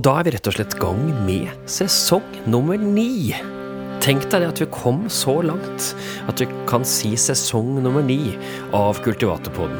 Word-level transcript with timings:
Og 0.00 0.04
da 0.06 0.14
er 0.16 0.24
vi 0.24 0.32
rett 0.32 0.48
og 0.48 0.54
slett 0.56 0.74
gang 0.80 1.00
med 1.26 1.50
sesong 1.68 2.24
nummer 2.48 2.78
ni. 2.80 3.34
Tenk 4.00 4.22
deg 4.32 4.46
at 4.46 4.62
vi 4.62 4.68
kom 4.72 5.02
så 5.12 5.34
langt 5.44 5.90
at 6.24 6.40
vi 6.40 6.46
kan 6.70 6.86
si 6.88 7.10
sesong 7.20 7.82
nummer 7.84 8.00
ni 8.00 8.32
av 8.72 8.96
Kultivatorpoden. 9.04 9.76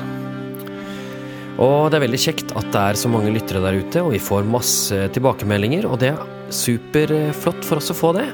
Og 1.57 1.89
det 1.89 1.97
er 1.97 2.05
veldig 2.05 2.21
kjekt 2.21 2.53
at 2.53 2.69
det 2.69 2.83
er 2.83 3.01
så 3.01 3.09
mange 3.09 3.33
lyttere 3.33 3.65
der 3.65 3.81
ute, 3.81 4.05
og 4.05 4.13
vi 4.13 4.21
får 4.21 4.45
masse 4.45 5.01
tilbakemeldinger, 5.17 5.89
og 5.89 6.03
det 6.05 6.13
er 6.13 6.53
superflott 6.53 7.65
for 7.65 7.81
oss 7.81 7.89
å 7.89 7.99
få 8.03 8.13
det. 8.21 8.29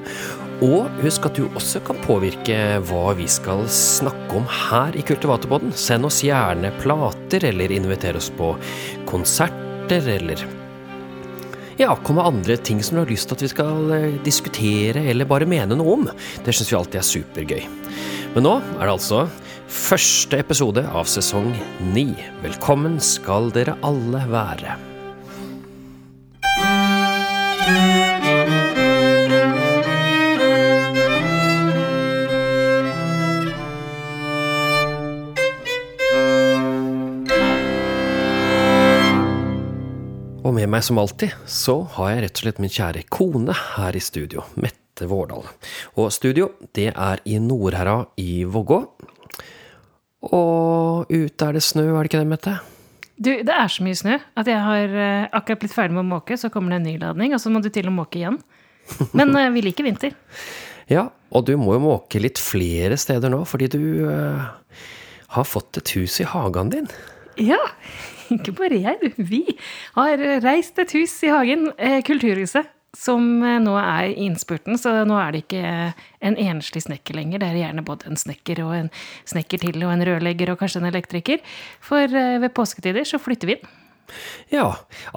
Og 0.67 0.91
husk 1.07 1.31
at 1.31 1.39
du 1.39 1.47
også 1.47 1.87
kan 1.87 2.03
påvirke 2.03 2.61
hva 2.91 3.15
vi 3.15 3.31
skal 3.31 3.63
snakke 3.71 4.43
om 4.43 4.53
her 4.67 4.99
i 4.99 5.07
Kultivatorpodden. 5.07 5.71
Send 5.71 6.11
oss 6.11 6.25
gjerne 6.27 6.75
plater, 6.83 7.47
eller 7.55 7.79
inviter 7.79 8.19
oss 8.19 8.35
på 8.35 8.57
konserter, 9.07 10.03
eller 10.19 10.49
ja, 11.77 11.97
kom 11.97 12.17
med 12.17 12.27
andre 12.27 12.57
ting 12.57 12.83
som 12.83 12.97
du 12.97 13.03
har 13.03 13.11
lyst 13.11 13.29
til 13.29 13.37
at 13.37 13.45
vi 13.45 13.53
skal 13.53 13.93
eh, 13.97 14.19
diskutere 14.25 15.05
eller 15.11 15.29
bare 15.29 15.49
mene 15.49 15.77
noe 15.77 15.97
om. 15.99 16.09
Det 16.45 16.55
syns 16.55 16.73
vi 16.73 16.79
alltid 16.79 17.01
er 17.03 17.09
supergøy. 17.11 17.67
Men 18.35 18.49
nå 18.49 18.57
er 18.61 18.83
det 18.85 18.95
altså 18.95 19.27
første 19.69 20.41
episode 20.41 20.85
av 20.87 21.09
sesong 21.11 21.53
ni. 21.93 22.11
Velkommen 22.45 23.01
skal 23.03 23.53
dere 23.55 23.77
alle 23.87 24.25
være. 24.33 24.96
Meg 40.77 40.85
som 40.85 40.99
alltid 41.01 41.33
så 41.49 41.79
har 41.97 42.11
jeg 42.11 42.23
rett 42.25 42.37
og 42.37 42.43
slett 42.43 42.59
min 42.61 42.73
kjære 42.73 43.05
kone 43.13 43.55
her 43.57 43.97
i 43.97 44.01
studio, 44.03 44.43
Mette 44.61 45.07
Vårdal. 45.09 45.47
Og 45.97 46.11
studio, 46.13 46.51
det 46.77 46.91
er 46.93 47.23
i 47.25 47.39
Nordherra 47.41 48.03
i 48.21 48.43
Vågå. 48.45 48.81
Og 50.37 51.13
ute 51.13 51.49
er 51.49 51.57
det 51.57 51.63
snø, 51.65 51.87
er 51.87 51.97
det 52.05 52.11
ikke 52.11 52.21
det, 52.21 52.29
Mette? 52.29 52.57
Du, 53.17 53.31
det 53.47 53.55
er 53.55 53.73
så 53.73 53.87
mye 53.87 53.97
snø 53.97 54.19
at 54.37 54.51
jeg 54.51 54.61
har 54.67 54.97
eh, 55.01 55.29
akkurat 55.39 55.63
blitt 55.63 55.77
ferdig 55.77 55.97
med 55.97 56.05
å 56.05 56.11
måke, 56.11 56.37
så 56.37 56.51
kommer 56.53 56.75
det 56.75 56.83
en 56.83 56.89
ny 56.91 56.97
ladning, 57.01 57.33
og 57.33 57.41
så 57.41 57.53
må 57.53 57.63
du 57.65 57.71
til 57.73 57.89
å 57.89 57.95
måke 57.95 58.21
igjen. 58.21 58.37
Men 59.17 59.33
eh, 59.33 59.49
vi 59.57 59.65
liker 59.71 59.89
vinter. 59.89 60.17
Ja, 60.87 61.09
og 61.35 61.49
du 61.49 61.57
må 61.59 61.73
jo 61.75 61.81
måke 61.83 62.21
litt 62.23 62.39
flere 62.39 62.95
steder 62.95 63.33
nå, 63.33 63.41
fordi 63.51 63.67
du 63.73 63.81
uh, 64.07 64.45
har 65.35 65.47
fått 65.51 65.81
et 65.81 65.91
hus 65.97 66.21
i 66.23 66.27
hagen 66.31 66.71
din. 66.71 66.87
Ja, 67.43 67.59
ikke 68.35 68.57
bare 68.57 68.81
jeg. 68.83 69.13
Vi 69.17 69.45
har 69.97 70.25
reist 70.45 70.79
et 70.83 70.97
hus 70.97 71.15
i 71.27 71.33
hagen, 71.33 71.71
eh, 71.79 72.01
Kulturhuset, 72.07 72.73
som 72.97 73.23
eh, 73.45 73.59
nå 73.63 73.77
er 73.81 74.11
i 74.11 74.27
innspurten. 74.27 74.79
Så 74.81 74.93
nå 75.09 75.17
er 75.21 75.33
det 75.35 75.45
ikke 75.45 75.73
en 76.27 76.39
enslig 76.49 76.87
snekker 76.87 77.19
lenger. 77.19 77.43
Det 77.43 77.51
er 77.51 77.63
gjerne 77.65 77.87
både 77.87 78.11
en 78.11 78.21
snekker 78.21 78.63
og 78.67 78.77
en 78.81 78.93
snekker 79.29 79.67
til, 79.67 79.83
og 79.85 79.95
en 79.95 80.07
rørlegger 80.09 80.53
og 80.53 80.63
kanskje 80.63 80.83
en 80.85 80.93
elektriker. 80.93 81.43
For 81.85 82.07
eh, 82.07 82.39
ved 82.43 82.55
påsketider 82.57 83.09
så 83.09 83.23
flytter 83.23 83.53
vi 83.53 83.61
inn. 83.61 83.75
Ja, 84.53 84.69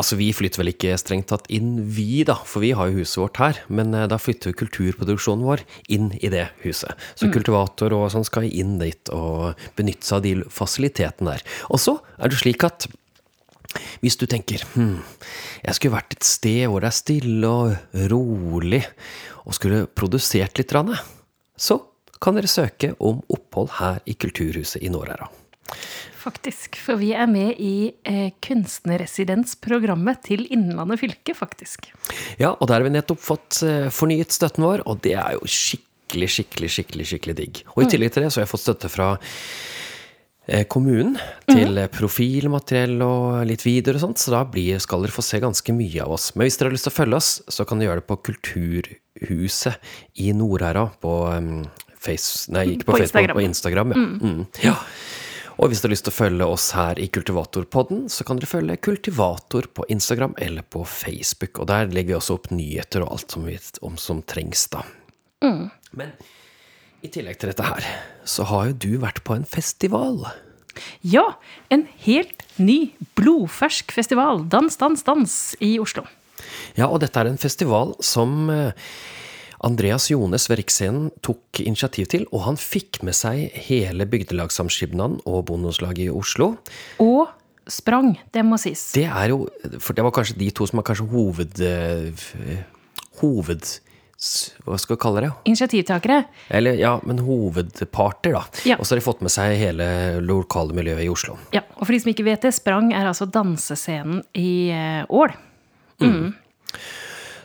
altså 0.01 0.17
vi 0.17 0.31
flytter 0.33 0.63
vel 0.63 0.71
ikke 0.71 0.95
strengt 0.97 1.27
tatt 1.29 1.45
inn 1.53 1.75
vi, 1.93 2.23
da, 2.25 2.39
for 2.41 2.63
vi 2.65 2.71
har 2.73 2.89
jo 2.89 3.03
huset 3.03 3.19
vårt 3.21 3.37
her. 3.37 3.59
Men 3.69 3.93
da 3.93 4.17
flytter 4.17 4.49
jo 4.49 4.57
kulturproduksjonen 4.63 5.45
vår 5.45 5.61
inn 5.93 6.09
i 6.17 6.31
det 6.33 6.47
huset. 6.63 6.97
Så 7.13 7.29
kultivator 7.29 7.93
og 7.93 8.07
sånn 8.09 8.25
skal 8.25 8.49
inn 8.49 8.79
dit 8.81 9.13
og 9.13 9.53
benytte 9.77 10.09
seg 10.09 10.17
av 10.17 10.25
de 10.25 10.33
fasilitetene 10.53 11.35
der. 11.35 11.45
Og 11.69 11.83
så 11.85 11.99
er 12.17 12.33
det 12.33 12.41
slik 12.41 12.65
at 12.65 12.89
hvis 14.01 14.17
du 14.17 14.25
tenker 14.29 14.63
hm, 14.73 14.97
jeg 15.61 15.77
skulle 15.77 15.97
vært 15.97 16.15
et 16.17 16.25
sted 16.25 16.63
hvor 16.69 16.81
det 16.81 16.89
er 16.89 16.97
stille 16.97 17.49
og 17.49 17.99
rolig, 18.11 18.81
og 19.45 19.55
skulle 19.57 19.85
produsert 19.87 20.57
litt, 20.59 20.73
så 21.59 21.77
kan 22.19 22.35
dere 22.35 22.51
søke 22.51 22.93
om 22.99 23.21
opphold 23.31 23.75
her 23.79 24.01
i 24.09 24.15
Kulturhuset 24.19 24.83
i 24.83 24.91
Nordherra. 24.91 25.29
Faktisk. 26.19 26.75
For 26.81 26.99
vi 26.99 27.13
er 27.15 27.29
med 27.31 27.59
i 27.63 27.91
eh, 28.07 28.33
kunstnerresidensprogrammet 28.43 30.25
til 30.27 30.43
Innlandet 30.51 30.99
fylke, 30.99 31.35
faktisk. 31.37 31.87
Ja, 32.41 32.51
og 32.51 32.67
der 32.67 32.79
har 32.79 32.87
vi 32.87 32.91
nettopp 32.91 33.21
fått 33.23 33.61
eh, 33.63 33.87
fornyet 33.93 34.35
støtten 34.35 34.65
vår, 34.67 34.83
og 34.89 34.99
det 35.05 35.15
er 35.15 35.37
jo 35.37 35.47
skikkelig, 35.47 36.29
skikkelig, 36.35 36.71
skikkelig 36.75 37.07
skikkelig 37.13 37.37
digg. 37.39 37.61
Og 37.75 37.85
i 37.85 37.91
tillegg 37.93 38.11
til 38.13 38.25
det 38.25 38.33
så 38.33 38.41
har 38.41 38.49
jeg 38.49 38.51
fått 38.51 38.65
støtte 38.65 38.91
fra 38.91 39.13
kommunen 40.71 41.17
til 41.49 41.77
eh, 41.77 41.89
profilmateriell 41.93 43.01
og 43.05 43.43
litt 43.49 43.65
videoer 43.65 43.99
og 43.99 44.03
sånt, 44.07 44.21
så 44.21 44.33
da 44.33 44.43
blir, 44.49 44.79
skal 44.81 45.03
dere 45.05 45.13
få 45.13 45.25
se 45.25 45.41
ganske 45.43 45.75
mye 45.75 46.05
av 46.05 46.15
oss. 46.15 46.31
Men 46.35 46.47
hvis 46.47 46.57
dere 46.59 46.71
har 46.71 46.77
lyst 46.77 46.87
til 46.87 46.93
å 46.93 46.97
følge 46.97 47.19
oss, 47.19 47.31
så 47.51 47.65
kan 47.69 47.81
dere 47.81 47.91
gjøre 47.91 48.01
det 48.01 48.09
på 48.09 48.19
Kulturhuset 48.29 49.91
i 50.25 50.31
Nordherra 50.37 50.87
på 51.01 51.15
um, 51.35 51.53
Face... 51.99 52.47
Nei, 52.55 52.77
ikke 52.77 52.87
på, 52.87 52.95
På 52.95 53.01
Facebook, 53.01 53.27
Instagram. 53.27 53.35
på 53.35 53.45
Instagram. 53.45 53.93
Ja. 53.93 54.05
Mm. 54.29 54.43
ja. 54.63 54.75
Og 55.59 55.67
hvis 55.67 55.81
dere 55.83 55.89
har 55.89 55.95
lyst 55.97 56.05
til 56.07 56.13
å 56.13 56.15
følge 56.15 56.45
oss 56.55 56.69
her 56.77 57.01
i 57.03 57.09
Kultivatorpodden, 57.11 58.05
så 58.09 58.23
kan 58.23 58.39
dere 58.39 58.47
følge 58.47 58.79
Kultivator 58.79 59.67
på 59.75 59.83
Instagram 59.91 60.37
eller 60.39 60.63
på 60.63 60.85
Facebook. 60.87 61.59
Og 61.59 61.67
der 61.67 61.91
legger 61.91 62.13
vi 62.13 62.19
også 62.21 62.37
opp 62.39 62.47
nyheter 62.55 63.03
og 63.03 63.17
alt 63.17 63.35
som, 63.35 63.43
vi, 63.43 63.57
om, 63.83 63.99
som 63.99 64.23
trengs, 64.23 64.69
da. 64.71 64.85
Men 65.99 66.15
i 67.03 67.09
tillegg 67.11 67.39
til 67.39 67.51
dette 67.51 67.65
her, 67.65 67.85
så 68.27 68.45
har 68.49 68.69
jo 68.69 68.77
du 68.85 68.91
vært 69.01 69.21
på 69.27 69.35
en 69.37 69.45
festival. 69.47 70.21
Ja, 71.03 71.25
en 71.73 71.85
helt 72.05 72.43
ny, 72.59 72.91
blodfersk 73.19 73.91
festival, 73.95 74.45
Dans, 74.51 74.75
dans, 74.79 75.03
dans, 75.03 75.37
i 75.59 75.77
Oslo. 75.79 76.05
Ja, 76.77 76.87
og 76.87 77.01
dette 77.03 77.19
er 77.19 77.27
en 77.27 77.39
festival 77.39 77.95
som 78.05 78.49
eh, 78.53 78.71
Andreas 79.65 80.07
Jones 80.11 80.45
ved 80.47 80.61
Riksscenen 80.61 81.09
tok 81.25 81.59
initiativ 81.59 82.07
til, 82.11 82.23
og 82.31 82.45
han 82.45 82.59
fikk 82.59 83.01
med 83.03 83.17
seg 83.17 83.49
hele 83.67 84.07
bygdelagssamskipnaden 84.07 85.19
og 85.27 85.45
bondeslaget 85.49 86.05
i 86.05 86.13
Oslo. 86.13 86.53
Og 87.03 87.27
sprang, 87.69 88.13
det 88.33 88.45
må 88.47 88.59
sies. 88.61 88.91
Det 88.95 89.03
er 89.09 89.33
jo 89.33 89.43
For 89.83 89.93
det 89.97 90.05
var 90.05 90.15
kanskje 90.15 90.39
de 90.39 90.47
to 90.55 90.67
som 90.69 90.79
er 90.79 90.87
kanskje 90.91 91.09
hoved... 91.11 91.59
eh, 91.59 92.65
Hoved... 93.19 93.79
Hva 94.65 94.75
skal 94.75 94.97
vi 94.97 94.99
kalle 94.99 95.21
det? 95.23 95.29
Initiativtakere. 95.47 96.23
Eller 96.51 96.79
ja, 96.79 96.97
men 97.07 97.21
hovedparter, 97.23 98.35
da. 98.35 98.41
Ja. 98.67 98.75
Og 98.75 98.87
så 98.87 98.93
har 98.93 98.99
de 98.99 99.05
fått 99.05 99.21
med 99.23 99.31
seg 99.31 99.55
hele 99.61 99.87
lokale 100.25 100.75
miljøet 100.75 101.05
i 101.05 101.11
Oslo. 101.11 101.37
Ja, 101.55 101.63
og 101.77 101.85
for 101.85 101.95
de 101.95 102.01
som 102.03 102.11
ikke 102.11 102.27
vet 102.27 102.43
det, 102.43 102.51
Sprang 102.57 102.91
er 102.91 103.07
altså 103.07 103.29
dansescenen 103.31 104.25
i 104.35 104.73
Ål. 105.07 105.37
Mm. 106.03 106.11
Mm. 106.11 106.83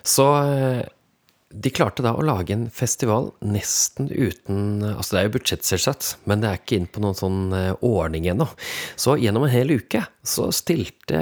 Så 0.05 0.27
eh, 0.43 0.83
de 1.55 1.71
klarte 1.71 2.03
da 2.03 2.13
å 2.15 2.23
lage 2.25 2.53
en 2.55 2.67
festival 2.73 3.29
nesten 3.45 4.09
uten 4.11 4.83
Altså 4.83 5.15
det 5.15 5.21
er 5.21 5.27
jo 5.29 5.35
budsjett, 5.37 5.67
selvsagt, 5.67 6.09
men 6.27 6.43
det 6.43 6.49
er 6.49 6.59
ikke 6.59 6.79
inn 6.79 6.89
på 6.91 7.03
noen 7.03 7.17
sånn 7.17 7.41
eh, 7.55 7.71
ordning 7.85 8.27
ennå. 8.31 8.49
Så 8.99 9.17
gjennom 9.21 9.47
en 9.47 9.55
hel 9.55 9.71
uke 9.79 10.03
så 10.25 10.51
stilte 10.55 11.21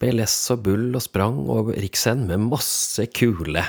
BLS 0.00 0.36
og 0.54 0.64
Bull 0.66 0.88
og 0.96 1.04
Sprang 1.04 1.44
og 1.52 1.74
Riksen 1.76 2.26
med 2.28 2.48
masse 2.50 3.06
kule 3.14 3.64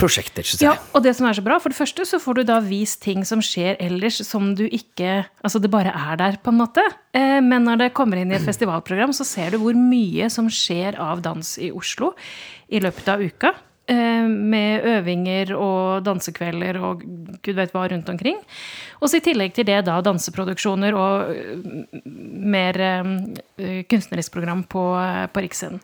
prosjekter, 0.00 0.42
syns 0.42 0.60
jeg. 0.64 0.66
Ja, 0.72 0.78
og 0.92 1.04
det 1.04 1.12
som 1.16 1.26
er 1.28 1.36
så 1.38 1.42
bra, 1.46 1.58
for 1.62 1.70
det 1.70 1.78
første 1.78 2.02
så 2.08 2.18
får 2.18 2.40
du 2.40 2.42
da 2.48 2.56
vist 2.64 2.98
ting 3.04 3.22
som 3.24 3.38
skjer 3.44 3.76
ellers 3.78 4.16
som 4.26 4.54
du 4.58 4.64
ikke 4.66 5.24
Altså 5.44 5.60
det 5.62 5.70
bare 5.70 5.92
er 5.94 6.16
der, 6.18 6.38
på 6.42 6.50
en 6.50 6.58
måte. 6.58 6.82
Eh, 7.14 7.40
Men 7.40 7.62
når 7.68 7.76
det 7.78 7.92
kommer 7.94 8.18
inn 8.18 8.32
i 8.32 8.34
et 8.34 8.42
festivalprogram, 8.46 9.12
så 9.14 9.24
ser 9.24 9.50
du 9.54 9.58
hvor 9.62 9.76
mye 9.78 10.26
som 10.30 10.48
skjer 10.50 10.98
av 10.98 11.22
dans 11.22 11.52
i 11.62 11.70
Oslo 11.70 12.14
i 12.68 12.80
løpet 12.82 13.08
av 13.08 13.22
uka. 13.22 13.52
eh, 13.86 14.26
Med 14.26 14.82
øvinger 14.82 15.52
og 15.54 16.02
dansekvelder 16.06 16.80
og 16.82 17.04
gud 17.42 17.54
vet 17.54 17.72
hva 17.72 17.84
rundt 17.92 18.08
omkring. 18.08 18.40
Og 19.00 19.08
så 19.08 19.20
i 19.20 19.24
tillegg 19.24 19.54
til 19.54 19.64
det 19.68 19.84
da 19.86 20.00
danseproduksjoner 20.02 20.94
og 20.96 21.30
eh, 21.30 22.00
mer 22.56 22.74
kunstnerisk 23.88 24.32
program 24.32 24.64
på, 24.64 24.82
på 25.32 25.40
Riksscenen. 25.46 25.78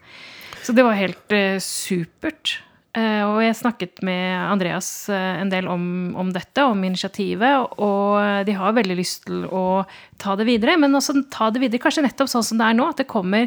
Så 0.65 0.75
det 0.77 0.83
var 0.85 0.99
helt 0.99 1.33
supert. 1.65 2.59
Eh, 2.91 3.23
og 3.23 3.39
jeg 3.45 3.55
snakket 3.55 4.01
med 4.03 4.35
Andreas 4.51 4.89
eh, 5.13 5.41
en 5.43 5.51
del 5.53 5.69
om, 5.71 5.85
om 6.19 6.33
dette, 6.35 6.65
om 6.67 6.81
initiativet, 6.87 7.77
og 7.79 8.47
de 8.49 8.57
har 8.59 8.75
veldig 8.75 8.97
lyst 8.99 9.29
til 9.29 9.45
å 9.47 9.85
ta 10.19 10.35
det 10.39 10.49
videre. 10.49 10.75
Men 10.81 10.99
også 10.99 11.21
ta 11.31 11.53
det 11.55 11.63
videre 11.63 11.83
kanskje 11.83 12.07
nettopp 12.07 12.33
sånn 12.33 12.47
som 12.47 12.59
det 12.59 12.67
er 12.67 12.79
nå, 12.79 12.89
at 12.91 13.03
det 13.03 13.11
kommer 13.11 13.47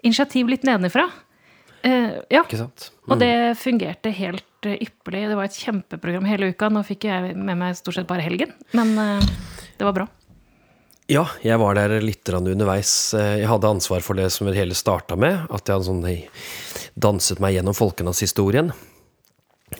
initiativ 0.00 0.48
litt 0.48 0.64
nedenfra. 0.64 1.08
Eh, 1.84 2.16
ja, 2.32 2.44
Ikke 2.44 2.60
sant? 2.60 2.90
og 3.08 3.20
det 3.20 3.58
fungerte 3.60 4.12
helt 4.16 4.46
ypperlig. 4.64 5.26
Det 5.28 5.36
var 5.36 5.48
et 5.48 5.60
kjempeprogram 5.60 6.28
hele 6.28 6.52
uka. 6.54 6.72
Nå 6.72 6.84
fikk 6.88 7.08
jeg 7.08 7.36
med 7.36 7.60
meg 7.60 7.76
stort 7.76 7.98
sett 7.98 8.08
bare 8.08 8.24
helgen, 8.24 8.52
men 8.76 8.96
det 8.96 9.84
var 9.88 9.96
bra. 9.96 10.08
Ja, 11.10 11.24
jeg 11.42 11.58
var 11.58 11.74
der 11.74 11.96
litt 12.04 12.28
underveis. 12.30 13.12
Eh, 13.18 13.40
Jeg 13.42 13.48
hadde 13.50 13.66
ansvar 13.66 14.00
for 14.00 14.14
det 14.14 14.28
som 14.30 14.46
det 14.46 14.54
hele 14.54 14.76
starta 14.78 15.16
med. 15.18 15.48
At 15.50 15.66
jeg 15.66 15.82
sånn, 15.82 16.04
eh, 16.06 16.28
danset 16.94 17.40
meg 17.40 17.56
gjennom 17.56 17.74
folkedanshistorien. 17.74 18.70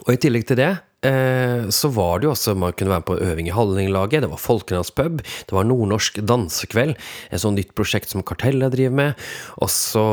Og 0.07 0.11
i 0.11 0.17
tillegg 0.19 0.47
til 0.47 0.57
det 0.59 0.71
eh, 1.03 1.67
så 1.71 1.91
var 1.91 2.21
det 2.21 2.29
jo 2.29 2.33
også 2.35 2.57
Man 2.57 2.73
kunne 2.73 2.91
være 2.91 3.03
med 3.03 3.09
på 3.09 3.19
øving 3.19 3.49
i 3.49 3.55
Hallinglaget, 3.55 4.23
det 4.23 4.31
var 4.31 4.39
Folkelandspub, 4.39 5.19
det 5.23 5.55
var 5.55 5.67
Nordnorsk 5.67 6.21
dansekveld, 6.23 6.95
et 7.31 7.43
sånt 7.43 7.59
nytt 7.59 7.75
prosjekt 7.75 8.11
som 8.11 8.23
Kartellet 8.23 8.71
driver 8.71 8.95
med, 8.95 9.15
og 9.59 9.71
så 9.71 10.05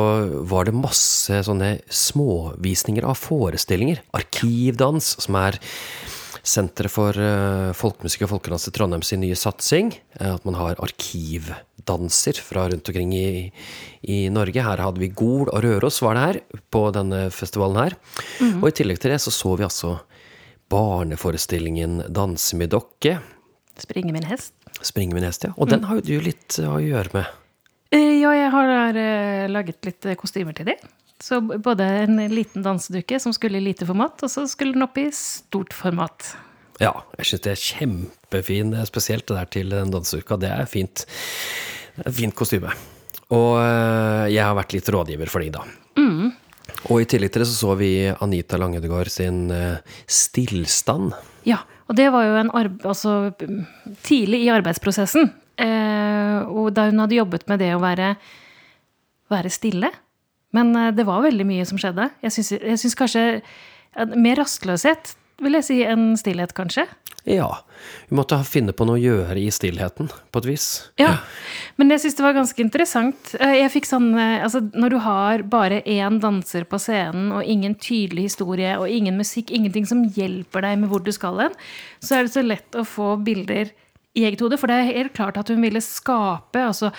var 0.50 0.66
det 0.66 0.74
masse 0.74 1.44
sånne 1.46 1.80
småvisninger 1.90 3.06
av 3.06 3.18
forestillinger. 3.22 4.02
Arkivdans, 4.18 5.14
som 5.22 5.38
er 5.38 5.60
Senteret 6.48 6.92
for 6.94 7.18
uh, 7.20 7.74
folkemusikk 7.76 8.24
og 8.24 8.30
folkedans 8.38 8.70
i 8.70 8.72
Trondheim 8.76 9.04
sin 9.04 9.20
nye 9.20 9.36
satsing. 9.36 9.90
Uh, 10.16 10.38
at 10.38 10.46
man 10.48 10.56
har 10.56 10.80
arkivdanser 10.84 12.40
fra 12.40 12.68
rundt 12.72 12.88
omkring 12.88 13.12
i, 13.18 13.30
i, 14.08 14.20
Norge. 14.32 14.64
Her 14.64 14.84
hadde 14.86 15.04
vi 15.04 15.12
Gol 15.12 15.52
og 15.52 15.60
Røros 15.66 16.00
var 16.06 16.16
det 16.16 16.24
her, 16.24 16.40
på 16.72 16.86
denne 16.96 17.26
festivalen 17.36 17.82
her. 17.82 17.98
Mm. 18.40 18.62
Og 18.62 18.70
i 18.70 18.78
tillegg 18.80 19.02
til 19.04 19.12
det 19.12 19.20
så 19.24 19.34
så 19.36 19.58
vi 19.60 19.68
altså 19.68 19.98
barneforestillingen 20.72 22.06
Danse 22.16 22.60
med 22.60 22.72
dokke. 22.72 23.18
Springe 23.80 24.16
med 24.16 24.24
en 24.24 24.32
hest. 24.32 24.56
Springe 24.80 25.18
med 25.18 25.26
en 25.26 25.32
hest, 25.32 25.44
ja. 25.50 25.52
Og 25.58 25.68
mm. 25.68 25.74
den 25.74 25.90
har 25.90 26.00
jo 26.00 26.06
du 26.08 26.30
litt 26.30 26.62
å 26.64 26.78
gjøre 26.84 27.12
med. 27.18 27.36
Ja, 27.92 28.32
jeg 28.36 28.52
har 28.52 28.98
laget 29.52 29.88
litt 29.88 30.08
kostymer 30.20 30.56
til 30.56 30.72
det. 30.72 30.80
Så 31.24 31.40
både 31.42 31.86
en 32.04 32.20
liten 32.30 32.66
dansedukke 32.66 33.20
som 33.20 33.34
skulle 33.34 33.58
i 33.58 33.64
lite 33.70 33.88
format, 33.90 34.22
og 34.22 34.30
så 34.30 34.46
skulle 34.50 34.76
den 34.76 34.86
opp 34.86 35.00
i 35.02 35.08
stort 35.16 35.74
format. 35.74 36.36
Ja, 36.82 36.92
jeg 37.18 37.32
syns 37.32 37.46
det 37.46 37.54
er 37.54 37.64
kjempefin, 37.64 38.76
spesielt 38.86 39.26
det 39.26 39.40
der 39.40 39.50
til 39.56 39.74
den 39.74 39.94
danseuka. 39.94 40.38
Det 40.38 40.52
er 40.54 40.70
fint. 40.70 41.08
Fint 42.14 42.38
kostyme. 42.38 42.74
Og 43.34 43.58
eh, 43.60 44.28
jeg 44.36 44.44
har 44.46 44.54
vært 44.56 44.78
litt 44.78 44.92
rådgiver 44.94 45.32
for 45.32 45.44
de, 45.44 45.50
da. 45.58 45.66
Mm. 45.98 46.30
Og 46.92 47.02
i 47.02 47.08
tillegg 47.10 47.34
til 47.34 47.44
det 47.44 47.50
så 47.50 47.58
så 47.58 47.74
vi 47.80 47.92
Anita 48.14 48.60
Langedegård 48.62 49.10
sin 49.12 49.48
eh, 49.52 49.82
Stillstand. 50.06 51.18
Ja, 51.50 51.64
og 51.90 51.98
det 51.98 52.12
var 52.14 52.28
jo 52.28 52.38
en 52.44 52.54
altså, 52.54 53.18
tidlig 54.06 54.44
i 54.46 54.52
arbeidsprosessen. 54.54 55.32
Eh, 55.58 56.38
og 56.46 56.76
da 56.78 56.92
hun 56.92 57.02
hadde 57.02 57.18
jobbet 57.18 57.48
med 57.50 57.64
det 57.64 57.74
å 57.74 57.82
være, 57.82 58.14
være 59.34 59.52
stille 59.52 59.90
men 60.56 60.76
eh, 60.76 60.94
det 60.96 61.08
var 61.08 61.26
veldig 61.26 61.48
mye 61.48 61.66
som 61.68 61.80
skjedde. 61.82 62.10
Jeg 62.24 62.36
syns 62.38 62.98
kanskje 62.98 63.26
mer 64.14 64.38
rastløshet, 64.40 65.16
vil 65.42 65.58
jeg 65.60 65.66
si, 65.68 65.82
enn 65.86 66.12
stillhet, 66.20 66.54
kanskje. 66.58 66.88
Ja. 67.28 67.50
Vi 68.08 68.16
måtte 68.16 68.40
finne 68.48 68.72
på 68.74 68.86
noe 68.88 68.96
å 68.96 69.02
gjøre 69.02 69.36
i 69.42 69.50
stillheten, 69.52 70.08
på 70.32 70.42
et 70.42 70.46
vis. 70.48 70.68
Ja, 71.00 71.18
men 71.76 71.92
jeg 71.92 72.02
syns 72.02 72.16
det 72.18 72.24
var 72.24 72.38
ganske 72.38 72.64
interessant. 72.64 73.34
Eh, 73.36 73.58
jeg 73.60 73.74
fikk 73.76 73.90
sånn 73.90 74.14
eh, 74.16 74.46
Altså, 74.46 74.62
når 74.72 74.94
du 74.94 74.98
har 75.04 75.44
bare 75.52 75.82
én 75.84 76.22
danser 76.24 76.64
på 76.70 76.80
scenen, 76.80 77.34
og 77.36 77.44
ingen 77.44 77.76
tydelig 77.76 78.30
historie, 78.30 78.78
og 78.80 78.88
ingen 78.88 79.20
musikk, 79.20 79.52
ingenting 79.52 79.86
som 79.90 80.06
hjelper 80.16 80.64
deg 80.64 80.80
med 80.80 80.94
hvor 80.94 81.04
du 81.04 81.12
skal 81.16 81.44
hen, 81.44 81.60
så 82.00 82.18
er 82.18 82.26
det 82.26 82.34
så 82.38 82.46
lett 82.46 82.80
å 82.80 82.88
få 82.88 83.18
bilder 83.28 83.76
i 84.18 84.24
eget 84.26 84.42
hode. 84.42 84.58
For 84.58 84.72
det 84.72 84.80
er 84.80 84.94
helt 84.96 85.16
klart 85.18 85.38
at 85.38 85.52
hun 85.52 85.62
ville 85.62 85.84
skape 85.84 86.64
altså 86.64 86.94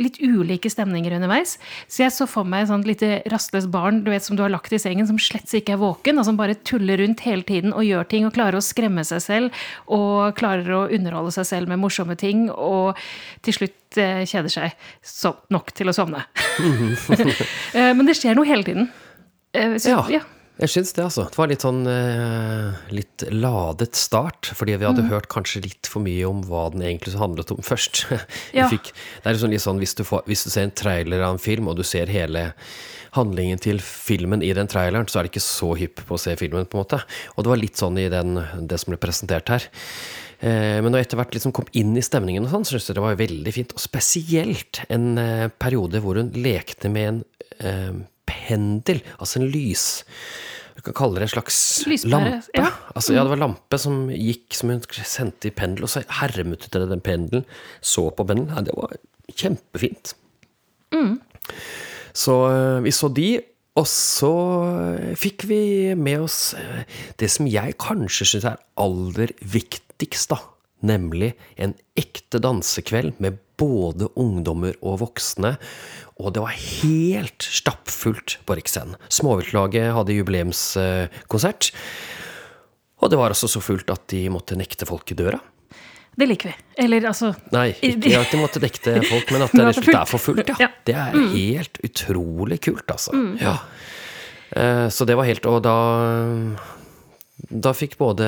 litt 0.00 0.18
ulike 0.22 0.70
stemninger 0.72 1.14
underveis. 1.16 1.56
Så 1.88 2.04
jeg 2.04 2.14
så 2.14 2.26
for 2.30 2.48
meg 2.48 2.64
et 2.64 2.72
sånt 2.72 2.88
lite 2.88 3.20
rastløst 3.32 3.70
barn 3.72 4.02
du 4.04 4.10
vet, 4.12 4.24
som 4.26 4.38
du 4.38 4.42
har 4.44 4.52
lagt 4.52 4.74
i 4.74 4.80
sengen, 4.82 5.06
som 5.08 5.20
slett 5.20 5.50
ikke 5.54 5.76
er 5.76 5.82
våken, 5.82 6.18
og 6.18 6.28
som 6.28 6.38
bare 6.40 6.58
tuller 6.66 7.00
rundt 7.02 7.24
hele 7.26 7.46
tiden 7.46 7.74
og 7.74 7.86
gjør 7.86 8.08
ting 8.10 8.28
og 8.28 8.34
klarer 8.36 8.58
å 8.58 8.64
skremme 8.64 9.04
seg 9.06 9.22
selv 9.24 9.64
og 9.92 10.34
klarer 10.38 10.70
å 10.74 10.82
underholde 10.88 11.34
seg 11.36 11.48
selv 11.48 11.72
med 11.72 11.82
morsomme 11.82 12.16
ting, 12.20 12.46
og 12.50 12.98
til 13.44 13.58
slutt 13.58 14.00
eh, 14.00 14.24
kjeder 14.28 14.52
seg 14.52 14.74
så, 15.04 15.34
nok 15.54 15.74
til 15.76 15.90
å 15.90 15.96
sovne. 15.96 16.24
Eh, 17.74 17.90
men 17.96 18.06
det 18.06 18.14
skjer 18.18 18.36
noe 18.36 18.46
hele 18.46 18.62
tiden. 18.66 18.86
Eh, 19.56 19.74
så, 19.82 19.94
ja. 19.94 20.02
ja. 20.20 20.20
Jeg 20.62 20.70
syns 20.70 20.92
det, 20.94 21.02
altså. 21.02 21.24
Det 21.32 21.38
var 21.38 21.50
litt 21.50 21.64
sånn 21.64 21.80
eh, 21.90 22.82
litt 22.94 23.24
ladet 23.34 23.96
start. 23.98 24.52
Fordi 24.54 24.76
vi 24.78 24.86
hadde 24.86 25.02
mm. 25.02 25.10
hørt 25.10 25.26
kanskje 25.32 25.64
litt 25.64 25.90
for 25.90 26.04
mye 26.04 26.28
om 26.28 26.44
hva 26.46 26.68
den 26.74 26.84
egentlig 26.86 27.16
handlet 27.18 27.50
om 27.54 27.62
først. 27.72 28.04
Ja. 28.54 28.68
Fikk, 28.70 28.92
det 28.94 29.32
er 29.32 29.40
sånn 29.40 29.54
litt 29.54 29.64
sånn 29.64 29.82
hvis 29.82 29.96
du, 29.98 30.04
får, 30.06 30.22
hvis 30.30 30.46
du, 30.46 30.52
ser 30.54 30.68
en 30.68 30.76
trailer 30.76 31.24
av 31.26 31.34
en 31.34 31.42
film, 31.42 31.70
og 31.70 31.80
du 31.80 31.84
ser 31.86 32.12
hele 32.12 32.52
handlingen 33.14 33.60
til 33.62 33.78
filmen 33.82 34.42
i 34.42 34.52
den 34.54 34.70
traileren, 34.70 35.06
så 35.10 35.20
er 35.20 35.26
det 35.26 35.34
ikke 35.34 35.42
så 35.42 35.72
hypp 35.78 36.02
på 36.06 36.16
å 36.16 36.22
se 36.22 36.34
filmen, 36.38 36.66
på 36.66 36.78
en 36.78 36.84
måte. 36.84 37.02
Og 37.34 37.46
det 37.46 37.52
var 37.52 37.60
litt 37.60 37.78
sånn 37.78 37.98
i 38.02 38.08
den, 38.10 38.38
det 38.62 38.78
som 38.82 38.94
ble 38.94 39.02
presentert 39.02 39.50
her. 39.50 39.68
Eh, 40.38 40.78
men 40.82 40.90
når 40.90 41.02
jeg 41.02 41.08
etter 41.08 41.22
hvert 41.22 41.36
liksom 41.36 41.54
kom 41.56 41.68
inn 41.78 41.94
i 41.98 42.02
stemningen, 42.04 42.46
og 42.46 42.54
sånn, 42.54 42.66
så 42.66 42.76
syntes 42.76 42.90
jeg 42.90 42.98
det 42.98 43.06
var 43.06 43.20
veldig 43.20 43.54
fint. 43.54 43.74
Og 43.74 43.82
spesielt 43.82 44.82
en 44.86 45.14
eh, 45.18 45.46
periode 45.50 46.02
hvor 46.04 46.18
hun 46.20 46.34
lekte 46.38 46.90
med 46.92 47.10
en 47.10 47.22
eh, 47.58 48.02
pendel, 48.28 49.02
altså 49.18 49.40
en 49.40 49.48
lys 49.52 49.84
Du 50.76 50.82
kan 50.86 50.96
kalle 50.96 51.20
det 51.20 51.28
en 51.28 51.34
slags 51.36 51.58
Lyspære, 51.88 52.10
lampe. 52.10 52.40
Ja. 52.56 52.70
Altså, 52.94 53.14
ja, 53.14 53.22
det 53.22 53.34
var 53.34 53.42
lampe 53.44 53.78
som 53.80 54.08
gikk 54.10 54.56
som 54.58 54.72
hun 54.74 54.82
sendte 55.06 55.48
i 55.50 55.54
pendel, 55.54 55.86
og 55.86 55.92
så 55.92 56.02
hermet 56.20 56.66
det 56.72 56.82
den 56.90 57.04
pendelen. 57.04 57.44
Så 57.80 58.08
på 58.10 58.26
pendelen. 58.26 58.50
Ja, 58.50 58.64
det 58.66 58.74
var 58.76 58.96
kjempefint. 59.30 60.16
Mm. 60.94 61.20
Så 62.14 62.34
eh, 62.50 62.82
vi 62.84 62.92
så 62.94 63.10
de, 63.14 63.28
og 63.74 63.86
så 63.90 64.32
fikk 65.18 65.46
vi 65.50 65.60
med 65.98 66.26
oss 66.26 66.38
eh, 66.58 66.84
det 67.18 67.30
som 67.32 67.48
jeg 67.50 67.78
kanskje 67.82 68.28
syns 68.30 68.48
er 68.52 68.60
aller 68.80 69.34
viktigst, 69.40 70.34
da. 70.34 70.42
Nemlig 70.84 71.32
en 71.56 71.72
ekte 71.98 72.42
dansekveld 72.44 73.16
med 73.22 73.40
både 73.60 74.10
ungdommer 74.20 74.76
og 74.82 75.00
voksne. 75.04 75.54
Og 76.20 76.34
det 76.34 76.42
var 76.44 76.54
helt 76.54 77.42
stappfullt 77.42 78.38
på 78.46 78.58
Riksscenen. 78.58 78.98
Småviltlaget 79.12 79.92
hadde 79.96 80.18
jubileumskonsert. 80.18 81.72
Og 83.02 83.10
det 83.10 83.18
var 83.20 83.34
altså 83.34 83.50
så 83.50 83.60
fullt 83.62 83.90
at 83.92 84.06
de 84.12 84.26
måtte 84.32 84.56
nekte 84.58 84.86
folk 84.88 85.10
i 85.12 85.18
døra. 85.18 85.40
Det 86.14 86.28
liker 86.30 86.52
vi. 86.52 86.54
Eller 86.84 87.08
altså 87.10 87.32
Nei, 87.50 87.72
ikke 87.82 88.14
at 88.20 88.30
de 88.30 88.38
måtte 88.38 88.62
nekte 88.62 88.94
folk, 89.12 89.32
men 89.34 89.46
at 89.48 89.54
det, 89.56 89.66
det 89.82 89.96
er 89.96 90.06
for 90.06 90.22
fullt, 90.22 90.54
ja. 90.62 90.70
Det 90.86 90.94
er 90.94 91.16
mm. 91.16 91.26
helt 91.34 91.80
utrolig 91.82 92.60
kult, 92.62 92.86
altså. 92.86 93.16
Mm. 93.18 93.32
Ja. 93.42 93.56
Eh, 94.54 94.86
så 94.94 95.06
det 95.08 95.16
var 95.18 95.26
helt 95.26 95.46
Og 95.50 95.58
da 95.64 95.74
da 97.48 97.72
fikk 97.76 97.96
både 98.00 98.26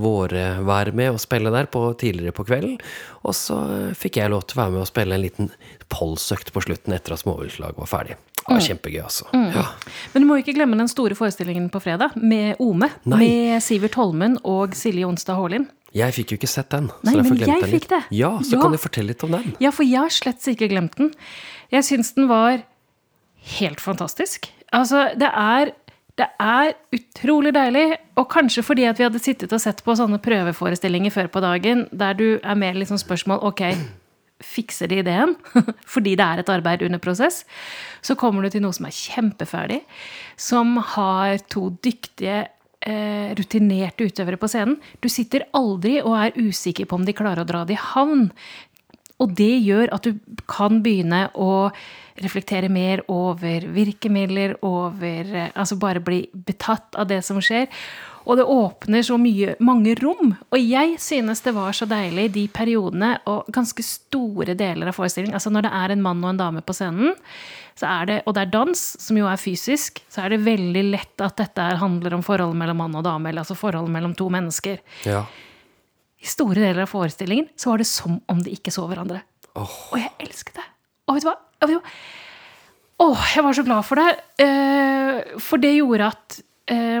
våre 0.00 0.44
være 0.66 0.94
med 0.96 1.14
og 1.14 1.20
spille 1.22 1.52
der 1.54 1.68
på, 1.70 1.84
tidligere 2.00 2.34
på 2.36 2.46
kvelden, 2.48 2.78
og 3.24 3.36
så 3.36 3.58
fikk 3.98 4.20
jeg 4.20 4.32
lov 4.32 4.44
til 4.48 4.58
å 4.58 4.62
være 4.64 4.74
med 4.76 4.82
og 4.84 4.90
spille 4.90 5.16
en 5.16 5.24
liten 5.24 5.52
polsøkt 5.92 6.52
på 6.54 6.62
slutten 6.64 6.96
etter 6.96 7.16
at 7.16 7.22
småviltlaget 7.22 7.80
var 7.80 7.90
ferdig. 7.90 8.18
Det 8.40 8.46
var 8.46 8.56
mm. 8.56 8.66
kjempegøy, 8.66 9.00
altså. 9.04 9.26
Mm. 9.36 9.50
Ja. 9.54 9.66
Men 10.12 10.24
du 10.24 10.28
må 10.30 10.38
ikke 10.40 10.54
glemme 10.56 10.78
den 10.80 10.88
store 10.90 11.16
forestillingen 11.18 11.68
på 11.72 11.82
fredag, 11.84 12.16
med 12.16 12.60
Ome. 12.62 12.88
Nei. 13.04 13.20
Med 13.20 13.64
Sivert 13.64 13.98
Holmen 14.00 14.38
og 14.48 14.74
Silje 14.78 15.06
Onsdag 15.06 15.38
Haarlin. 15.38 15.68
Jeg 15.96 16.14
fikk 16.14 16.32
jo 16.32 16.38
ikke 16.38 16.50
sett 16.50 16.70
den. 16.72 16.88
Nei, 17.06 17.16
men 17.18 17.40
jeg 17.42 17.66
fikk 17.66 17.88
det. 17.90 18.00
Ja, 18.14 18.36
Så 18.46 18.56
ja. 18.56 18.62
kan 18.62 18.74
du 18.74 18.78
fortelle 18.80 19.12
litt 19.12 19.24
om 19.26 19.34
den. 19.34 19.52
Ja, 19.62 19.72
for 19.74 19.86
jeg 19.86 19.98
har 19.98 20.14
slett 20.14 20.46
ikke 20.52 20.70
glemt 20.70 20.96
den. 21.00 21.12
Jeg 21.74 21.86
syns 21.86 22.14
den 22.16 22.30
var 22.30 22.62
helt 23.58 23.82
fantastisk. 23.82 24.48
Altså, 24.76 25.08
det 25.18 25.26
er 25.26 25.72
det 26.20 26.28
er 26.42 26.74
utrolig 26.92 27.52
deilig, 27.56 27.86
og 28.20 28.28
kanskje 28.32 28.64
fordi 28.66 28.84
at 28.88 29.00
vi 29.00 29.06
hadde 29.06 29.22
sittet 29.22 29.54
og 29.56 29.62
sett 29.62 29.80
på 29.86 29.96
sånne 29.96 30.20
prøveforestillinger 30.22 31.14
før 31.14 31.30
på 31.32 31.42
dagen, 31.44 31.86
der 31.92 32.16
du 32.18 32.26
er 32.36 32.60
mer 32.60 32.76
liksom 32.76 33.00
spørsmål 33.00 33.40
Ok, 33.48 33.64
fikser 34.44 34.90
de 34.90 35.00
ideen? 35.00 35.34
fordi 35.94 36.16
det 36.18 36.26
er 36.26 36.42
et 36.42 36.52
arbeid 36.52 36.84
under 36.86 37.00
prosess. 37.02 37.44
Så 38.04 38.16
kommer 38.20 38.44
du 38.44 38.52
til 38.52 38.64
noe 38.64 38.76
som 38.76 38.88
er 38.88 38.96
kjempeferdig, 38.96 39.82
som 40.36 40.76
har 40.94 41.40
to 41.52 41.68
dyktige 41.84 42.42
eh, 42.44 43.32
rutinerte 43.38 44.08
utøvere 44.10 44.40
på 44.40 44.50
scenen. 44.50 44.76
Du 45.00 45.08
sitter 45.12 45.48
aldri 45.56 45.98
og 46.02 46.16
er 46.18 46.36
usikker 46.36 46.88
på 46.88 47.00
om 47.00 47.08
de 47.08 47.16
klarer 47.16 47.44
å 47.44 47.48
dra 47.48 47.64
det 47.68 47.78
i 47.78 47.84
havn. 47.94 48.28
Og 49.20 49.34
det 49.36 49.52
gjør 49.60 49.92
at 49.96 50.08
du 50.08 50.16
kan 50.48 50.80
begynne 50.84 51.26
å 51.36 51.68
reflektere 52.18 52.70
mer 52.72 53.04
over 53.08 53.66
virkemidler, 53.74 54.56
over 54.66 55.34
eh, 55.34 55.50
Altså 55.54 55.76
bare 55.80 56.02
bli 56.02 56.24
betatt 56.32 56.96
av 56.98 57.08
det 57.10 57.20
som 57.26 57.40
skjer. 57.42 57.68
Og 58.28 58.36
det 58.36 58.44
åpner 58.44 59.02
så 59.04 59.16
mye, 59.20 59.54
mange 59.64 59.94
rom. 60.00 60.34
Og 60.52 60.60
jeg 60.60 60.98
synes 61.00 61.40
det 61.44 61.54
var 61.56 61.72
så 61.76 61.88
deilig 61.88 62.28
de 62.34 62.44
periodene 62.52 63.14
og 63.30 63.48
ganske 63.52 63.84
store 63.84 64.54
deler 64.58 64.90
av 64.90 64.96
forestillingen. 64.98 65.36
Altså 65.38 65.52
når 65.52 65.66
det 65.66 65.72
er 65.80 65.94
en 65.94 66.04
mann 66.04 66.22
og 66.24 66.34
en 66.34 66.42
dame 66.42 66.64
på 66.64 66.76
scenen, 66.76 67.16
det, 67.80 68.18
og 68.28 68.34
det 68.36 68.42
er 68.42 68.50
dans, 68.52 68.80
som 69.00 69.16
jo 69.16 69.28
er 69.30 69.40
fysisk, 69.40 70.02
så 70.12 70.26
er 70.26 70.34
det 70.34 70.42
veldig 70.44 70.82
lett 70.90 71.22
at 71.24 71.38
dette 71.40 71.68
handler 71.80 72.18
om 72.18 72.24
forholdet 72.24 72.58
mellom 72.60 72.82
mann 72.82 72.98
og 72.98 73.06
dame, 73.06 73.30
eller 73.30 73.40
altså 73.40 73.56
forholdet 73.56 73.94
mellom 73.94 74.12
to 74.18 74.28
mennesker. 74.32 74.82
Ja. 75.08 75.24
I 76.20 76.28
store 76.28 76.60
deler 76.60 76.84
av 76.84 76.90
forestillingen 76.92 77.48
så 77.56 77.72
var 77.72 77.80
det 77.80 77.88
som 77.88 78.18
om 78.28 78.42
de 78.44 78.52
ikke 78.52 78.74
så 78.74 78.84
hverandre. 78.90 79.22
Oh. 79.56 79.78
Og 79.94 80.02
jeg 80.02 80.12
elsket 80.20 80.60
det. 80.60 80.66
Og 81.08 81.16
vet 81.16 81.24
du 81.24 81.30
hva? 81.30 81.38
Å, 83.00 83.06
jeg 83.34 83.44
var 83.46 83.56
så 83.56 83.64
glad 83.64 83.86
for 83.88 84.00
det. 84.00 84.10
Eh, 84.44 85.38
for 85.40 85.62
det 85.62 85.72
gjorde 85.78 86.10
at 86.12 86.40
eh, 86.72 87.00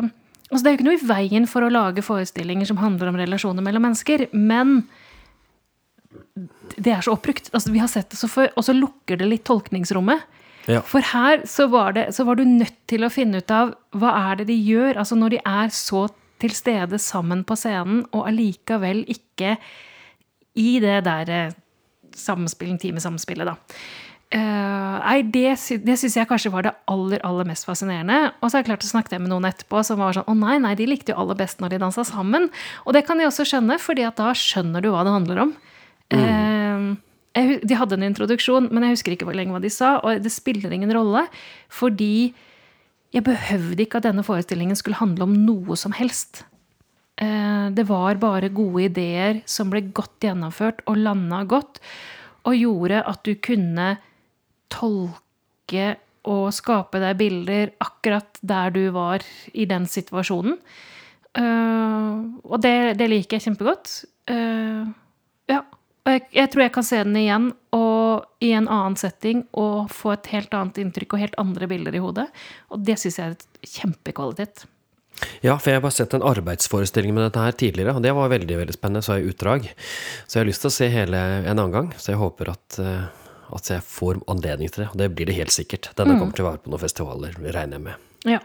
altså 0.50 0.62
Det 0.62 0.70
er 0.70 0.72
jo 0.72 0.78
ikke 0.78 0.88
noe 0.88 0.98
i 0.98 1.08
veien 1.10 1.48
for 1.50 1.66
å 1.66 1.72
lage 1.72 2.04
forestillinger 2.04 2.68
som 2.68 2.80
handler 2.80 3.10
om 3.10 3.20
relasjoner 3.20 3.64
mellom 3.64 3.84
mennesker, 3.88 4.28
men 4.32 4.82
det 6.80 6.94
er 6.94 7.04
så 7.04 7.14
oppbrukt. 7.14 7.50
Altså, 7.52 7.72
vi 7.74 7.82
har 7.82 7.90
sett 7.90 8.10
det 8.12 8.18
så 8.20 8.28
før, 8.30 8.50
og 8.56 8.66
så 8.66 8.74
lukker 8.76 9.20
det 9.20 9.28
litt 9.28 9.44
tolkningsrommet. 9.48 10.24
Ja. 10.70 10.82
For 10.86 11.04
her 11.12 11.44
så 11.48 11.66
var, 11.72 11.94
det, 11.96 12.10
så 12.14 12.24
var, 12.28 12.36
du 12.36 12.44
nødt 12.44 12.76
til 12.90 13.04
å 13.04 13.12
finne 13.12 13.40
ut 13.40 13.52
av 13.54 13.72
hva 13.96 14.12
er 14.30 14.40
det 14.40 14.50
de 14.50 14.58
gjør. 14.58 14.98
Altså 15.00 15.16
Når 15.18 15.36
de 15.36 15.40
er 15.48 15.72
så 15.74 16.06
til 16.40 16.54
stede 16.56 17.00
sammen 17.00 17.44
på 17.44 17.56
scenen, 17.58 18.04
og 18.16 18.28
allikevel 18.30 19.04
ikke 19.12 19.56
i 20.60 20.78
det 20.82 21.00
der 21.06 21.32
eh, 21.36 21.58
samspill, 22.16 22.72
intime 22.72 23.02
samspillet, 23.02 23.50
da. 23.50 23.56
Eh, 24.30 24.96
nei, 25.02 25.22
det, 25.26 25.56
sy- 25.58 25.80
det 25.82 25.96
syns 25.98 26.14
jeg 26.14 26.28
kanskje 26.30 26.52
var 26.54 26.62
det 26.68 26.72
aller 26.92 27.18
aller 27.26 27.48
mest 27.48 27.66
fascinerende. 27.66 28.30
Og 28.38 28.46
så 28.46 28.56
har 28.56 28.62
jeg 28.62 28.68
klart 28.68 28.84
å 28.86 28.90
snakke 28.92 29.18
med 29.18 29.32
noen 29.32 29.48
etterpå 29.48 29.80
som 29.86 29.98
var 29.98 30.14
sånn 30.14 30.28
Å 30.30 30.34
nei, 30.38 30.58
nei, 30.62 30.74
de 30.78 30.86
likte 30.86 31.10
jo 31.10 31.18
aller 31.24 31.38
best 31.40 31.58
når 31.62 31.72
de 31.74 31.80
dansa 31.82 32.04
sammen. 32.06 32.46
Og 32.86 32.94
det 32.94 33.02
kan 33.08 33.18
de 33.18 33.26
også 33.26 33.46
skjønne, 33.50 33.78
fordi 33.82 34.04
at 34.06 34.20
da 34.20 34.30
skjønner 34.38 34.84
du 34.84 34.90
hva 34.94 35.02
det 35.06 35.14
handler 35.16 35.40
om. 35.48 35.54
Eh, 36.14 36.84
jeg, 37.40 37.58
de 37.66 37.78
hadde 37.78 37.96
en 37.98 38.06
introduksjon, 38.06 38.68
men 38.70 38.86
jeg 38.86 38.96
husker 38.98 39.14
ikke 39.16 39.26
hvor 39.28 39.36
lenge 39.38 39.54
hva 39.54 39.62
de 39.62 39.70
sa. 39.74 39.96
Og 40.06 40.22
det 40.22 40.30
spiller 40.34 40.72
ingen 40.74 40.92
rolle, 40.94 41.24
fordi 41.70 42.30
jeg 43.10 43.26
behøvde 43.26 43.82
ikke 43.82 43.98
at 43.98 44.06
denne 44.06 44.22
forestillingen 44.26 44.78
skulle 44.78 45.00
handle 45.00 45.26
om 45.26 45.34
noe 45.42 45.74
som 45.78 45.90
helst. 45.98 46.44
Uh, 47.20 47.66
Det 47.74 47.82
var 47.90 48.14
bare 48.22 48.48
gode 48.54 48.84
ideer 48.86 49.42
som 49.50 49.70
ble 49.74 49.82
godt 49.90 50.22
gjennomført 50.22 50.84
og 50.86 51.02
landa 51.02 51.42
godt, 51.50 51.82
og 52.46 52.54
gjorde 52.56 53.02
at 53.04 53.26
du 53.26 53.34
kunne 53.42 53.98
tolke 54.72 55.90
og 56.28 56.50
skape 56.52 57.00
deg 57.00 57.18
bilder 57.20 57.74
akkurat 57.80 58.40
der 58.44 58.72
du 58.74 58.82
var 58.94 59.24
i 59.52 59.66
den 59.68 59.86
situasjonen. 59.88 60.58
Uh, 61.38 62.40
og 62.44 62.58
det, 62.64 62.98
det 62.98 63.06
liker 63.10 63.38
jeg 63.38 63.48
kjempegodt. 63.48 63.92
Uh, 64.30 64.90
ja. 65.50 65.62
Jeg, 66.08 66.24
jeg 66.34 66.50
tror 66.50 66.64
jeg 66.64 66.72
kan 66.74 66.86
se 66.86 66.98
den 67.04 67.16
igjen 67.20 67.50
og 67.76 68.26
i 68.42 68.50
en 68.56 68.66
annen 68.72 68.96
setting 68.98 69.44
og 69.52 69.92
få 69.94 70.14
et 70.16 70.30
helt 70.32 70.54
annet 70.56 70.80
inntrykk 70.82 71.14
og 71.14 71.22
helt 71.22 71.38
andre 71.40 71.68
bilder 71.70 71.96
i 71.96 72.02
hodet. 72.02 72.26
Og 72.72 72.82
det 72.84 72.98
syns 72.98 73.20
jeg 73.20 73.30
er 73.30 73.36
et 73.36 73.72
kjempekvalitet. 73.76 74.64
Ja, 75.44 75.56
for 75.58 75.70
jeg 75.70 75.78
har 75.78 75.84
bare 75.84 75.96
sett 75.96 76.14
en 76.16 76.24
arbeidsforestilling 76.26 77.12
med 77.16 77.26
dette 77.26 77.44
her 77.44 77.56
tidligere, 77.56 77.94
og 77.96 78.04
det 78.04 78.12
var 78.16 78.32
veldig 78.32 78.56
veldig 78.62 78.76
spennende, 78.76 79.04
så 79.04 79.18
jeg 79.18 79.34
utdrag. 79.34 79.68
Så 80.24 80.38
jeg 80.38 80.42
har 80.42 80.48
lyst 80.48 80.64
til 80.64 80.70
å 80.70 80.76
se 80.76 80.88
hele 80.92 81.20
en 81.42 81.52
annen 81.52 81.74
gang, 81.74 81.90
så 82.00 82.14
jeg 82.14 82.20
håper 82.20 82.52
at, 82.54 82.78
eh, 82.80 83.19
at 83.56 83.70
jeg 83.72 83.82
får 83.86 84.22
anledning 84.30 84.70
til 84.72 84.84
det. 84.84 84.90
Og 84.92 85.00
det 85.00 85.10
blir 85.14 85.26
det 85.30 85.36
helt 85.38 85.54
sikkert. 85.54 85.90
Denne 85.98 86.18
kommer 86.18 86.36
til 86.36 86.46
å 86.46 86.50
være 86.52 86.62
på 86.64 86.72
noen 86.72 86.82
festivaler, 86.82 87.36
regner 87.40 87.78
jeg 87.78 87.84
med. 87.88 88.06
Ja. 88.28 88.40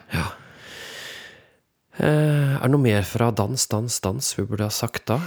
Eh, 1.95 2.55
er 2.57 2.65
det 2.65 2.71
noe 2.73 2.83
mer 2.83 3.05
fra 3.07 3.29
Dans, 3.31 3.67
dans, 3.71 3.99
dans 4.03 4.33
vi 4.35 4.43
burde 4.43 4.67
ha 4.67 4.73
sagt 4.73 5.05
da? 5.07 5.19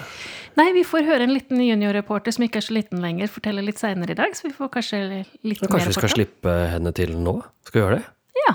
Nei, 0.58 0.72
vi 0.76 0.82
får 0.84 1.06
høre 1.06 1.24
en 1.24 1.32
liten 1.32 1.60
juniorreporter 1.62 2.34
som 2.34 2.44
ikke 2.44 2.58
er 2.60 2.66
så 2.66 2.74
liten 2.76 3.00
lenger, 3.04 3.30
fortelle 3.32 3.62
litt 3.64 3.80
seinere 3.80 4.12
i 4.12 4.18
dag. 4.18 4.34
Så 4.36 4.48
vi 4.48 4.54
får 4.56 4.68
kanskje 4.74 5.02
litt 5.08 5.62
Men 5.62 5.68
mer 5.68 5.72
kanskje 5.76 5.92
vi 5.92 5.98
skal 6.00 6.14
slippe 6.16 6.50
henne 6.74 6.92
til 6.96 7.14
nå? 7.16 7.38
Skal 7.68 7.78
vi 7.78 7.84
gjøre 7.84 8.00
det? 8.00 8.06
Ja. 8.44 8.52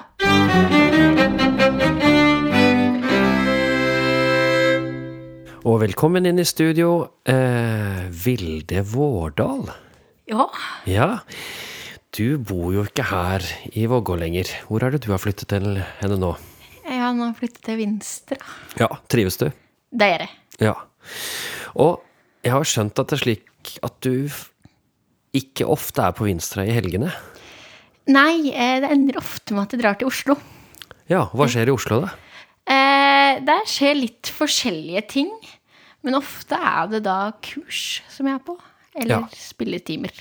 Og 5.63 5.79
velkommen 5.79 6.27
inn 6.27 6.41
i 6.43 6.45
studio, 6.45 7.07
eh, 7.23 8.03
Vilde 8.11 8.83
Vårdal. 8.83 9.71
Ja, 10.29 10.45
Ja, 10.87 11.07
du 12.15 12.37
bor 12.37 12.71
jo 12.75 12.83
ikke 12.85 13.03
her 13.09 13.43
i 13.73 13.85
Vågå 13.89 14.15
lenger. 14.19 14.47
Hvor 14.69 14.83
er 14.85 14.93
det 14.93 15.01
du 15.05 15.11
har 15.11 15.19
flyttet 15.21 15.49
til 15.51 15.81
henne 16.01 16.17
nå? 16.21 16.35
jeg 16.83 16.99
har 16.99 17.13
nå 17.15 17.29
flyttet 17.37 17.61
til 17.65 17.77
Vinstra. 17.79 18.37
Ja, 18.79 18.89
trives 19.09 19.37
du? 19.39 19.47
Det 19.93 20.07
gjør 20.11 20.23
jeg. 20.25 20.31
Ja. 20.61 20.73
Og 21.79 22.03
jeg 22.43 22.51
har 22.53 22.67
skjønt 22.67 22.99
at 22.99 23.07
det 23.09 23.17
er 23.17 23.21
slik 23.23 23.71
at 23.87 23.95
du 24.03 24.29
ikke 25.33 25.65
ofte 25.71 26.03
er 26.05 26.13
på 26.13 26.27
Vinstra 26.27 26.65
i 26.67 26.75
helgene. 26.75 27.09
Nei, 28.11 28.51
eh, 28.51 28.81
det 28.83 28.91
ender 28.91 29.17
ofte 29.21 29.55
med 29.55 29.63
at 29.65 29.73
jeg 29.73 29.81
drar 29.81 29.95
til 29.97 30.11
Oslo. 30.11 30.35
Ja, 31.09 31.23
hva 31.33 31.47
skjer 31.49 31.71
i 31.71 31.73
Oslo, 31.73 32.01
da? 32.03 32.11
Eh, 32.67 33.39
Der 33.47 33.63
skjer 33.65 33.95
litt 33.97 34.29
forskjellige 34.29 35.07
ting. 35.09 35.31
Men 36.03 36.19
ofte 36.19 36.59
er 36.59 36.91
det 36.91 37.03
da 37.07 37.31
kurs 37.41 38.01
som 38.11 38.27
jeg 38.27 38.35
er 38.35 38.43
på. 38.43 38.57
Eller 38.95 39.15
Ja. 39.15 39.27
spilletimer. 39.33 40.11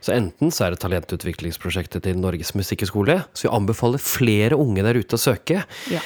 Så 0.00 0.12
enten 0.14 0.52
så 0.54 0.66
er 0.66 0.70
det 0.74 0.80
talentutviklingsprosjektet 0.84 2.04
til 2.04 2.18
Norges 2.20 2.52
musikkhøgskole, 2.54 3.24
så 3.34 3.48
vi 3.48 3.54
anbefaler 3.56 3.98
flere 4.02 4.58
unge 4.58 4.82
der 4.86 4.94
ute 5.00 5.16
å 5.16 5.20
søke. 5.20 5.64
Ja. 5.90 6.00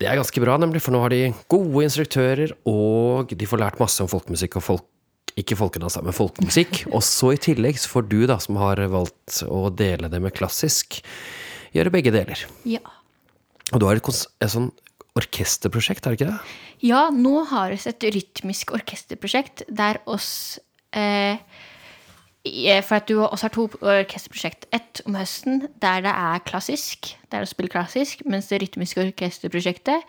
Det 0.00 0.08
er 0.08 0.16
ganske 0.16 0.40
bra, 0.42 0.56
nemlig, 0.58 0.80
for 0.82 0.92
nå 0.96 1.02
har 1.04 1.12
de 1.12 1.34
gode 1.52 1.84
instruktører, 1.84 2.54
og 2.66 3.28
de 3.36 3.46
får 3.46 3.60
lært 3.60 3.78
masse 3.82 4.00
om 4.02 4.08
folkemusikk 4.08 4.56
og 4.56 4.64
folk 4.64 4.86
ikke 5.38 5.56
folkedans, 5.56 5.96
men 6.02 6.12
folkemusikk. 6.16 6.82
Og 6.96 7.04
så 7.06 7.30
i 7.32 7.38
tillegg 7.40 7.78
så 7.78 7.88
får 7.92 8.08
du, 8.10 8.26
da, 8.26 8.38
som 8.42 8.56
har 8.60 8.80
valgt 8.90 9.42
å 9.46 9.68
dele 9.70 10.10
det 10.10 10.18
med 10.20 10.34
klassisk, 10.34 10.98
gjøre 11.72 11.92
begge 11.94 12.10
deler. 12.10 12.42
Ja. 12.66 12.80
Og 13.70 13.78
du 13.80 13.86
har 13.86 14.00
et, 14.00 14.08
et 14.42 14.50
sånn 14.50 14.72
orkesterprosjekt, 15.16 16.06
er 16.06 16.16
det 16.16 16.18
ikke 16.20 16.32
det? 16.32 16.56
ja, 16.86 17.10
nå 17.12 17.44
har 17.50 17.72
vi 17.74 17.78
et 17.90 18.06
rytmisk 18.14 18.72
orkesterprosjekt 18.76 19.64
der 19.68 20.00
oss 20.10 20.58
For 22.40 22.96
at 22.96 23.08
du 23.08 23.20
også 23.20 23.46
har 23.46 23.54
to 23.54 23.66
orkesterprosjekt. 23.80 24.66
Ett 24.72 25.02
om 25.06 25.14
høsten 25.14 25.68
der 25.82 26.04
det 26.06 26.12
er 26.12 26.44
klassisk, 26.48 27.12
der 27.32 27.44
du 27.44 27.50
spiller 27.50 27.72
klassisk, 27.72 28.24
mens 28.24 28.48
det 28.48 28.62
rytmiske 28.62 29.02
orkesterprosjektet 29.04 30.06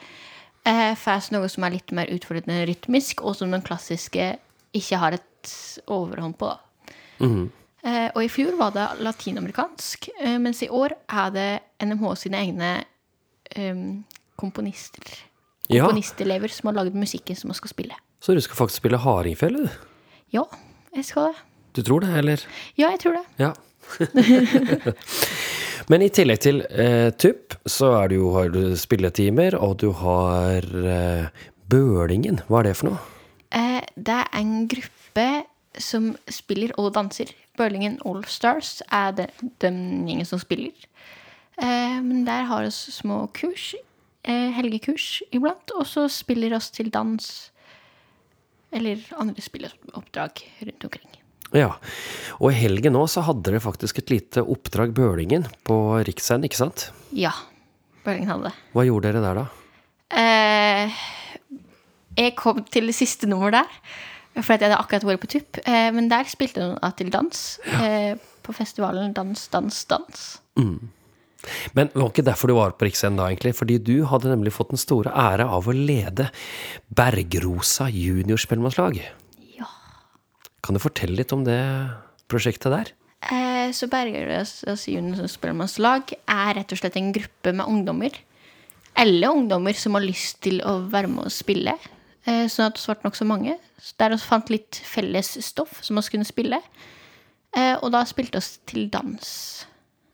eh, 0.68 0.94
får 0.98 1.32
noe 1.36 1.50
som 1.52 1.66
er 1.66 1.76
litt 1.76 1.92
mer 1.96 2.12
utfordrende 2.14 2.64
rytmisk, 2.70 3.24
og 3.26 3.36
som 3.40 3.52
den 3.54 3.66
klassiske 3.66 4.36
ikke 4.78 5.02
har 5.02 5.18
et 5.18 5.56
overhånd 5.92 6.38
på. 6.40 6.54
da. 6.54 7.28
Eh, 7.82 8.10
og 8.14 8.22
i 8.24 8.30
fjor 8.30 8.56
var 8.60 8.74
det 8.76 8.88
latinamerikansk, 9.02 10.10
eh, 10.22 10.38
mens 10.42 10.62
i 10.62 10.70
år 10.70 10.94
er 11.10 11.30
det 11.34 11.50
NMH 11.82 12.16
sine 12.16 12.38
egne 12.38 12.72
um, 13.58 14.04
komponister. 14.38 15.16
Ja. 15.68 15.88
Komponistelever 15.88 16.52
som 16.54 16.70
har 16.70 16.78
lagd 16.78 16.98
musikken 16.98 17.36
som 17.36 17.50
man 17.50 17.58
skal 17.58 17.74
spille. 17.74 17.98
Så 18.22 18.36
du 18.38 18.42
skal 18.42 18.60
faktisk 18.60 18.84
spille 18.84 19.02
hardingfele, 19.02 19.66
du? 19.66 19.88
Ja, 20.32 20.46
jeg 20.96 21.08
skal 21.08 21.32
det. 21.32 21.44
Du 21.76 21.82
tror 21.88 22.04
det, 22.04 22.12
eller? 22.20 22.42
Ja, 22.76 22.90
jeg 22.92 23.00
tror 23.00 23.20
det. 23.20 23.26
Ja. 23.40 23.54
Men 25.92 26.04
i 26.06 26.12
tillegg 26.14 26.42
til 26.44 26.62
eh, 26.70 27.10
TUP, 27.16 27.56
så 27.66 27.94
er 28.02 28.12
det 28.12 28.20
jo, 28.20 28.32
har 28.36 28.52
du 28.54 28.76
spilletimer, 28.80 29.56
og 29.60 29.80
du 29.82 29.90
har 29.96 30.68
eh, 30.68 31.48
Bølingen. 31.72 32.42
Hva 32.48 32.62
er 32.62 32.70
det 32.70 32.76
for 32.80 32.92
noe? 32.92 33.00
Eh, 33.56 33.80
det 33.96 34.18
er 34.20 34.30
en 34.40 34.68
gruppe 34.72 35.28
som 35.80 36.12
spiller 36.32 36.74
og 36.80 36.94
danser. 36.96 37.32
Bølingen 37.60 37.98
All 38.08 38.24
Stars 38.28 38.82
er 38.92 39.16
det, 39.16 39.30
den 39.64 40.08
gjengen 40.08 40.28
som 40.28 40.42
spiller. 40.44 40.76
Eh, 41.62 41.98
men 42.04 42.26
der 42.28 42.48
har 42.50 42.64
vi 42.68 42.72
små 42.72 43.26
kurs, 43.36 43.74
eh, 44.24 44.52
helgekurs 44.56 45.22
iblant, 45.32 45.72
og 45.76 45.88
så 45.88 46.08
spiller 46.12 46.56
oss 46.56 46.72
til 46.72 46.90
dans 46.90 47.51
eller 48.72 49.02
andre 49.20 49.44
spilleoppdrag 49.44 50.44
rundt 50.68 50.86
omkring. 50.88 51.18
Ja. 51.52 51.74
Og 52.40 52.52
i 52.54 52.60
helgen 52.62 52.96
nå 52.96 53.04
så 53.12 53.24
hadde 53.28 53.44
dere 53.50 53.64
faktisk 53.64 54.00
et 54.00 54.12
lite 54.14 54.44
oppdrag 54.44 54.94
Bølingen 54.96 55.48
på 55.68 55.78
riksscenen, 56.08 56.48
ikke 56.48 56.62
sant? 56.62 56.88
Ja, 57.16 57.34
Bølingen 58.06 58.32
hadde 58.32 58.50
det. 58.50 58.54
Hva 58.76 58.86
gjorde 58.88 59.12
dere 59.12 59.24
der, 59.26 59.42
da? 59.42 59.48
Eh, 60.12 61.04
jeg 62.20 62.36
kom 62.40 62.64
til 62.72 62.88
det 62.90 62.96
siste 62.98 63.28
nummer 63.30 63.52
der, 63.54 63.68
for 64.40 64.56
jeg 64.56 64.64
hadde 64.64 64.80
akkurat 64.80 65.06
vært 65.08 65.24
på 65.26 65.32
tupp. 65.36 65.60
Eh, 65.66 65.90
men 65.96 66.08
der 66.12 66.28
spilte 66.32 66.64
hun 66.64 66.96
til 67.00 67.12
dans. 67.14 67.44
Eh, 67.82 68.16
på 68.42 68.56
festivalen 68.58 69.14
Dans, 69.14 69.48
dans, 69.54 69.84
dans. 69.86 70.24
Men 71.78 71.90
det 71.90 71.98
var 71.98 72.10
ikke 72.12 72.26
derfor 72.28 72.52
du 72.52 72.56
var 72.58 72.76
på 72.78 72.88
Riksscenen 72.88 73.20
da, 73.20 73.30
egentlig. 73.32 73.54
Fordi 73.58 73.80
du 73.82 73.96
hadde 74.10 74.32
nemlig 74.32 74.54
fått 74.56 74.74
den 74.74 74.82
store 74.82 75.14
ære 75.18 75.48
av 75.50 75.68
å 75.68 75.76
lede 75.76 76.30
Bergrosa 76.94 77.90
juniorspellemannslag. 77.92 79.00
Ja. 79.58 79.70
Kan 80.62 80.78
du 80.78 80.84
fortelle 80.84 81.18
litt 81.18 81.34
om 81.36 81.46
det 81.48 81.62
prosjektet 82.32 82.74
der? 82.74 82.92
Eh, 83.32 83.70
så 83.78 83.90
Bergrosa 83.92 84.76
juniorspellemannslag 84.76 86.14
er 86.20 86.54
rett 86.60 86.76
og 86.76 86.82
slett 86.82 87.00
en 87.02 87.14
gruppe 87.16 87.56
med 87.56 87.68
ungdommer. 87.68 88.22
Alle 89.02 89.32
ungdommer 89.32 89.78
som 89.78 89.96
har 89.96 90.06
lyst 90.06 90.42
til 90.46 90.62
å 90.68 90.82
være 90.92 91.10
med 91.12 91.30
og 91.30 91.34
spille. 91.34 91.78
Eh, 92.28 92.46
sånn 92.52 92.70
at 92.70 92.78
det 92.78 92.86
ble 92.86 93.10
nokså 93.10 93.26
mange. 93.26 93.58
Der 93.98 94.14
vi 94.14 94.22
fant 94.22 94.52
litt 94.54 94.78
felles 94.86 95.34
stoff 95.46 95.80
som 95.82 95.98
vi 95.98 96.14
kunne 96.14 96.28
spille. 96.28 96.62
Eh, 97.58 97.76
og 97.82 97.92
da 97.96 98.04
spilte 98.08 98.40
vi 98.40 98.60
til 98.72 98.90
dans. 98.94 99.32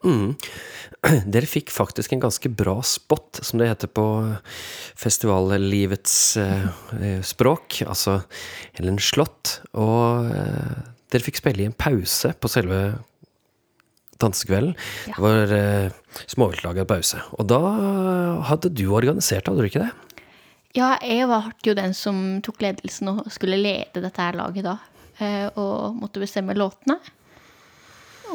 Dere 1.34 1.50
fikk 1.50 1.72
faktisk 1.74 2.14
en 2.14 2.24
ganske 2.24 2.50
bra 2.50 2.80
spot, 2.86 3.42
som 3.46 3.62
det 3.62 3.70
heter 3.70 3.92
på 3.92 4.06
festivallivets 4.98 6.16
eh, 6.42 6.66
eh, 6.98 7.20
språk, 7.26 7.82
altså 7.86 8.22
eller 8.76 8.96
en 8.96 9.04
slott. 9.04 9.60
Og 9.78 10.32
eh, 10.32 10.80
dere 11.14 11.24
fikk 11.24 11.40
spille 11.40 11.64
i 11.64 11.70
en 11.70 11.78
pause 11.78 12.34
på 12.36 12.52
selve 12.52 12.82
dansekvelden. 14.22 14.74
Det 15.06 15.22
var 15.22 15.54
eh, 15.54 15.94
småviltlaget 16.26 16.90
pause. 16.90 17.22
Og 17.38 17.48
da 17.52 17.62
hadde 18.50 18.74
du 18.74 18.88
organisert, 18.90 19.48
hadde 19.48 19.62
du 19.62 19.70
ikke 19.70 19.86
det? 19.86 19.94
Ja, 20.78 20.96
jeg 21.02 21.26
var 21.30 21.52
jo 21.66 21.74
den 21.78 21.96
som 21.98 22.18
tok 22.46 22.60
ledelsen 22.62 23.10
og 23.14 23.30
skulle 23.34 23.58
lede 23.58 24.04
dette 24.04 24.22
her 24.22 24.38
laget 24.38 24.68
da. 24.68 24.78
Eh, 25.18 25.48
og 25.58 25.96
måtte 25.98 26.22
bestemme 26.22 26.58
låtene. 26.58 27.00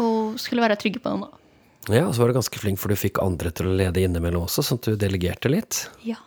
Og 0.00 0.40
skulle 0.40 0.64
være 0.64 0.78
trygge 0.80 1.02
på 1.02 1.12
dem 1.12 1.26
da. 1.26 1.41
Ja, 1.90 2.04
og 2.06 2.14
så 2.14 2.22
var 2.22 2.30
du 2.30 2.36
ganske 2.38 2.58
flink, 2.62 2.78
for 2.78 2.92
du 2.92 2.96
fikk 2.98 3.18
andre 3.22 3.50
til 3.50 3.66
å 3.66 3.74
lede 3.74 4.02
innimellom 4.04 4.44
også, 4.46 4.62
sånn 4.62 4.78
at 4.78 4.86
du 4.92 4.96
delegerte 5.00 5.50
litt. 5.50 5.88
Ja, 6.06 6.18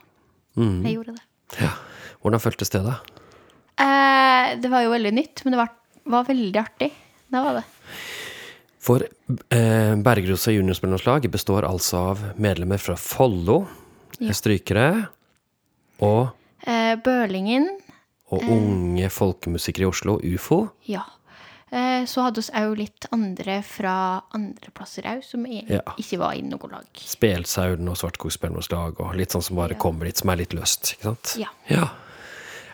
jeg 0.58 0.96
gjorde 0.98 1.16
det. 1.16 1.24
Ja. 1.62 1.72
Hvordan 2.24 2.42
føltes 2.44 2.72
det, 2.74 2.82
da? 2.84 2.98
Eh, 3.80 4.56
det 4.60 4.72
var 4.72 4.84
jo 4.86 4.92
veldig 4.92 5.14
nytt, 5.16 5.44
men 5.46 5.56
det 5.56 5.62
var, 5.62 5.72
var 6.12 6.28
veldig 6.28 6.60
artig. 6.60 6.90
Det 7.32 7.42
var 7.48 7.60
det. 7.60 7.66
For 8.86 9.02
eh, 9.06 9.96
Bergerosa 10.06 10.52
juniorspillerlandslag 10.54 11.26
består 11.34 11.66
altså 11.66 12.02
av 12.12 12.26
medlemmer 12.42 12.82
fra 12.82 12.98
Follo, 13.00 13.64
strykere, 14.32 14.90
og, 16.04 16.34
Eh, 16.66 16.96
Bølingen, 16.98 17.68
og 18.34 18.42
unge 18.50 19.06
folkemusikere 19.14 19.86
i 19.86 19.90
Oslo, 19.92 20.16
UFO. 20.24 20.64
ja. 20.90 21.04
Eh, 21.72 22.06
så 22.06 22.22
hadde 22.22 22.44
vi 22.46 22.62
òg 22.62 22.76
litt 22.78 23.08
andre 23.16 23.58
fra 23.66 24.22
andre 24.38 24.70
plasser 24.76 25.08
òg, 25.10 25.24
som 25.26 25.46
Ja. 25.48 25.82
ikke 25.98 26.20
var 26.22 26.34
i 26.38 26.42
noe 26.46 26.70
lag. 26.72 26.86
Spelsauden 26.94 27.90
og 27.90 27.98
Svartskogspillerlandslag, 27.98 29.00
og 29.00 29.16
litt 29.16 29.30
sånn 29.34 29.42
som 29.44 29.56
bare 29.58 29.74
kommer 29.74 30.06
litt, 30.06 30.18
som 30.18 30.30
er 30.30 30.38
litt 30.38 30.54
løst. 30.54 30.94
ikke 30.94 31.04
sant? 31.10 31.36
Ja. 31.38 31.50
Ja, 31.68 31.90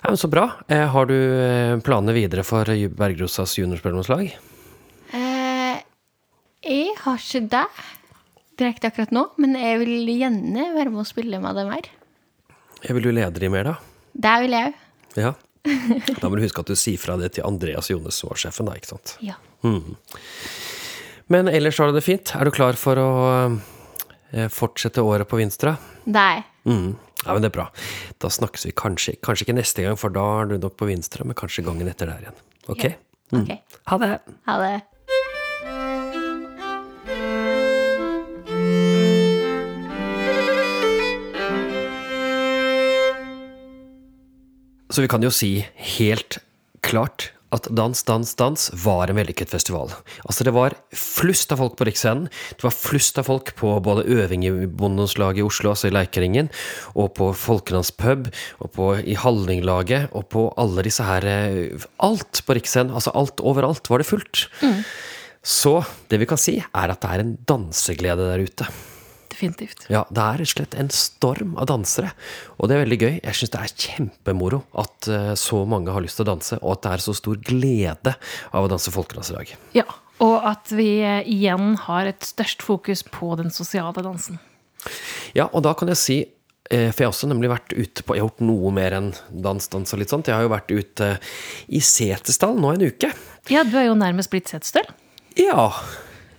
ja 0.03 0.09
men 0.09 0.17
Så 0.17 0.29
bra. 0.29 0.51
Eh, 0.67 0.85
har 0.87 1.05
du 1.05 1.13
eh, 1.15 1.79
planer 1.79 2.13
videre 2.13 2.43
for 2.43 2.65
Bergerosas 2.65 3.55
juniorspillerlandslag? 3.57 4.35
Eh, 5.13 5.81
jeg 6.63 6.95
har 6.97 7.17
ikke 7.17 7.49
det 7.49 7.67
direkte 8.57 8.91
akkurat 8.91 9.11
nå, 9.11 9.29
men 9.37 9.55
jeg 9.55 9.79
vil 9.79 10.05
gjerne 10.19 10.73
være 10.75 10.91
med 10.91 10.99
og 10.99 11.07
spille 11.07 11.39
med 11.41 11.55
dem 11.55 11.71
her. 11.71 11.81
Jeg 12.83 12.93
vil 12.93 13.03
du 13.03 13.11
lede 13.11 13.39
de 13.39 13.49
mer, 13.49 13.63
da? 13.63 13.75
Det 14.13 14.41
vil 14.41 14.51
jeg 14.51 14.73
òg. 14.73 14.73
Ja. 15.15 15.33
Da 16.21 16.29
må 16.29 16.37
du 16.37 16.43
huske 16.45 16.63
at 16.63 16.71
du 16.71 16.77
sier 16.79 16.99
fra 17.01 17.17
det 17.21 17.33
til 17.37 17.45
Andreas 17.47 17.91
Jones, 17.91 18.17
som 18.21 18.31
var 18.31 18.41
sjefen, 18.41 18.69
da, 18.69 18.77
ikke 18.79 18.93
sant? 18.93 19.15
Ja. 19.23 19.37
Men 21.31 21.47
ellers 21.51 21.77
har 21.79 21.91
du 21.91 21.97
det 21.99 22.05
fint? 22.05 22.33
Er 22.35 22.47
du 22.47 22.53
klar 22.55 22.77
for 22.79 22.99
å 22.99 23.11
eh, 24.33 24.49
fortsette 24.51 25.03
året 25.05 25.29
på 25.29 25.39
Vinstra? 25.39 25.77
Er. 26.09 26.43
Mm. 26.65 26.95
Ja, 27.21 27.35
men 27.35 27.43
det 27.45 27.51
er 27.51 27.57
bra. 27.59 27.67
Da 28.21 28.31
snakkes 28.33 28.65
vi 28.67 28.73
kanskje, 28.75 29.15
kanskje 29.23 29.45
ikke 29.47 29.57
neste 29.59 29.85
gang, 29.85 29.99
for 30.01 30.13
da 30.13 30.25
er 30.41 30.51
du 30.51 30.57
nok 30.57 30.79
på 30.81 30.89
Vinstra, 30.89 31.27
men 31.27 31.37
kanskje 31.37 31.65
gangen 31.67 31.89
etter 31.91 32.09
der 32.09 32.25
igjen. 32.25 32.41
Ok? 32.71 32.87
Ja. 32.89 32.97
Ok. 33.41 33.51
Ha 33.87 33.97
det! 34.01 34.15
Ha 34.49 34.57
det. 34.59 34.73
Så 44.91 45.03
vi 45.03 45.11
kan 45.11 45.23
jo 45.23 45.31
si 45.33 45.61
helt 45.97 46.41
klart 46.83 47.31
at 47.51 47.67
Dans, 47.75 48.03
dans, 48.07 48.29
dans 48.39 48.69
var 48.79 49.11
en 49.11 49.17
vellykket 49.19 49.49
festival. 49.51 49.91
Altså 50.23 50.45
Det 50.47 50.53
var 50.55 50.75
flust 50.95 51.51
av 51.51 51.59
folk 51.59 51.73
på 51.75 51.87
Riksscenen. 51.89 52.29
Det 52.55 52.63
var 52.63 52.71
flust 52.71 53.19
av 53.19 53.27
folk 53.27 53.51
på 53.59 53.73
både 53.83 54.05
øving 54.07 54.45
i 54.47 54.51
Bondelandslaget 54.67 55.41
i 55.41 55.43
Oslo, 55.43 55.73
altså 55.73 55.89
i 55.89 55.91
Leikeringen, 55.91 56.47
og 56.95 57.11
på 57.19 57.31
Folkenes 57.35 57.91
pub, 57.91 58.29
og 58.63 58.71
på, 58.71 58.87
i 59.03 59.17
Hallinglaget, 59.19 60.13
og 60.15 60.29
på 60.31 60.45
alle 60.55 60.85
disse 60.87 61.03
her 61.03 61.27
eh, 61.27 61.87
Alt 61.99 62.43
på 62.47 62.55
Riksscenen, 62.55 62.95
altså 62.95 63.11
alt 63.19 63.43
overalt, 63.43 63.91
var 63.91 63.99
det 63.99 64.07
fullt. 64.07 64.45
Så 65.43 65.81
det 66.07 66.21
vi 66.21 66.29
kan 66.29 66.39
si, 66.39 66.55
er 66.61 66.95
at 66.95 67.03
det 67.03 67.11
er 67.11 67.25
en 67.25 67.35
danseglede 67.51 68.31
der 68.31 68.47
ute. 68.47 68.71
Definitivt. 69.41 69.87
Ja, 69.89 70.03
det 70.13 70.21
er 70.21 70.37
rett 70.37 70.51
og 70.51 70.53
slett 70.53 70.75
en 70.77 70.91
storm 70.93 71.55
av 71.57 71.65
dansere. 71.71 72.11
Og 72.59 72.69
det 72.69 72.75
er 72.75 72.83
veldig 72.83 72.97
gøy. 73.01 73.13
Jeg 73.23 73.37
syns 73.39 73.53
det 73.55 73.61
er 73.61 73.71
kjempemoro 73.85 74.59
at 74.77 75.09
eh, 75.09 75.31
så 75.39 75.63
mange 75.69 75.93
har 75.95 76.03
lyst 76.05 76.19
til 76.19 76.27
å 76.27 76.31
danse, 76.35 76.59
og 76.61 76.75
at 76.75 76.83
det 76.85 76.91
er 76.91 77.03
så 77.07 77.15
stor 77.17 77.39
glede 77.47 78.13
av 78.51 78.67
å 78.67 78.69
danse 78.69 78.93
folkedansedag. 78.93 79.55
Ja, 79.77 79.87
og 80.21 80.45
at 80.45 80.69
vi 80.77 80.91
eh, 81.01 81.23
igjen 81.25 81.73
har 81.87 82.11
et 82.11 82.27
størst 82.27 82.61
fokus 82.65 83.01
på 83.07 83.33
den 83.41 83.49
sosiale 83.53 84.05
dansen. 84.05 84.37
Ja, 85.33 85.47
og 85.49 85.65
da 85.65 85.73
kan 85.77 85.89
jeg 85.91 85.99
si 86.01 86.15
eh, 86.21 86.87
For 86.89 87.03
jeg 87.03 87.07
har 87.07 87.11
også 87.11 87.27
nemlig 87.29 87.51
vært 87.51 87.73
ute 87.75 88.01
på 88.01 88.15
Jeg 88.15 88.23
har 88.23 88.31
gjort 88.31 88.41
noe 88.41 88.71
mer 88.73 88.95
enn 88.97 89.11
dans, 89.29 89.67
dans 89.73 89.93
og 89.93 90.01
litt 90.01 90.13
sånt. 90.13 90.29
Jeg 90.29 90.37
har 90.37 90.45
jo 90.45 90.53
vært 90.53 90.73
ute 90.73 91.11
i 91.69 91.81
Setesdal 91.85 92.57
nå 92.61 92.75
en 92.75 92.87
uke. 92.89 93.11
Ja, 93.49 93.65
du 93.65 93.77
er 93.77 93.89
jo 93.89 93.97
nærmest 93.97 94.33
blitt 94.33 94.49
setesdøl. 94.53 94.89
Ja. 95.37 95.69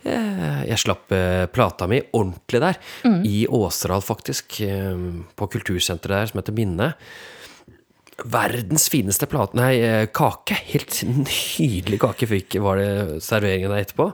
Eh, 0.04 0.62
Jeg 0.68 0.78
slapp 0.82 1.12
eh, 1.14 1.44
plata 1.52 1.86
mi 1.90 2.00
ordentlig 2.12 2.60
der. 2.62 2.78
I 3.26 3.46
Åseral, 3.48 4.02
faktisk. 4.04 4.60
eh, 4.60 4.96
På 5.36 5.48
kultursenteret 5.52 6.16
der 6.22 6.32
som 6.32 6.40
heter 6.42 6.56
Minne. 6.56 6.92
Verdens 8.22 8.88
fineste 8.92 9.26
plate 9.26 9.56
Nei, 9.58 10.06
kake. 10.14 10.58
Helt 10.72 11.00
nydelig 11.08 11.98
kake 12.04 12.28
fikk, 12.30 12.58
var 12.62 12.78
det 12.78 13.20
serveringen 13.24 13.72
der 13.72 13.82
etterpå. 13.86 14.10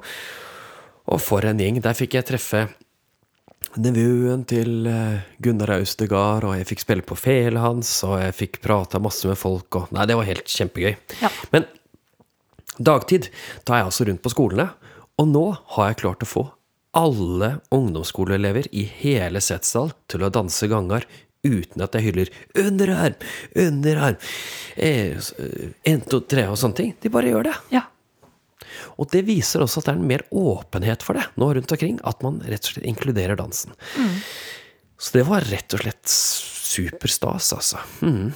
Og 1.09 1.21
for 1.25 1.45
en 1.49 1.59
gjeng. 1.61 1.81
Der 1.85 1.97
fikk 1.99 2.15
jeg 2.19 2.29
treffe 2.29 2.67
nevøen 3.79 4.45
til 4.49 4.87
Gunnar 5.45 5.75
Austegard, 5.77 6.45
og 6.47 6.55
jeg 6.57 6.67
fikk 6.71 6.81
spille 6.85 7.05
på 7.05 7.17
felet 7.19 7.61
hans, 7.61 7.91
og 8.07 8.17
jeg 8.23 8.37
fikk 8.39 8.61
prata 8.65 9.01
masse 9.03 9.29
med 9.29 9.37
folk, 9.39 9.77
og 9.77 9.91
Nei, 9.93 10.07
det 10.09 10.17
var 10.17 10.29
helt 10.29 10.49
kjempegøy. 10.49 10.95
Ja. 11.21 11.29
Men 11.53 11.67
dagtid, 12.79 13.29
da 13.67 13.75
er 13.75 13.83
jeg 13.83 13.91
altså 13.91 14.07
rundt 14.09 14.23
på 14.25 14.33
skolene, 14.33 14.69
og 15.19 15.29
nå 15.29 15.47
har 15.75 15.91
jeg 15.91 16.01
klart 16.05 16.25
å 16.25 16.31
få 16.31 16.45
alle 16.99 17.59
ungdomsskoleelever 17.75 18.71
i 18.73 18.85
hele 19.01 19.43
Setesdal 19.45 19.93
til 20.11 20.25
å 20.25 20.33
danse 20.33 20.69
gangar 20.71 21.07
uten 21.47 21.83
at 21.85 21.95
jeg 21.95 22.09
hyller 22.09 22.31
'underarm', 22.55 23.21
'underarm', 23.55 24.19
eh, 24.77 25.15
to, 25.19 25.31
tre 25.31 25.93
1, 25.93 26.09
2, 26.11 26.21
3 26.21 26.47
og 26.49 26.59
sånne 26.59 26.75
ting. 26.75 26.97
De 27.01 27.09
bare 27.09 27.31
gjør 27.31 27.45
det. 27.45 27.57
Ja. 27.71 27.83
Og 28.99 29.11
det 29.11 29.25
viser 29.27 29.63
også 29.63 29.79
at 29.79 29.87
det 29.87 29.95
er 29.95 29.99
en 30.01 30.11
mer 30.11 30.25
åpenhet 30.35 31.03
for 31.03 31.15
det 31.15 31.27
nå 31.37 31.55
rundt 31.55 31.73
omkring. 31.73 32.01
At 32.05 32.23
man 32.23 32.41
rett 32.41 32.67
og 32.67 32.75
slett 32.75 32.89
inkluderer 32.91 33.39
dansen. 33.39 33.73
Så 34.99 35.15
det 35.15 35.27
var 35.29 35.47
rett 35.47 35.75
og 35.75 35.81
slett 35.85 36.11
superstas, 36.11 37.53
altså. 37.55 37.79
Mm. 38.03 38.33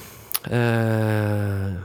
Eh, 0.47 1.75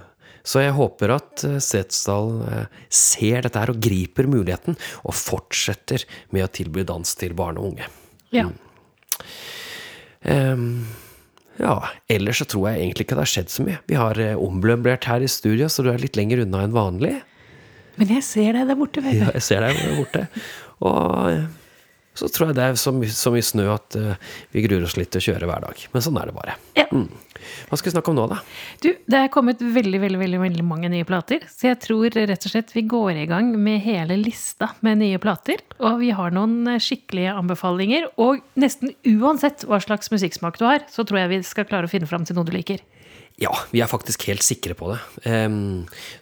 så 0.48 0.62
jeg 0.64 0.76
håper 0.76 1.12
at 1.18 1.44
eh, 1.46 1.58
Setesdal 1.62 2.32
eh, 2.48 2.78
ser 2.88 3.44
dette 3.44 3.60
her 3.60 3.72
og 3.74 3.82
griper 3.84 4.30
muligheten, 4.30 4.78
og 5.04 5.16
fortsetter 5.16 6.06
med 6.34 6.46
å 6.46 6.52
tilby 6.60 6.86
dans 6.88 7.18
til 7.20 7.36
barn 7.38 7.60
og 7.60 7.74
unge. 7.74 7.90
ja. 8.34 8.48
Um, 10.28 10.88
ja, 11.58 11.74
ellers 12.10 12.40
så 12.42 12.44
tror 12.46 12.68
jeg 12.68 12.82
egentlig 12.82 13.04
ikke 13.06 13.16
det 13.16 13.22
har 13.22 13.30
skjedd 13.30 13.50
så 13.50 13.64
mye. 13.66 13.78
Vi 13.90 13.96
har 13.98 14.18
omblømblert 14.18 14.42
ommøblert 14.46 15.06
her 15.10 15.24
i 15.24 15.30
studio, 15.30 15.66
så 15.70 15.82
du 15.82 15.88
er 15.90 16.02
litt 16.02 16.18
lenger 16.18 16.44
unna 16.44 16.64
enn 16.66 16.74
vanlig. 16.74 17.12
Men 17.98 18.12
jeg 18.14 18.26
ser 18.26 18.54
deg 18.54 18.68
der 18.70 18.78
borte, 18.78 19.02
Ja, 19.02 19.30
jeg 19.34 19.42
ser 19.42 19.64
deg 19.64 19.78
der 19.78 19.96
borte. 19.98 20.26
Og 20.86 21.32
eh, 21.32 21.48
så 22.18 22.28
tror 22.30 22.50
jeg 22.50 22.58
det 22.58 22.66
er 22.66 22.78
så, 22.78 22.92
my 22.94 23.08
så 23.10 23.32
mye 23.34 23.46
snø 23.46 23.66
at 23.70 23.94
uh, 23.98 24.14
vi 24.54 24.64
gruer 24.64 24.86
oss 24.86 24.96
litt 24.98 25.10
til 25.14 25.22
å 25.22 25.26
kjøre 25.28 25.50
hver 25.50 25.66
dag. 25.68 25.82
Men 25.94 26.02
sånn 26.02 26.18
er 26.18 26.30
det 26.30 26.34
bare. 26.34 26.56
Ja. 26.78 26.86
Hva 27.68 27.78
skal 27.78 27.90
vi 27.90 27.94
snakke 27.96 28.12
om 28.12 28.18
nå, 28.18 28.26
da? 28.30 28.40
Du, 28.84 28.90
det 29.10 29.20
er 29.20 29.30
kommet 29.32 29.62
veldig, 29.62 30.00
veldig, 30.02 30.20
veldig, 30.20 30.40
veldig 30.42 30.66
mange 30.66 30.90
nye 30.92 31.06
plater. 31.08 31.46
Så 31.52 31.70
jeg 31.70 31.80
tror 31.84 32.14
rett 32.14 32.46
og 32.48 32.52
slett 32.52 32.74
vi 32.76 32.84
går 32.88 33.22
i 33.24 33.28
gang 33.30 33.50
med 33.56 33.82
hele 33.84 34.18
lista 34.20 34.70
med 34.86 35.02
nye 35.02 35.20
plater. 35.22 35.62
Og 35.78 36.00
vi 36.02 36.12
har 36.16 36.34
noen 36.34 36.78
skikkelige 36.82 37.34
anbefalinger. 37.34 38.08
Og 38.20 38.42
nesten 38.58 38.94
uansett 39.18 39.66
hva 39.68 39.80
slags 39.84 40.12
musikksmak 40.14 40.60
du 40.60 40.66
har, 40.68 40.86
så 40.92 41.06
tror 41.06 41.22
jeg 41.22 41.34
vi 41.34 41.42
skal 41.46 41.68
klare 41.68 41.88
å 41.88 41.92
finne 41.92 42.08
fram 42.10 42.26
til 42.28 42.38
noe 42.38 42.48
du 42.48 42.54
liker. 42.56 42.82
Ja, 43.38 43.52
vi 43.70 43.82
er 43.82 43.90
faktisk 43.90 44.26
helt 44.26 44.42
sikre 44.42 44.74
på 44.78 44.90
det. 44.90 44.98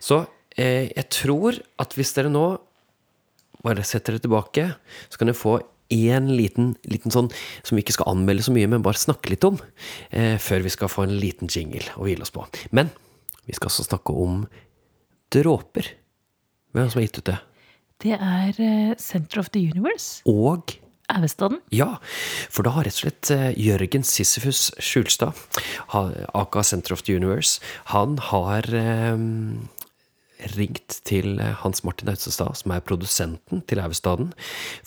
Så 0.04 0.20
eh, 0.56 0.92
jeg 0.92 1.06
tror 1.14 1.56
at 1.80 1.96
hvis 1.96 2.12
dere 2.16 2.32
nå 2.32 2.48
bare 3.64 3.86
setter 3.86 4.14
dere 4.14 4.24
tilbake, 4.26 4.66
så 5.08 5.18
kan 5.18 5.30
dere 5.30 5.38
få 5.38 5.56
én 5.92 6.30
liten, 6.32 6.74
liten 6.90 7.14
sånn 7.14 7.30
som 7.62 7.76
vi 7.76 7.84
ikke 7.84 7.96
skal 7.96 8.12
anmelde 8.14 8.46
så 8.46 8.54
mye, 8.54 8.68
men 8.70 8.84
bare 8.84 9.00
snakke 9.00 9.32
litt 9.32 9.44
om, 9.46 9.58
eh, 10.10 10.36
før 10.42 10.64
vi 10.66 10.72
skal 10.74 10.92
få 10.92 11.06
en 11.06 11.18
liten 11.20 11.50
jingle 11.52 11.86
å 11.96 12.06
hvile 12.06 12.26
oss 12.26 12.34
på. 12.34 12.46
Men 12.70 12.90
vi 13.46 13.54
skal 13.54 13.70
også 13.70 13.86
snakke 13.86 14.14
om 14.14 14.46
dråper. 15.30 15.92
Hvem 16.72 16.82
er 16.82 16.86
det 16.86 16.92
som 16.92 17.00
har 17.00 17.06
gitt 17.06 17.20
ut 17.20 17.30
det? 17.30 17.38
Det 18.04 18.16
er 18.16 18.58
eh, 18.60 18.96
Center 18.98 19.40
of 19.40 19.50
the 19.54 19.62
Universe. 19.62 20.22
Og 20.26 20.76
Auvestaden. 21.06 21.60
Ja, 21.70 22.00
for 22.50 22.66
da 22.66 22.72
har 22.74 22.86
rett 22.86 22.96
og 22.98 23.04
slett 23.04 23.30
eh, 23.30 23.52
Jørgen 23.62 24.02
Sisyfus 24.02 24.72
Skjulstad, 24.82 25.38
aka 25.94 26.64
Center 26.66 26.96
of 26.96 27.04
the 27.06 27.14
Universe, 27.14 27.60
han 27.92 28.18
har 28.32 28.66
eh, 28.74 29.14
ringt 30.56 30.98
til 31.08 31.40
eh, 31.42 31.54
Hans 31.62 31.82
Martin 31.86 32.10
Austestad, 32.12 32.56
som 32.58 32.74
er 32.74 32.84
produsenten 32.84 33.62
til 33.68 33.80
Auvestaden, 33.82 34.32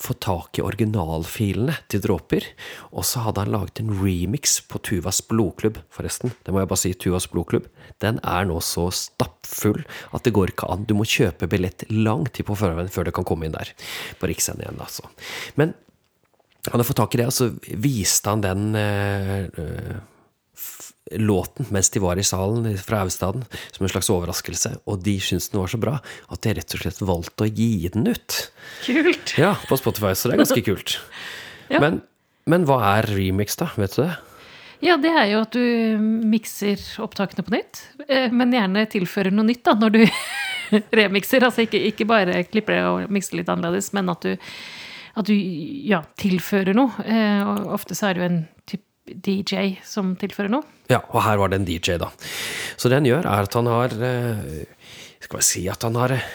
fått 0.00 0.22
tak 0.26 0.58
i 0.58 0.64
originalfilene 0.64 1.76
til 1.90 2.04
Dråper, 2.04 2.46
og 2.90 3.06
så 3.08 3.24
hadde 3.26 3.44
han 3.44 3.54
laget 3.54 3.82
en 3.82 3.92
remix 3.98 4.58
på 4.70 4.80
Tuvas 4.86 5.20
blodklubb, 5.26 5.80
forresten. 5.94 6.34
Det 6.44 6.54
må 6.54 6.62
jeg 6.62 6.70
bare 6.70 6.82
si, 6.84 6.94
Tuvas 6.94 7.28
blodklubb. 7.30 7.68
Den 8.02 8.20
er 8.22 8.48
nå 8.48 8.60
så 8.64 8.88
stappfull 8.94 9.82
at 10.16 10.26
det 10.26 10.34
går 10.36 10.54
ikke 10.54 10.70
an. 10.70 10.86
Du 10.88 10.96
må 10.98 11.08
kjøpe 11.08 11.50
billett 11.50 11.86
lang 11.90 12.26
tid 12.30 12.48
på 12.48 12.58
forhånd 12.58 12.92
før 12.94 13.08
du 13.08 13.14
kan 13.16 13.26
komme 13.28 13.48
inn 13.48 13.56
der. 13.56 13.74
På 14.20 14.30
Riksscenen 14.30 14.64
igjen, 14.64 14.82
altså. 14.82 15.08
Men 15.60 15.74
han 16.66 16.76
hadde 16.76 16.88
fått 16.90 17.00
tak 17.00 17.14
i 17.16 17.22
det, 17.22 17.26
og 17.30 17.32
så 17.32 17.48
viste 17.80 18.32
han 18.32 18.42
den 18.44 18.74
øh, 18.76 20.00
låten 21.18 21.66
mens 21.74 21.90
de 21.90 21.98
var 22.02 22.18
i 22.20 22.24
salen 22.26 22.68
fra 22.78 23.00
Austadden, 23.04 23.42
som 23.74 23.84
en 23.86 23.90
slags 23.92 24.10
overraskelse. 24.12 24.76
Og 24.86 25.02
de 25.02 25.16
syntes 25.22 25.50
den 25.50 25.60
var 25.62 25.72
så 25.72 25.80
bra 25.82 25.96
at 26.30 26.42
de 26.44 26.54
rett 26.58 26.74
og 26.76 26.82
slett 26.84 27.00
valgte 27.02 27.46
å 27.46 27.50
gi 27.50 27.88
den 27.92 28.06
ut. 28.12 28.38
Kult! 28.86 29.34
Ja, 29.40 29.56
på 29.68 29.78
Spotify, 29.80 30.12
så 30.14 30.30
det 30.30 30.36
er 30.38 30.44
ganske 30.44 30.64
kult. 30.70 30.98
Ja. 31.70 31.80
Men, 31.82 32.00
men 32.50 32.66
hva 32.68 32.78
er 32.96 33.10
remix, 33.10 33.58
da? 33.60 33.70
Vet 33.80 33.96
du 33.98 34.04
det? 34.04 34.12
Ja, 34.80 34.94
det 34.96 35.10
er 35.12 35.26
jo 35.28 35.40
at 35.44 35.52
du 35.52 35.98
mikser 36.30 36.80
opptakene 37.04 37.42
på 37.44 37.52
nytt, 37.52 37.82
eh, 38.08 38.30
men 38.32 38.54
gjerne 38.56 38.86
tilfører 38.88 39.34
noe 39.34 39.44
nytt 39.50 39.60
da, 39.66 39.74
når 39.76 39.92
du 39.98 40.04
remikser. 41.02 41.44
Altså 41.44 41.66
ikke, 41.66 41.80
ikke 41.90 42.06
bare 42.08 42.38
klipper 42.48 42.78
det 42.78 42.84
og 42.88 43.12
mikser 43.12 43.40
litt 43.42 43.50
annerledes, 43.52 43.90
men 43.96 44.08
at 44.12 44.24
du, 44.24 44.32
at 45.20 45.28
du 45.28 45.34
ja, 45.36 46.00
tilfører 46.22 46.72
noe. 46.78 47.04
Eh, 47.04 47.42
Og 47.50 47.74
ofte 47.76 47.98
så 47.98 48.08
er 48.08 48.16
det 48.16 48.22
jo 48.24 48.30
en 48.30 48.40
type 48.70 48.86
DJ 49.06 49.80
som 49.86 50.12
tilfører 50.20 50.52
noe. 50.52 50.66
Ja, 50.90 51.00
og 51.08 51.22
her 51.24 51.40
var 51.40 51.50
det 51.50 51.60
en 51.60 51.66
DJ, 51.68 51.96
da. 52.02 52.10
Så 52.76 52.90
det 52.90 53.00
han 53.00 53.08
gjør, 53.08 53.26
er 53.26 53.48
at 53.48 53.56
han 53.56 53.68
har 53.70 53.94
eh, 53.94 54.62
Skal 55.22 55.40
vi 55.40 55.46
si 55.46 55.64
at 55.70 55.84
han 55.86 55.98
har 55.98 56.14
eh, 56.14 56.28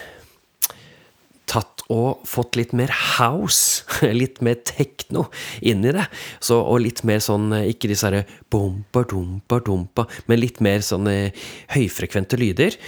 tatt 1.49 1.85
og 1.93 2.25
fått 2.27 2.57
litt 2.57 2.73
mer 2.77 2.91
house, 3.17 3.85
litt 4.21 4.41
mer 4.45 4.59
tekno 4.65 5.27
inn 5.61 5.85
i 5.85 5.93
det. 5.95 6.07
Så, 6.43 6.59
og 6.59 6.81
litt 6.83 7.03
mer 7.07 7.21
sånn, 7.23 7.51
eh, 7.55 7.71
ikke 7.73 7.91
disse 7.91 8.09
herre 8.09 8.25
bompa, 8.51 9.05
dumpa, 9.07 9.61
dumpa, 9.65 10.07
men 10.29 10.41
litt 10.41 10.61
mer 10.65 10.85
sånn 10.85 11.09
eh, 11.11 11.47
høyfrekvente 11.75 12.39
lyder. 12.41 12.79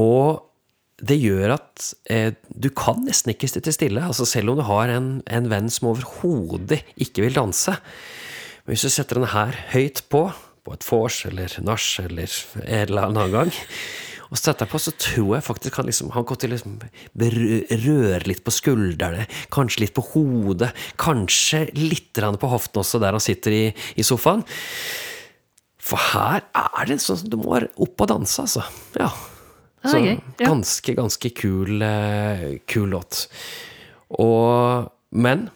Og 0.00 0.44
det 0.98 1.18
gjør 1.20 1.54
at 1.54 1.90
eh, 2.10 2.32
du 2.50 2.70
kan 2.74 3.04
nesten 3.06 3.34
ikke 3.34 3.50
sitte 3.50 3.74
stille, 3.74 4.02
altså 4.02 4.26
selv 4.26 4.52
om 4.52 4.58
du 4.58 4.64
har 4.66 4.90
en, 4.90 5.10
en 5.30 5.50
venn 5.50 5.68
som 5.70 5.92
overhodet 5.92 6.82
ikke 6.98 7.28
vil 7.28 7.36
danse. 7.38 7.76
Hvis 8.68 8.84
du 8.84 8.90
setter 8.92 9.16
den 9.16 9.30
her 9.32 9.56
høyt 9.72 10.02
på, 10.12 10.26
på 10.64 10.74
et 10.76 10.84
vors 10.84 11.22
eller 11.24 11.54
nach 11.64 11.86
eller 12.02 12.34
en 12.60 12.82
eller 12.82 13.06
annen 13.08 13.32
gang, 13.32 13.52
og 14.28 14.36
setter 14.36 14.68
på, 14.68 14.76
så 14.76 14.92
tror 15.00 15.38
jeg 15.38 15.46
faktisk 15.46 15.78
han 15.80 15.86
liksom 15.88 16.10
Han 16.12 16.26
kommer 16.28 16.42
til 16.42 16.52
å 16.52 16.58
liksom 16.58 16.74
røre 17.86 18.28
litt 18.28 18.42
på 18.44 18.52
skuldrene, 18.52 19.24
kanskje 19.54 19.86
litt 19.86 19.94
på 19.96 20.04
hodet, 20.10 20.68
kanskje 21.00 21.62
litt 21.78 22.12
på 22.12 22.52
hoften 22.52 22.82
også, 22.82 23.00
der 23.00 23.16
han 23.16 23.24
sitter 23.24 23.56
i, 23.56 23.64
i 23.96 24.04
sofaen. 24.04 24.44
For 25.80 26.10
her 26.12 26.44
er 26.52 26.90
det 26.90 27.00
sånn 27.00 27.24
du 27.24 27.38
må 27.40 27.56
opp 27.56 28.04
og 28.04 28.10
danse, 28.12 28.44
altså. 28.44 28.66
Ja. 29.00 29.08
Så 29.88 30.02
ganske, 30.36 30.92
ganske 30.98 31.30
kul, 31.32 31.80
eh, 31.80 32.58
kul 32.68 32.90
låt. 32.92 33.28
Og 34.18 34.92
Men 35.08 35.48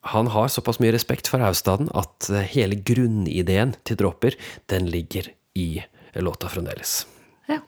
han 0.00 0.30
har 0.32 0.48
såpass 0.48 0.78
mye 0.80 0.92
respekt 0.94 1.28
for 1.30 1.42
Austaden 1.44 1.90
at 1.96 2.28
eh, 2.30 2.46
hele 2.54 2.78
grunnideen 2.78 3.74
til 3.88 3.98
Dråper, 4.00 4.36
den 4.70 4.90
ligger 4.92 5.30
i 5.58 5.82
låta 6.14 6.48
fremdeles. 6.48 7.02
Ja. 7.48 7.60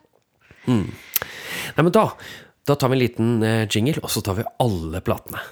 Nei, 0.66 1.82
men 1.82 1.92
da, 1.94 2.10
da 2.66 2.76
tar 2.78 2.92
vi 2.92 2.98
en 2.98 3.04
liten 3.04 3.42
eh, 3.46 3.66
jingle, 3.70 4.00
og 4.02 4.12
så 4.12 4.22
tar 4.24 4.38
vi 4.38 4.48
alle 4.62 5.02
platene. 5.04 5.42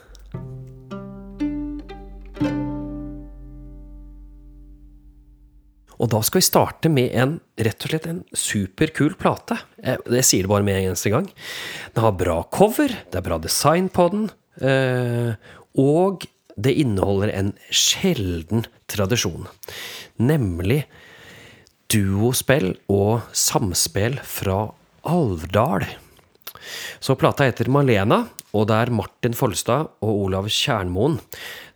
Og 5.98 6.06
da 6.12 6.20
skal 6.22 6.38
vi 6.38 6.46
starte 6.46 6.90
med 6.92 7.10
en 7.18 7.38
rett 7.58 7.84
og 7.84 7.90
slett 7.90 8.06
en 8.06 8.20
superkul 8.30 9.16
plate. 9.18 9.58
Jeg, 9.82 10.24
sier 10.26 10.46
det 10.46 10.52
bare 10.52 10.66
med 10.66 10.78
en 10.78 10.92
eneste 10.92 11.10
gang. 11.10 11.26
Den 11.94 12.04
har 12.06 12.18
bra 12.18 12.36
cover, 12.54 12.94
det 13.10 13.18
er 13.18 13.26
bra 13.26 13.40
design 13.42 13.90
på 13.90 14.06
den, 14.14 14.28
eh, 14.62 15.34
og 15.78 16.28
det 16.58 16.74
inneholder 16.82 17.32
en 17.32 17.52
sjelden 17.70 18.66
tradisjon. 18.90 19.46
Nemlig 20.18 20.82
duospill 21.92 22.74
og 22.90 23.22
samspill 23.32 24.18
fra 24.26 24.66
Alvdal. 25.08 25.86
Så 27.00 27.14
plata 27.16 27.46
heter 27.46 27.70
Malena, 27.72 28.24
og 28.52 28.66
det 28.68 28.76
er 28.76 28.92
Martin 28.92 29.36
Folstad 29.36 29.92
og 30.04 30.24
Olav 30.26 30.48
Kjernmoen 30.52 31.18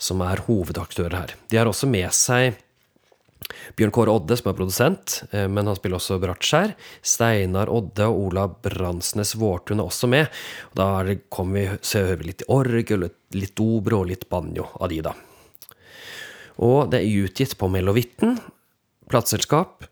som 0.03 0.23
er 0.27 0.43
hovedaktører 0.49 1.17
her. 1.17 1.35
De 1.49 1.61
har 1.61 1.71
også 1.71 1.89
med 1.89 2.11
seg 2.17 2.59
Bjørn 3.79 3.93
Kåre 3.95 4.15
Odde, 4.15 4.37
som 4.39 4.51
er 4.51 4.57
produsent, 4.59 5.19
eh, 5.33 5.49
men 5.49 5.69
han 5.71 5.79
spiller 5.79 5.99
også 6.01 6.19
bratsjær. 6.23 6.75
Steinar 7.03 7.73
Odde 7.73 8.09
og 8.09 8.21
Ola 8.29 8.47
Bransnes 8.49 9.35
Vårtun 9.41 9.81
er 9.83 9.91
også 9.91 10.11
med. 10.11 10.29
Og 10.73 10.81
da 10.83 11.17
kommer 11.33 11.59
vi 11.59 11.79
så 11.83 12.05
hører 12.07 12.21
vi 12.23 12.31
litt 12.33 12.47
orgel, 12.49 13.09
litt 13.37 13.55
dobro 13.59 14.03
og 14.03 14.11
litt 14.13 14.29
banjo 14.33 14.69
av 14.81 14.93
de, 14.93 15.01
da. 15.05 15.15
Og 16.63 16.91
det 16.93 17.01
er 17.01 17.25
utgitt 17.25 17.57
på 17.59 17.69
Melovitten, 17.73 18.37
plateselskap, 19.11 19.87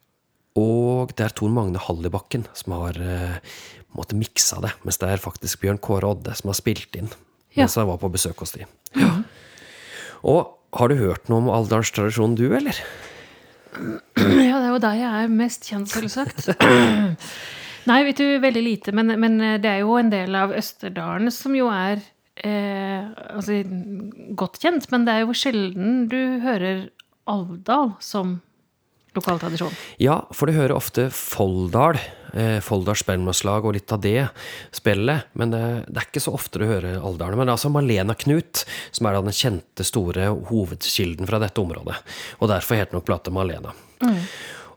og 0.60 1.12
det 1.16 1.24
er 1.24 1.34
Tor 1.36 1.50
Magne 1.54 1.80
Hallibakken 1.80 2.44
som 2.58 2.74
har 2.76 2.96
eh, 3.00 3.36
måttet 3.96 4.18
miksa 4.18 4.60
det, 4.64 4.72
mens 4.84 4.98
det 5.00 5.08
er 5.08 5.22
faktisk 5.22 5.62
Bjørn 5.62 5.78
Kåre 5.82 6.10
Odde 6.10 6.34
som 6.36 6.50
har 6.52 6.58
spilt 6.58 6.96
inn 6.98 7.10
Ja. 7.54 7.64
mens 7.64 7.74
han 7.78 7.88
var 7.88 7.98
på 7.98 8.10
besøk 8.12 8.38
hos 8.44 8.52
de. 8.54 8.66
Og 10.22 10.52
har 10.76 10.90
du 10.90 10.94
hørt 11.00 11.30
noe 11.30 11.40
om 11.42 11.48
Alvdals 11.50 11.90
tradisjon, 11.90 12.36
du, 12.38 12.44
eller? 12.54 12.76
Ja, 13.76 14.58
det 14.58 14.66
er 14.66 14.72
jo 14.72 14.82
der 14.82 14.98
jeg 14.98 15.24
er 15.24 15.32
mest 15.32 15.66
kjent, 15.70 15.90
selvsagt. 15.92 16.50
Nei, 17.90 18.00
vet 18.06 18.20
du, 18.20 18.26
veldig 18.42 18.62
lite. 18.62 18.94
Men, 18.96 19.14
men 19.22 19.38
det 19.62 19.70
er 19.70 19.82
jo 19.84 19.96
en 19.98 20.10
del 20.12 20.36
av 20.36 20.52
Østerdalen 20.56 21.32
som 21.34 21.54
jo 21.56 21.70
er 21.72 22.02
eh, 22.44 23.06
altså, 23.30 23.62
godt 24.38 24.60
kjent. 24.62 24.88
Men 24.92 25.06
det 25.06 25.16
er 25.16 25.24
jo 25.24 25.36
sjelden 25.36 26.04
du 26.10 26.20
hører 26.44 26.88
Alvdal 27.30 27.94
som 28.02 28.40
lokal 29.16 29.40
tradisjon. 29.42 29.74
Ja, 30.02 30.20
for 30.36 30.48
du 30.48 30.56
hører 30.56 30.76
ofte 30.76 31.08
Folldal, 31.14 31.98
eh, 32.34 32.58
Folldal 32.64 32.98
spellemannslag 32.98 33.66
og 33.66 33.74
litt 33.76 33.92
av 33.94 34.02
det 34.04 34.28
spillet, 34.76 35.30
men 35.38 35.54
det, 35.54 35.62
det 35.88 36.02
er 36.02 36.08
ikke 36.08 36.22
så 36.22 36.34
ofte 36.36 36.62
du 36.62 36.66
hører 36.68 37.00
Alvdal. 37.00 37.34
Men 37.34 37.46
det 37.46 37.52
er 37.52 37.56
altså 37.58 37.72
Malena 37.74 38.16
Knut 38.18 38.64
som 38.90 39.08
er 39.08 39.18
den 39.18 39.36
kjente, 39.36 39.86
store 39.86 40.30
hovedkilden 40.50 41.28
fra 41.30 41.40
dette 41.42 41.62
området. 41.62 41.98
Og 42.40 42.52
derfor 42.52 42.78
heter 42.78 42.98
nok 42.98 43.08
plata 43.08 43.34
Malena. 43.34 43.74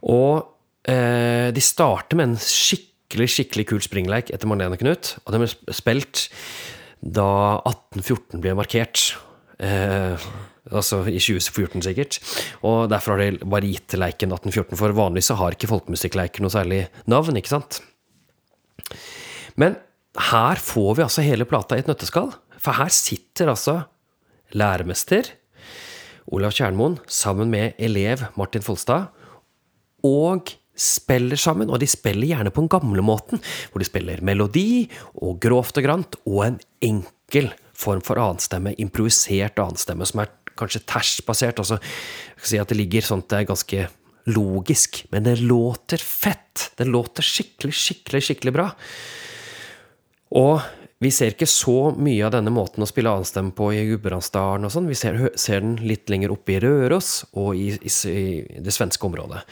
Og 0.03 0.43
eh, 0.89 1.49
de 1.53 1.63
starter 1.63 2.19
med 2.19 2.31
en 2.33 2.39
skikkelig, 2.39 3.29
skikkelig 3.37 3.67
kul 3.69 3.83
springleik 3.85 4.33
etter 4.33 4.49
Malena 4.49 4.79
Knut, 4.79 5.15
og 5.23 5.35
den 5.35 5.45
ble 5.45 5.75
spilt 5.75 6.27
da 7.03 7.59
1814 7.67 8.41
ble 8.43 8.55
markert. 8.57 9.11
Eh, 9.59 10.27
altså 10.79 11.01
i 11.07 11.19
2014, 11.19 11.83
sikkert. 11.85 12.19
Og 12.65 12.89
derfor 12.91 13.15
har 13.15 13.23
de 13.23 13.49
bare 13.49 13.69
gitt 13.69 13.95
leiken 13.99 14.33
1814, 14.33 14.77
for 14.79 14.95
vanligvis 14.97 15.31
så 15.31 15.37
har 15.39 15.55
ikke 15.55 15.71
folkemusikkleiker 15.71 16.43
noe 16.43 16.53
særlig 16.53 16.85
navn, 17.09 17.39
ikke 17.39 17.53
sant? 17.53 17.81
Men 19.59 19.77
her 20.31 20.61
får 20.61 20.97
vi 20.97 21.05
altså 21.05 21.25
hele 21.25 21.47
plata 21.49 21.77
i 21.77 21.83
et 21.83 21.89
nøtteskall. 21.89 22.31
For 22.61 22.77
her 22.77 22.91
sitter 22.93 23.51
altså 23.51 23.81
læremester 24.53 25.33
Olav 26.31 26.53
Kjernmoen 26.55 26.99
sammen 27.09 27.49
med 27.51 27.79
elev 27.81 28.21
Martin 28.39 28.63
Folstad 28.63 29.09
og 30.03 30.53
spiller 30.73 31.37
sammen, 31.37 31.69
og 31.69 31.79
de 31.83 31.87
spiller 31.89 32.31
gjerne 32.31 32.51
på 32.53 32.63
den 32.63 32.71
gamle 32.71 33.03
måten, 33.05 33.41
hvor 33.71 33.81
de 33.81 33.87
spiller 33.87 34.23
melodi 34.25 34.89
og 35.21 35.37
grovt 35.43 35.77
og 35.77 35.85
grant 35.85 36.17
og 36.25 36.39
en 36.47 36.57
enkel 36.81 37.51
form 37.77 38.01
for 38.05 38.19
annenstemme, 38.21 38.73
improvisert 38.81 39.59
annenstemme, 39.61 40.07
som 40.07 40.23
er 40.23 40.31
kanskje 40.59 40.83
terskbasert. 40.89 41.61
Altså, 41.63 41.79
jeg 41.81 42.39
skal 42.39 42.51
si 42.51 42.61
at 42.61 42.71
det 42.71 42.79
ligger 42.79 43.07
sånn 43.07 43.23
at 43.25 43.31
det 43.33 43.41
er 43.41 43.49
ganske 43.49 43.89
logisk, 44.33 45.03
men 45.11 45.25
det 45.27 45.39
låter 45.41 46.01
fett. 46.03 46.69
Det 46.79 46.87
låter 46.87 47.25
skikkelig, 47.25 47.75
skikkelig, 47.75 48.23
skikkelig 48.29 48.55
bra. 48.55 48.69
Og 50.39 50.61
vi 51.03 51.11
ser 51.11 51.33
ikke 51.33 51.49
så 51.49 51.91
mye 51.99 52.23
av 52.23 52.31
denne 52.37 52.53
måten 52.53 52.83
å 52.83 52.87
spille 52.87 53.11
annenstemme 53.11 53.51
på 53.55 53.73
i 53.75 53.81
Gudbrandsdalen 53.89 54.63
og 54.67 54.71
sånn. 54.71 54.87
Vi 54.87 54.95
ser, 54.95 55.17
ser 55.39 55.59
den 55.65 55.75
litt 55.83 56.07
lenger 56.11 56.31
oppe 56.31 56.55
i 56.55 56.61
Røros 56.63 57.25
og 57.33 57.59
i, 57.59 57.73
i, 57.75 57.91
i 58.13 58.61
det 58.63 58.73
svenske 58.73 59.03
området. 59.09 59.43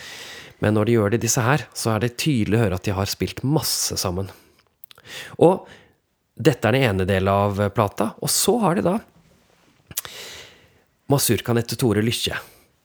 Men 0.63 0.77
når 0.77 0.87
de 0.87 0.95
gjør 0.95 1.13
det 1.13 1.23
disse 1.25 1.43
her, 1.43 1.65
så 1.75 1.95
er 1.95 2.05
det 2.05 2.15
tydelig 2.21 2.59
å 2.59 2.63
høre 2.63 2.79
at 2.79 2.87
de 2.87 2.95
har 2.95 3.09
spilt 3.09 3.43
masse 3.43 3.97
sammen. 3.99 4.29
Og 5.43 5.67
dette 6.39 6.69
er 6.69 6.77
den 6.77 6.87
ene 6.87 7.07
delen 7.09 7.33
av 7.33 7.59
plata. 7.75 8.13
Og 8.23 8.31
så 8.31 8.55
har 8.61 8.77
de 8.77 8.85
da 8.85 8.99
Masurkan 11.11 11.59
etter 11.59 11.79
Tore 11.79 12.03
Lykkje. 12.05 12.39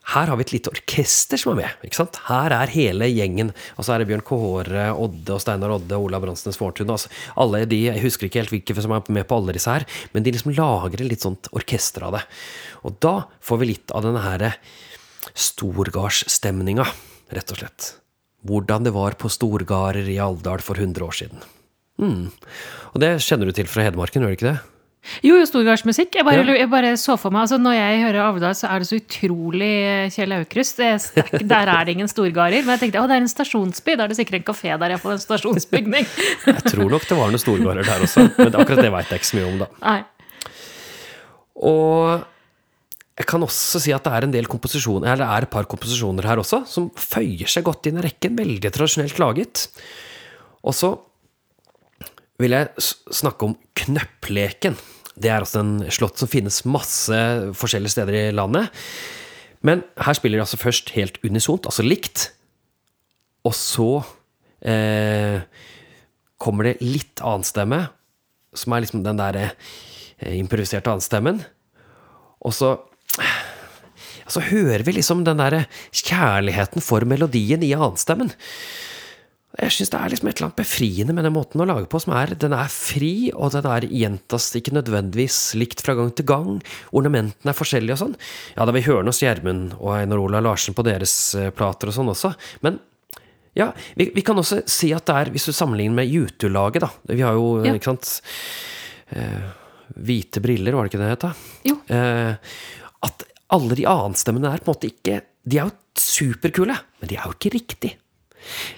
Her 0.07 0.31
har 0.31 0.39
vi 0.39 0.45
et 0.47 0.53
lite 0.55 0.71
orkester 0.71 1.41
som 1.41 1.53
er 1.53 1.65
med. 1.65 1.87
ikke 1.87 1.99
sant? 1.99 2.19
Her 2.29 2.55
er 2.55 2.71
hele 2.71 3.09
gjengen. 3.11 3.51
Altså 3.75 3.93
her 3.93 4.05
er 4.05 4.09
Bjørn 4.11 4.23
Kåre, 4.27 4.85
Odde 4.95 5.35
og 5.35 5.43
Steinar 5.43 5.75
Odde, 5.75 5.99
Olav 5.99 6.23
Bransnes 6.23 6.61
Vårtun. 6.61 6.93
Altså 6.95 7.11
alle 7.35 7.65
de, 7.67 7.81
Jeg 7.89 8.05
husker 8.05 8.29
ikke 8.29 8.45
helt 8.45 8.55
hvilke 8.55 8.77
som 8.79 8.95
er 8.95 9.03
med 9.11 9.27
på 9.27 9.41
alle 9.41 9.57
disse 9.57 9.73
her, 9.73 9.87
men 10.15 10.23
de 10.23 10.31
liksom 10.31 10.55
lager 10.55 11.03
et 11.03 11.11
litt 11.11 11.27
sånt 11.27 11.51
orkester 11.51 12.07
av 12.07 12.15
det. 12.15 12.23
Og 12.87 13.01
da 13.03 13.17
får 13.43 13.63
vi 13.63 13.71
litt 13.73 13.91
av 13.91 14.07
denne 14.07 14.23
her 14.23 14.47
storgardsstemninga, 15.35 16.87
rett 17.35 17.51
og 17.51 17.59
slett. 17.59 17.91
Hvordan 18.47 18.87
det 18.87 18.95
var 18.95 19.19
på 19.19 19.27
storgarder 19.27 20.07
i 20.07 20.21
Alvdal 20.23 20.63
for 20.63 20.79
100 20.79 21.03
år 21.03 21.19
siden. 21.19 21.43
Mm. 21.99 22.31
Og 22.95 23.03
det 23.03 23.17
kjenner 23.27 23.51
du 23.51 23.57
til 23.57 23.67
fra 23.67 23.89
Hedmarken, 23.89 24.23
gjør 24.23 24.31
du 24.31 24.39
ikke 24.39 24.51
det? 24.53 24.59
Jo, 25.23 25.37
jo, 25.39 25.45
storgardsmusikk. 25.47 26.17
Jeg 26.19 26.25
Ja. 26.27 26.43
jeg 26.57 26.69
bare 26.71 26.97
så 26.99 27.15
for 27.19 27.31
meg 27.31 27.43
altså 27.47 27.59
Når 27.63 27.75
jeg 27.77 28.01
hører 28.03 28.21
Avdal, 28.27 28.55
så 28.59 28.67
er 28.75 28.79
det 28.83 28.89
så 28.89 28.97
utrolig 28.99 29.71
eh, 29.87 30.11
Kjell 30.11 30.33
Aukrust. 30.35 30.81
Er- 30.81 30.99
er 30.99 31.45
der 31.47 31.69
er 31.71 31.85
det 31.85 31.95
ingen 31.95 32.09
storgarder. 32.11 32.65
Men 32.67 32.75
jeg 32.79 32.81
tenkte 32.91 33.01
å, 33.05 33.07
det 33.07 33.15
er 33.17 33.23
en 33.23 33.29
stasjonsby. 33.31 33.97
Da 33.97 34.05
er 34.05 34.09
det 34.09 34.17
sikkert 34.19 34.41
en 34.41 34.47
kafé 34.51 34.73
der, 34.79 34.91
iallfall. 34.91 35.13
En 35.13 35.23
stasjonsbygning. 35.23 36.07
Jeg 36.47 36.63
tror 36.73 36.91
nok 36.91 37.07
det 37.07 37.17
var 37.17 37.31
noen 37.31 37.39
storgarder 37.39 37.85
der 37.87 38.03
også, 38.03 38.27
men 38.37 38.53
akkurat 38.59 38.83
det 38.83 38.93
veit 38.93 39.09
jeg 39.15 39.21
ikke 39.23 39.31
så 39.31 39.37
mye 39.39 39.47
om, 39.53 39.59
da. 39.63 39.69
Nei. 39.87 40.01
Og 41.57 42.25
jeg 43.17 43.27
kan 43.31 43.41
også 43.47 43.81
si 43.81 43.93
at 43.97 44.05
det 44.05 44.13
er 44.13 44.27
en 44.27 44.33
del 44.35 44.47
komposisjoner, 44.51 45.09
eller 45.15 45.23
det 45.25 45.29
er 45.33 45.47
et 45.47 45.53
par 45.55 45.65
komposisjoner 45.71 46.27
her 46.29 46.37
også, 46.43 46.65
som 46.69 46.91
føyer 47.01 47.49
seg 47.49 47.65
godt 47.65 47.87
inn 47.89 47.97
i 48.03 48.05
rekken. 48.05 48.37
Veldig 48.37 48.73
tradisjonelt 48.75 49.19
laget. 49.23 49.69
Og 50.67 50.75
så 50.77 50.91
vil 52.43 52.57
jeg 52.57 52.87
snakke 53.15 53.49
om 53.49 53.57
Knøppleken. 53.77 54.77
Det 55.17 55.31
er 55.31 55.41
altså 55.41 55.63
en 55.63 55.79
slott 55.93 56.21
som 56.21 56.29
finnes 56.29 56.65
masse 56.69 57.19
forskjellige 57.57 57.95
steder 57.97 58.19
i 58.19 58.25
landet. 58.37 58.69
Men 59.65 59.83
her 59.97 60.17
spiller 60.17 60.39
de 60.39 60.45
altså 60.45 60.61
først 60.61 60.93
helt 60.97 61.19
unisont, 61.25 61.67
altså 61.67 61.87
likt. 61.87 62.29
Og 63.47 63.55
så 63.57 63.91
eh, 64.61 65.41
kommer 66.37 66.69
det 66.69 66.85
litt 66.85 67.23
annenstemme, 67.25 67.87
som 68.57 68.75
er 68.75 68.85
liksom 68.85 69.05
den 69.07 69.21
der 69.21 69.41
eh, 69.47 70.37
improviserte 70.37 70.93
annenstemmen. 70.93 71.41
Og 72.45 72.53
så 72.57 72.77
så 74.27 74.43
hører 74.43 74.83
vi 74.83 74.97
liksom 74.97 75.23
den 75.27 75.39
der 75.39 75.69
kjærligheten 75.95 76.83
for 76.83 77.07
melodien 77.07 77.63
i 77.63 77.75
annenstemmen. 77.77 78.33
Jeg 79.57 79.73
syns 79.73 79.89
det 79.93 79.99
er 79.99 80.11
liksom 80.13 80.29
et 80.29 80.37
eller 80.37 80.47
annet 80.51 80.59
befriende 80.61 81.15
med 81.17 81.25
den 81.25 81.33
måten 81.33 81.63
å 81.63 81.67
lage 81.69 81.87
på. 81.89 82.01
som 82.03 82.13
er, 82.13 82.35
Den 82.37 82.53
er 82.53 82.69
fri, 82.69 83.31
og 83.33 83.53
den 83.55 83.65
er 83.71 83.87
gjentas 83.89 84.51
ikke 84.59 84.75
nødvendigvis 84.77 85.39
likt 85.57 85.81
fra 85.81 85.95
gang 85.97 86.11
til 86.13 86.27
gang. 86.29 86.59
Ornamentene 86.93 87.53
er 87.55 87.57
forskjellige 87.57 87.97
og 87.97 88.03
sånn. 88.03 88.17
Ja, 88.57 88.67
da 88.69 88.75
vi 88.77 88.83
hører 88.85 89.09
hos 89.09 89.23
Gjermund 89.25 89.79
og 89.81 89.95
Einar 89.97 90.21
Ola 90.21 90.43
Larsen 90.45 90.77
på 90.77 90.85
deres 90.85 91.15
eh, 91.41 91.49
plater 91.57 91.89
og 91.89 91.97
sånn 91.97 92.13
også. 92.13 92.35
Men 92.67 92.77
ja, 93.57 93.71
vi, 93.97 94.11
vi 94.13 94.21
kan 94.27 94.37
også 94.37 94.61
si 94.69 94.93
at 94.93 95.07
det 95.09 95.17
er, 95.23 95.33
hvis 95.33 95.49
du 95.49 95.53
sammenligner 95.57 96.03
med 96.03 96.13
YouTube-laget, 96.13 96.85
da 96.85 96.91
Vi 97.17 97.23
har 97.25 97.33
jo, 97.39 97.63
Ja. 97.65 97.73
ikke 97.73 97.95
sant 97.95 98.21
eh, 99.17 99.47
Hvite 99.97 100.43
briller, 100.45 100.75
var 100.77 100.85
det 100.85 100.93
ikke 100.93 101.01
det 101.01 101.13
det 101.15 101.31
het? 101.31 101.47
Jo. 101.71 101.79
Eh, 101.89 102.35
at 103.09 103.25
alle 103.57 103.77
de 103.79 103.87
annenstemmene 103.89 104.51
der 104.51 104.61
på 104.61 104.69
en 104.69 104.75
måte 104.75 104.91
ikke 104.91 105.23
De 105.47 105.57
er 105.63 105.71
jo 105.71 105.77
superkule, 105.97 106.77
men 107.01 107.09
de 107.09 107.17
er 107.17 107.25
jo 107.25 107.33
ikke 107.39 107.55
riktig. 107.57 107.95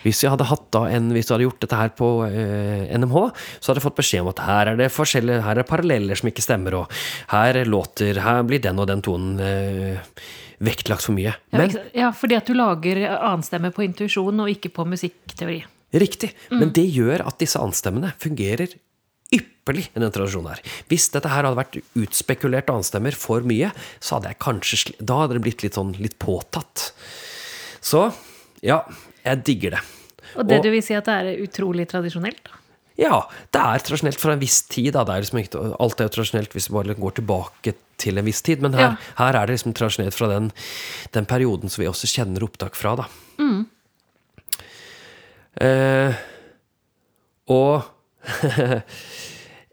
Hvis 0.04 0.22
jeg 0.24 0.32
hadde 0.32 0.48
hatt 0.48 0.66
da 0.74 0.84
en, 0.94 1.12
hvis 1.14 1.28
vi 1.28 1.34
hadde 1.34 1.46
gjort 1.48 1.62
dette 1.64 1.80
her 1.80 1.94
på 1.98 2.10
eh, 2.28 2.88
NMH, 2.98 3.20
så 3.58 3.70
hadde 3.70 3.82
jeg 3.82 3.86
fått 3.88 4.00
beskjed 4.00 4.24
om 4.24 4.32
at 4.32 4.44
her 4.46 4.72
er 4.72 4.80
det 4.80 4.90
forskjellige, 4.94 5.44
her 5.46 5.62
er 5.62 5.68
paralleller 5.68 6.18
som 6.18 6.30
ikke 6.32 6.44
stemmer, 6.44 6.80
og 6.82 7.00
her 7.32 7.62
låter, 7.68 8.20
her 8.24 8.44
blir 8.48 8.62
den 8.64 8.82
og 8.82 8.90
den 8.90 9.04
tonen 9.04 9.40
eh, 9.44 10.18
vektlagt 10.64 11.06
for 11.06 11.16
mye. 11.16 11.36
Ja, 11.52 11.62
Men 11.62 11.74
ja, 11.94 12.12
fordi 12.16 12.38
at 12.38 12.48
du 12.48 12.56
lager 12.58 13.00
annenstemme 13.16 13.70
på 13.74 13.86
intuisjon 13.86 14.44
og 14.44 14.50
ikke 14.52 14.72
på 14.74 14.86
musikkteori. 14.88 15.62
Riktig. 15.98 16.34
Men 16.52 16.72
det 16.76 16.84
gjør 16.92 17.24
at 17.30 17.38
disse 17.40 17.60
annenstemmene 17.60 18.10
fungerer 18.20 18.74
ypperlig 19.32 19.88
i 19.92 20.00
den 20.00 20.12
tradisjonen 20.12 20.54
her. 20.54 20.62
Hvis 20.88 21.08
dette 21.12 21.30
her 21.32 21.44
hadde 21.44 21.58
vært 21.58 21.78
utspekulert 22.00 22.70
annenstemmer 22.72 23.16
for 23.16 23.44
mye, 23.48 23.70
så 24.00 24.16
hadde 24.16 24.32
jeg 24.32 24.40
kanskje 24.44 24.96
Da 24.98 25.22
hadde 25.22 25.38
det 25.38 25.44
blitt 25.44 25.64
litt 25.64 25.78
sånn 25.78 25.94
litt 26.00 26.18
påtatt. 26.20 26.90
Så 27.84 28.08
ja, 28.64 28.82
jeg 29.28 29.44
digger 29.46 29.70
det. 29.76 29.82
Og 30.36 30.46
det 30.48 30.58
Og- 30.58 30.64
du 30.64 30.70
vil 30.70 30.82
si 30.84 30.94
at 30.94 31.04
det 31.08 31.14
er 31.14 31.42
utrolig 31.44 31.86
tradisjonelt? 31.88 32.42
da? 32.44 32.50
Ja, 32.98 33.20
det 33.54 33.60
er 33.62 33.78
tradisjonelt 33.86 34.18
fra 34.18 34.32
en 34.34 34.40
viss 34.42 34.62
tid. 34.66 34.92
Da. 34.92 35.04
Det 35.06 35.14
er 35.14 35.20
liksom 35.22 35.38
ikke, 35.38 35.60
alt 35.78 36.00
er 36.00 36.08
jo 36.08 36.14
tradisjonelt 36.16 36.50
hvis 36.56 36.66
vi 36.68 36.74
bare 36.74 36.94
går 36.98 37.14
tilbake 37.20 37.74
til 37.96 38.18
en 38.18 38.24
viss 38.26 38.42
tid. 38.42 38.60
Men 38.60 38.72
her, 38.74 38.80
Ja. 38.80 38.96
her 39.20 39.36
er 39.38 39.46
det 39.46 39.54
liksom 39.58 39.72
tradisjonelt 39.78 40.14
fra 40.18 40.26
den, 40.32 40.50
den 41.12 41.24
perioden 41.26 41.70
som 41.70 41.82
vi 41.84 41.88
også 41.88 42.10
kjenner 42.10 42.42
opptak 42.42 42.74
fra. 42.74 42.96
Da. 42.96 43.06
Eh, 45.60 46.14
og 47.50 47.82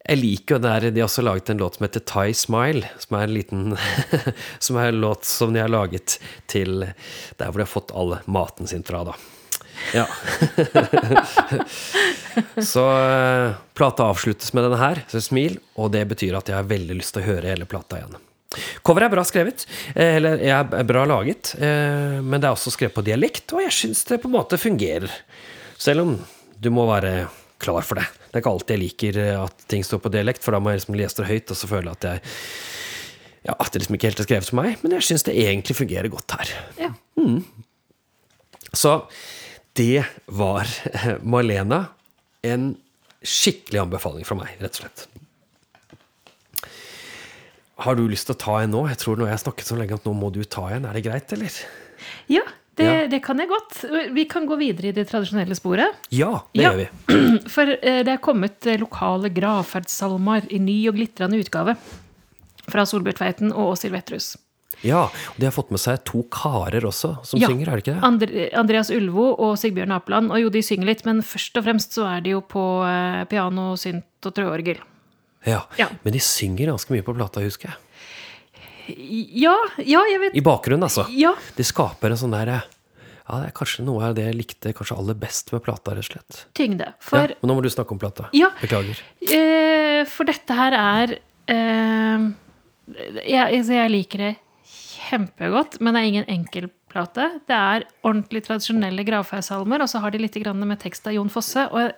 jeg 0.10 0.18
liker 0.22 0.56
jo 0.56 0.62
den 0.62 0.72
der 0.72 0.92
De 0.96 1.02
har 1.02 1.08
også 1.10 1.24
laget 1.26 1.50
en 1.50 1.60
låt 1.62 1.76
som 1.78 1.86
heter 1.86 2.00
Thai 2.06 2.32
Smile, 2.34 2.88
som 3.02 3.18
er 3.20 3.24
en 3.28 3.34
liten 3.36 3.78
Som 4.64 4.78
er 4.82 4.90
en 4.90 5.02
låt 5.02 5.26
som 5.26 5.54
de 5.54 5.62
har 5.62 5.70
laget 5.74 6.18
til 6.48 6.86
der 6.86 7.50
hvor 7.52 7.60
de 7.60 7.66
har 7.66 7.74
fått 7.74 7.94
all 7.94 8.18
maten 8.26 8.68
sin 8.70 8.84
fra, 8.88 9.04
da. 9.12 9.14
Ja. 9.96 10.06
Så 12.62 12.84
uh, 12.84 13.56
plata 13.74 14.04
avsluttes 14.10 14.54
med 14.54 14.66
denne 14.68 14.80
her, 14.80 15.02
så 15.08 15.22
smil, 15.24 15.58
og 15.80 15.92
det 15.94 16.04
betyr 16.10 16.36
at 16.36 16.50
jeg 16.52 16.58
har 16.58 16.68
veldig 16.68 16.98
lyst 17.00 17.16
til 17.16 17.24
å 17.24 17.30
høre 17.30 17.52
hele 17.54 17.68
plata 17.70 18.00
igjen. 18.02 18.18
Coveret 18.88 19.08
er 19.08 19.14
bra 19.14 19.24
skrevet, 19.28 19.66
eh, 19.94 20.18
eller 20.18 20.44
er 20.44 20.88
bra 20.88 21.06
laget, 21.08 21.54
uh, 21.60 22.20
men 22.20 22.40
det 22.40 22.50
er 22.50 22.56
også 22.56 22.74
skrevet 22.76 22.96
på 22.98 23.06
dialekt, 23.08 23.56
og 23.56 23.64
jeg 23.64 23.78
syns 23.80 24.04
det 24.10 24.20
på 24.24 24.30
en 24.32 24.36
måte 24.36 24.60
fungerer. 24.60 25.12
Selv 25.80 26.06
om 26.06 26.16
du 26.60 26.70
må 26.76 26.88
være 26.92 27.28
klar 27.64 27.88
for 27.88 28.00
det. 28.00 28.08
Det 28.28 28.40
er 28.40 28.44
ikke 28.44 28.56
alltid 28.56 28.76
jeg 28.76 28.84
liker 28.84 29.22
at 29.46 29.68
ting 29.72 29.84
står 29.88 30.04
på 30.04 30.12
dialekt, 30.12 30.44
for 30.44 30.56
da 30.56 30.60
må 30.60 30.74
jeg 30.74 30.84
liksom 30.84 31.00
lese 31.00 31.22
det 31.22 31.30
høyt, 31.32 31.52
og 31.52 31.60
så 31.60 31.72
føler 31.72 31.92
jeg 31.92 32.00
at 32.00 32.10
jeg 32.10 32.18
ja, 33.46 33.54
at 33.54 33.70
det 33.72 33.84
liksom 33.84 33.98
ikke 33.98 34.10
helt 34.10 34.22
er 34.22 34.26
skrevet 34.26 34.50
for 34.50 34.58
meg, 34.58 34.78
men 34.82 34.96
jeg 34.98 35.06
syns 35.06 35.26
det 35.28 35.36
egentlig 35.38 35.78
fungerer 35.78 36.10
godt 36.10 36.34
her. 36.34 36.54
Ja. 36.82 36.90
Så 38.74 38.96
det 39.76 40.04
var 40.32 40.68
eh, 40.94 41.16
Malena. 41.24 41.86
En 42.46 42.76
skikkelig 43.26 43.80
anbefaling 43.82 44.26
fra 44.28 44.38
meg, 44.38 44.52
rett 44.62 44.78
og 44.78 44.84
slett. 44.84 45.06
Har 47.84 47.98
du 48.00 48.06
lyst 48.08 48.30
til 48.30 48.36
å 48.38 48.40
ta 48.40 48.60
en 48.64 48.72
nå? 48.72 48.86
Jeg 48.88 49.00
tror 49.02 49.18
nå 49.20 49.26
jeg 49.28 49.36
har 49.36 49.42
snakket 49.42 49.68
så 49.68 49.76
lenge 49.80 49.98
at 49.98 50.06
nå 50.08 50.14
må 50.16 50.30
du 50.34 50.44
ta 50.48 50.68
en. 50.72 50.86
Er 50.88 50.96
det 50.96 51.04
greit, 51.08 51.34
eller? 51.36 51.58
Ja, 52.32 52.46
det, 52.80 52.86
Ja. 52.86 53.08
det 53.12 53.20
kan 53.26 53.40
jeg 53.42 53.50
godt. 53.52 53.82
Vi 54.16 54.26
kan 54.32 54.46
gå 54.48 54.56
videre 54.60 54.90
i 54.92 54.96
det 54.96 55.08
tradisjonelle 55.10 55.56
sporet. 55.58 55.96
Ja, 56.16 56.44
det 56.54 56.64
Ja. 56.64 56.72
gjør 56.72 56.78
vi. 56.86 56.88
For 57.56 57.68
eh, 57.76 58.04
det 58.08 58.14
er 58.16 58.24
kommet 58.24 58.66
eh, 58.68 58.80
lokale 58.80 59.30
gravferdssalmer 59.34 60.48
i 60.56 60.60
ny 60.60 60.78
og 60.88 60.96
glitrende 61.02 61.40
utgave. 61.42 61.76
Fra 62.70 62.86
Solbjørn 62.88 63.20
Tveiten 63.20 63.52
og 63.54 63.74
Åshild 63.76 63.94
Vetterhus. 63.94 64.32
Ja, 64.86 65.04
og 65.10 65.38
De 65.42 65.48
har 65.50 65.54
fått 65.56 65.72
med 65.74 65.82
seg 65.82 66.04
to 66.06 66.22
karer 66.32 66.86
også 66.86 67.16
som 67.26 67.40
Ja. 67.42 67.48
synger, 67.50 67.68
er 67.72 67.80
det 67.80 67.84
ikke 67.86 67.96
det? 67.96 68.04
Andre, 68.06 68.50
Andreas 68.62 68.92
Ulvo 68.94 69.32
og 69.34 69.56
Sigbjørn 69.58 69.92
Apeland. 69.98 70.32
Og 70.32 70.40
jo, 70.44 70.50
de 70.54 70.62
synger 70.62 70.86
litt, 70.92 71.04
men 71.06 71.24
først 71.26 71.58
og 71.58 71.66
fremst 71.66 71.98
så 71.98 72.06
er 72.18 72.22
de 72.22 72.36
jo 72.36 72.42
på 72.42 72.64
eh, 72.86 73.24
piano, 73.32 73.74
synt 73.82 74.06
og 74.30 74.34
trøorgel. 74.38 74.78
Ja. 75.46 75.64
Ja. 75.78 75.90
Men 76.04 76.14
de 76.14 76.22
synger 76.24 76.72
ganske 76.72 76.94
mye 76.94 77.04
på 77.06 77.14
plata, 77.18 77.42
husker 77.44 77.70
jeg. 77.74 77.82
Ja, 79.42 79.56
ja, 79.82 80.04
jeg 80.12 80.20
vet 80.22 80.36
I 80.38 80.42
bakgrunnen, 80.46 80.86
altså. 80.86 81.08
Ja. 81.10 81.32
De 81.58 81.64
skaper 81.66 82.14
en 82.14 82.20
sånn 82.22 82.36
der 82.36 82.52
Ja, 83.26 83.40
det 83.42 83.48
er 83.48 83.54
kanskje 83.58 83.82
noe 83.86 84.04
av 84.06 84.14
det 84.14 84.28
jeg 84.28 84.36
likte 84.38 84.74
kanskje 84.78 84.98
aller 85.02 85.16
best 85.18 85.50
med 85.56 85.64
plata, 85.66 85.96
rett 85.98 86.06
og 86.06 86.12
slett. 86.12 86.44
Tyngde. 86.54 86.92
Ja, 86.92 86.98
For, 87.02 87.32
men 87.42 87.50
nå 87.50 87.56
må 87.58 87.64
du 87.66 87.70
snakke 87.74 87.96
om 87.96 88.02
plata. 88.02 88.28
Ja. 88.38 88.52
Beklager. 88.62 89.00
eh, 89.26 90.04
for 90.06 90.30
dette 90.30 90.54
her 90.54 90.78
er 90.78 91.16
eh, 91.50 92.28
jeg, 93.26 93.58
altså, 93.58 93.74
jeg 93.80 93.90
liker 93.96 94.18
det 94.28 94.36
kjempegodt, 95.10 95.80
men 95.82 95.96
det 95.96 96.02
er 96.02 96.10
ingen 96.12 96.32
enkel 96.32 96.70
plate. 96.92 97.28
Det 97.50 97.56
er 97.58 97.86
ordentlig 98.06 98.46
tradisjonelle 98.46 99.06
gravferdssalmer, 99.08 99.84
og 99.84 99.92
så 99.92 100.02
har 100.04 100.14
de 100.14 100.24
litt 100.24 100.38
grann 100.42 100.64
med 100.64 100.82
tekst 100.82 101.08
av 101.10 101.16
Jon 101.18 101.32
Fosse. 101.32 101.68
Og 101.72 101.92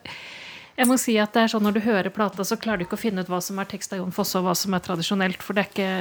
jeg, 0.78 0.90
må 0.90 0.98
si 1.02 1.18
at 1.22 1.34
det 1.36 1.46
er 1.46 1.54
sånn 1.54 1.66
når 1.68 1.78
du 1.78 1.82
hører 1.86 2.14
plata, 2.14 2.46
så 2.48 2.60
klarer 2.62 2.82
du 2.82 2.88
ikke 2.88 3.00
å 3.00 3.04
finne 3.06 3.24
ut 3.24 3.32
hva 3.32 3.42
som 3.44 3.60
er 3.62 3.70
tekst 3.70 3.94
av 3.96 4.02
Jon 4.02 4.14
Fosse, 4.16 4.38
og 4.40 4.48
hva 4.50 4.56
som 4.58 4.76
er 4.78 4.86
tradisjonelt, 4.86 5.46
for 5.46 5.58
det 5.58 5.66
er 5.66 5.72
ikke, 5.72 5.92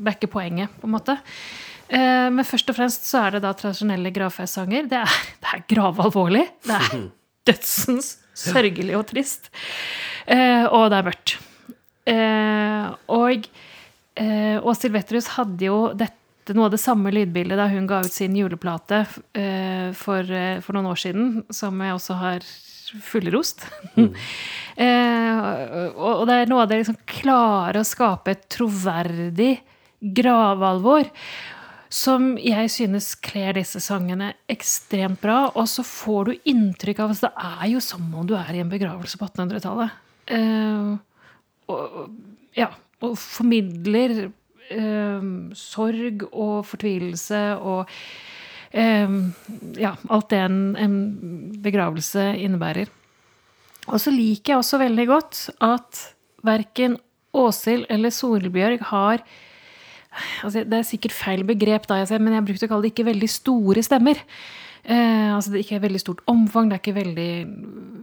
det 0.00 0.12
er 0.12 0.18
ikke 0.18 0.32
poenget, 0.36 0.80
på 0.82 0.90
en 0.90 0.96
måte. 0.96 1.18
Eh, 1.88 2.28
Men 2.30 2.46
først 2.46 2.70
og 2.70 2.78
fremst 2.78 3.08
så 3.10 3.26
er 3.26 3.36
det 3.36 3.44
da 3.46 3.54
tradisjonelle 3.58 4.12
gravferdssanger. 4.14 4.90
Det 4.90 5.00
er, 5.00 5.18
det 5.42 5.54
er 5.54 5.66
gravalvorlig. 5.74 6.46
Det 6.66 6.78
er 6.78 7.06
dødsens 7.50 8.16
sørgelig 8.40 8.96
og 8.98 9.08
trist. 9.10 9.50
Eh, 10.26 10.64
og 10.66 10.90
det 10.92 11.00
er 11.00 11.08
mørkt. 11.10 11.36
Eh, 12.10 12.86
og 13.12 13.50
eh, 14.16 14.56
Åshild 14.62 15.28
hadde 15.36 15.66
jo 15.66 15.82
dette, 15.94 16.16
noe 16.56 16.68
av 16.68 16.74
det 16.74 16.82
samme 16.82 17.12
lydbildet 17.14 17.58
da 17.58 17.68
hun 17.70 17.86
ga 17.90 18.00
ut 18.04 18.14
sin 18.14 18.34
juleplate 18.38 19.04
uh, 19.04 19.90
for, 19.96 20.24
uh, 20.26 20.58
for 20.64 20.76
noen 20.76 20.90
år 20.90 21.00
siden, 21.02 21.30
som 21.54 21.80
jeg 21.84 21.96
også 21.96 22.18
har 22.20 22.50
fullrost. 22.98 23.64
eh, 24.84 25.38
og, 25.94 26.10
og 26.20 26.26
det 26.28 26.36
er 26.36 26.50
noe 26.50 26.64
av 26.64 26.70
det 26.70 26.80
liksom 26.80 26.98
klare 27.08 27.82
å 27.82 27.86
skape 27.86 28.34
et 28.34 28.44
troverdig 28.52 29.54
gravalvor. 30.00 31.08
Som 31.90 32.36
jeg 32.38 32.70
synes 32.70 33.12
kler 33.18 33.56
disse 33.58 33.80
sangene 33.82 34.32
ekstremt 34.50 35.18
bra. 35.22 35.48
Og 35.58 35.66
så 35.70 35.82
får 35.86 36.28
du 36.28 36.50
inntrykk 36.52 37.02
av 37.02 37.14
at 37.16 37.24
Det 37.24 37.32
er 37.34 37.64
jo 37.72 37.82
som 37.82 38.04
om 38.14 38.28
du 38.28 38.36
er 38.38 38.52
i 38.54 38.62
en 38.62 38.70
begravelse 38.70 39.18
på 39.18 39.26
1800-tallet. 39.26 39.96
Eh, 40.30 40.92
og, 41.70 42.04
ja, 42.58 42.70
og 43.02 43.16
formidler 43.18 44.30
sorg 45.58 46.24
og 46.30 46.64
fortvilelse 46.68 47.40
og 47.58 47.90
eh, 48.70 49.18
ja, 49.80 49.94
alt 50.08 50.30
det 50.30 50.40
en, 50.46 50.62
en 50.78 50.96
begravelse 51.62 52.30
innebærer. 52.38 52.90
Og 53.90 53.98
så 54.02 54.12
liker 54.14 54.54
jeg 54.54 54.62
også 54.62 54.80
veldig 54.82 55.06
godt 55.10 55.44
at 55.64 56.02
verken 56.46 56.98
Åshild 57.36 57.86
eller 57.90 58.10
Solbjørg 58.14 58.82
har 58.90 59.22
altså 60.42 60.64
Det 60.66 60.74
er 60.74 60.82
sikkert 60.82 61.14
feil 61.14 61.44
begrep, 61.46 61.84
da, 61.86 62.00
jeg 62.00 62.08
ser, 62.10 62.18
men 62.18 62.34
jeg 62.34 62.46
brukte 62.48 62.66
å 62.66 62.70
kalle 62.72 62.82
det 62.82 62.90
ikke 62.90 63.06
veldig 63.06 63.28
store 63.30 63.82
stemmer. 63.86 64.18
Eh, 64.82 65.28
altså 65.30 65.52
Det 65.52 65.60
er 65.60 65.66
ikke 65.68 65.84
veldig 65.84 66.00
stort 66.02 66.22
omfang, 66.30 66.66
det 66.66 66.76
er 66.76 66.82
ikke 66.82 66.96
veldig, 66.96 67.32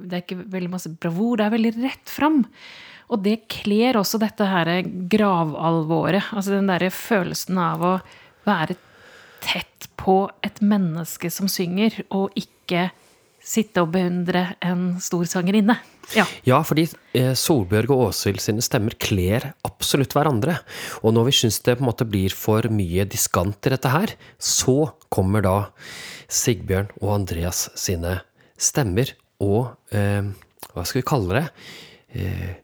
det 0.07 0.15
er 0.15 0.23
ikke 0.23 0.37
veldig 0.53 0.71
masse 0.71 0.91
bravur. 0.93 1.35
Det 1.35 1.47
er 1.47 1.55
veldig 1.57 1.73
rett 1.83 2.13
fram. 2.13 2.45
Og 3.07 3.23
det 3.23 3.45
kler 3.51 3.99
også 3.99 4.19
dette 4.21 4.47
her 4.47 4.71
gravalvoret. 5.11 6.31
Altså 6.33 6.57
den 6.57 6.69
derre 6.71 6.91
følelsen 6.91 7.59
av 7.61 7.83
å 7.85 7.93
være 8.47 8.75
tett 9.43 9.87
på 9.99 10.25
et 10.45 10.59
menneske 10.63 11.31
som 11.31 11.49
synger, 11.51 12.01
og 12.11 12.35
ikke 12.37 12.89
sitte 13.47 13.83
og 13.83 13.93
beundre 13.93 14.57
en 14.65 14.97
stor 15.03 15.23
sangerinne. 15.29 15.77
Ja. 16.15 16.25
Ja, 16.47 16.59
fordi 16.67 16.85
eh, 17.15 17.33
Solbjørg 17.37 17.91
og 17.95 18.03
Åshild 18.09 18.41
sine 18.43 18.63
stemmer 18.63 18.95
kler 18.99 19.51
absolutt 19.67 20.15
hverandre. 20.15 20.57
Og 21.03 21.15
når 21.15 21.29
vi 21.29 21.37
syns 21.41 21.59
det 21.63 21.77
på 21.77 21.85
en 21.85 21.89
måte 21.89 22.07
blir 22.07 22.35
for 22.35 22.67
mye 22.71 23.07
diskant 23.07 23.67
i 23.67 23.73
dette 23.75 23.91
her, 23.91 24.15
så 24.39 24.91
kommer 25.13 25.43
da 25.45 25.57
Sigbjørn 26.27 26.91
og 27.01 27.13
Andreas 27.21 27.67
sine 27.79 28.19
stemmer 28.59 29.13
og 29.43 29.75
eh, 29.95 30.27
Hva 30.73 30.83
skal 30.87 30.99
vi 30.99 31.07
kalle 31.07 31.37
det? 31.37 31.45
Eh, 32.17 32.55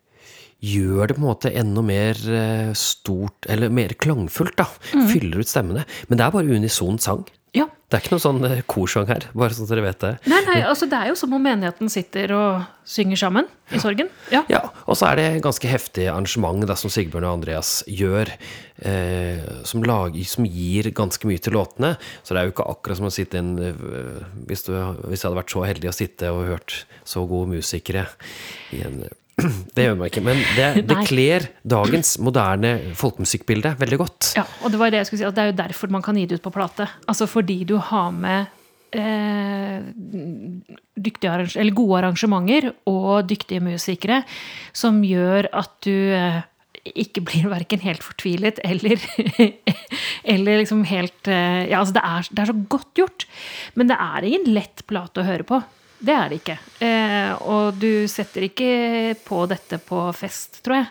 gjør 0.63 1.12
det 1.12 1.17
på 1.17 1.23
en 1.23 1.28
måte 1.28 1.52
enda 1.60 1.84
mer 1.86 2.19
eh, 2.32 2.71
stort, 2.78 3.45
eller 3.52 3.73
mer 3.73 3.95
klangfullt, 3.99 4.56
da. 4.60 4.69
Fyller 5.12 5.43
ut 5.43 5.52
stemmene. 5.52 5.84
Men 6.08 6.19
det 6.19 6.28
er 6.28 6.36
bare 6.36 6.60
unison 6.60 6.99
sang. 7.04 7.26
ja. 7.54 7.67
Det 7.93 7.99
er 7.99 8.06
ikke 8.08 8.13
noe 8.15 8.21
sånn 8.23 8.45
eh, 8.47 8.62
korsang 8.65 9.06
her, 9.06 9.26
bare 9.38 9.54
sånn 9.54 9.67
at 9.67 9.71
dere 9.76 9.84
vet 9.86 9.99
det. 10.02 10.10
Nei, 10.32 10.39
nei, 10.47 10.56
altså 10.65 10.88
det 10.89 10.97
er 10.97 11.12
jo 11.12 11.17
som 11.19 11.36
om 11.38 11.43
menigheten 11.45 11.91
sitter 11.93 12.32
og 12.34 12.63
synger 12.89 13.19
sammen 13.21 13.45
i 13.69 13.78
sorgen. 13.84 14.10
Ja. 14.34 14.41
Ja, 14.49 14.63
og 14.89 14.97
så 14.97 15.12
er 15.12 15.19
det 15.19 15.43
ganske 15.45 15.69
heftig 15.69 16.08
arrangement 16.10 16.65
da, 16.65 16.73
som 16.80 16.89
Sigbjørn 16.89 17.28
og 17.30 17.36
Andreas 17.38 17.76
gjør, 17.86 18.32
eh, 18.82 19.45
som, 19.69 19.86
lager, 19.86 20.26
som 20.26 20.47
gir 20.49 20.89
ganske 20.97 21.30
mye 21.30 21.43
til 21.45 21.54
låtene. 21.54 21.93
Så 22.26 22.34
det 22.34 22.41
er 22.41 22.49
jo 22.49 22.56
ikke 22.56 22.65
akkurat 22.73 22.97
som 23.04 23.12
å 23.12 23.13
sitte 23.13 23.43
inn 23.43 23.54
eh, 23.62 23.84
hvis, 24.49 24.65
du, 24.65 24.73
hvis 25.06 25.21
jeg 25.21 25.28
hadde 25.30 25.43
vært 25.43 25.54
så 25.54 25.67
heldig 25.69 25.93
å 25.93 25.97
sitte 26.02 26.34
og 26.34 26.47
hørt 26.49 26.80
så 27.06 27.28
gode 27.30 27.54
musikere 27.60 28.08
i 28.73 28.82
en 28.89 29.04
Det 29.34 29.86
gjør 29.88 29.96
man 29.98 30.10
ikke, 30.12 30.22
men 30.26 30.41
det, 30.54 30.67
det 30.89 30.98
kler 31.10 31.48
dagens 31.65 32.15
moderne 32.22 32.76
folkemusikkbilde 32.98 33.74
veldig 33.80 34.00
godt. 34.04 34.34
Ja, 34.38 34.46
og 34.62 34.74
det 34.74 34.82
var 34.82 34.93
det 34.93 35.02
jeg 35.02 35.10
skulle 35.10 35.24
si, 35.24 35.30
at 35.30 35.38
det 35.38 35.43
er 35.43 35.50
jo 35.52 35.62
derfor 35.63 35.93
man 35.93 36.06
kan 36.06 36.17
gi 36.19 36.28
det 36.30 36.38
ut 36.39 36.46
på 36.46 36.54
plate. 36.54 36.86
Altså 37.10 37.26
fordi 37.30 37.63
du 37.69 37.78
har 37.82 38.13
med 38.13 38.46
eh, 38.93 39.82
gode 41.74 42.00
arrangementer 42.00 42.72
og 42.89 43.30
dyktige 43.30 43.63
musikere 43.65 44.24
som 44.76 45.04
gjør 45.06 45.50
at 45.52 45.72
du 45.86 45.96
eh, 46.13 46.41
ikke 46.93 47.24
blir 47.24 47.48
verken 47.52 47.80
helt 47.84 48.04
fortvilet 48.04 48.60
eller, 48.65 49.00
eller 50.34 50.60
liksom 50.62 50.84
helt 50.89 51.28
eh, 51.32 51.69
Ja, 51.72 51.80
altså 51.80 51.96
det 51.96 52.04
er, 52.04 52.28
det 52.30 52.43
er 52.43 52.52
så 52.52 52.60
godt 52.69 52.91
gjort. 53.00 53.26
Men 53.74 53.89
det 53.89 53.98
er 53.98 54.28
ingen 54.28 54.54
lett 54.54 54.86
plate 54.89 55.24
å 55.24 55.28
høre 55.28 55.48
på. 55.48 55.63
Det 56.04 56.12
er 56.13 56.30
det 56.34 56.42
ikke. 56.42 56.58
Eh, 56.84 57.32
og 57.48 57.78
du 57.80 58.08
setter 58.12 58.44
ikke 58.50 58.72
på 59.24 59.46
dette 59.48 59.78
på 59.80 60.02
fest, 60.18 60.60
tror 60.66 60.82
jeg. 60.82 60.89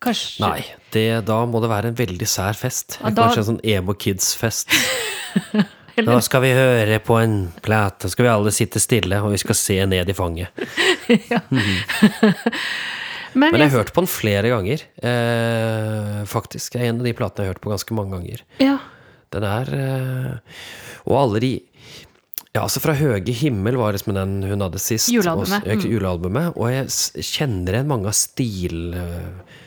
Kanskje 0.00 0.40
Nei, 0.46 0.62
det, 0.94 1.02
da 1.28 1.42
må 1.44 1.60
det 1.60 1.68
være 1.68 1.90
en 1.92 1.98
veldig 1.98 2.28
sær 2.30 2.56
fest. 2.56 2.96
Ja, 3.02 3.10
da- 3.12 3.26
Kanskje 3.28 3.42
en 3.42 3.48
sånn 3.50 3.60
emo 3.68 3.92
kids-fest. 4.00 4.72
Nå 6.06 6.14
skal 6.24 6.40
vi 6.46 6.54
høre 6.56 6.96
på 7.04 7.18
en 7.20 7.34
plate, 7.60 8.08
skal 8.08 8.24
vi 8.24 8.30
alle 8.32 8.52
sitte 8.56 8.80
stille, 8.80 9.18
og 9.20 9.34
vi 9.34 9.40
skal 9.42 9.58
se 9.58 9.76
ned 9.90 10.08
i 10.08 10.16
fanget. 10.16 10.48
Men, 13.32 13.52
Men 13.52 13.60
jeg 13.60 13.60
jeg- 13.60 13.70
har 13.70 13.76
hørt 13.84 13.92
på 13.94 14.00
den 14.02 14.10
flere 14.10 14.48
ganger, 14.50 14.80
eh, 15.06 16.24
faktisk. 16.26 16.72
Det 16.72 16.80
er 16.80 16.88
en 16.88 16.98
av 16.98 17.04
de 17.06 17.12
platene 17.14 17.44
jeg 17.44 17.50
har 17.50 17.54
hørt 17.54 17.62
på 17.62 17.70
ganske 17.70 17.94
mange 17.94 18.16
ganger. 18.16 18.42
ja. 18.58 18.78
Den 19.30 19.44
er 19.46 19.68
eh, 19.70 20.32
Og 21.06 21.14
alle 21.14 21.38
de 21.38 21.50
Ja, 22.56 22.64
altså 22.64 22.80
Fra 22.82 22.96
høge 22.98 23.30
himmel 23.36 23.76
var 23.78 23.94
liksom 23.94 24.16
den 24.16 24.40
hun 24.42 24.64
hadde 24.64 24.80
sist. 24.82 25.10
Julealbumet, 25.14 25.62
Og, 25.66 25.84
mm. 25.84 25.90
julealbumet, 25.92 26.56
og 26.58 26.70
jeg 26.72 27.26
kjenner 27.30 27.76
igjen 27.78 27.90
mange 27.90 28.10
av 28.10 28.16
stil... 28.18 28.80
eh, 28.98 29.58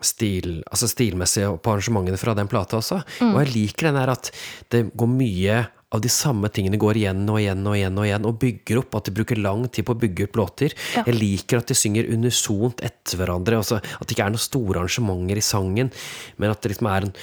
Stil, 0.00 0.62
altså 0.72 0.86
stilmessig 0.88 1.42
på 1.60 1.72
arrangementene 1.74 2.16
fra 2.16 2.32
den 2.32 2.48
plata 2.48 2.78
også. 2.78 3.02
Mm. 3.20 3.34
Og 3.34 3.42
jeg 3.42 3.50
liker 3.52 3.90
den 3.90 3.98
der 3.98 4.12
at 4.14 4.30
det 4.72 4.78
går 4.96 5.10
mye 5.12 5.58
av 5.90 6.02
de 6.04 6.10
samme 6.12 6.46
tingene 6.54 6.78
går 6.78 7.00
igjen 7.00 7.24
og 7.26 7.40
igjen 7.40 7.64
og 7.66 7.74
igjen 7.74 7.98
og 7.98 8.06
igjen, 8.06 8.26
og 8.28 8.38
bygger 8.42 8.80
opp. 8.82 8.94
At 9.00 9.08
de 9.08 9.14
bruker 9.16 9.40
lang 9.42 9.64
tid 9.68 9.86
på 9.88 9.96
å 9.96 9.98
bygge 9.98 10.28
opp 10.28 10.38
låter. 10.38 10.74
Ja. 10.94 11.02
Jeg 11.08 11.18
liker 11.18 11.60
at 11.60 11.70
de 11.70 11.76
synger 11.78 12.10
unisont 12.14 12.82
etter 12.86 13.18
hverandre. 13.18 13.58
Altså 13.58 13.80
at 13.80 14.04
det 14.06 14.14
ikke 14.14 14.28
er 14.28 14.34
noen 14.36 14.44
store 14.44 14.78
arrangementer 14.78 15.40
i 15.40 15.44
sangen, 15.44 15.90
men 16.38 16.54
at 16.54 16.62
det 16.62 16.74
liksom 16.74 16.90
er 16.92 17.08
en, 17.08 17.14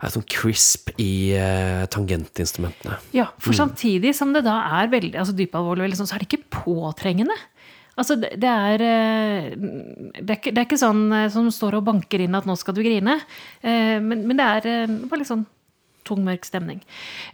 er 0.00 0.14
sånn 0.14 0.28
crisp 0.30 0.94
i 0.96 1.12
uh, 1.36 1.84
tangentinstrumentene. 1.92 2.96
Ja, 3.16 3.28
for 3.42 3.56
samtidig 3.56 4.14
som 4.16 4.32
det 4.36 4.46
da 4.48 4.60
er 4.80 4.92
veldig 4.92 5.18
altså 5.20 5.36
dypalvorlig, 5.36 5.84
veldig 5.84 6.00
sånn, 6.00 6.08
så 6.08 6.16
er 6.16 6.24
det 6.24 6.32
ikke 6.32 6.62
påtrengende. 6.62 7.36
Altså, 7.94 8.16
det, 8.18 8.50
er 8.50 8.82
eh, 8.82 9.52
det 9.54 10.24
er, 10.24 10.38
ikke, 10.40 10.50
det 10.50 10.58
er 10.58 10.64
ikke 10.66 10.80
sånn 10.80 11.04
eh, 11.14 11.28
som 11.30 11.46
står 11.54 11.76
og 11.78 11.84
banker 11.86 12.24
inn 12.24 12.34
at 12.34 12.48
'nå 12.48 12.56
skal 12.58 12.74
du 12.74 12.80
grine', 12.82 13.20
men, 13.62 14.24
men 14.26 14.40
det 14.40 14.48
er 14.48 14.96
bare 15.06 15.20
litt 15.20 15.30
sånn 15.30 15.44
tung, 16.04 16.24
mørk 16.26 16.46
stemning. 16.46 16.82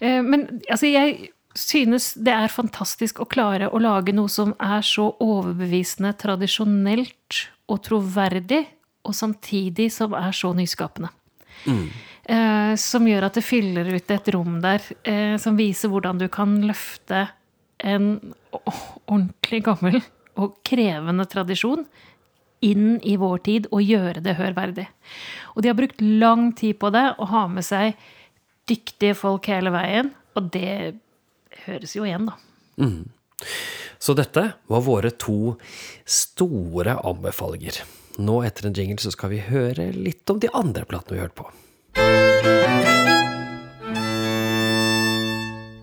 Eh, 0.01 0.21
Men 0.23 0.49
altså, 0.71 0.87
jeg 0.91 1.31
synes 1.59 2.13
det 2.15 2.33
er 2.33 2.53
fantastisk 2.53 3.21
å 3.21 3.29
klare 3.29 3.71
å 3.71 3.81
lage 3.83 4.15
noe 4.15 4.31
som 4.31 4.55
er 4.63 4.85
så 4.87 5.11
overbevisende 5.21 6.13
tradisjonelt 6.19 7.41
og 7.71 7.83
troverdig, 7.87 8.65
og 9.07 9.17
samtidig 9.17 9.89
som 9.93 10.15
er 10.15 10.33
så 10.37 10.53
nyskapende. 10.55 11.09
Eh, 12.31 12.75
som 12.79 13.07
gjør 13.09 13.27
at 13.27 13.39
det 13.39 13.45
fyller 13.45 13.89
ut 13.91 14.13
et 14.13 14.29
rom 14.35 14.61
der, 14.63 14.85
eh, 15.05 15.37
som 15.41 15.57
viser 15.59 15.91
hvordan 15.91 16.21
du 16.21 16.29
kan 16.29 16.61
løfte 16.63 17.29
en 17.81 18.35
ordentlig 18.53 19.65
gammel 19.65 20.01
og 20.37 20.61
krevende 20.67 21.27
tradisjon 21.27 21.87
inn 22.61 23.01
i 23.03 23.17
vår 23.17 23.43
tid 23.47 23.69
og 23.73 23.83
gjøre 23.83 24.23
det 24.23 24.37
hørverdig. 24.37 24.87
Og 25.57 25.63
de 25.63 25.71
har 25.71 25.79
brukt 25.79 26.01
lang 26.01 26.51
tid 26.53 26.79
på 26.81 26.91
det 26.93 27.07
å 27.17 27.29
ha 27.33 27.47
med 27.49 27.65
seg 27.65 27.97
dyktige 28.71 29.17
folk 29.19 29.51
hele 29.51 29.73
veien, 29.75 30.13
og 30.39 30.51
det 30.55 30.95
høres 31.67 31.97
jo 31.97 32.07
igjen, 32.07 32.31
da. 32.31 32.39
Så 34.01 34.15
dette 34.17 34.47
var 34.71 34.85
våre 34.87 35.11
to 35.13 35.57
store 36.09 36.97
anbefalinger. 37.05 37.83
Nå 38.21 38.41
etter 38.47 38.69
en 38.69 38.77
jingle 38.77 39.01
så 39.03 39.13
skal 39.13 39.35
vi 39.35 39.43
høre 39.45 39.91
litt 39.97 40.29
om 40.33 40.41
de 40.41 40.49
andre 40.57 40.87
platene 40.89 41.19
vi 41.19 41.25
hørte 41.25 41.43
på. 41.43 41.51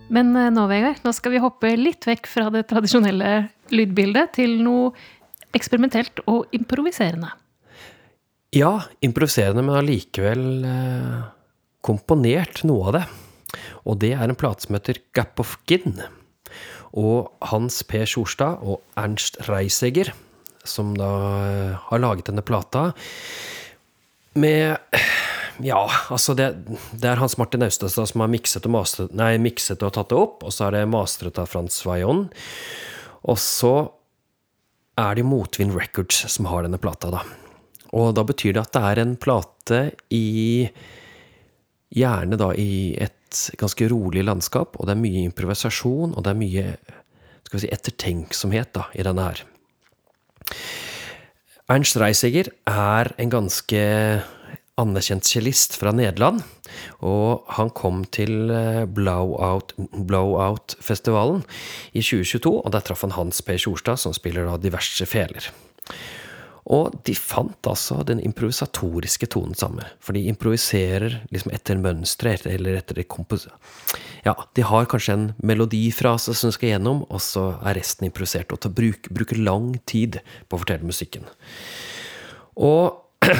Men 0.08 0.32
eh, 0.36 0.50
nå, 0.54 0.64
Vegard, 0.70 1.02
nå 1.04 1.12
skal 1.14 1.34
vi 1.34 1.42
hoppe 1.42 1.74
litt 1.76 2.06
vekk 2.08 2.28
fra 2.30 2.48
det 2.54 2.64
tradisjonelle 2.70 3.48
lydbildet 3.74 4.32
til 4.38 4.56
noe 4.64 4.92
eksperimentelt 5.56 6.22
og 6.26 6.48
improviserende. 6.56 7.30
Ja, 8.56 8.78
improviserende, 9.04 9.62
men 9.64 9.76
allikevel 9.76 10.44
eh, 10.64 11.18
komponert 11.84 12.62
noe 12.68 12.90
av 12.90 12.96
det. 12.96 13.04
Og 13.88 13.98
det 14.02 14.12
er 14.16 14.28
en 14.28 14.38
plate 14.38 14.66
som 14.66 14.76
heter 14.76 15.00
Gap 15.16 15.40
of 15.42 15.56
Gin. 15.68 16.00
Og 16.96 17.28
Hans 17.50 17.82
P. 17.86 18.02
Sjorstad 18.08 18.62
og 18.64 18.82
Ernst 18.98 19.40
Reisegger, 19.48 20.12
som 20.68 20.94
da 20.98 21.10
eh, 21.48 21.88
har 21.88 22.02
laget 22.02 22.28
denne 22.28 22.44
plata 22.44 22.90
med 24.38 24.76
Ja, 25.64 25.80
altså 26.12 26.36
det, 26.38 26.52
det 26.94 27.08
er 27.10 27.18
Hans 27.18 27.34
Martin 27.40 27.64
Austestad 27.66 28.06
som 28.06 28.22
har 28.22 28.30
mikset 28.30 28.66
og, 28.68 28.76
master, 28.76 29.08
nei, 29.16 29.32
mikset 29.42 29.82
og 29.82 29.96
tatt 29.96 30.12
det 30.12 30.18
opp, 30.20 30.44
og 30.46 30.54
så 30.54 30.68
er 30.68 30.76
det 30.76 30.90
mastret 30.92 31.40
av 31.40 31.48
Frans 31.50 31.80
Vajon. 31.82 32.28
Og 33.26 33.40
så 33.42 33.72
er 34.98 35.18
det 35.18 35.26
Motvind 35.26 35.74
Records 35.74 36.20
som 36.30 36.46
har 36.50 36.62
denne 36.62 36.78
plata, 36.78 37.10
da. 37.10 37.24
Og 37.96 38.12
da 38.14 38.22
betyr 38.28 38.54
det 38.54 38.68
at 38.68 38.76
det 38.76 38.84
er 38.86 39.02
en 39.02 39.16
plate 39.18 39.80
i 40.14 40.68
Gjerne 41.94 42.36
da 42.40 42.52
i 42.52 42.96
et 43.00 43.42
ganske 43.60 43.88
rolig 43.90 44.24
landskap, 44.24 44.76
og 44.76 44.88
det 44.88 44.94
er 44.94 45.02
mye 45.02 45.26
improvisasjon, 45.28 46.14
og 46.14 46.24
det 46.24 46.32
er 46.32 46.40
mye 46.40 46.66
skal 47.48 47.56
vi 47.56 47.64
si, 47.64 47.72
ettertenksomhet 47.72 48.74
da, 48.76 48.88
i 48.92 49.04
denne 49.06 49.24
her. 49.24 49.44
Ernst 51.68 51.96
Reisiger 52.00 52.50
er 52.68 53.12
en 53.20 53.32
ganske 53.32 53.80
anerkjent 54.78 55.26
cellist 55.26 55.74
fra 55.80 55.92
Nederland, 55.96 56.42
og 57.04 57.48
han 57.56 57.72
kom 57.76 58.04
til 58.14 58.52
eh, 58.52 58.84
Blowout- 58.86 59.74
Blowout-festivalen 59.76 61.42
i 61.92 62.04
2022, 62.04 62.52
og 62.62 62.72
der 62.72 62.84
traff 62.84 63.02
han 63.06 63.16
Hans 63.16 63.42
P. 63.42 63.56
Tjorstad, 63.58 63.98
som 64.00 64.14
spiller 64.16 64.46
da 64.46 64.58
diverse 64.60 65.08
feler. 65.08 65.50
Og 66.68 66.98
de 67.08 67.14
fant 67.16 67.68
altså 67.70 68.02
den 68.04 68.20
improvisatoriske 68.20 69.30
tonen 69.32 69.56
sammen. 69.56 69.86
For 70.04 70.12
de 70.16 70.26
improviserer 70.28 71.22
liksom 71.32 71.54
etter 71.56 71.80
mønstre, 71.80 72.34
eller 72.44 72.76
etter 72.80 73.00
det 73.00 73.08
kompos... 73.08 73.46
Ja, 74.26 74.34
de 74.58 74.64
har 74.66 74.88
kanskje 74.90 75.14
en 75.14 75.28
melodifrase 75.40 76.34
som 76.36 76.52
skal 76.52 76.74
gjennom, 76.74 77.04
og 77.08 77.22
så 77.24 77.54
er 77.62 77.78
resten 77.78 78.10
improvisert. 78.10 78.52
Og 78.52 78.60
bruk, 78.68 78.68
å 78.68 78.74
bruke, 78.76 79.14
bruke 79.16 79.38
lang 79.40 79.70
tid 79.88 80.20
på 80.48 80.58
å 80.58 80.60
fortelle 80.60 80.84
musikken. 80.84 81.24
Og 82.58 82.98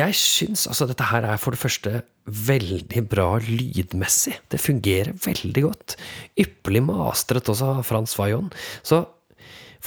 jeg 0.00 0.16
syns 0.18 0.66
altså 0.66 0.88
dette 0.88 1.06
her 1.12 1.28
er 1.28 1.38
for 1.38 1.54
det 1.54 1.62
første 1.62 2.00
veldig 2.48 3.04
bra 3.08 3.28
lydmessig. 3.44 4.34
Det 4.50 4.58
fungerer 4.60 5.14
veldig 5.24 5.64
godt. 5.68 5.94
Ypperlig 6.40 6.82
mastret 6.90 7.48
også 7.48 7.70
av 7.78 7.86
Frans 7.86 8.18
Vajon. 8.18 8.50
Så 8.82 9.04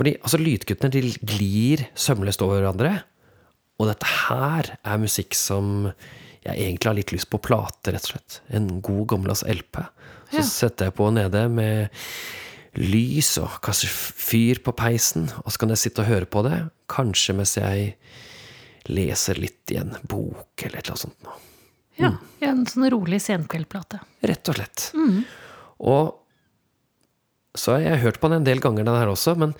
Fordi 0.01 0.15
altså, 0.17 0.39
lydkuttene 0.41 0.89
de 0.95 1.01
glir 1.29 1.83
sømløst 1.93 2.41
over 2.41 2.57
hverandre. 2.63 2.95
Og 3.77 3.85
dette 3.91 4.07
her 4.27 4.71
er 4.81 4.97
musikk 5.01 5.35
som 5.37 5.91
jeg 6.41 6.57
egentlig 6.57 6.89
har 6.89 6.97
litt 6.97 7.11
lyst 7.13 7.29
på 7.29 7.37
plate, 7.45 7.93
rett 7.93 8.07
og 8.07 8.15
slett. 8.15 8.39
En 8.57 8.79
god, 8.81 9.03
gammeldags 9.13 9.43
LP. 9.45 9.77
Så 10.31 10.39
Ja. 10.39 10.45
setter 10.47 10.85
jeg 10.89 10.95
på 10.97 11.11
nede 11.13 11.43
med 11.53 11.89
lys 12.81 13.37
og 13.37 13.59
kaster 13.61 13.87
fyr 13.91 14.61
på 14.63 14.73
peisen, 14.73 15.27
og 15.45 15.51
så 15.51 15.59
kan 15.59 15.69
jeg 15.69 15.77
sitte 15.83 16.01
og 16.01 16.07
høre 16.09 16.25
på 16.25 16.41
det. 16.49 16.71
Kanskje 16.89 17.35
mens 17.35 17.53
jeg 17.59 17.95
leser 18.89 19.35
litt 19.37 19.69
i 19.71 19.77
en 19.77 19.93
bok 20.07 20.63
eller 20.65 20.79
et 20.79 20.87
eller 20.87 20.95
annet 20.95 21.05
sånt. 21.05 21.23
noe. 21.23 21.37
Ja, 21.99 22.11
ja, 22.41 22.49
en 22.55 22.65
sånn 22.65 22.89
rolig 22.89 23.19
senkveldplate. 23.21 23.99
Rett 24.23 24.49
og 24.49 24.55
slett. 24.55 24.87
Og 25.79 26.17
så 27.53 27.73
har 27.75 27.81
jeg 27.85 28.01
hørt 28.05 28.19
på 28.21 28.29
den 28.31 28.39
en 28.41 28.47
del 28.47 28.59
ganger, 28.63 28.85
den 28.87 28.95
her 28.97 29.11
også, 29.11 29.35
men 29.37 29.53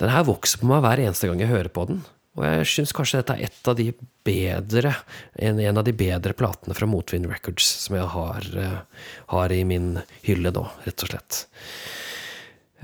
den 0.00 0.12
her 0.12 0.26
vokser 0.28 0.60
på 0.60 0.68
meg 0.70 0.82
hver 0.84 1.02
eneste 1.06 1.30
gang 1.30 1.40
jeg 1.40 1.52
hører 1.52 1.72
på 1.72 1.86
den. 1.88 2.02
Og 2.36 2.44
jeg 2.44 2.68
syns 2.68 2.92
kanskje 2.92 3.22
dette 3.22 3.36
er 3.38 3.48
et 3.48 3.70
av 3.70 3.78
de 3.78 3.88
bedre, 4.26 4.92
en, 5.40 5.60
en 5.62 5.80
av 5.80 5.86
de 5.86 5.94
bedre 5.96 6.34
platene 6.36 6.76
fra 6.76 6.88
Motvind 6.90 7.30
Records 7.30 7.68
som 7.86 7.96
jeg 7.96 8.10
har, 8.12 8.48
uh, 8.60 9.08
har 9.32 9.54
i 9.56 9.62
min 9.64 9.94
hylle 10.26 10.52
nå, 10.52 10.66
rett 10.84 11.06
og 11.06 11.12
slett. 11.14 11.42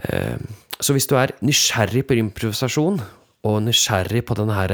Uh, 0.08 0.40
Så 0.82 0.96
hvis 0.96 1.06
du 1.06 1.14
er 1.14 1.30
nysgjerrig 1.46 2.00
på 2.08 2.16
improvisasjon, 2.18 2.96
og 3.46 3.60
nysgjerrig 3.62 4.24
på 4.26 4.34
den 4.34 4.50
her 4.50 4.72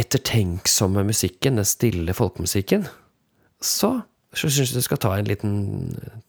ettertenksomme 0.00 1.02
musikken, 1.04 1.58
den 1.60 1.68
stille 1.68 2.14
folkemusikken, 2.16 2.86
så, 3.60 4.00
så 4.30 4.46
syns 4.46 4.70
jeg 4.70 4.78
du 4.78 4.86
skal 4.86 5.00
ta 5.02 5.14
en 5.18 5.26
liten 5.26 5.54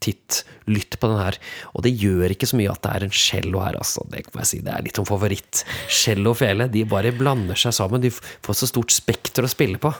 titt, 0.01 0.41
lytt 0.65 0.97
på 0.97 1.09
den 1.11 1.19
her. 1.21 1.37
Og 1.75 1.83
det 1.85 1.91
gjør 2.01 2.33
ikke 2.33 2.49
så 2.49 2.57
mye 2.57 2.71
at 2.73 2.81
det 2.81 2.93
er 2.95 3.05
en 3.05 3.13
cello 3.13 3.61
her, 3.61 3.77
altså. 3.77 4.05
Det 4.09 4.23
kan 4.27 4.41
jeg 4.41 4.49
si, 4.49 4.61
det 4.65 4.73
er 4.73 4.85
litt 4.87 4.97
som 4.97 5.05
favoritt. 5.05 5.61
Cello 5.85 6.33
og 6.33 6.39
fele, 6.41 6.69
de 6.71 6.81
bare 6.89 7.13
blander 7.13 7.59
seg 7.59 7.75
sammen. 7.77 8.01
De 8.01 8.09
får 8.13 8.57
så 8.63 8.71
stort 8.71 8.95
spekter 8.95 9.45
å 9.45 9.51
spille 9.51 9.81
på. 9.81 9.93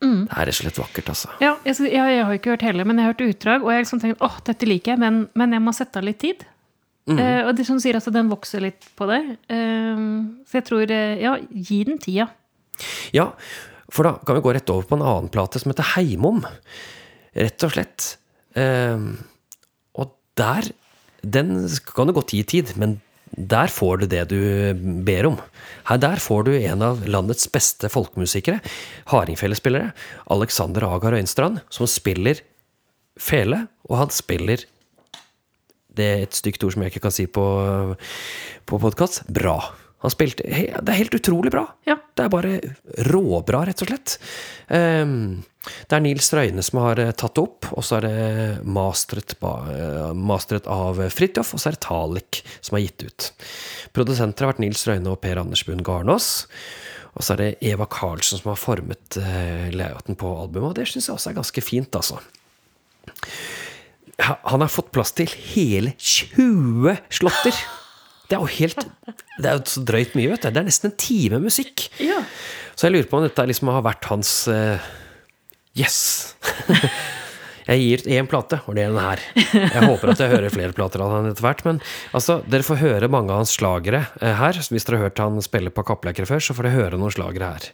Det 0.00 0.32
er 0.32 0.48
rett 0.48 0.56
og 0.56 0.62
slett 0.62 0.80
vakkert, 0.80 1.12
altså. 1.12 1.30
Ja, 1.44 1.54
jeg, 1.68 1.76
jeg, 1.84 2.14
jeg 2.16 2.24
har 2.26 2.38
ikke 2.38 2.54
hørt 2.54 2.64
hele, 2.64 2.86
men 2.88 2.98
jeg 2.98 3.06
har 3.06 3.14
hørt 3.14 3.26
utdrag, 3.26 3.66
og 3.66 3.74
jeg 3.74 3.84
liksom 3.84 4.00
tenkt 4.02 4.24
åh, 4.24 4.38
dette 4.46 4.68
liker 4.68 4.94
jeg, 4.94 5.02
men, 5.02 5.22
men 5.38 5.54
jeg 5.54 5.62
må 5.62 5.76
sette 5.76 6.00
av 6.00 6.08
litt 6.08 6.22
tid. 6.24 6.46
Eh, 7.10 7.40
og 7.42 7.54
det 7.58 7.64
som 7.66 7.80
sier 7.82 7.96
altså, 7.98 8.12
den 8.14 8.30
vokser 8.30 8.62
litt 8.62 8.86
på 8.98 9.08
deg. 9.10 9.32
Eh, 9.50 10.04
så 10.46 10.60
jeg 10.60 10.66
tror 10.68 10.92
eh, 10.94 11.22
Ja, 11.22 11.36
gi 11.50 11.82
den 11.88 11.98
tida. 12.02 12.28
Ja, 13.12 13.30
for 13.90 14.06
da 14.06 14.14
kan 14.24 14.38
vi 14.38 14.44
gå 14.44 14.54
rett 14.54 14.70
over 14.72 14.86
på 14.88 14.98
en 14.98 15.04
annen 15.04 15.30
plate 15.32 15.60
som 15.60 15.72
heter 15.72 15.94
Heimom. 15.96 16.42
Rett 17.36 17.66
og 17.66 17.74
slett. 17.74 18.14
Ehm, 18.58 19.12
og 19.98 20.16
der 20.38 20.72
Den 21.20 21.68
kan 21.84 22.06
du 22.08 22.14
godt 22.16 22.32
gi 22.32 22.40
tid, 22.42 22.70
men 22.80 22.94
der 23.36 23.68
får 23.68 23.98
du 24.00 24.06
det 24.06 24.22
du 24.30 24.72
ber 25.04 25.26
om. 25.26 25.36
Her 25.84 25.98
Der 25.98 26.16
får 26.16 26.44
du 26.44 26.52
en 26.56 26.82
av 26.82 27.04
landets 27.06 27.46
beste 27.52 27.90
folkemusikere, 27.92 28.62
hardingfelespillere, 29.12 29.92
Alexander 30.30 30.86
Agar 30.88 31.12
Øyenstrand, 31.12 31.60
som 31.68 31.86
spiller 31.86 32.40
fele, 33.18 33.68
og 33.84 33.98
han 33.98 34.08
spiller 34.08 34.64
det 35.96 36.06
er 36.06 36.22
et 36.24 36.34
stygt 36.34 36.62
ord 36.64 36.72
som 36.72 36.82
jeg 36.82 36.92
ikke 36.92 37.02
kan 37.04 37.14
si 37.14 37.26
på, 37.26 37.44
på 38.64 38.78
podkast. 38.80 39.24
Bra. 39.28 39.58
Han 40.00 40.12
spilte 40.12 40.46
Det 40.46 40.88
er 40.88 40.96
helt 40.96 41.14
utrolig 41.16 41.52
bra. 41.52 41.66
Ja. 41.88 41.98
Det 42.16 42.24
er 42.24 42.32
bare 42.32 42.58
råbra, 43.10 43.64
rett 43.68 43.82
og 43.84 43.90
slett. 43.90 44.16
Ehm, 44.72 45.42
det 45.60 45.96
er 45.96 46.04
Nils 46.04 46.30
Røyne 46.32 46.64
som 46.64 46.80
har 46.80 47.00
eh, 47.02 47.12
tatt 47.12 47.36
det 47.36 47.42
opp, 47.44 47.68
og 47.76 47.84
så 47.84 47.98
er 47.98 48.06
det 48.06 48.20
mastret, 48.64 49.34
eh, 49.40 50.12
mastret 50.16 50.68
av 50.72 51.02
Fridtjof, 51.12 51.52
og 51.52 51.60
så 51.60 51.68
er 51.68 51.76
det 51.76 51.84
Talik 51.84 52.40
som 52.60 52.78
har 52.78 52.86
gitt 52.86 53.04
ut. 53.04 53.28
Produsenter 53.96 54.46
har 54.46 54.54
vært 54.54 54.62
Nils 54.64 54.86
Røyne 54.88 55.12
og 55.12 55.20
Per 55.20 55.42
Anders 55.42 55.66
Bund 55.68 55.84
Garnås. 55.84 56.30
Og 57.10 57.26
så 57.26 57.34
er 57.34 57.42
det 57.42 57.50
Eva 57.72 57.88
Karlsen 57.90 58.38
som 58.38 58.52
har 58.52 58.60
formet 58.60 59.18
uh, 59.18 59.66
layouten 59.74 60.14
på 60.16 60.28
albumet, 60.44 60.68
og 60.70 60.76
det 60.78 60.86
syns 60.86 61.08
jeg 61.08 61.16
også 61.16 61.32
er 61.32 61.40
ganske 61.40 61.64
fint, 61.66 61.98
altså. 61.98 62.20
Han 64.20 64.62
har 64.62 64.70
fått 64.70 64.92
plass 64.94 65.10
til 65.18 65.26
hele 65.50 65.96
20 65.98 67.02
slåtter! 67.18 67.62
Det 68.30 68.38
er 68.38 68.44
jo 68.44 68.50
helt 68.60 68.84
Det 69.40 69.48
er 69.48 69.56
jo 69.58 69.62
så 69.66 69.82
drøyt 69.82 70.12
mye, 70.14 70.30
vet 70.30 70.44
du. 70.44 70.50
Det 70.54 70.62
er 70.62 70.68
nesten 70.68 70.92
en 70.92 70.98
time 71.00 71.40
musikk. 71.42 71.88
Ja. 71.98 72.20
Så 72.78 72.86
jeg 72.86 72.94
lurer 72.94 73.08
på 73.10 73.18
om 73.18 73.26
dette 73.26 73.48
liksom 73.50 73.72
har 73.74 73.82
vært 73.86 74.06
hans 74.12 74.34
uh, 74.50 74.90
Yes! 75.78 76.36
jeg 77.70 77.82
gir 77.82 78.04
én 78.16 78.28
plate, 78.30 78.58
og 78.66 78.74
det 78.74 78.84
er 78.84 78.94
den 78.94 79.02
her. 79.02 79.20
Jeg 79.54 79.82
håper 79.84 80.12
at 80.12 80.22
jeg 80.22 80.32
hører 80.32 80.54
flere 80.54 80.74
plater 80.74 81.02
av 81.04 81.12
han 81.14 81.28
etter 81.30 81.44
hvert. 81.44 81.62
Men 81.66 81.82
altså, 82.16 82.40
dere 82.50 82.66
får 82.66 82.80
høre 82.80 83.10
mange 83.12 83.30
av 83.30 83.42
hans 83.42 83.52
slagere 83.54 84.04
eh, 84.18 84.34
her. 84.38 84.58
Hvis 84.58 84.86
dere 84.86 84.98
har 84.98 85.10
hørt 85.10 85.22
han 85.22 85.38
spille 85.46 85.74
på 85.74 85.84
Kappleikere 85.86 86.26
før, 86.30 86.42
så 86.42 86.56
får 86.56 86.66
dere 86.66 86.78
høre 86.78 86.98
noen 87.00 87.14
slagere 87.14 87.52
her. 87.52 87.68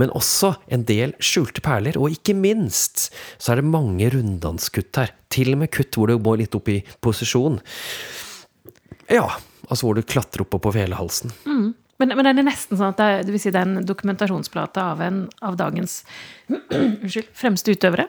Men 0.00 0.14
også 0.18 0.54
en 0.74 0.86
del 0.88 1.14
skjulte 1.22 1.62
perler, 1.66 1.98
og 2.00 2.16
ikke 2.16 2.34
minst 2.38 3.08
så 3.36 3.54
er 3.54 3.62
det 3.62 3.70
mange 3.70 4.10
runddanskutt 4.14 5.02
her. 5.02 5.14
Til 5.30 5.54
og 5.54 5.62
med 5.62 5.74
kutt 5.74 5.94
hvor 5.94 6.10
du 6.10 6.18
må 6.18 6.34
litt 6.40 6.56
opp 6.58 6.72
i 6.72 6.80
posisjon. 7.04 7.60
Ja, 9.10 9.28
altså 9.68 9.86
hvor 9.86 9.98
du 9.98 10.06
klatrer 10.06 10.44
opp 10.44 10.56
på 10.62 10.72
felehalsen. 10.74 11.34
Men, 12.00 12.14
men 12.16 12.30
er 12.30 12.36
det 12.36 12.46
nesten 12.46 12.78
sånn 12.80 12.94
at 12.94 13.00
det 13.00 13.06
er, 13.06 13.22
det 13.28 13.34
vil 13.34 13.42
si 13.42 13.52
det 13.52 13.60
er 13.60 13.68
en 13.68 13.86
dokumentasjonsplate 13.86 14.82
av 14.94 15.02
en 15.04 15.22
av 15.44 15.58
dagens 15.60 16.00
unnskyld, 16.52 17.28
fremste 17.36 17.76
utøvere? 17.76 18.08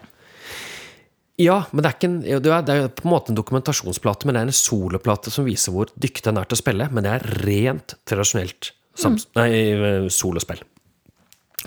Ja, 1.41 1.63
men 1.71 1.83
det 1.83 1.89
er, 1.89 1.95
ikke 1.97 2.09
en, 2.09 2.19
det 2.23 2.51
er, 2.53 2.69
er 2.85 2.91
på 2.93 3.07
en 3.07 3.13
måte 3.13 3.33
en 3.33 3.39
dokumentasjonsplate, 3.39 4.27
men 4.27 4.37
det 4.37 4.43
er 4.43 4.51
en 4.51 4.55
soloplate 4.61 5.33
som 5.33 5.47
viser 5.47 5.73
hvor 5.73 5.91
dyktig 5.95 6.29
han 6.29 6.39
er 6.39 6.47
til 6.47 6.59
å 6.59 6.61
spille. 6.61 6.87
Men 6.93 7.07
det 7.07 7.15
er 7.15 7.27
rent 7.47 7.95
tradisjonelt 8.07 8.71
mm. 9.01 9.17
nei, 9.39 9.47
eh, 9.71 10.07
solospill. 10.13 10.61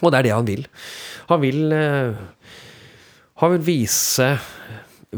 Og 0.02 0.10
det 0.10 0.20
er 0.20 0.28
det 0.28 0.34
han 0.34 0.48
vil. 0.48 0.64
Han 1.30 1.42
vil 1.42 1.74
eh, 1.74 2.22
Han 3.42 3.50
vil 3.56 3.64
vise 3.66 4.28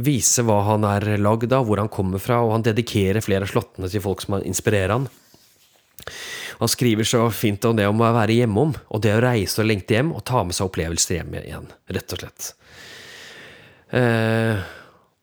Vise 0.05 0.45
hva 0.47 0.61
han 0.69 0.85
er 0.89 1.17
lagd 1.23 1.53
av, 1.57 1.67
hvor 1.69 1.81
han 1.81 1.93
kommer 1.93 2.23
fra, 2.23 2.43
og 2.45 2.55
han 2.57 2.67
dedikerer 2.67 3.25
flere 3.25 3.47
av 3.47 3.53
slottene 3.53 3.91
til 3.93 4.05
folk 4.05 4.25
som 4.25 4.39
inspirerer 4.43 4.95
han. 4.95 5.09
Han 6.59 6.71
skriver 6.73 7.05
så 7.05 7.27
fint 7.35 7.65
om 7.69 7.77
det 7.77 7.87
om 7.89 8.01
å 8.01 8.15
være 8.17 8.39
hjemom, 8.39 8.73
og 8.89 9.03
det 9.05 9.13
å 9.17 9.21
reise 9.25 9.61
og 9.61 9.69
lengte 9.69 9.99
hjem, 9.99 10.15
og 10.17 10.25
ta 10.29 10.43
med 10.47 10.57
seg 10.57 10.71
opplevelser 10.71 11.19
hjem 11.19 11.37
igjen, 11.43 11.69
rett 11.93 12.15
og 12.17 12.23
slett. 12.23 12.51
Eh, 13.97 14.67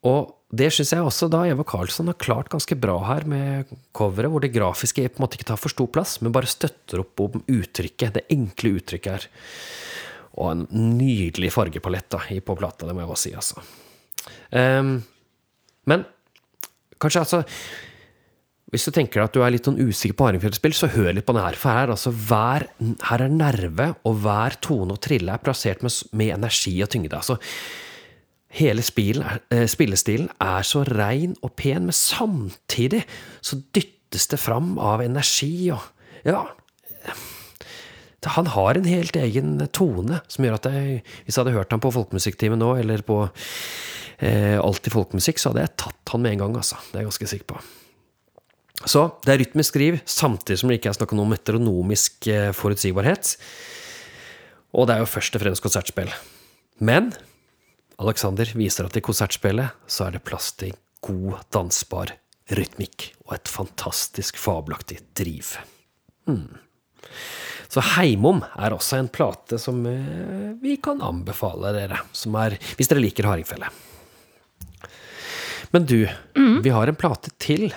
og 0.08 0.34
det 0.54 0.70
syns 0.76 0.92
jeg 0.94 1.02
også 1.02 1.30
da 1.34 1.42
Eva 1.50 1.66
Karlsson 1.66 2.12
har 2.12 2.20
klart 2.22 2.52
ganske 2.54 2.78
bra 2.78 3.00
her 3.08 3.26
med 3.30 3.72
coveret, 3.98 4.30
hvor 4.30 4.44
det 4.44 4.54
grafiske 4.54 5.08
på 5.08 5.18
en 5.18 5.26
måte 5.26 5.40
ikke 5.40 5.50
tar 5.50 5.62
for 5.62 5.74
stor 5.74 5.90
plass, 5.90 6.20
men 6.22 6.36
bare 6.36 6.52
støtter 6.52 7.02
opp 7.02 7.24
om 7.26 7.42
uttrykket, 7.42 8.20
det 8.20 8.28
enkle 8.34 8.76
uttrykket 8.78 9.16
her. 9.16 9.26
Og 10.38 10.52
en 10.52 10.68
nydelig 11.00 11.50
fargepalett 11.54 12.12
da, 12.14 12.22
på 12.22 12.58
plata, 12.60 12.86
det 12.86 12.94
må 12.94 13.02
jeg 13.02 13.12
bare 13.14 13.24
si, 13.24 13.34
altså. 13.38 13.66
Ehm, 14.56 14.98
men 15.90 16.06
kanskje 17.02 17.24
altså 17.24 17.40
Hvis 18.72 18.88
du 18.88 18.94
tenker 18.96 19.22
at 19.22 19.34
du 19.36 19.42
er 19.44 19.52
litt 19.54 19.68
sånn 19.68 19.78
usikker 19.78 20.16
på 20.18 20.26
hardingfjellspill, 20.26 20.74
så 20.74 20.88
hør 20.90 21.12
litt 21.14 21.28
på 21.28 21.36
det 21.38 21.44
her. 21.44 21.58
For 21.62 21.70
her, 21.70 21.84
er 21.86 21.94
altså, 21.94 22.10
hver, 22.10 22.64
her 23.06 23.22
er 23.22 23.30
nerve, 23.30 23.92
og 24.02 24.16
hver 24.24 24.56
tone 24.66 24.96
og 24.96 25.02
trille 25.04 25.30
er 25.30 25.44
plassert 25.44 25.84
med, 25.86 25.94
med 26.18 26.32
energi 26.40 26.74
og 26.82 26.90
tyngde. 26.90 27.20
Altså, 27.20 27.38
Hele 28.54 28.84
spilen 28.86 29.26
er, 29.26 29.40
eh, 29.50 29.66
spillestilen 29.66 30.30
er 30.42 30.66
så 30.66 30.84
rein 30.86 31.36
og 31.42 31.56
pen, 31.58 31.88
men 31.90 31.96
samtidig 31.98 33.02
så 33.42 33.58
dyttes 33.74 34.28
det 34.30 34.40
fram 34.40 34.78
av 34.78 35.02
energi 35.02 35.72
og 35.74 35.82
Ja. 36.26 36.46
Han 38.26 38.46
har 38.48 38.78
en 38.78 38.86
helt 38.86 39.16
egen 39.20 39.68
tone 39.74 40.22
som 40.30 40.46
gjør 40.46 40.54
at 40.54 40.68
jeg, 40.72 41.04
hvis 41.26 41.36
jeg 41.36 41.44
hadde 41.44 41.58
hørt 41.58 41.72
ham 41.72 41.82
på 41.84 41.92
Folkemusikktimen 41.92 42.60
nå, 42.60 42.78
eller 42.80 43.02
på 43.02 43.30
eh, 44.20 44.58
Alltid 44.60 44.94
folkemusikk, 44.94 45.42
så 45.42 45.52
hadde 45.52 45.66
jeg 45.66 45.76
tatt 45.86 46.14
han 46.14 46.24
med 46.26 46.36
en 46.36 46.46
gang, 46.46 46.60
altså. 46.62 46.80
Det 46.90 46.98
er 46.98 47.04
jeg 47.04 47.12
ganske 47.12 47.32
sikker 47.34 47.50
på. 47.54 47.64
Så 48.84 49.04
det 49.24 49.34
er 49.34 49.40
rytmisk 49.44 49.72
skriv, 49.72 50.00
samtidig 50.10 50.60
som 50.60 50.72
det 50.72 50.80
ikke 50.80 50.92
er 50.92 50.98
snakk 50.98 51.14
om 51.14 51.22
noe 51.22 51.32
meteronomisk 51.32 52.28
eh, 52.32 52.50
forutsigbarhet. 52.58 53.36
Og 54.74 54.90
det 54.90 54.96
er 54.96 55.04
jo 55.04 55.12
først 55.14 55.38
og 55.38 55.44
fremst 55.46 55.64
konsertspill. 55.64 56.12
Men 56.84 57.14
Alexander 58.02 58.50
viser 58.58 58.90
at 58.90 58.98
i 58.98 59.06
konsertspillet 59.06 59.78
så 59.88 60.08
er 60.08 60.18
det 60.18 60.26
plass 60.26 60.52
til 60.60 60.74
god 61.06 61.44
dansbar 61.54 62.16
rytmikk 62.52 63.14
og 63.28 63.38
et 63.38 63.52
fantastisk 63.52 64.40
fabelaktig 64.42 65.00
driv. 65.16 65.56
Hmm. 66.28 66.60
Så 67.72 67.82
Heimom 67.96 68.44
er 68.60 68.76
også 68.76 69.00
en 69.00 69.10
plate 69.14 69.58
som 69.62 69.80
eh, 69.90 70.52
vi 70.62 70.76
kan 70.84 71.02
anbefale 71.02 71.72
dere, 71.74 72.04
er, 72.04 72.58
hvis 72.78 72.92
dere 72.92 73.02
liker 73.02 73.30
hardingfele. 73.30 73.72
Men 75.74 75.88
du, 75.90 76.04
vi 76.64 76.74
har 76.74 76.88
en 76.88 76.98
plate 77.00 77.34
til. 77.42 77.72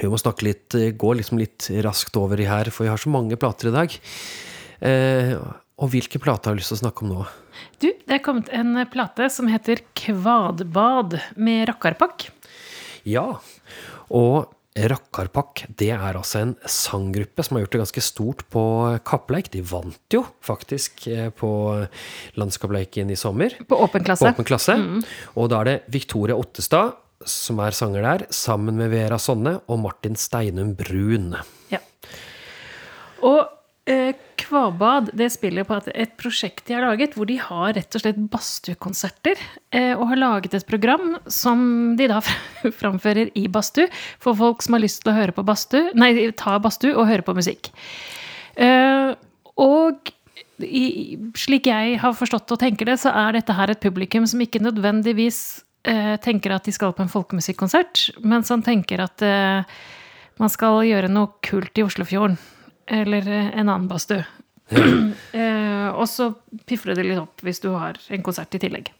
Vi 0.00 0.10
må 0.10 0.18
snakke 0.20 0.44
litt, 0.48 0.74
eh, 0.76 0.92
gå 0.92 1.14
liksom 1.16 1.38
litt 1.40 1.70
raskt 1.86 2.16
over 2.20 2.40
i 2.40 2.48
her, 2.48 2.68
for 2.74 2.84
vi 2.84 2.92
har 2.92 3.00
så 3.00 3.12
mange 3.12 3.38
plater 3.40 3.70
i 3.70 3.74
dag. 3.74 3.94
Eh, 4.84 5.34
og 5.80 5.90
hvilke 5.90 6.20
plater 6.22 6.50
har 6.50 6.58
du 6.58 6.62
lyst 6.62 6.74
til 6.74 6.78
å 6.78 6.82
snakke 6.84 7.06
om 7.06 7.14
nå? 7.14 7.24
Du, 7.82 7.88
det 7.88 8.18
er 8.18 8.22
kommet 8.22 8.50
en 8.54 8.76
plate 8.90 9.30
som 9.32 9.48
heter 9.50 9.80
Kvadbad 9.96 11.16
med 11.40 11.66
rakkarpakk. 11.70 12.28
Ja, 13.08 13.26
og 14.12 14.52
Rakkarpakk 14.74 15.68
det 15.78 15.92
er 15.94 16.16
altså 16.18 16.40
en 16.40 16.56
sanggruppe 16.66 17.44
som 17.46 17.54
har 17.54 17.62
gjort 17.62 17.76
det 17.76 17.82
ganske 17.84 18.02
stort 18.02 18.42
på 18.50 18.64
kappleik. 19.06 19.52
De 19.54 19.62
vant 19.62 20.16
jo 20.16 20.24
faktisk 20.42 21.06
eh, 21.12 21.28
på 21.30 21.50
landskappleiken 22.34 23.12
i 23.14 23.18
sommer. 23.18 23.54
På 23.70 23.78
åpen 23.86 24.02
klasse. 24.02 24.26
På 24.26 24.34
åpen 24.34 24.48
klasse. 24.48 24.74
Og 25.38 25.52
da 25.52 25.62
er 25.62 25.70
det 25.70 25.78
Victoria 25.94 26.34
Ottestad 26.34 26.98
som 27.24 27.60
er 27.62 27.76
sanger 27.76 28.04
der, 28.04 28.26
sammen 28.34 28.76
med 28.78 28.90
Vera 28.92 29.18
Sonne 29.22 29.56
og 29.70 29.80
Martin 29.80 30.18
Steinum 30.18 30.74
Brun. 30.76 31.32
Ja. 31.72 31.80
Og 33.24 33.40
eh, 33.88 34.12
Kvabad 34.44 35.08
det 35.16 35.30
spiller 35.32 35.64
på 35.64 35.78
et, 35.88 36.12
prosjekt 36.20 36.66
de 36.68 36.76
har 36.76 36.84
laget, 36.84 37.14
hvor 37.16 37.28
de 37.28 37.36
har 37.40 37.72
rett 37.76 37.96
og 37.96 38.02
slett 38.02 38.18
badstuekonserter. 38.32 39.40
Eh, 39.72 39.92
og 39.94 40.10
har 40.10 40.20
laget 40.20 40.56
et 40.56 40.66
program 40.68 41.16
som 41.32 41.94
de 41.98 42.08
da 42.10 42.20
framfører 42.80 43.32
i 43.38 43.46
badstue 43.48 43.88
for 44.22 44.36
folk 44.36 44.64
som 44.64 44.76
har 44.76 44.84
lyst 44.84 45.02
til 45.02 45.14
å 45.14 45.16
høre 45.16 45.36
på 45.36 45.46
badstue, 45.46 45.94
nei, 45.96 46.12
ta 46.36 46.58
badstue 46.62 46.92
og 46.92 47.08
høre 47.08 47.24
på 47.24 47.36
musikk. 47.36 47.72
Eh, 48.60 49.14
og 49.60 50.12
slik 51.38 51.66
jeg 51.70 51.98
har 52.02 52.14
forstått 52.14 52.52
og 52.54 52.60
tenker 52.60 52.92
det, 52.92 53.00
så 53.02 53.10
er 53.10 53.38
dette 53.38 53.56
her 53.56 53.72
et 53.72 53.82
publikum 53.82 54.26
som 54.30 54.42
ikke 54.44 54.62
nødvendigvis 54.62 55.40
eh, 55.88 56.14
tenker 56.22 56.54
at 56.54 56.68
de 56.68 56.74
skal 56.74 56.94
på 56.94 57.02
en 57.02 57.12
folkemusikkonsert, 57.12 58.10
men 58.22 58.46
som 58.46 58.62
tenker 58.62 59.02
at 59.02 59.24
man 60.38 60.50
skal 60.50 60.82
gjøre 60.86 61.10
noe 61.10 61.32
kult 61.46 61.78
i 61.78 61.86
Oslofjorden. 61.86 62.38
Eller 62.86 63.28
eh, 63.28 63.50
en 63.58 63.68
annen 63.68 63.88
badstue. 63.90 64.24
eh, 64.74 65.88
og 65.92 66.06
så 66.08 66.30
pifrer 66.68 66.96
det 66.96 67.04
litt 67.08 67.20
opp 67.20 67.44
hvis 67.44 67.60
du 67.62 67.70
har 67.74 68.00
en 68.12 68.24
konsert 68.24 68.56
i 68.56 68.62
tillegg. 68.62 68.90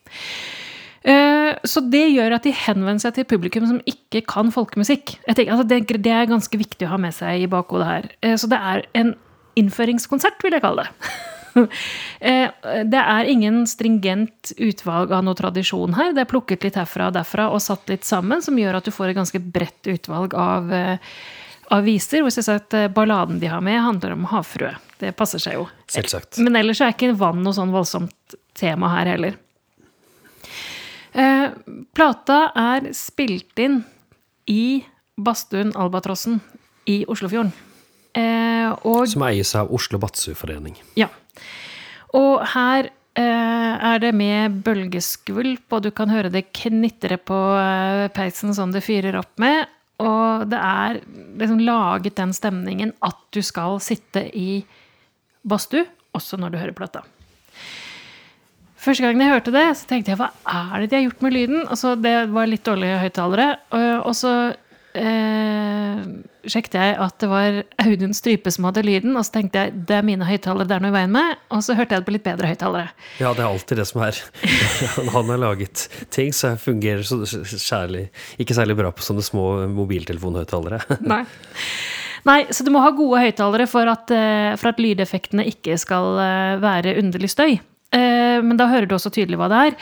Eh, 1.04 1.52
så 1.68 1.82
det 1.92 2.06
gjør 2.14 2.38
at 2.38 2.46
de 2.46 2.54
henvender 2.56 3.02
seg 3.02 3.18
til 3.18 3.28
publikum 3.28 3.66
som 3.68 3.82
ikke 3.88 4.24
kan 4.28 4.52
folkemusikk. 4.54 5.18
Tenker, 5.28 5.52
altså 5.52 5.68
det, 5.68 5.82
det 6.04 6.14
er 6.16 6.30
ganske 6.30 6.60
viktig 6.60 6.88
å 6.88 6.94
ha 6.94 7.00
med 7.00 7.16
seg 7.16 7.44
i 7.44 7.50
bakhodet 7.50 7.90
her. 7.90 8.10
Eh, 8.24 8.36
så 8.40 8.48
det 8.50 8.60
er 8.60 8.84
en 8.96 9.14
innføringskonsert, 9.60 10.40
vil 10.44 10.56
jeg 10.56 10.64
kalle 10.64 10.88
det. 10.88 11.14
Eh, 11.54 12.48
det 12.90 12.98
er 12.98 13.28
ingen 13.30 13.60
stringent 13.70 14.50
utvalg 14.58 15.12
av 15.14 15.20
noe 15.22 15.38
tradisjon 15.38 15.94
her. 15.94 16.10
Det 16.10 16.24
er 16.24 16.30
plukket 16.32 16.64
litt 16.66 16.78
herfra 16.80 17.06
og 17.10 17.14
derfra 17.14 17.44
og 17.52 17.62
satt 17.62 17.92
litt 17.92 18.02
sammen, 18.08 18.42
som 18.42 18.58
gjør 18.58 18.80
at 18.80 18.88
du 18.88 18.90
får 18.90 19.12
et 19.12 19.18
ganske 19.20 19.40
bredt 19.54 19.86
utvalg 19.92 20.34
av, 20.34 20.72
eh, 20.74 21.14
av 21.72 21.84
Hvor 21.86 22.48
at 22.52 22.74
eh, 22.76 22.88
balladen 22.92 23.38
de 23.40 23.48
har 23.52 23.60
med, 23.64 23.80
handler 23.80 24.12
om 24.16 24.24
havfrue. 24.32 24.74
Det 25.00 25.12
passer 25.16 25.42
seg 25.42 25.56
jo. 25.58 25.66
Selvsagt. 25.90 26.38
Men 26.44 26.56
ellers 26.60 26.80
er 26.84 26.92
ikke 26.94 27.14
vann 27.18 27.42
noe 27.44 27.56
sånn 27.56 27.72
voldsomt 27.74 28.36
tema 28.58 28.90
her 28.94 29.10
heller. 29.14 29.36
Eh, 31.14 31.50
plata 31.94 32.40
er 32.58 32.90
spilt 32.96 33.58
inn 33.62 33.82
i 34.50 34.82
badstuen 35.16 35.72
Albatrossen 35.78 36.40
i 36.90 37.04
Oslofjorden. 37.08 37.52
Eh, 38.14 38.70
og 38.86 39.06
Som 39.10 39.24
eies 39.26 39.54
av 39.58 39.72
Oslo 39.74 39.98
Badstueforening. 40.02 40.76
ja. 40.98 41.08
Og 42.14 42.44
her 42.46 42.86
eh, 43.18 43.72
er 43.90 43.98
det 43.98 44.12
med 44.14 44.60
bølgeskvulp, 44.62 45.64
og 45.74 45.80
du 45.82 45.88
kan 45.90 46.12
høre 46.12 46.30
det 46.30 46.44
knitre 46.54 47.16
på 47.18 47.38
eh, 47.58 48.06
peisen 48.14 48.54
som 48.54 48.70
det 48.70 48.84
fyrer 48.86 49.18
opp 49.18 49.32
med. 49.42 49.66
Og 50.02 50.46
det 50.50 50.58
er 50.58 51.00
liksom 51.38 51.60
laget 51.62 52.16
den 52.18 52.32
stemningen 52.34 52.94
at 53.04 53.18
du 53.34 53.42
skal 53.46 53.78
sitte 53.84 54.26
i 54.34 54.64
badstue, 55.46 55.84
også 56.14 56.38
når 56.40 56.54
du 56.54 56.58
hører 56.58 56.76
plata. 56.76 57.04
Første 58.84 59.04
gangen 59.04 59.22
jeg 59.22 59.32
hørte 59.32 59.54
det, 59.54 59.64
så 59.78 59.86
tenkte 59.88 60.12
jeg 60.12 60.20
hva 60.20 60.28
er 60.44 60.82
det 60.82 60.90
de 60.90 60.98
har 60.98 61.06
gjort 61.06 61.22
med 61.24 61.32
lyden? 61.32 61.62
Altså, 61.72 61.94
det 61.96 62.16
var 62.34 62.50
litt 62.50 62.66
dårlige 62.66 62.98
høyttalere. 63.00 63.46
Og, 63.72 63.86
og 64.10 64.16
så 64.18 64.32
eh, 64.98 66.00
sjekket 66.50 66.76
jeg 66.78 66.96
at 67.00 67.16
det 67.22 67.28
var 67.30 67.58
Audun 67.84 68.14
Strype 68.16 68.52
som 68.54 68.66
hadde 68.68 68.84
lyden, 68.86 69.16
og 69.18 69.24
så 69.26 69.36
tenkte 69.38 69.64
jeg 69.64 69.74
det 69.88 69.96
er 69.98 70.06
mine 70.06 70.26
høyttalere 70.28 70.68
det 70.68 70.76
er 70.76 70.84
noe 70.84 70.92
i 70.92 70.96
veien 70.96 71.14
med, 71.14 71.40
og 71.54 71.64
så 71.66 71.76
hørte 71.78 71.96
jeg 71.96 72.04
det 72.04 72.08
på 72.08 72.14
litt 72.16 72.26
bedre 72.26 72.50
høyttalere. 72.52 72.92
Ja, 73.22 73.32
det 73.36 73.44
er 73.44 73.50
alltid 73.50 73.80
det 73.80 73.88
som 73.90 74.04
er. 74.06 74.20
Han 75.16 75.32
har 75.32 75.42
laget 75.42 75.86
ting 76.14 76.32
som 76.36 76.58
fungerer 76.60 77.04
så 77.06 77.22
særlig, 77.26 78.08
ikke 78.40 78.56
særlig 78.56 78.78
bra 78.80 78.92
på 78.94 79.04
sånne 79.06 79.24
små 79.24 79.48
mobiltelefonhøyttalere. 79.74 80.82
Nei. 81.14 81.24
Nei, 82.24 82.38
så 82.56 82.64
du 82.64 82.70
må 82.72 82.80
ha 82.80 82.92
gode 82.96 83.20
høyttalere 83.20 83.66
for, 83.68 83.88
eh, 84.16 84.54
for 84.56 84.70
at 84.70 84.78
lydeffektene 84.80 85.44
ikke 85.50 85.76
skal 85.80 86.14
eh, 86.22 86.54
være 86.62 86.96
underlig 87.02 87.28
støy. 87.34 87.58
Eh, 87.92 88.38
Men 88.40 88.56
da 88.56 88.70
hører 88.70 88.88
du 88.88 88.94
også 88.96 89.12
tydelig 89.12 89.36
hva 89.40 89.50
det 89.52 89.58
er. 89.68 89.76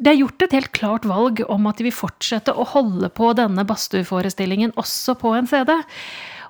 Eh, 0.00 0.04
Det 0.04 0.12
er 0.14 0.18
gjort 0.22 0.42
et 0.42 0.52
helt 0.52 0.72
klart 0.72 1.04
valg 1.04 1.42
om 1.48 1.66
at 1.68 1.76
de 1.76 1.84
vil 1.84 1.92
fortsette 1.92 2.52
å 2.56 2.64
holde 2.72 3.08
på 3.12 3.34
denne 3.36 3.64
badstueforestillingen 3.68 4.72
også 4.80 5.14
på 5.20 5.34
en 5.36 5.46
CD. 5.46 5.70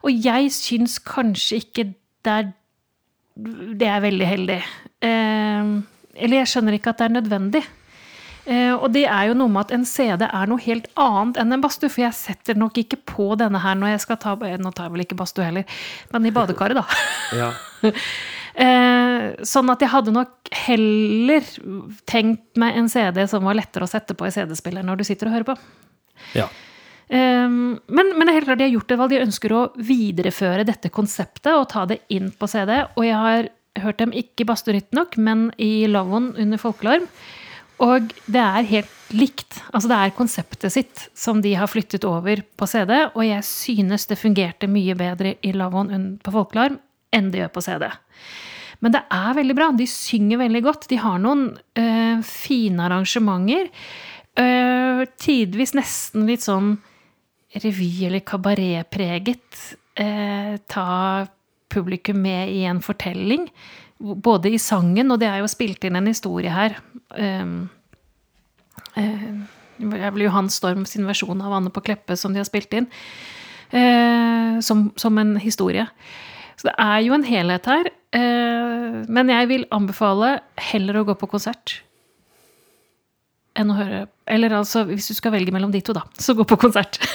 Og 0.04 0.10
jeg 0.14 0.50
syns 0.54 0.98
kanskje 1.02 1.58
ikke 1.60 1.84
det 2.24 2.30
er, 2.32 2.48
det 3.80 3.88
er 3.88 4.00
veldig 4.06 4.26
heldig. 4.26 4.62
Eh, 5.02 5.74
Eller 6.20 6.42
jeg 6.42 6.50
skjønner 6.52 6.74
ikke 6.76 6.90
at 6.90 6.98
det 6.98 7.06
er 7.08 7.14
nødvendig. 7.20 7.62
Eh, 8.46 8.72
og 8.74 8.92
det 8.92 9.04
er 9.06 9.28
jo 9.28 9.34
noe 9.38 9.48
med 9.52 9.60
at 9.68 9.72
en 9.76 9.84
CD 9.86 10.24
er 10.26 10.46
noe 10.50 10.60
helt 10.64 10.88
annet 10.98 11.38
enn 11.40 11.52
en 11.54 11.62
badstue. 11.62 11.88
For 11.92 12.02
jeg 12.02 12.16
setter 12.18 12.58
nok 12.58 12.76
ikke 12.82 12.98
på 13.08 13.28
denne 13.40 13.60
her 13.62 13.74
når 13.78 13.94
jeg 13.94 14.00
skal 14.06 14.18
ta 14.20 14.34
Nå 14.34 14.72
tar 14.74 14.88
jeg 14.88 14.92
vel 14.96 15.04
ikke 15.04 15.18
badstue 15.20 15.44
heller, 15.46 15.64
men 16.12 16.26
i 16.26 16.32
badekaret, 16.34 16.76
da. 16.76 16.84
Ja. 17.36 17.50
Eh, 18.60 19.09
sånn 19.46 19.70
at 19.72 19.82
jeg 19.84 19.92
hadde 19.92 20.14
nok 20.14 20.50
heller 20.66 21.46
tenkt 22.08 22.58
meg 22.60 22.78
en 22.78 22.90
CD 22.92 23.22
som 23.30 23.46
var 23.46 23.58
lettere 23.58 23.86
å 23.86 23.90
sette 23.90 24.16
på 24.18 24.28
i 24.28 24.34
CD-spiller 24.34 24.86
når 24.86 25.00
du 25.00 25.06
sitter 25.08 25.30
og 25.30 25.38
hører 25.38 25.48
på. 25.52 25.56
ja. 26.38 26.48
Eh, 27.10 27.48
men, 27.50 28.12
men 28.14 28.22
det 28.22 28.30
er 28.30 28.36
helt 28.38 28.46
klart 28.46 28.60
de 28.60 28.68
har 28.68 28.76
gjort 28.76 28.92
et 28.92 29.00
valg. 29.00 29.12
De 29.14 29.24
ønsker 29.24 29.54
å 29.54 29.64
videreføre 29.82 30.66
dette 30.68 30.92
konseptet 30.94 31.52
og 31.56 31.68
ta 31.72 31.86
det 31.90 32.02
inn 32.14 32.30
på 32.30 32.48
CD. 32.50 32.76
Og 32.94 33.06
jeg 33.06 33.18
har 33.18 33.50
hørt 33.82 34.00
dem 34.02 34.14
ikke 34.16 34.44
i 34.44 34.48
badstue 34.48 34.76
riktignok, 34.76 35.16
men 35.18 35.48
i 35.58 35.88
lavvoen 35.90 36.32
under 36.38 36.60
folkelarm. 36.60 37.08
Og 37.80 38.12
det 38.28 38.42
er 38.42 38.68
helt 38.68 39.14
likt. 39.16 39.58
Altså 39.72 39.88
det 39.90 39.98
er 39.98 40.14
konseptet 40.16 40.74
sitt 40.74 41.06
som 41.16 41.40
de 41.42 41.54
har 41.56 41.70
flyttet 41.70 42.04
over 42.06 42.42
på 42.60 42.68
CD, 42.68 42.92
og 43.08 43.24
jeg 43.24 43.46
synes 43.48 44.06
det 44.10 44.20
fungerte 44.20 44.68
mye 44.70 44.94
bedre 44.98 45.34
i 45.46 45.54
lavvoen 45.56 46.12
på 46.22 46.34
folkelarm 46.34 46.78
enn 47.16 47.30
det 47.32 47.40
gjør 47.42 47.54
på 47.56 47.64
CD. 47.64 47.88
Men 48.80 48.94
det 48.94 49.02
er 49.12 49.34
veldig 49.36 49.56
bra. 49.56 49.70
De 49.76 49.86
synger 49.88 50.40
veldig 50.40 50.62
godt. 50.64 50.86
De 50.90 51.00
har 51.00 51.18
noen 51.20 51.50
øh, 51.78 52.22
fine 52.24 52.86
arrangementer. 52.86 53.68
Øh, 54.40 55.02
tidvis 55.20 55.74
nesten 55.76 56.24
litt 56.28 56.46
sånn 56.46 56.78
revy- 57.60 58.06
eller 58.08 58.24
kabaretpreget. 58.24 59.60
Eh, 60.00 60.56
ta 60.70 61.26
publikum 61.70 62.22
med 62.24 62.54
i 62.54 62.64
en 62.64 62.80
fortelling. 62.82 63.48
Både 64.00 64.54
i 64.54 64.58
sangen, 64.58 65.10
og 65.12 65.20
det 65.20 65.28
er 65.28 65.42
jo 65.42 65.50
spilt 65.50 65.84
inn 65.84 65.98
en 65.98 66.08
historie 66.08 66.50
her. 66.50 66.78
Um, 67.12 67.68
eh, 68.96 69.26
det 69.80 70.12
vel 70.14 70.24
Johan 70.24 70.48
Storm 70.52 70.86
sin 70.88 71.04
versjon 71.08 71.40
av 71.44 71.52
Anne 71.56 71.72
på 71.72 71.82
Kleppe 71.84 72.16
som 72.16 72.32
de 72.32 72.40
har 72.40 72.48
spilt 72.48 72.72
inn. 72.76 72.88
Uh, 73.70 74.58
som, 74.64 74.88
som 74.98 75.18
en 75.20 75.36
historie. 75.38 75.84
Så 76.60 76.68
det 76.68 76.74
er 76.76 76.98
jo 77.06 77.16
en 77.16 77.24
helhet 77.24 77.68
her. 77.70 77.88
Eh, 78.12 78.98
men 79.08 79.32
jeg 79.32 79.48
vil 79.48 79.68
anbefale 79.72 80.40
heller 80.60 81.00
å 81.00 81.06
gå 81.08 81.16
på 81.16 81.30
konsert 81.30 81.80
enn 83.58 83.72
å 83.72 83.76
høre 83.78 84.00
Eller 84.30 84.54
altså, 84.60 84.84
hvis 84.88 85.08
du 85.10 85.16
skal 85.16 85.34
velge 85.34 85.52
mellom 85.54 85.72
de 85.74 85.80
to, 85.82 85.94
da, 85.96 86.04
så 86.20 86.36
gå 86.38 86.46
på 86.48 86.58
konsert. 86.60 87.00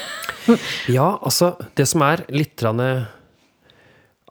Ja, 0.92 1.16
altså, 1.26 1.56
det 1.74 1.88
som 1.90 2.04
er 2.06 2.22
litt 2.30 2.54
grann, 2.60 2.82
eh, 2.84 3.08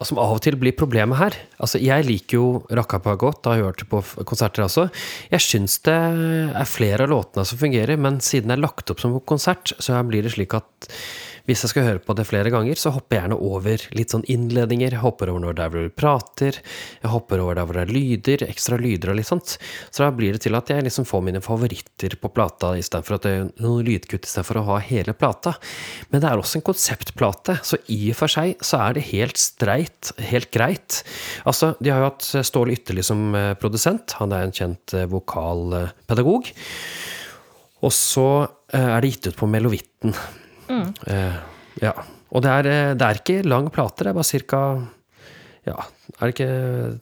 Som 0.06 0.20
av 0.22 0.36
og 0.36 0.42
til 0.44 0.54
blir 0.60 0.76
problemet 0.78 1.18
her 1.18 1.38
Altså, 1.58 1.80
Jeg 1.82 2.06
liker 2.06 2.38
jo 2.38 2.46
Rakkapa 2.70 3.16
godt, 3.18 3.48
har 3.50 3.64
hørt 3.64 3.82
på 3.90 4.02
konserter 4.28 4.66
også. 4.66 4.88
Jeg 5.32 5.42
syns 5.42 5.80
det 5.86 5.96
er 5.96 6.70
flere 6.70 7.08
av 7.08 7.10
låtene 7.14 7.46
som 7.48 7.58
fungerer, 7.58 7.98
men 7.98 8.20
siden 8.22 8.52
det 8.52 8.58
er 8.58 8.66
lagt 8.66 8.92
opp 8.92 9.02
som 9.02 9.16
konsert, 9.26 9.74
så 9.82 9.98
blir 10.06 10.26
det 10.26 10.34
slik 10.36 10.54
at 10.54 10.90
hvis 11.44 11.60
jeg 11.64 11.74
skal 11.74 11.84
høre 11.84 12.00
på 12.00 12.14
det 12.16 12.24
flere 12.24 12.48
ganger, 12.52 12.78
så 12.80 12.92
hopper 12.94 13.18
jeg 13.18 13.24
gjerne 13.26 13.36
over 13.44 13.82
litt 13.98 14.12
sånn 14.14 14.24
innledninger. 14.32 14.94
Jeg 14.96 15.02
hopper 15.02 15.28
over 15.28 15.42
når 15.44 15.56
der 15.58 15.72
hvor 15.72 15.82
du 15.84 15.92
prater. 15.92 16.58
Jeg 17.02 17.10
hopper 17.12 17.42
over 17.42 17.58
der 17.58 17.66
hvor 17.68 17.76
det 17.76 17.82
er 17.84 17.92
lyder, 17.92 18.44
ekstra 18.46 18.78
lyder 18.80 19.12
og 19.12 19.18
litt 19.18 19.28
sånt. 19.28 19.56
Så 19.90 20.04
da 20.06 20.08
blir 20.16 20.32
det 20.36 20.44
til 20.46 20.56
at 20.56 20.72
jeg 20.72 20.86
liksom 20.86 21.04
får 21.08 21.24
mine 21.26 21.42
favoritter 21.44 22.16
på 22.20 22.30
plata 22.32 22.72
istedenfor 22.80 23.18
at 23.18 23.26
det 23.26 23.32
er 23.36 23.50
noen 23.64 23.84
lydkutt 23.84 24.24
istedenfor 24.24 24.60
å 24.62 24.66
ha 24.70 24.78
hele 24.88 25.12
plata. 25.16 25.52
Men 26.08 26.22
det 26.24 26.30
er 26.30 26.40
også 26.40 26.60
en 26.60 26.66
konseptplate, 26.70 27.58
så 27.60 27.78
i 27.92 28.00
og 28.14 28.16
for 28.22 28.32
seg 28.32 28.54
så 28.64 28.80
er 28.86 28.96
det 28.96 29.08
helt 29.10 29.40
streit, 29.40 30.14
helt 30.30 30.48
greit. 30.54 31.02
Altså, 31.44 31.74
de 31.76 31.92
har 31.92 32.00
jo 32.00 32.08
hatt 32.08 32.30
Ståle 32.48 32.72
Ytterli 32.78 33.04
som 33.04 33.26
eh, 33.36 33.50
produsent. 33.60 34.16
Han 34.22 34.32
er 34.32 34.46
en 34.46 34.56
kjent 34.56 34.96
eh, 34.96 35.04
vokalpedagog. 35.12 36.48
Og 37.84 37.92
så 37.92 38.28
eh, 38.72 38.80
er 38.80 39.04
det 39.04 39.12
gitt 39.12 39.30
ut 39.32 39.38
på 39.42 39.50
Melovitten. 39.50 40.16
Eh, 40.70 41.36
ja. 41.82 41.92
Og 42.34 42.42
det 42.42 42.50
er, 42.50 42.68
eh, 42.70 42.92
det 42.98 43.06
er 43.08 43.20
ikke 43.20 43.38
lang 43.46 43.70
plate, 43.74 44.04
det 44.04 44.12
er 44.12 44.18
bare 44.18 44.42
ca. 44.48 44.62
Ja, 45.64 45.76
er 46.20 46.30
det 46.30 46.34
ikke 46.34 47.00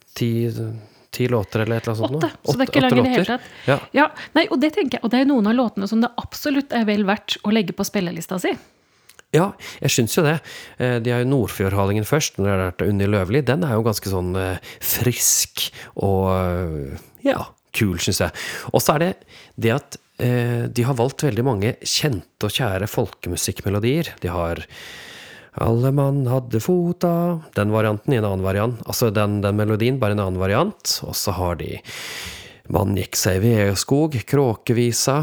ti 1.12 1.26
låter 1.28 1.64
eller 1.64 1.76
et 1.76 1.86
eller 1.88 1.96
annet 1.96 2.02
sånt? 2.02 2.24
Åtte, 2.24 2.30
så 2.44 2.56
det 2.56 2.64
er 2.66 2.70
ikke 2.70 2.82
lang 2.84 2.98
i 2.98 3.02
det 3.02 3.14
hele 3.14 3.30
tatt. 3.34 3.48
Ja. 3.92 4.06
nei, 4.36 4.46
og 4.50 4.60
det 4.62 4.72
tenker 4.76 4.98
jeg, 4.98 5.04
og 5.04 5.10
det 5.12 5.22
er 5.22 5.28
noen 5.28 5.48
av 5.50 5.56
låtene 5.58 5.88
som 5.90 6.00
det 6.00 6.12
absolutt 6.20 6.72
er 6.72 6.86
vel 6.88 7.04
verdt 7.08 7.36
å 7.44 7.52
legge 7.52 7.74
på 7.76 7.84
spillelista 7.84 8.38
si. 8.42 8.54
Ja, 9.32 9.50
jeg 9.80 9.90
syns 9.94 10.16
jo 10.16 10.22
det. 10.26 10.38
Eh, 10.78 10.98
De 11.00 11.10
har 11.12 11.22
jo 11.24 11.30
Nordfjordhalingen 11.30 12.04
først, 12.04 12.36
når 12.38 12.44
det 12.44 12.52
er 12.52 12.62
vært 12.70 12.86
Unni 12.88 13.08
Løvli. 13.08 13.42
Den 13.44 13.64
er 13.64 13.78
jo 13.78 13.84
ganske 13.86 14.12
sånn 14.12 14.34
frisk 14.84 15.70
og 15.96 16.98
ja, 17.24 17.46
kul, 17.76 17.98
syns 18.02 18.20
jeg. 18.20 18.32
Og 18.72 18.82
så 18.84 18.96
er 18.96 19.04
det 19.04 19.12
det 19.56 19.74
at 19.78 20.01
de 20.18 20.82
har 20.86 20.98
valgt 20.98 21.24
veldig 21.24 21.44
mange 21.46 21.72
kjente 21.82 22.46
og 22.46 22.52
kjære 22.54 22.86
folkemusikkmelodier. 22.90 24.12
De 24.22 24.28
har 24.30 24.60
alle 25.60 25.90
mann 25.92 26.22
hadde 26.30 26.60
fota, 26.64 27.10
den 27.56 27.72
varianten 27.74 28.12
i 28.14 28.16
en 28.20 28.24
annen 28.24 28.44
variant. 28.44 28.78
Altså 28.88 29.10
den, 29.12 29.40
den 29.44 29.56
melodien, 29.58 29.98
bare 30.00 30.12
en 30.16 30.22
annen 30.24 30.40
variant. 30.40 31.00
Og 31.04 31.14
så 31.18 31.30
har 31.36 31.54
de 31.60 31.78
Man 32.72 32.94
gikk 32.96 33.16
seg 33.18 33.36
i 33.40 33.42
vedskog, 33.50 34.14
Kråkevisa. 34.24 35.16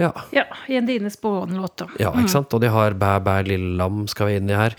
Ja. 0.00 0.12
Ja, 0.32 0.44
i 0.66 0.76
en 0.78 0.86
Dine 0.88 1.10
Spåen-låt. 1.12 1.76
da. 1.82 1.86
Ja, 2.00 2.10
ikke 2.16 2.32
sant? 2.32 2.54
Og 2.56 2.60
de 2.62 2.68
har 2.72 2.94
Bæ, 2.98 3.18
bæ, 3.22 3.42
lille 3.46 3.76
lam 3.76 4.08
skal 4.08 4.26
vi 4.30 4.36
inn 4.40 4.50
i 4.50 4.56
her. 4.56 4.74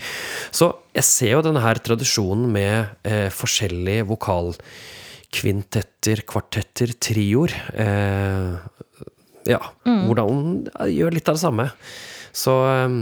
Så 0.50 0.72
jeg 0.92 1.04
ser 1.06 1.30
jo 1.36 1.42
denne 1.46 1.60
her 1.62 1.74
tradisjonen 1.78 2.52
med 2.52 2.86
eh, 3.06 3.30
forskjellige 3.32 4.04
vokalkvintetter, 4.10 6.22
kvartetter, 6.26 6.92
trioer. 6.98 7.54
Eh, 7.72 8.56
ja, 9.48 9.60
hvordan 9.84 10.66
gjør 10.92 11.14
litt 11.16 11.28
av 11.28 11.34
det 11.38 11.42
samme. 11.42 11.70
Så 12.32 12.52
eh, 12.68 12.94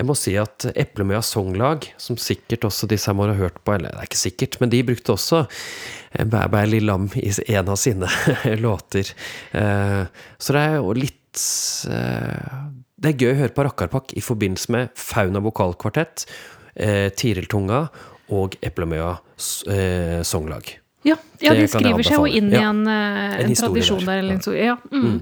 jeg 0.00 0.06
må 0.06 0.14
si 0.16 0.32
at 0.38 0.64
Eplemøya 0.78 1.20
Songlag, 1.26 1.88
som 2.00 2.16
sikkert 2.20 2.64
også 2.68 2.86
disse 2.88 3.10
her 3.10 3.16
må 3.18 3.26
ha 3.28 3.34
hørt 3.36 3.58
på, 3.66 3.74
eller 3.74 3.90
det 3.92 3.98
er 4.00 4.08
ikke 4.08 4.20
sikkert, 4.20 4.58
men 4.62 4.70
de 4.72 4.82
brukte 4.86 5.12
også 5.16 5.42
eh, 5.46 6.24
Bæ 6.24 6.46
bæ 6.52 6.62
lille 6.70 6.86
lam 6.90 7.08
i 7.20 7.30
en 7.54 7.68
av 7.68 7.76
sine 7.80 8.08
låter. 8.64 9.10
Eh, 9.52 10.04
Så 10.38 10.52
det 10.56 10.62
er 10.66 10.78
jo 10.80 10.94
litt 10.96 11.42
eh, 11.90 12.54
Det 12.96 13.12
er 13.12 13.18
gøy 13.20 13.32
å 13.34 13.40
høre 13.42 13.54
på 13.56 13.64
Rakkarpakk 13.68 14.14
i 14.16 14.24
forbindelse 14.24 14.72
med 14.74 14.94
Fauna 14.98 15.40
vokalkvartett, 15.44 16.26
eh, 16.74 17.08
Tiriltunga 17.16 17.88
og 18.30 18.54
Eplemøya 18.62 19.16
Songlag. 19.36 20.79
Ja, 21.06 21.16
ja 21.40 21.54
de 21.56 21.64
skriver 21.70 22.04
seg 22.04 22.18
jo 22.18 22.26
inn 22.28 22.50
i 22.52 22.60
en, 22.60 22.82
eh, 22.84 23.38
En 23.40 23.46
en, 23.46 23.54
tradisjon 23.56 24.02
der. 24.04 24.20
der. 24.20 24.56
Ja, 24.58 24.76
mm. 24.92 25.14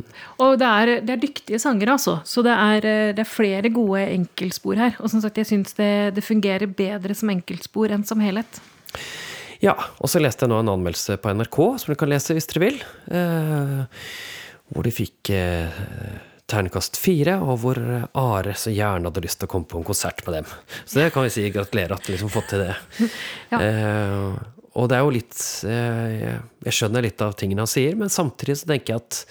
Og 0.43 0.57
det 0.59 0.66
er, 0.66 0.93
det 1.07 1.14
er 1.14 1.22
dyktige 1.22 1.61
sangere, 1.62 1.95
altså. 1.95 2.16
Så 2.26 2.43
det 2.47 2.55
er, 2.55 2.89
eh, 2.89 3.12
det 3.14 3.22
er 3.22 3.31
flere 3.31 3.70
gode 3.70 4.03
enkeltspor 4.09 4.81
her. 4.81 4.99
Og 4.99 5.12
som 5.12 5.22
sagt, 5.22 5.39
jeg 5.39 5.47
syns 5.47 5.79
det, 5.79 6.16
det 6.18 6.26
fungerer 6.26 6.66
bedre 6.66 7.14
som 7.14 7.31
enkeltspor 7.31 7.95
enn 7.95 8.03
som 8.09 8.24
helhet. 8.24 8.61
Ja, 9.62 9.76
og 9.99 10.11
så 10.11 10.22
leste 10.22 10.47
jeg 10.47 10.53
nå 10.53 10.59
en 10.62 10.74
anmeldelse 10.74 11.18
på 11.22 11.35
NRK, 11.35 11.61
som 11.79 11.95
du 11.95 11.99
kan 11.99 12.11
lese 12.11 12.35
hvis 12.35 12.51
dere 12.51 12.64
vil. 12.66 12.83
Eh, 13.14 14.03
hvor 14.74 14.85
de 14.85 14.93
fikk 14.93 15.31
eh, 15.35 15.81
terningkast 16.51 16.99
fire, 16.99 17.39
og 17.39 17.62
hvor 17.62 17.79
Are 18.18 18.59
så 18.59 18.74
gjerne 18.74 19.12
hadde 19.12 19.22
lyst 19.22 19.39
til 19.39 19.47
å 19.47 19.55
komme 19.55 19.70
på 19.70 19.79
en 19.79 19.87
konsert 19.87 20.26
med 20.26 20.41
dem. 20.41 20.53
Så 20.85 20.99
det 20.99 21.11
kan 21.14 21.26
vi 21.26 21.35
si 21.39 21.47
gratulerer 21.55 21.95
at 21.95 22.07
du 22.07 22.16
liksom 22.16 22.35
fått 22.35 22.51
til 22.57 22.66
det. 22.66 22.79
Ja. 23.55 23.62
Eh, 23.62 24.57
og 24.79 24.91
det 24.91 24.99
er 24.99 25.05
jo 25.05 25.14
litt 25.14 25.41
eh, 25.68 26.37
Jeg 26.66 26.76
skjønner 26.76 27.05
litt 27.05 27.22
av 27.24 27.35
tingene 27.39 27.64
han 27.64 27.70
sier, 27.70 27.97
men 27.99 28.12
samtidig 28.12 28.61
så 28.61 28.68
tenker 28.70 28.95
jeg 28.95 29.03
at 29.03 29.22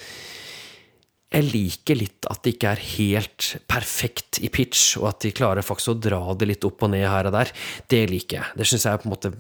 jeg 1.28 1.44
liker 1.44 1.98
litt 2.00 2.28
at 2.32 2.40
det 2.46 2.54
ikke 2.56 2.70
er 2.72 2.84
helt 2.96 3.48
perfekt 3.68 4.40
i 4.40 4.48
pitch, 4.48 4.96
og 5.02 5.10
at 5.10 5.26
de 5.26 5.34
klarer 5.36 5.66
faktisk 5.66 5.92
å 5.92 5.98
dra 6.00 6.22
det 6.40 6.48
litt 6.48 6.64
opp 6.68 6.86
og 6.88 6.94
ned 6.94 7.04
her 7.04 7.28
og 7.28 7.36
der. 7.36 7.52
Det 7.92 8.00
liker 8.08 8.40
jeg. 8.40 8.56
Det 8.56 8.68
syns 8.70 8.88
jeg 8.88 9.02
på 9.02 9.10
en 9.10 9.12
måte 9.12 9.34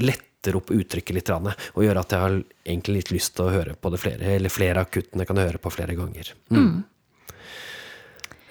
letter 0.00 0.56
opp 0.56 0.72
uttrykket 0.72 1.18
litt, 1.18 1.28
og 1.28 1.84
gjør 1.84 2.00
at 2.00 2.16
jeg 2.16 2.24
har 2.24 2.38
egentlig 2.64 2.96
litt 3.02 3.12
lyst 3.18 3.36
til 3.36 3.50
å 3.50 3.52
høre 3.52 3.76
på 3.76 3.92
det 3.92 4.00
flere, 4.00 4.32
eller 4.38 4.54
flere 4.54 4.80
av 4.80 4.88
kuttene 4.88 5.28
kan 5.28 5.42
høre 5.44 5.60
på 5.60 5.74
flere 5.76 5.98
ganger. 5.98 6.32
Mm. 6.48 6.86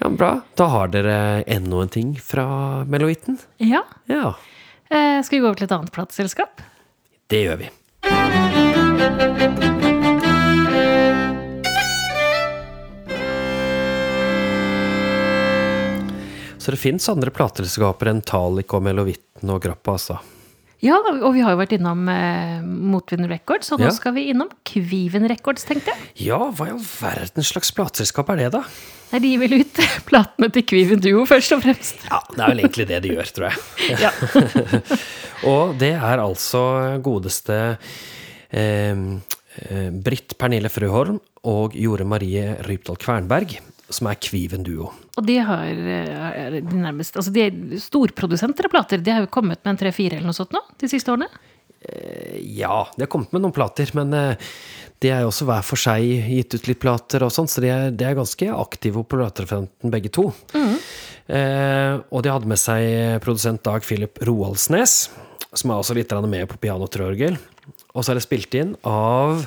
Ja, 0.03 0.13
bra. 0.13 0.31
Da 0.53 0.69
har 0.69 0.93
dere 0.93 1.17
ennå 1.41 1.81
en 1.81 1.95
ting 1.97 2.13
fra 2.21 2.45
Meloitten. 2.85 3.41
Ja. 3.57 3.81
Ja, 4.05 4.35
Eh, 4.89 5.21
skal 5.23 5.37
vi 5.37 5.41
gå 5.41 5.49
over 5.49 5.57
til 5.57 5.65
et 5.65 5.75
annet 5.75 5.93
plateselskap? 5.93 6.61
Det 7.27 7.41
gjør 7.45 7.57
vi. 7.63 7.69
Så 16.57 16.71
det 16.71 16.77
fins 16.81 17.09
andre 17.09 17.29
plateselskaper 17.29 18.09
enn 18.09 18.23
Talik 18.25 18.73
og 18.73 18.81
Melovitten 18.87 19.51
og 19.53 19.61
Grappa, 19.61 19.99
altså. 19.99 20.17
Ja, 20.85 20.99
og 21.01 21.31
vi 21.33 21.41
har 21.41 21.55
jo 21.55 21.59
vært 21.59 21.73
innom 21.79 22.03
eh, 22.11 22.59
Motvind 22.61 23.25
Records, 23.31 23.71
og 23.73 23.79
nå 23.81 23.87
Ja. 23.89 23.93
skal 23.95 24.13
vi 24.13 24.27
innom 24.31 24.51
Kviven 24.67 25.25
Records, 25.31 25.65
tenkte 25.65 25.93
jeg. 25.95 26.11
Ja, 26.27 26.37
hva 26.53 26.67
i 26.69 26.73
all 26.75 26.83
verdens 26.85 27.49
slags 27.53 27.71
plateselskap 27.73 28.29
er 28.35 28.43
det, 28.43 28.49
da? 28.53 28.61
Nei, 29.11 29.19
de 29.23 29.31
gir 29.33 29.41
vel 29.41 29.55
ut 29.63 29.79
platene 30.09 30.49
til 30.53 30.65
Kviven 30.69 31.01
Duo, 31.01 31.25
først 31.29 31.55
og 31.57 31.63
fremst. 31.65 32.05
Ja, 32.09 32.19
det 32.29 32.41
er 32.43 32.51
vel 32.53 32.63
egentlig 32.65 32.87
det 32.91 33.01
de 33.05 33.13
gjør, 33.15 33.31
tror 33.37 33.47
jeg. 33.49 33.57
Ja. 34.05 34.11
Og 35.51 35.75
det 35.81 35.93
er 35.97 36.21
altså 36.23 36.61
godeste 37.05 37.57
eh, 38.49 38.95
eh, 38.95 39.89
Britt 40.05 40.37
Pernille 40.41 40.71
Frøholm 40.73 41.19
og 41.45 41.75
Jore 41.77 42.05
Marie 42.09 42.55
Rypdal 42.65 42.97
Kvernberg, 43.01 43.57
som 43.93 44.09
er 44.09 44.19
Kviven 44.21 44.63
Duo. 44.65 44.91
Og 45.15 45.27
de 45.27 45.35
har 45.45 45.65
eh, 45.69 46.59
de 46.59 46.79
nærmest 46.79 47.17
Altså, 47.17 47.33
de 47.33 47.43
er 47.45 47.81
storprodusenter 47.81 48.67
av 48.67 48.73
plater. 48.73 49.03
De 49.03 49.13
har 49.13 49.25
jo 49.25 49.33
kommet 49.33 49.61
med 49.63 49.75
en 49.75 49.83
tre-fire 49.83 50.17
eller 50.17 50.31
noe 50.31 50.37
sånt 50.37 50.55
nå, 50.55 50.63
de 50.81 50.89
siste 50.91 51.13
årene. 51.13 51.29
Ja, 52.41 52.87
de 52.95 53.03
har 53.03 53.11
kommet 53.11 53.33
med 53.35 53.43
noen 53.43 53.53
plater, 53.53 53.91
men 53.97 54.13
eh, 54.17 54.49
de 55.03 55.11
er 55.13 55.21
jo 55.21 55.29
også 55.29 55.45
hver 55.45 55.65
for 55.65 55.77
seg 55.79 56.05
gitt 56.31 56.55
ut 56.55 56.69
litt 56.69 56.81
plater 56.81 57.25
og 57.25 57.33
sånn, 57.33 57.49
så 57.51 57.61
de 57.61 57.69
er, 57.69 57.91
de 57.93 58.07
er 58.07 58.17
ganske 58.17 58.47
aktive 58.55 59.03
på 59.03 59.19
platefronten 59.19 59.93
begge 59.93 60.09
to. 60.13 60.31
Eh, 60.55 61.93
og 62.09 62.23
de 62.25 62.31
hadde 62.31 62.49
med 62.49 62.61
seg 62.61 63.19
produsent 63.25 63.63
Dag 63.65 63.85
Philip 63.85 64.21
Roaldsnes, 64.25 65.09
som 65.55 65.71
er 65.71 65.81
også 65.81 65.97
litt 65.97 66.13
med 66.29 66.47
på 66.49 66.61
pianotrorgel. 66.61 67.37
Og 67.95 68.03
så 68.03 68.11
er 68.11 68.19
det 68.19 68.25
spilt 68.25 68.57
inn 68.57 68.75
av 68.85 69.45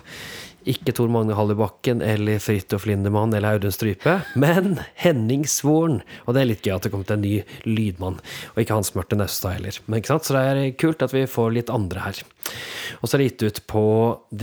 ikke 0.68 0.92
Tor 0.96 1.08
Magne 1.12 1.34
Hallibakken 1.38 2.02
eller 2.04 2.40
Fridtjof 2.42 2.84
Lindemann 2.88 3.32
eller 3.36 3.56
Audun 3.56 3.72
Strype, 3.74 4.18
men 4.38 4.78
Henning 5.00 5.46
Svoren. 5.48 6.00
Og 6.26 6.34
det 6.36 6.42
er 6.42 6.48
litt 6.50 6.64
gøy 6.66 6.74
at 6.76 6.86
det 6.86 6.92
kom 6.92 7.04
til 7.08 7.16
en 7.18 7.24
ny 7.24 7.34
lydmann, 7.68 8.18
og 8.54 8.60
ikke 8.62 8.76
Hans 8.76 8.92
Mørte 8.96 9.16
Naustad 9.18 9.56
heller. 9.58 9.78
Men 9.86 10.00
ikke 10.02 10.12
sant? 10.12 10.28
Så 10.28 10.36
det 10.36 10.42
er 10.52 10.74
kult 10.80 11.04
at 11.06 11.14
vi 11.16 11.24
får 11.30 11.54
litt 11.56 11.72
andre 11.72 12.04
her. 12.08 12.20
Og 13.00 13.08
så 13.08 13.16
er 13.16 13.22
det 13.24 13.30
gitt 13.30 13.46
ut 13.48 13.62
på 13.72 13.84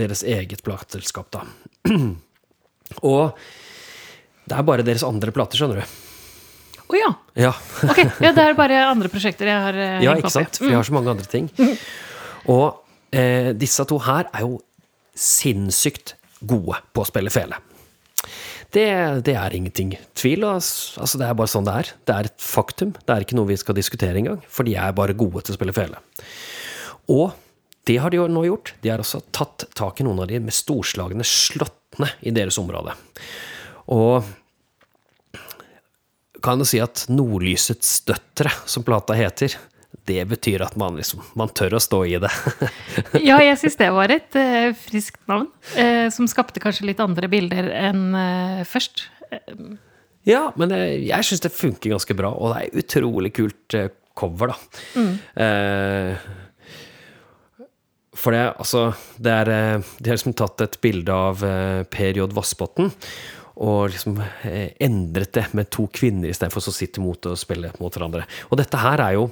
deres 0.02 0.24
eget 0.26 0.64
plateselskap, 0.66 1.30
da. 1.36 1.44
og 3.06 3.38
det 4.46 4.54
er 4.58 4.66
bare 4.66 4.84
deres 4.86 5.02
andre 5.06 5.32
plater, 5.34 5.58
skjønner 5.58 5.82
du. 5.82 5.96
Å 6.86 6.98
ja. 7.00 7.08
Ja. 7.48 7.52
Ok, 7.90 7.98
ja, 8.22 8.30
det 8.30 8.44
er 8.44 8.54
bare 8.58 8.84
andre 8.86 9.10
prosjekter 9.10 9.48
jeg 9.50 9.62
har 9.64 9.74
eh, 9.74 9.96
Ja, 10.04 10.12
hengt 10.14 10.22
ikke 10.22 10.30
opp 10.30 10.34
i. 10.34 10.38
sant? 10.38 10.60
For 10.60 10.70
vi 10.70 10.76
har 10.78 10.86
så 10.86 10.94
mange 10.94 11.10
andre 11.16 11.26
ting. 11.30 11.48
Og 12.52 12.78
eh, 13.10 13.50
disse 13.58 13.82
to 13.90 13.98
her 14.06 14.28
er 14.30 14.44
jo 14.46 14.60
sinnssykt 15.16 16.14
gode 16.46 16.78
på 16.92 17.02
å 17.02 17.08
spille 17.08 17.32
fele. 17.32 17.58
Det, 18.74 18.86
det 19.24 19.36
er 19.38 19.54
ingenting 19.56 19.94
tvil. 20.18 20.44
Altså, 20.44 21.18
det 21.20 21.26
er 21.28 21.36
bare 21.38 21.50
sånn 21.50 21.66
det 21.66 21.74
er. 21.80 21.90
Det 22.08 22.14
er 22.14 22.28
et 22.28 22.42
faktum. 22.42 22.92
Det 22.98 23.14
er 23.14 23.24
ikke 23.24 23.38
noe 23.38 23.48
vi 23.48 23.58
skal 23.60 23.76
diskutere 23.78 24.20
engang, 24.20 24.40
for 24.52 24.68
de 24.68 24.76
er 24.76 24.96
bare 24.96 25.16
gode 25.16 25.46
til 25.46 25.54
å 25.54 25.58
spille 25.58 25.76
fele. 25.76 26.00
Og 27.12 27.30
det 27.86 28.00
har 28.02 28.10
de 28.10 28.18
jo 28.18 28.26
nå 28.30 28.42
gjort. 28.48 28.74
De 28.82 28.90
har 28.90 29.02
også 29.02 29.22
tatt 29.34 29.68
tak 29.78 30.02
i 30.02 30.06
noen 30.06 30.24
av 30.24 30.28
de 30.30 30.40
med 30.42 30.54
storslagne 30.54 31.24
slåttene 31.26 32.10
i 32.26 32.34
deres 32.34 32.58
område. 32.60 32.96
Og 33.94 34.26
kan 36.42 36.60
jo 36.60 36.66
si 36.68 36.80
at 36.82 37.06
Nordlysets 37.10 38.00
døtre, 38.06 38.50
som 38.68 38.84
plata 38.86 39.16
heter, 39.18 39.54
det 40.06 40.22
betyr 40.30 40.62
at 40.66 40.76
man 40.78 40.96
liksom 40.98 41.22
Man 41.38 41.50
tør 41.56 41.76
å 41.78 41.82
stå 41.82 42.02
i 42.08 42.16
det. 42.22 42.30
Ja, 43.28 43.38
jeg 43.42 43.58
syns 43.60 43.78
det 43.80 43.90
var 43.94 44.12
et 44.14 44.38
uh, 44.38 44.70
friskt 44.86 45.20
navn, 45.30 45.48
uh, 45.76 46.06
som 46.14 46.28
skapte 46.30 46.62
kanskje 46.62 46.88
litt 46.90 47.02
andre 47.02 47.28
bilder 47.32 47.70
enn 47.74 48.08
uh, 48.14 48.64
først. 48.68 49.06
ja, 50.26 50.48
men 50.56 50.72
eh, 50.74 51.02
jeg 51.08 51.26
syns 51.26 51.42
det 51.42 51.54
funker 51.54 51.90
ganske 51.90 52.14
bra, 52.18 52.30
og 52.30 52.52
det 52.54 52.60
er 52.62 52.82
utrolig 52.84 53.32
kult 53.34 53.76
cover, 54.16 54.52
da. 54.52 55.04
Eh, 55.44 56.28
for 58.16 58.32
det, 58.32 58.44
altså 58.56 58.84
det 59.20 59.32
er, 59.42 59.50
De 59.98 60.08
har 60.08 60.16
liksom 60.16 60.36
tatt 60.38 60.62
et 60.64 60.78
bilde 60.80 61.12
av 61.12 61.42
Per 61.92 62.16
J. 62.16 62.30
Vassbotn 62.32 62.88
og 63.56 63.88
liksom 63.88 64.18
eh, 64.20 64.74
endret 64.84 65.32
det 65.32 65.46
med 65.56 65.70
to 65.72 65.86
kvinner 65.88 66.28
istedenfor 66.28 66.68
å 66.68 66.74
sitte 66.74 67.00
imot 67.00 67.28
og 67.30 67.38
spille 67.40 67.70
mot 67.80 67.94
hverandre. 67.94 68.26
Og 68.50 68.60
dette 68.60 68.80
her 68.82 69.00
er 69.00 69.16
jo 69.16 69.30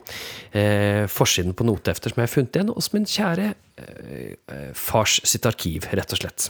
eh, 0.57 1.05
forsiden 1.13 1.53
på 1.57 1.67
notehefter 1.69 2.13
som 2.15 2.23
jeg 2.23 2.31
har 2.31 2.33
funnet 2.33 2.57
igjen 2.57 2.73
hos 2.73 2.89
min 2.95 3.05
kjære 3.11 3.51
eh, 3.53 4.33
eh, 4.33 4.71
fars 4.79 5.19
sitt 5.29 5.45
arkiv, 5.51 5.91
rett 5.93 6.17
og 6.17 6.23
slett. 6.23 6.49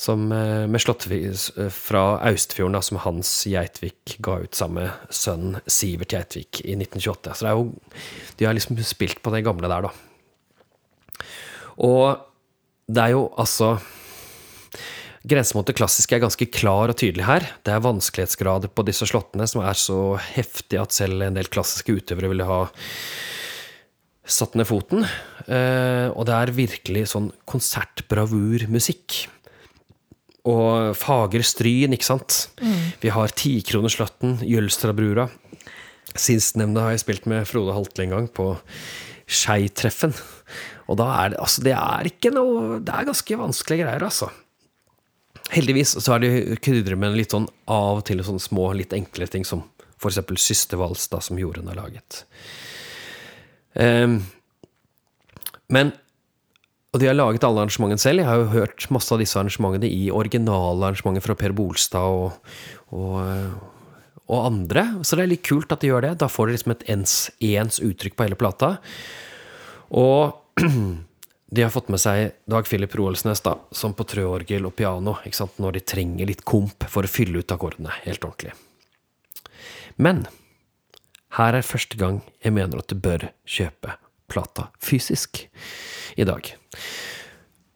Som, 0.00 0.26
eh, 0.34 0.64
med 0.66 0.82
slåttevis 0.82 1.52
eh, 1.54 1.70
fra 1.74 2.18
Austfjorden, 2.32 2.74
da, 2.74 2.82
som 2.82 2.98
Hans 3.04 3.30
Geitvik 3.46 4.16
ga 4.24 4.40
ut 4.42 4.58
sammen 4.58 4.88
med 4.88 5.14
sønnen 5.14 5.62
Sivert 5.70 6.16
Geitvik 6.16 6.64
i 6.64 6.74
1928. 6.80 7.36
Så 7.36 7.46
det 7.46 7.52
er 7.52 7.60
jo 7.60 7.70
De 8.40 8.48
har 8.48 8.58
liksom 8.58 8.80
spilt 8.82 9.22
på 9.22 9.30
det 9.36 9.44
gamle 9.46 9.70
der, 9.70 9.86
da. 9.86 11.28
Og 11.78 12.26
det 12.90 13.06
er 13.06 13.14
jo 13.14 13.28
altså 13.38 13.76
Grensen 15.20 15.58
mot 15.58 15.68
det 15.68 15.76
klassiske 15.76 16.16
er 16.16 16.22
ganske 16.22 16.46
klar 16.48 16.92
og 16.92 16.96
tydelig 16.96 17.26
her. 17.28 17.44
Det 17.66 17.74
er 17.74 17.82
vanskelighetsgrader 17.84 18.72
på 18.72 18.84
disse 18.88 19.04
slåttene 19.08 19.44
som 19.50 19.60
er 19.60 19.76
så 19.76 20.16
heftige 20.32 20.80
at 20.80 20.96
selv 20.96 21.26
en 21.26 21.36
del 21.36 21.50
klassiske 21.52 21.92
utøvere 21.92 22.30
ville 22.32 22.46
ha 22.48 22.62
satt 24.24 24.56
ned 24.56 24.68
foten. 24.70 25.04
Eh, 25.44 26.08
og 26.14 26.24
det 26.28 26.38
er 26.38 26.54
virkelig 26.56 27.10
sånn 27.12 27.28
konsertbravurmusikk. 27.50 29.18
Og 30.48 30.96
fager 30.96 31.44
stryn, 31.44 31.92
ikke 31.92 32.08
sant. 32.08 32.46
Vi 33.02 33.12
har 33.12 33.36
tikronerslåtten, 33.36 34.38
Jølstrabrura. 34.48 35.28
Sistnevnte 36.16 36.80
har 36.80 36.94
jeg 36.96 37.04
spilt 37.04 37.28
med 37.28 37.44
Frode 37.48 37.76
Haltle 37.76 38.06
en 38.06 38.14
gang, 38.16 38.30
på 38.32 38.54
Skeitreffen. 39.30 40.16
Og 40.88 40.96
da 40.98 41.10
er 41.20 41.34
det 41.34 41.38
altså 41.38 41.62
Det 41.62 41.74
er 41.76 42.08
ikke 42.08 42.32
noe 42.34 42.80
Det 42.82 42.90
er 42.90 43.06
ganske 43.06 43.36
vanskelige 43.38 43.84
greier, 43.84 44.02
altså. 44.08 44.30
Heldigvis 45.50 45.96
så 45.98 46.14
er 46.14 46.22
det 46.22 46.60
krydret 46.62 46.98
med 47.00 47.16
litt 47.18 47.34
sånn 47.34 47.48
av 47.70 48.00
og 48.00 48.04
til 48.06 48.22
sånne 48.26 48.42
små, 48.42 48.68
litt 48.78 48.94
enkle 48.94 49.26
ting, 49.30 49.46
som 49.46 49.64
for 50.00 50.12
eksempel 50.12 50.38
Systervals, 50.40 51.08
da, 51.12 51.20
som 51.22 51.38
Jorunn 51.40 51.68
har 51.70 51.78
laget. 51.80 52.24
Um, 53.74 54.22
men 55.70 55.92
Og 56.90 56.98
de 56.98 57.06
har 57.06 57.14
laget 57.14 57.44
alle 57.46 57.62
arrangementene 57.62 58.02
selv. 58.02 58.18
Jeg 58.18 58.26
har 58.26 58.40
jo 58.40 58.48
hørt 58.50 58.88
masse 58.90 59.12
av 59.14 59.20
disse 59.22 59.38
arrangementene 59.38 59.86
i 59.86 60.08
originale 60.10 60.88
arrangementer 60.88 61.22
fra 61.22 61.36
Per 61.38 61.52
Bolstad 61.54 62.02
og, 62.02 62.56
og, 62.90 63.20
og 64.26 64.40
andre. 64.40 64.82
Så 65.06 65.14
det 65.14 65.22
er 65.22 65.30
litt 65.30 65.44
kult 65.46 65.70
at 65.70 65.84
de 65.84 65.92
gjør 65.92 66.08
det. 66.08 66.16
Da 66.18 66.26
får 66.26 66.48
de 66.48 66.56
liksom 66.56 66.74
et 66.74 66.82
ens, 66.90 67.14
ens 67.46 67.78
uttrykk 67.86 68.18
på 68.18 68.26
hele 68.26 68.40
plata. 68.40 68.72
Og 69.94 70.34
de 71.50 71.64
har 71.64 71.72
fått 71.74 71.90
med 71.90 71.98
seg 71.98 72.36
Dag 72.50 72.66
Philip 72.68 72.92
Roelsnes, 72.94 73.42
da, 73.42 73.56
som 73.74 73.94
på 73.98 74.06
trøorgel 74.06 74.68
og 74.68 74.76
piano, 74.78 75.16
ikke 75.26 75.40
sant, 75.40 75.58
når 75.62 75.78
de 75.78 75.86
trenger 75.92 76.30
litt 76.30 76.44
komp 76.46 76.86
for 76.90 77.06
å 77.06 77.10
fylle 77.10 77.42
ut 77.42 77.54
akkordene 77.54 77.94
helt 78.04 78.22
ordentlig. 78.26 78.54
Men 80.00 80.24
her 81.38 81.58
er 81.58 81.66
første 81.66 81.98
gang 81.98 82.20
jeg 82.42 82.54
mener 82.54 82.80
at 82.80 82.90
du 82.90 82.98
bør 82.98 83.28
kjøpe 83.48 83.96
plata 84.30 84.68
fysisk 84.82 85.42
i 86.18 86.26
dag. 86.26 86.46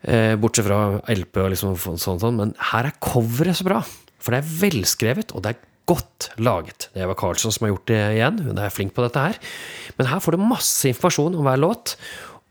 Eh, 0.05 0.35
bortsett 0.39 0.68
fra 0.68 1.01
LP 1.11 1.41
og 1.43 1.53
liksom 1.55 1.75
sånn, 1.81 2.20
sånn, 2.22 2.39
men 2.39 2.55
her 2.72 2.91
er 2.91 2.99
coveret 3.03 3.59
så 3.59 3.66
bra. 3.66 3.83
For 4.22 4.35
det 4.35 4.43
er 4.43 4.53
velskrevet, 4.62 5.35
og 5.35 5.45
det 5.45 5.55
er 5.55 5.62
godt 5.89 6.31
laget. 6.41 6.89
Det 6.93 7.03
er 7.03 7.09
Eva 7.09 7.16
Karlsson 7.18 7.53
som 7.53 7.66
har 7.66 7.75
gjort 7.75 7.91
det 7.91 8.01
igjen. 8.16 8.41
Hun 8.47 8.61
er 8.61 8.72
flink 8.72 8.95
på 8.97 9.05
dette 9.05 9.20
her. 9.20 9.41
Men 9.99 10.09
her 10.09 10.22
får 10.25 10.37
du 10.37 10.47
masse 10.47 10.89
informasjon 10.89 11.37
om 11.37 11.45
hver 11.45 11.61
låt, 11.61 11.97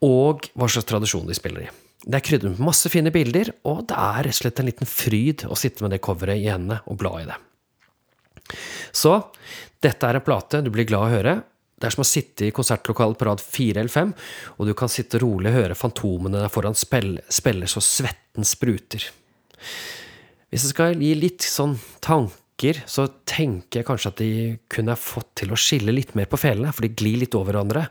og 0.04 0.50
hva 0.54 0.68
slags 0.68 0.90
tradisjon 0.90 1.30
de 1.30 1.38
spiller 1.38 1.66
i. 1.66 1.72
Det 2.04 2.20
er 2.20 2.26
krydret 2.26 2.58
med 2.58 2.68
masse 2.68 2.90
fine 2.92 3.14
bilder, 3.16 3.54
og 3.70 3.86
det 3.88 3.96
er 3.96 4.28
rett 4.28 4.36
og 4.36 4.42
slett 4.42 4.60
en 4.60 4.68
liten 4.68 4.90
fryd 4.90 5.46
å 5.48 5.56
sitte 5.60 5.86
med 5.86 5.94
det 5.96 6.02
coveret 6.04 6.42
i 6.42 6.50
hendene 6.52 6.82
og 6.92 7.00
bla 7.00 7.14
i 7.22 7.28
det. 7.30 7.40
Så 8.92 9.16
dette 9.84 10.08
er 10.08 10.20
en 10.20 10.26
plate 10.26 10.62
du 10.64 10.70
blir 10.74 10.88
glad 10.90 11.06
av 11.06 11.08
å 11.08 11.16
høre. 11.16 11.36
Det 11.80 11.88
er 11.88 11.96
som 11.96 12.04
å 12.04 12.08
sitte 12.08 12.48
i 12.48 12.54
konsertlokalet 12.56 13.20
på 13.20 13.28
rad 13.28 13.42
fire 13.44 13.82
eller 13.82 13.92
fem, 13.92 14.14
og 14.58 14.68
du 14.68 14.76
kan 14.78 14.92
sitte 14.92 15.20
rolig 15.24 15.52
og 15.52 15.58
høre 15.58 15.80
fantomene 15.80 16.44
der 16.44 16.52
foran 16.52 16.78
spill, 16.80 17.18
spiller 17.32 17.72
så 17.72 17.84
svetten 17.84 18.48
spruter. 18.48 19.08
Hvis 20.52 20.68
jeg 20.68 20.76
skal 20.76 21.00
gi 21.02 21.16
litt 21.18 21.44
sånn 21.44 21.74
tanker, 22.04 22.84
så 22.88 23.08
tenker 23.28 23.82
jeg 23.82 23.88
kanskje 23.88 24.12
at 24.14 24.22
de 24.22 24.32
kunne 24.72 24.96
fått 25.00 25.32
til 25.42 25.52
å 25.52 25.60
skille 25.60 25.96
litt 25.96 26.14
mer 26.20 26.30
på 26.32 26.40
felene, 26.40 26.72
for 26.76 26.86
de 26.86 26.94
glir 26.94 27.24
litt 27.24 27.36
over 27.36 27.56
hverandre. 27.56 27.88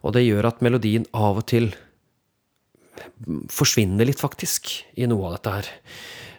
Og 0.00 0.14
det 0.16 0.24
gjør 0.24 0.48
at 0.48 0.62
melodien 0.64 1.06
av 1.16 1.42
og 1.42 1.46
til 1.50 1.70
forsvinner 3.52 4.08
litt, 4.08 4.20
faktisk, 4.20 4.72
i 5.00 5.08
noe 5.08 5.28
av 5.28 5.36
dette 5.36 5.54
her. 5.56 5.70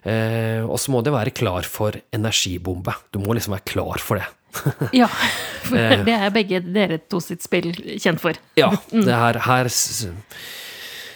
Eh, 0.02 0.62
og 0.66 0.80
så 0.82 0.94
må 0.94 1.04
det 1.06 1.14
være 1.14 1.34
klar 1.36 1.68
for 1.70 1.98
energibombe. 2.14 2.96
Du 3.14 3.22
må 3.22 3.36
liksom 3.38 3.56
være 3.58 3.70
klar 3.74 4.02
for 4.02 4.22
det. 4.22 4.30
Ja, 5.02 5.08
for 5.64 5.78
det 6.04 6.12
er 6.12 6.34
begge 6.34 6.60
dere 6.66 6.98
to 7.08 7.22
sitt 7.24 7.46
spill 7.46 7.70
kjent 8.02 8.22
for. 8.22 8.36
Ja. 8.60 8.74
Det 8.92 9.16
her, 9.16 9.40
her 9.46 9.70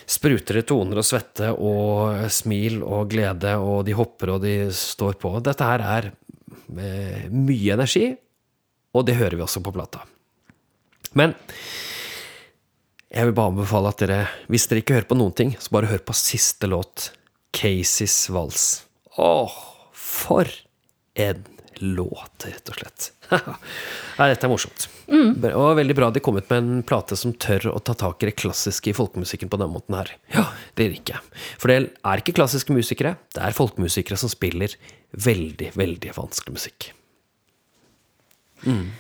spruter 0.06 0.62
det 0.62 0.68
toner 0.70 1.02
og 1.02 1.08
svette 1.08 1.50
og 1.52 2.30
smil 2.32 2.80
og 2.86 3.10
glede, 3.12 3.56
og 3.58 3.84
de 3.88 3.96
hopper 3.98 4.36
og 4.36 4.46
de 4.46 4.70
står 4.72 5.18
på. 5.22 5.34
Dette 5.44 5.68
her 5.68 5.84
er 5.84 6.12
eh, 6.14 7.26
mye 7.34 7.74
energi, 7.76 8.12
og 8.96 9.08
det 9.10 9.18
hører 9.20 9.36
vi 9.36 9.44
også 9.44 9.64
på 9.66 9.74
plata. 9.76 10.06
Men 11.18 11.34
jeg 13.16 13.30
vil 13.30 13.36
bare 13.36 13.54
anbefale 13.54 13.92
at 13.94 14.02
dere, 14.04 14.20
hvis 14.52 14.68
dere 14.68 14.84
ikke 14.84 14.98
hører 14.98 15.10
på 15.10 15.18
noen 15.18 15.36
ting, 15.38 15.56
så 15.56 15.72
bare 15.72 15.90
hør 15.90 16.04
på 16.04 16.16
siste 16.20 16.68
låt, 16.68 17.10
Caseys 17.56 18.18
vals. 18.34 18.66
Åh, 19.16 19.54
for 19.96 20.50
en 21.16 21.46
låt, 21.80 22.46
rett 22.46 22.72
og 22.72 22.80
slett. 22.80 23.08
Nei, 24.20 24.28
dette 24.32 24.48
er 24.48 24.52
morsomt. 24.52 24.88
Og 25.08 25.70
veldig 25.80 25.96
bra 25.98 26.10
de 26.12 26.22
kom 26.24 26.36
ut 26.40 26.50
med 26.52 26.60
en 26.60 26.84
plate 26.88 27.16
som 27.20 27.34
tør 27.40 27.70
å 27.72 27.80
ta 27.84 27.96
tak 28.00 28.24
i 28.24 28.30
det 28.30 28.36
klassiske 28.40 28.92
i 28.92 28.96
folkemusikken 28.96 29.52
på 29.52 29.60
den 29.64 29.72
måten 29.72 29.96
her. 29.98 30.12
Ja, 30.36 30.46
det 30.76 30.90
liker 30.92 31.18
jeg. 31.18 31.46
For 31.62 31.72
det 31.72 31.80
er 31.88 32.24
ikke 32.24 32.36
klassiske 32.36 32.76
musikere, 32.76 33.16
det 33.36 33.44
er 33.48 33.56
folkemusikere 33.56 34.20
som 34.20 34.32
spiller 34.32 34.76
veldig, 35.16 35.72
veldig 35.80 36.16
vanskelig 36.20 36.58
musikk. 36.58 36.92
Mm. 38.68 38.92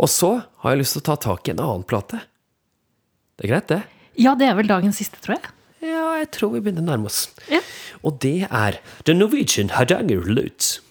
Og 0.00 0.08
så 0.08 0.32
har 0.62 0.72
jeg 0.72 0.80
lyst 0.80 0.96
til 0.96 1.04
å 1.04 1.08
ta 1.10 1.20
tak 1.28 1.48
i 1.48 1.52
en 1.52 1.60
annen 1.60 1.84
plate. 1.88 2.22
Det 3.40 3.48
er 3.48 3.54
greit, 3.54 3.70
det? 3.72 3.80
Ja, 4.20 4.34
det 4.36 4.50
er 4.50 4.56
vel 4.58 4.68
dagens 4.68 4.98
siste, 5.00 5.16
tror 5.24 5.38
jeg. 5.38 5.46
Ja, 5.80 6.20
jeg 6.20 6.28
tror 6.36 6.50
vi 6.52 6.60
begynner 6.60 6.84
å 6.84 6.90
nærme 6.90 7.08
oss. 7.08 7.32
Ja. 7.48 7.64
Og 8.04 8.20
det 8.20 8.44
er 8.44 8.76
The 9.08 9.16
Norwegian 9.16 9.72
Hardanger 9.72 10.20
Lutes. 10.28 10.84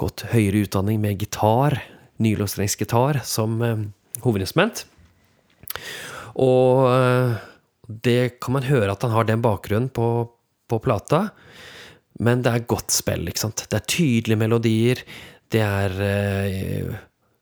gått 0.00 0.26
høyere 0.32 0.64
utdanning 0.66 1.00
med 1.00 1.22
gitar, 1.22 1.78
nylåstrengsgitar, 2.22 3.20
som 3.24 3.60
eh, 3.64 3.84
hovedinstrument. 4.24 4.84
Og 6.42 6.86
eh, 6.90 7.36
det 7.86 8.20
kan 8.42 8.56
man 8.58 8.68
høre 8.68 8.92
at 8.92 9.06
han 9.06 9.14
har 9.14 9.28
den 9.28 9.44
bakgrunnen 9.44 9.88
på, 9.94 10.28
på 10.68 10.80
plata. 10.84 11.28
Men 12.20 12.42
det 12.44 12.52
er 12.52 12.68
godt 12.68 12.94
spill, 12.94 13.26
ikke 13.28 13.44
sant. 13.46 13.66
Det 13.68 13.78
er 13.78 13.90
tydelige 13.92 14.40
melodier. 14.40 15.02
Det 15.52 15.62
er 15.64 16.00
eh, 16.04 16.96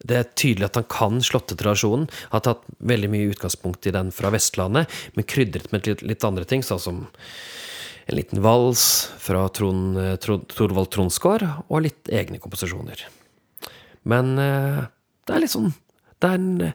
det 0.05 0.16
er 0.18 0.32
tydelig 0.36 0.66
at 0.68 0.76
han 0.76 0.88
kan 0.92 1.22
slåttetradisjonen. 1.24 2.09
Har 2.34 2.42
tatt 2.45 2.66
veldig 2.84 3.09
mye 3.12 3.30
utgangspunkt 3.32 3.86
i 3.88 3.95
den 3.95 4.11
fra 4.12 4.28
Vestlandet, 4.34 4.90
men 5.16 5.24
krydret 5.28 5.70
med 5.72 5.88
litt, 5.88 6.03
litt 6.05 6.26
andre 6.28 6.45
ting, 6.49 6.64
sånn 6.66 6.82
som 6.82 6.99
en 8.07 8.16
liten 8.18 8.42
vals 8.44 8.82
fra 9.22 9.46
Trond, 9.48 9.96
eh, 9.98 10.16
Trond, 10.20 10.46
Torvald 10.52 10.90
Tronsgaard, 10.92 11.44
og 11.68 11.82
litt 11.86 12.11
egne 12.12 12.40
komposisjoner. 12.42 13.00
Men 14.05 14.34
eh, 14.38 14.82
det 15.24 15.32
er 15.36 15.40
litt 15.40 15.55
sånn 15.55 15.70
Det 16.20 16.28
er 16.28 16.34
en 16.36 16.72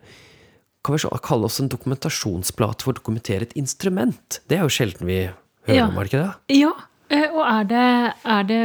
Kan 0.82 0.96
vi 0.96 1.10
kalle 1.22 1.46
oss 1.46 1.60
en 1.62 1.68
dokumentasjonsplate 1.70 2.82
for 2.86 2.96
å 2.96 2.98
dokumentere 2.98 3.46
et 3.46 3.54
instrument? 3.60 4.40
Det 4.50 4.58
er 4.58 4.64
jo 4.66 4.72
sjelden 4.74 5.06
vi 5.06 5.20
hører 5.68 5.76
Ja. 5.78 5.86
om, 5.92 5.98
er 6.00 6.08
det 6.08 6.14
ikke 6.14 6.24
det? 6.24 6.58
Ja, 6.58 6.72
eh, 7.14 7.28
og 7.30 7.44
er 7.46 7.68
det, 7.70 7.84
er 8.26 8.44
det 8.50 8.60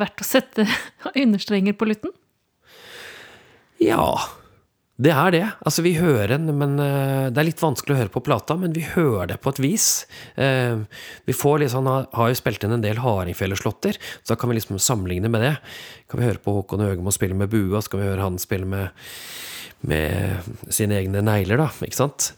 verdt 0.00 0.22
å 0.24 0.28
sette 0.28 0.64
understrenger 1.26 1.76
på 1.76 1.88
lutten? 1.90 2.14
Ja, 3.82 4.14
det 4.96 5.12
er 5.12 5.32
det. 5.34 5.42
Altså, 5.68 5.82
vi 5.84 5.92
hører 5.98 6.30
den, 6.32 6.48
men 6.56 6.78
eh, 6.80 7.28
det 7.28 7.40
er 7.40 7.48
litt 7.50 7.60
vanskelig 7.60 7.92
å 7.92 7.98
høre 7.98 8.12
på 8.14 8.22
plata, 8.24 8.56
men 8.56 8.72
vi 8.72 8.86
hører 8.94 9.28
det 9.34 9.38
på 9.44 9.52
et 9.52 9.60
vis. 9.60 9.88
Eh, 10.40 10.78
vi 11.28 11.36
får 11.36 11.60
liksom, 11.62 11.84
han 11.84 12.08
har, 12.16 12.30
jo 12.32 12.38
spilt 12.38 12.64
inn 12.64 12.78
en 12.78 12.84
del 12.84 13.02
hardingfeleslåtter, 13.04 14.00
så 14.22 14.32
da 14.32 14.38
kan 14.40 14.52
vi 14.52 14.56
liksom 14.56 14.80
sammenligne 14.80 15.28
med 15.32 15.44
det. 15.44 15.54
Kan 16.08 16.22
vi 16.22 16.30
høre 16.30 16.40
på 16.40 16.56
Håkon 16.56 16.86
Høgemo 16.86 17.12
spille 17.12 17.36
med 17.36 17.52
og 17.52 17.82
så 17.82 17.92
kan 17.92 18.02
vi 18.02 18.08
høre 18.08 18.24
han 18.24 18.40
spille 18.40 18.68
med, 18.72 19.04
med 19.84 20.48
sine 20.72 20.96
egne 21.02 21.24
negler, 21.24 21.60
da, 21.60 21.68
ikke 21.84 22.00
sant? 22.00 22.32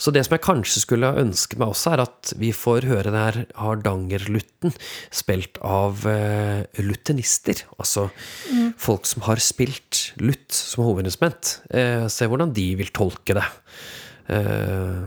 Så 0.00 0.12
det 0.12 0.24
som 0.26 0.34
jeg 0.34 0.44
kanskje 0.44 0.82
skulle 0.82 1.12
ønske 1.20 1.58
meg 1.60 1.72
også, 1.72 1.94
er 1.94 2.02
at 2.04 2.32
vi 2.40 2.50
får 2.56 2.88
høre 2.90 3.12
det 3.14 3.22
her 3.22 3.38
Hardangerlutten 3.60 4.74
spilt 5.14 5.60
av 5.64 6.02
uh, 6.08 6.64
luthenister. 6.82 7.64
Altså 7.78 8.08
mm. 8.50 8.74
folk 8.80 9.06
som 9.08 9.24
har 9.28 9.42
spilt 9.42 10.08
lutt 10.20 10.50
som 10.54 10.84
hovedinstrument. 10.88 11.58
Uh, 11.70 12.06
se 12.12 12.28
hvordan 12.28 12.54
de 12.56 12.66
vil 12.80 12.90
tolke 12.96 13.38
det. 13.38 13.46
Uh, 14.28 15.04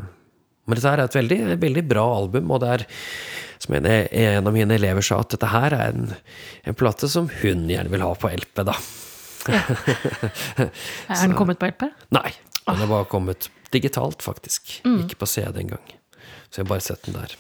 men 0.68 0.76
dette 0.76 0.92
her 0.92 1.04
er 1.04 1.10
et 1.10 1.20
veldig, 1.20 1.42
veldig 1.62 1.84
bra 1.88 2.06
album, 2.18 2.50
og 2.52 2.64
det 2.64 2.72
er 2.74 2.88
som 3.64 3.76
en, 3.78 3.88
en, 3.88 4.48
av 4.48 4.54
mine 4.54 4.76
elever 4.76 5.06
sa, 5.06 5.22
at 5.24 5.32
dette 5.34 5.50
her 5.50 5.74
er 5.74 5.94
en, 5.94 6.10
en 6.68 6.78
plate 6.78 7.10
som 7.10 7.30
hun 7.42 7.66
gjerne 7.72 7.92
vil 7.94 8.04
ha 8.04 8.12
på 8.20 8.30
LP, 8.30 8.64
da. 8.68 8.76
Ja. 9.48 9.62
er 10.68 11.24
den 11.24 11.38
kommet 11.40 11.60
på 11.62 11.72
LP? 11.72 11.88
Nei. 12.16 12.30
Den 12.68 12.84
er 12.84 12.90
bare 12.92 13.08
kommet 13.08 13.48
digitalt, 13.74 14.24
faktisk. 14.26 14.80
Mm. 14.86 15.04
Ikke 15.06 15.20
på 15.24 15.30
CD 15.30 15.62
engang. 15.64 15.94
Så 16.50 16.62
jeg 16.62 16.66
har 16.66 16.72
bare 16.72 16.86
sett 16.86 17.08
den 17.08 17.18
der. 17.18 17.36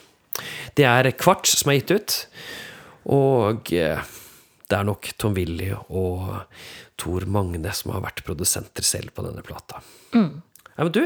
Det 0.77 0.85
er 0.85 1.11
Kvarts 1.17 1.55
som 1.59 1.71
er 1.71 1.79
gitt 1.79 1.95
ut. 1.95 2.17
Og 3.13 3.71
eh, 3.73 4.03
det 4.67 4.75
er 4.75 4.87
nok 4.87 5.11
Tom 5.17 5.35
Willy 5.37 5.71
og 5.71 6.27
Tor 6.99 7.27
Magne 7.31 7.71
som 7.77 7.93
har 7.95 8.03
vært 8.03 8.25
produsenter 8.27 8.85
selv 8.85 9.13
på 9.15 9.23
denne 9.25 9.43
plata. 9.45 9.81
Mm. 10.15 10.41
Ja, 10.73 10.83
men 10.83 10.93
du, 10.93 11.03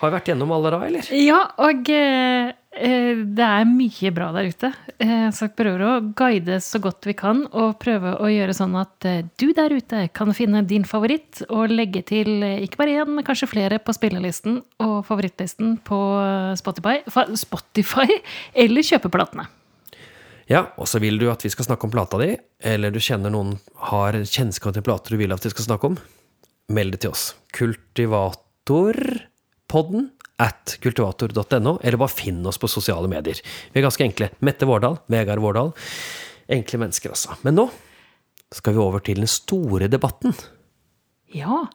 har 0.00 0.14
vært 0.14 0.30
gjennom 0.30 0.52
alle 0.54 0.72
da, 0.72 0.80
eller? 0.86 1.08
Ja, 1.16 1.40
og 1.60 1.90
eh, 1.92 2.50
eh, 2.50 2.54
det 2.80 3.44
er 3.44 3.66
mye 3.68 4.10
bra 4.14 4.30
der 4.32 4.48
ute. 4.48 4.70
Eh, 5.00 5.28
så 5.34 5.48
vi 5.48 5.56
prøver 5.60 5.82
å 5.84 5.92
guide 6.16 6.58
så 6.64 6.80
godt 6.82 7.06
vi 7.08 7.14
kan, 7.18 7.42
og 7.52 7.78
prøve 7.82 8.14
å 8.20 8.30
gjøre 8.30 8.54
sånn 8.56 8.76
at 8.80 9.06
eh, 9.08 9.22
du 9.40 9.50
der 9.56 9.74
ute 9.74 10.06
kan 10.16 10.32
finne 10.36 10.62
din 10.68 10.86
favoritt, 10.88 11.42
og 11.48 11.72
legge 11.72 12.02
til 12.08 12.42
eh, 12.46 12.62
ikke 12.64 12.80
bare 12.80 12.98
én, 13.02 13.14
men 13.16 13.26
kanskje 13.26 13.50
flere 13.50 13.80
på 13.84 13.94
spillelisten 13.96 14.60
og 14.80 14.94
favorittlisten 15.08 15.76
på 15.84 16.00
Spotify, 16.60 17.00
Spotify 17.36 18.20
eller 18.64 18.86
kjøpeplatene. 18.86 19.48
Ja, 20.50 20.64
og 20.80 20.88
så 20.90 20.98
vil 21.02 21.20
du 21.20 21.28
at 21.30 21.44
vi 21.46 21.52
skal 21.52 21.68
snakke 21.68 21.86
om 21.86 21.92
plata 21.94 22.18
di, 22.18 22.32
eller 22.66 22.90
du 22.90 22.98
kjenner 23.02 23.30
noen 23.30 23.54
har 23.92 24.18
kjennskap 24.24 24.74
til 24.74 24.86
plater 24.86 25.14
du 25.14 25.20
vil 25.20 25.36
at 25.36 25.44
vi 25.46 25.52
skal 25.52 25.68
snakke 25.68 25.92
om, 25.92 26.00
meld 26.74 26.96
det 26.96 27.04
til 27.04 27.14
oss. 27.14 27.28
Kultivator 27.54 28.98
podden 29.70 30.10
at 30.40 30.76
kultivator.no, 30.82 31.76
eller 31.82 32.00
bare 32.00 32.12
finn 32.12 32.40
oss 32.48 32.58
på 32.60 32.70
sosiale 32.70 33.10
medier. 33.10 33.40
Vi 33.72 33.80
er 33.80 33.86
ganske 33.86 34.06
enkle. 34.06 34.30
Mette 34.46 34.68
Vårdal, 34.68 34.98
Vegard 35.12 35.42
Vårdal. 35.44 35.74
Enkle 36.50 36.80
mennesker, 36.82 37.12
altså. 37.14 37.36
Men 37.46 37.58
nå 37.60 37.68
skal 38.50 38.74
vi 38.74 38.82
over 38.82 39.04
til 39.06 39.20
den 39.22 39.30
store 39.30 39.90
debatten. 39.92 40.34
Ja. 41.36 41.66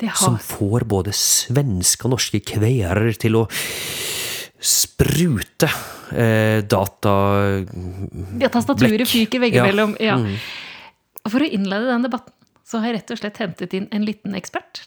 Har... 0.00 0.16
Som 0.16 0.38
får 0.40 0.86
både 0.88 1.12
svenske 1.16 2.06
og 2.08 2.14
norske 2.14 2.40
kverer 2.40 3.12
til 3.20 3.36
å 3.42 3.44
sprute 4.60 5.68
eh, 6.12 6.60
data... 6.64 7.14
Ja, 8.40 8.48
tastaturet 8.52 9.08
fyker 9.08 9.42
veggimellom. 9.44 9.96
Ja. 10.00 10.14
ja. 10.14 10.20
Mm. 10.20 11.28
For 11.28 11.44
å 11.44 11.48
innlede 11.48 11.90
den 11.90 12.06
debatten 12.06 12.36
så 12.70 12.80
har 12.80 12.92
jeg 12.92 13.00
rett 13.00 13.12
og 13.12 13.20
slett 13.20 13.40
hentet 13.42 13.76
inn 13.76 13.88
en 13.92 14.04
liten 14.06 14.36
ekspert. 14.38 14.84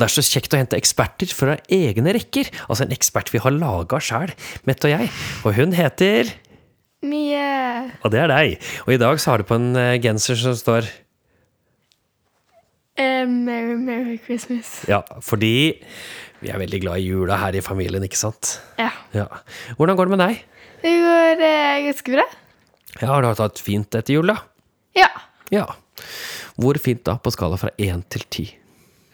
Og 0.00 0.06
det 0.06 0.14
er 0.14 0.16
så 0.16 0.22
kjekt 0.24 0.54
å 0.56 0.56
hente 0.56 0.78
eksperter 0.80 1.28
fra 1.36 1.58
egne 1.68 2.14
rekker. 2.16 2.48
Altså 2.72 2.86
en 2.86 2.94
ekspert 2.94 3.28
vi 3.34 3.40
har 3.44 3.52
laga 3.52 3.98
sjæl, 4.00 4.30
Mette 4.64 4.88
og 4.88 4.94
jeg. 4.94 5.10
Og 5.44 5.52
hun 5.58 5.74
heter 5.76 6.30
Mie. 7.04 7.90
Og 8.00 8.08
det 8.12 8.22
er 8.22 8.32
deg. 8.32 8.54
Og 8.86 8.94
i 8.94 9.00
dag 9.00 9.20
så 9.20 9.34
har 9.34 9.42
du 9.42 9.48
på 9.50 9.58
en 9.60 9.76
uh, 9.76 10.00
genser 10.00 10.40
som 10.40 10.54
står 10.56 10.88
uh, 12.96 13.28
Merry, 13.28 13.76
Merry 13.76 14.16
Christmas. 14.24 14.88
Ja, 14.88 15.02
fordi 15.20 15.84
vi 16.40 16.48
er 16.48 16.60
veldig 16.64 16.80
glad 16.80 17.04
i 17.04 17.10
jula 17.10 17.36
her 17.42 17.60
i 17.60 17.64
familien, 17.64 18.04
ikke 18.08 18.20
sant? 18.20 18.54
Ja. 18.80 18.88
ja. 19.12 19.28
Hvordan 19.76 20.00
går 20.00 20.08
det 20.08 20.16
med 20.16 20.24
deg? 20.24 20.40
Det 20.80 20.94
går 21.04 21.44
uh, 21.44 21.76
ganske 21.90 22.16
bra. 22.16 22.26
Ja, 23.02 23.10
Har 23.12 23.20
du 23.20 23.28
hatt 23.28 23.60
det 23.60 23.68
fint 23.68 24.00
etter 24.00 24.16
jul, 24.16 24.32
da? 24.32 24.40
Ja. 24.96 25.12
ja. 25.52 25.68
Hvor 26.56 26.80
fint 26.80 27.04
da, 27.04 27.20
på 27.20 27.36
skala 27.36 27.60
fra 27.60 27.76
én 27.76 28.00
til 28.08 28.24
ti? 28.32 28.48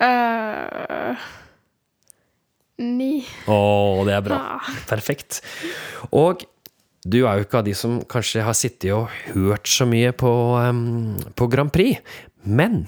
Uh, 0.03 1.16
ni. 2.82 3.24
Å, 3.49 3.59
det 4.09 4.16
er 4.18 4.26
bra. 4.26 4.40
Ah. 4.59 4.70
Perfekt. 4.90 5.40
Og 6.11 6.44
du 7.07 7.20
er 7.22 7.38
jo 7.38 7.47
ikke 7.47 7.61
av 7.61 7.66
de 7.68 7.74
som 7.78 7.99
kanskje 8.11 8.44
har 8.44 8.57
sittet 8.59 8.90
og 8.94 9.11
hørt 9.32 9.70
så 9.70 9.86
mye 9.88 10.12
på, 10.16 10.30
um, 10.59 11.16
på 11.38 11.49
Grand 11.53 11.72
Prix, 11.72 12.03
men 12.42 12.84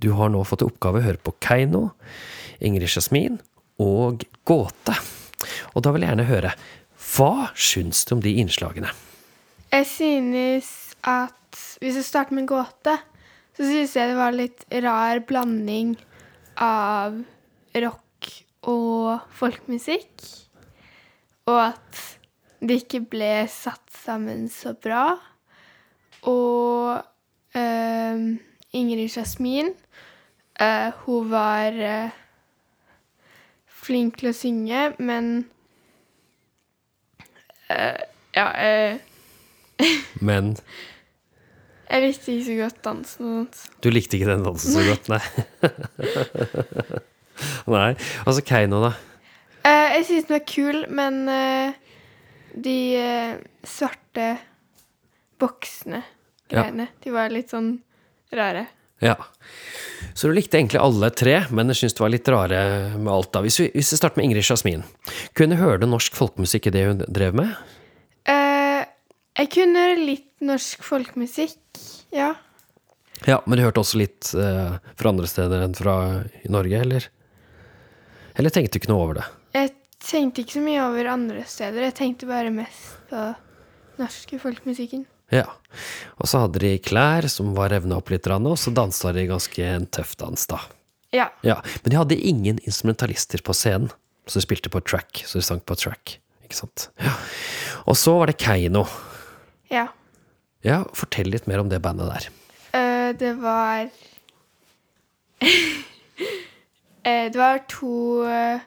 du 0.00 0.12
har 0.16 0.32
nå 0.32 0.42
fått 0.48 0.64
i 0.64 0.68
oppgave 0.68 1.00
å 1.00 1.06
høre 1.06 1.20
på 1.20 1.34
Keiino, 1.44 1.90
Ingrid 2.60 2.92
Jasmin 2.92 3.40
og 3.80 4.24
Gåte. 4.48 4.96
Og 5.74 5.84
da 5.84 5.92
vil 5.94 6.04
jeg 6.04 6.12
gjerne 6.12 6.28
høre, 6.28 6.52
hva 7.14 7.50
syns 7.56 8.04
du 8.06 8.14
om 8.16 8.22
de 8.24 8.36
innslagene? 8.42 8.92
Jeg 9.70 9.86
synes 9.88 10.70
at 11.06 11.36
Hvis 11.80 11.96
vi 11.98 12.02
starter 12.06 12.36
med 12.36 12.46
gåte, 12.46 12.92
så 13.60 13.66
syns 13.68 13.92
jeg 13.92 14.08
det 14.08 14.16
var 14.16 14.32
litt 14.32 14.62
rar 14.80 15.18
blanding 15.28 15.90
av 16.64 17.18
rock 17.76 18.28
og 18.72 19.26
folkmusikk. 19.36 20.24
Og 21.44 21.58
at 21.66 22.00
det 22.64 22.78
ikke 22.86 23.02
ble 23.12 23.28
satt 23.52 23.84
sammen 23.92 24.46
så 24.48 24.72
bra. 24.80 25.10
Og 26.32 27.04
uh, 27.04 28.24
Ingrid 28.80 29.12
Jasmin, 29.12 29.74
uh, 30.56 30.88
hun 31.04 31.28
var 31.28 31.76
uh, 31.76 32.16
flink 33.84 34.22
til 34.22 34.32
å 34.32 34.36
synge, 34.36 34.90
men 34.96 35.34
Ja 38.34 38.48
Men 40.18 40.56
jeg 41.90 42.04
likte 42.04 42.32
ikke 42.32 42.46
så 42.46 42.56
godt 42.60 42.82
dansen 42.86 43.26
og 43.26 43.36
sånt. 43.58 43.78
Du 43.82 43.90
likte 43.90 44.18
ikke 44.18 44.30
den 44.30 44.44
dansen 44.46 44.76
så 44.76 44.84
godt, 44.86 45.10
nei? 45.10 45.20
nei. 47.76 47.90
Altså 48.24 48.44
Keiino, 48.46 48.82
da? 48.84 48.92
Uh, 49.60 49.88
jeg 49.96 50.06
syns 50.08 50.28
den 50.28 50.36
var 50.36 50.44
kul, 50.48 50.82
men 50.94 51.22
uh, 51.28 51.96
de 52.54 52.76
uh, 52.96 53.32
svarte 53.66 54.28
boksene, 55.40 56.02
greiene, 56.52 56.86
ja. 56.90 56.98
de 57.04 57.14
var 57.14 57.32
litt 57.32 57.52
sånn 57.52 57.74
rare. 58.36 58.68
Ja. 59.00 59.16
Så 60.14 60.28
du 60.28 60.34
likte 60.36 60.58
egentlig 60.58 60.80
alle 60.82 61.08
tre, 61.16 61.38
men 61.50 61.72
jeg 61.72 61.82
syns 61.82 61.96
det 61.96 62.04
var 62.04 62.12
litt 62.12 62.28
rare 62.28 62.62
med 62.98 63.10
alt, 63.12 63.32
da. 63.34 63.42
Hvis 63.44 63.60
vi, 63.62 63.68
hvis 63.74 63.92
vi 63.94 63.98
starter 63.98 64.20
med 64.20 64.28
Ingrid 64.28 64.44
Jasmin. 64.44 64.84
Kunne 65.34 65.56
du 65.56 65.62
høre 65.62 65.88
norsk 65.88 66.16
folkemusikk 66.18 66.68
i 66.68 66.74
det 66.74 66.86
hun 66.86 67.04
drev 67.08 67.36
med? 67.40 67.54
Jeg 69.40 69.50
kunne 69.54 69.84
litt 69.96 70.44
norsk 70.44 70.82
folkemusikk. 70.84 71.60
Ja. 72.12 72.34
Ja, 73.28 73.40
Men 73.46 73.58
du 73.58 73.64
hørte 73.66 73.82
også 73.82 74.00
litt 74.00 74.32
eh, 74.36 74.76
fra 74.96 75.12
andre 75.12 75.28
steder 75.28 75.64
enn 75.64 75.76
fra 75.76 75.94
Norge, 76.48 76.80
eller? 76.80 77.06
Eller 78.36 78.52
tenkte 78.52 78.76
du 78.76 78.82
ikke 78.82 78.92
noe 78.92 79.04
over 79.04 79.20
det? 79.20 79.26
Jeg 79.56 79.72
tenkte 80.04 80.44
ikke 80.44 80.58
så 80.58 80.64
mye 80.64 80.82
over 80.86 81.10
andre 81.12 81.44
steder. 81.48 81.84
Jeg 81.88 81.96
tenkte 81.98 82.28
bare 82.30 82.52
mest 82.54 82.96
på 83.10 83.24
norske 84.00 84.40
folkemusikken. 84.40 85.04
Ja. 85.30 85.46
Og 86.18 86.28
så 86.30 86.44
hadde 86.44 86.62
de 86.62 86.72
klær 86.82 87.28
som 87.30 87.52
var 87.56 87.72
revna 87.74 88.00
opp 88.00 88.10
litt, 88.10 88.26
og 88.26 88.56
så 88.58 88.72
dansa 88.74 89.12
de 89.14 89.28
ganske 89.28 89.66
en 89.66 89.86
tøff 89.86 90.16
dans, 90.20 90.46
da. 90.50 90.62
Ja. 91.14 91.28
ja. 91.46 91.58
Men 91.82 91.92
de 91.92 91.98
hadde 91.98 92.18
ingen 92.18 92.58
instrumentalister 92.64 93.42
på 93.44 93.54
scenen, 93.56 93.92
så 94.26 94.40
de 94.40 94.46
spilte 94.46 94.72
på 94.72 94.82
track. 94.82 95.24
Så 95.26 95.38
de 95.38 95.46
sang 95.46 95.60
på 95.60 95.76
track, 95.78 96.18
ikke 96.46 96.62
sant. 96.62 96.88
Ja. 97.02 97.14
Og 97.90 97.98
så 97.98 98.16
var 98.18 98.30
det 98.30 98.40
Keiino. 98.42 98.86
Ja. 99.70 99.86
Ja, 100.66 100.82
Fortell 100.96 101.30
litt 101.32 101.46
mer 101.48 101.62
om 101.62 101.70
det 101.70 101.80
bandet 101.84 102.10
der. 102.10 102.28
Uh, 102.74 103.10
det 103.18 103.34
var 103.40 103.86
uh, 105.42 105.76
Det 107.30 107.38
var 107.38 107.62
to 107.70 108.24
uh, 108.28 108.60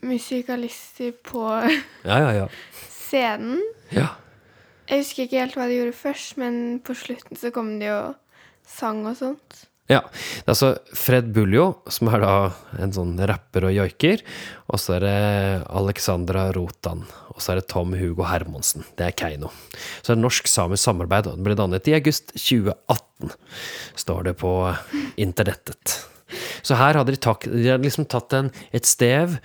musikalister 0.00 1.12
på 1.24 1.42
ja, 2.04 2.16
ja, 2.20 2.30
ja. 2.32 2.46
scenen. 3.06 3.60
Ja. 3.90 4.08
Jeg 4.86 5.02
husker 5.02 5.26
ikke 5.26 5.40
helt 5.42 5.56
hva 5.58 5.66
de 5.66 5.78
gjorde 5.80 5.96
først, 5.98 6.36
men 6.38 6.78
på 6.86 6.94
slutten 6.94 7.38
så 7.38 7.50
kom 7.54 7.74
de 7.80 7.90
og 7.90 8.14
sang 8.66 9.02
og 9.08 9.16
sånt. 9.18 9.66
Ja. 9.86 10.00
Det 10.02 10.48
er 10.48 10.52
altså 10.54 10.72
Fred 10.98 11.28
Buljo, 11.34 11.68
som 11.92 12.10
er 12.10 12.24
da 12.24 12.34
en 12.82 12.94
sånn 12.94 13.14
rapper 13.30 13.68
og 13.68 13.76
joiker. 13.76 14.24
Og 14.66 14.82
så 14.82 14.96
er 14.96 15.06
det 15.06 15.20
Alexandra 15.70 16.48
Rotan. 16.56 17.04
Og 17.34 17.42
så 17.42 17.52
er 17.52 17.60
det 17.60 17.68
Tom 17.70 17.94
Hugo 17.94 18.26
Hermonsen. 18.26 18.86
Det 18.98 19.06
er 19.06 19.16
Keiino. 19.16 19.52
Så 20.00 20.10
det 20.10 20.16
er 20.16 20.24
norsk-samisk 20.24 20.82
samarbeid. 20.82 21.30
Og 21.30 21.38
det 21.38 21.46
ble 21.46 21.58
dannet 21.58 21.90
i 21.90 21.94
august 21.98 22.34
2018, 22.34 23.34
står 24.02 24.30
det 24.30 24.36
på 24.42 24.52
internettet. 25.22 26.00
Så 26.66 26.74
her 26.74 26.98
hadde 26.98 27.14
de, 27.14 27.20
tak, 27.22 27.46
de 27.46 27.68
hadde 27.68 27.86
liksom 27.86 28.08
tatt 28.10 28.34
en, 28.34 28.50
et 28.74 28.88
stev, 28.88 29.36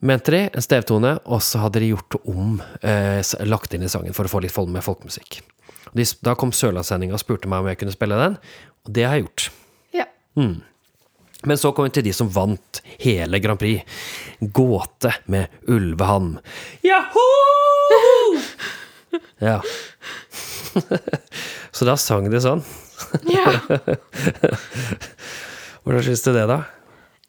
mente 0.00 0.32
de, 0.32 0.46
en 0.48 0.64
stevtone, 0.64 1.12
og 1.28 1.42
så 1.44 1.60
hadde 1.66 1.82
de 1.82 1.90
gjort 1.90 2.16
det 2.16 2.22
om, 2.32 2.56
eh, 2.80 3.20
lagt 3.44 3.76
inn 3.76 3.84
i 3.84 3.92
sangen 3.92 4.16
for 4.16 4.24
å 4.24 4.32
få 4.32 4.40
litt 4.44 4.54
folk 4.54 4.72
med 4.72 4.86
folkemusikk. 4.86 5.42
Da 6.24 6.34
kom 6.36 6.52
Sørlandssendinga 6.56 7.16
og 7.16 7.22
spurte 7.22 7.48
meg 7.48 7.62
om 7.62 7.68
jeg 7.70 7.80
kunne 7.82 7.94
spille 7.94 8.16
den, 8.20 8.40
og 8.86 8.96
det 8.96 9.04
har 9.04 9.18
jeg 9.18 9.26
gjort. 9.26 9.50
Ja. 10.36 10.48
Men 11.46 11.58
så 11.60 11.70
kom 11.72 11.84
vi 11.86 11.92
til 11.94 12.06
de 12.06 12.12
som 12.16 12.30
vant 12.32 12.80
hele 12.98 13.38
Grand 13.44 13.60
Prix. 13.60 13.84
Gåte 14.40 15.12
med 15.30 15.52
Ulvehann. 15.68 16.38
Jaho! 16.86 17.26
Ja. 19.38 19.60
Så 21.76 21.84
da 21.88 21.96
sang 22.00 22.28
de 22.32 22.40
sånn. 22.40 22.62
Ja. 23.28 23.52
Hvordan 25.84 26.04
syns 26.04 26.24
du 26.24 26.30
det, 26.34 26.46
da? 26.50 26.58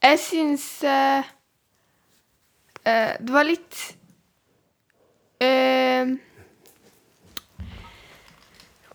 Jeg 0.03 0.19
syns 0.23 0.65
uh, 0.87 1.23
uh, 2.87 3.13
Det 3.19 3.33
var 3.33 3.47
litt 3.47 3.79
uh, 5.43 6.15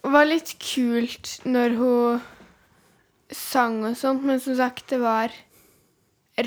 Det 0.02 0.12
var 0.16 0.28
litt 0.28 0.54
kult 0.62 1.34
når 1.44 1.76
hun 1.80 2.22
sang 3.36 3.82
og 3.88 3.96
sånt, 3.98 4.24
men 4.26 4.40
som 4.42 4.56
sagt, 4.58 4.86
det 4.92 5.00
var 5.02 5.34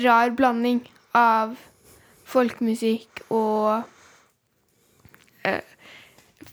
rar 0.02 0.32
blanding 0.36 0.82
av 1.16 1.54
folkemusikk 2.26 3.22
og 3.34 3.86
eh, 5.46 5.62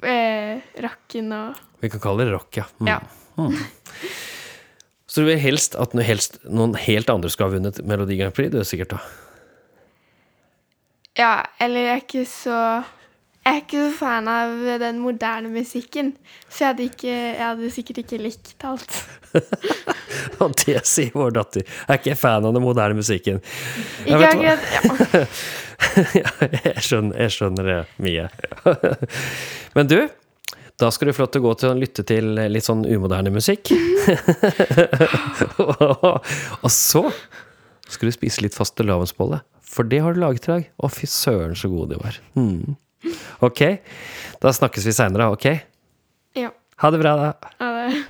eh, 0.06 0.62
rakken 0.86 1.34
og 1.34 1.64
Vi 1.84 1.90
kan 1.92 2.04
kalle 2.04 2.28
det 2.28 2.36
rock, 2.36 2.62
ja. 2.62 2.68
Mm. 2.80 2.88
Ja. 2.94 3.00
Så 5.14 5.22
du 5.22 5.28
vil 5.28 5.42
helst 5.42 5.76
at 5.78 5.92
noe 5.94 6.06
helst, 6.08 6.40
noen 6.48 6.78
helt 6.80 7.10
andre 7.12 7.30
skal 7.34 7.50
ha 7.50 7.58
vunnet 7.58 7.82
Melodi 7.86 8.18
Grand 8.18 8.34
Prix? 8.34 8.50
Du 8.54 8.62
er 8.62 8.68
sikkert 8.68 8.96
da. 8.96 9.02
Ja, 11.20 11.34
eller 11.62 11.86
jeg 11.86 11.94
er 11.94 12.02
ikke 12.02 12.24
så 12.30 12.60
Jeg 13.44 13.58
er 13.58 13.60
ikke 13.60 13.80
så 13.82 13.89
fan 13.98 14.28
av 14.32 14.52
den 14.80 15.02
moderne 15.04 15.50
musikken, 15.52 16.14
så 16.48 16.62
jeg 16.64 16.70
hadde, 16.70 16.86
ikke, 16.88 17.12
jeg 17.12 17.44
hadde 17.44 17.72
sikkert 17.76 17.98
ikke 18.06 18.20
likt 18.24 18.64
alt. 18.64 19.00
Og 20.44 20.54
det 20.62 20.78
sier 20.88 21.12
vår 21.12 21.34
datter. 21.36 21.66
Jeg 21.68 21.89
er 21.91 22.00
ikke 22.00 22.16
fan 22.22 22.48
av 22.48 22.56
den 22.56 22.64
moderne 22.64 22.96
musikken. 22.96 23.41
Ikke 24.08 24.30
akkurat 24.30 24.64
ja. 24.72 25.26
Ja, 26.16 26.30
jeg 26.64 26.82
skjønner, 26.86 27.18
jeg 27.20 27.34
skjønner 27.36 27.68
det 27.68 27.80
mye. 28.06 28.30
Men 29.76 29.89
du, 29.91 29.98
da 30.80 30.89
skal 30.96 31.10
du 31.10 31.16
få 31.18 31.26
lov 31.26 31.34
til 31.34 31.44
å 31.44 31.46
gå 31.50 31.54
til 31.60 31.74
å 31.74 31.80
lytte 31.82 32.06
til 32.08 32.30
litt 32.48 32.66
sånn 32.66 32.86
umoderne 32.88 33.34
musikk. 33.36 33.74
Og 36.64 36.72
så 36.72 37.04
skal 37.91 38.08
du 38.08 38.16
spise 38.16 38.46
litt 38.46 38.56
fastelavnsbolle, 38.56 39.41
for 39.68 39.89
det 39.89 40.00
har 40.06 40.16
du 40.16 40.24
laget 40.24 40.48
i 40.48 40.54
dag. 40.54 40.72
Å, 40.80 40.89
fy 40.94 41.12
søren, 41.12 41.58
så 41.60 41.68
god 41.74 41.91
de 41.91 42.00
var. 42.00 42.22
Mm. 42.39 42.80
Ok, 43.47 43.62
da 44.41 44.54
snakkes 44.56 44.86
vi 44.88 44.95
seinere, 44.95 45.30
ok? 45.36 45.47
ja. 46.39 46.51
Ha 46.82 46.89
det 46.91 46.99
bra, 46.99 47.14
da. 47.20 47.54
Ha 47.60 47.72
det. 47.78 48.04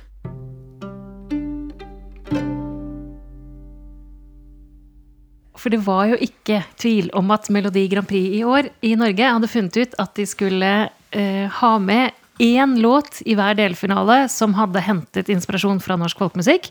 For 5.64 5.72
det 5.72 5.80
var 5.86 6.10
jo 6.10 6.18
ikke 6.20 6.60
tvil 6.80 7.08
om 7.16 7.30
at 7.32 7.48
Melodi 7.54 7.86
Grand 7.88 8.08
Prix 8.08 8.36
i 8.36 8.42
år 8.44 8.68
i 8.84 8.92
Norge 9.00 9.30
hadde 9.36 9.48
funnet 9.48 9.78
ut 9.80 9.94
at 10.02 10.12
de 10.18 10.26
skulle 10.28 10.72
eh, 11.16 11.46
ha 11.60 11.72
med 11.80 12.12
én 12.42 12.74
låt 12.82 13.22
i 13.24 13.36
hver 13.38 13.56
delfinale 13.56 14.26
som 14.28 14.56
hadde 14.58 14.82
hentet 14.84 15.30
inspirasjon 15.32 15.80
fra 15.80 15.96
norsk 15.96 16.20
folkemusikk. 16.20 16.68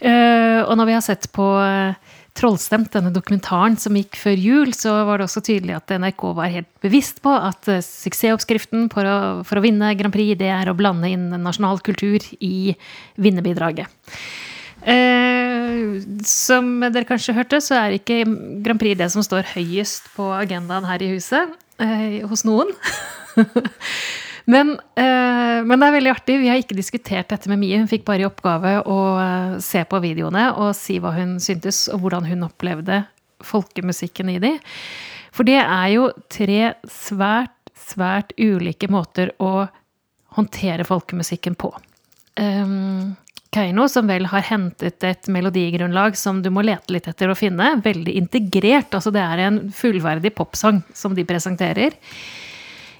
Eh, 0.00 0.60
og 0.64 0.74
når 0.80 0.88
vi 0.88 0.96
har 0.96 1.04
sett 1.04 1.28
på 1.36 1.46
eh, 1.62 1.94
Trollstemt, 2.40 2.88
denne 2.94 3.10
dokumentaren 3.12 3.74
som 3.76 3.96
gikk 3.98 4.16
før 4.16 4.38
jul, 4.40 4.70
så 4.72 4.94
var 5.04 5.20
det 5.20 5.26
også 5.26 5.42
tydelig 5.44 5.74
at 5.76 5.92
NRK 6.00 6.22
var 6.38 6.48
helt 6.48 6.70
bevisst 6.80 7.20
på 7.24 7.34
at 7.36 7.68
eh, 7.68 7.82
suksessoppskriften 7.84 8.86
for 8.92 9.04
å, 9.04 9.16
for 9.44 9.60
å 9.60 9.64
vinne 9.64 9.92
Grand 9.98 10.14
Prix, 10.14 10.38
det 10.40 10.48
er 10.48 10.70
å 10.70 10.76
blande 10.78 11.10
inn 11.12 11.28
nasjonal 11.44 11.82
kultur 11.84 12.24
i 12.40 12.72
vinnerbidraget. 13.20 13.92
Eh, 14.88 16.00
som 16.24 16.72
dere 16.80 17.04
kanskje 17.04 17.36
hørte, 17.36 17.60
så 17.60 17.76
er 17.76 17.98
ikke 17.98 18.22
Grand 18.64 18.80
Prix 18.80 18.96
det 18.96 19.10
som 19.12 19.24
står 19.26 19.52
høyest 19.52 20.08
på 20.16 20.30
agendaen 20.32 20.88
her 20.88 21.04
i 21.04 21.12
huset. 21.12 21.52
Eh, 21.80 22.22
hos 22.28 22.46
noen. 22.48 22.72
men, 24.50 24.72
eh, 24.98 25.60
men 25.62 25.78
det 25.78 25.86
er 25.86 25.94
veldig 25.94 26.12
artig. 26.12 26.38
Vi 26.42 26.50
har 26.50 26.58
ikke 26.60 26.78
diskutert 26.78 27.30
dette 27.30 27.50
med 27.50 27.60
Mie. 27.62 27.78
Hun 27.78 27.90
fikk 27.90 28.04
bare 28.08 28.24
i 28.24 28.28
oppgave 28.28 28.80
å 28.82 28.98
eh, 29.22 29.56
se 29.62 29.84
på 29.86 30.02
videoene 30.02 30.48
og 30.56 30.74
si 30.78 30.98
hva 31.02 31.14
hun 31.14 31.38
syntes, 31.42 31.84
og 31.92 32.02
hvordan 32.04 32.26
hun 32.26 32.46
opplevde 32.48 33.04
folkemusikken 33.46 34.32
i 34.34 34.38
de. 34.42 34.54
For 35.34 35.46
det 35.46 35.60
er 35.62 35.88
jo 35.94 36.10
tre 36.32 36.74
svært, 36.90 37.54
svært 37.78 38.34
ulike 38.40 38.90
måter 38.90 39.32
å 39.38 39.68
håndtere 40.36 40.86
folkemusikken 40.86 41.56
på. 41.58 41.70
Um, 42.40 43.16
Keiino, 43.50 43.88
som 43.90 44.06
vel 44.06 44.28
har 44.30 44.44
hentet 44.46 45.02
et 45.06 45.30
melodigrunnlag 45.32 46.14
som 46.18 46.38
du 46.42 46.52
må 46.54 46.62
lete 46.66 46.94
litt 46.94 47.08
etter 47.10 47.30
å 47.30 47.38
finne. 47.38 47.72
Veldig 47.82 48.14
integrert. 48.18 48.94
altså 48.94 49.10
Det 49.14 49.22
er 49.22 49.42
en 49.46 49.58
fullverdig 49.74 50.34
popsang 50.38 50.84
som 50.94 51.16
de 51.18 51.26
presenterer. 51.26 51.96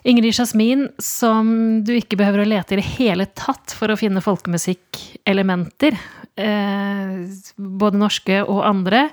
Ingrid 0.09 0.35
Jasmin, 0.35 0.89
som 0.99 1.51
du 1.85 1.93
ikke 1.99 2.19
behøver 2.21 2.45
å 2.45 2.49
lete 2.49 2.77
i 2.77 2.81
det 2.81 2.89
hele 2.97 3.27
tatt 3.37 3.75
for 3.77 3.93
å 3.93 3.99
finne 4.01 4.23
folkemusikkelementer. 4.25 5.99
Eh, 6.41 7.17
både 7.57 8.01
norske 8.01 8.41
og 8.47 8.63
andre. 8.65 9.09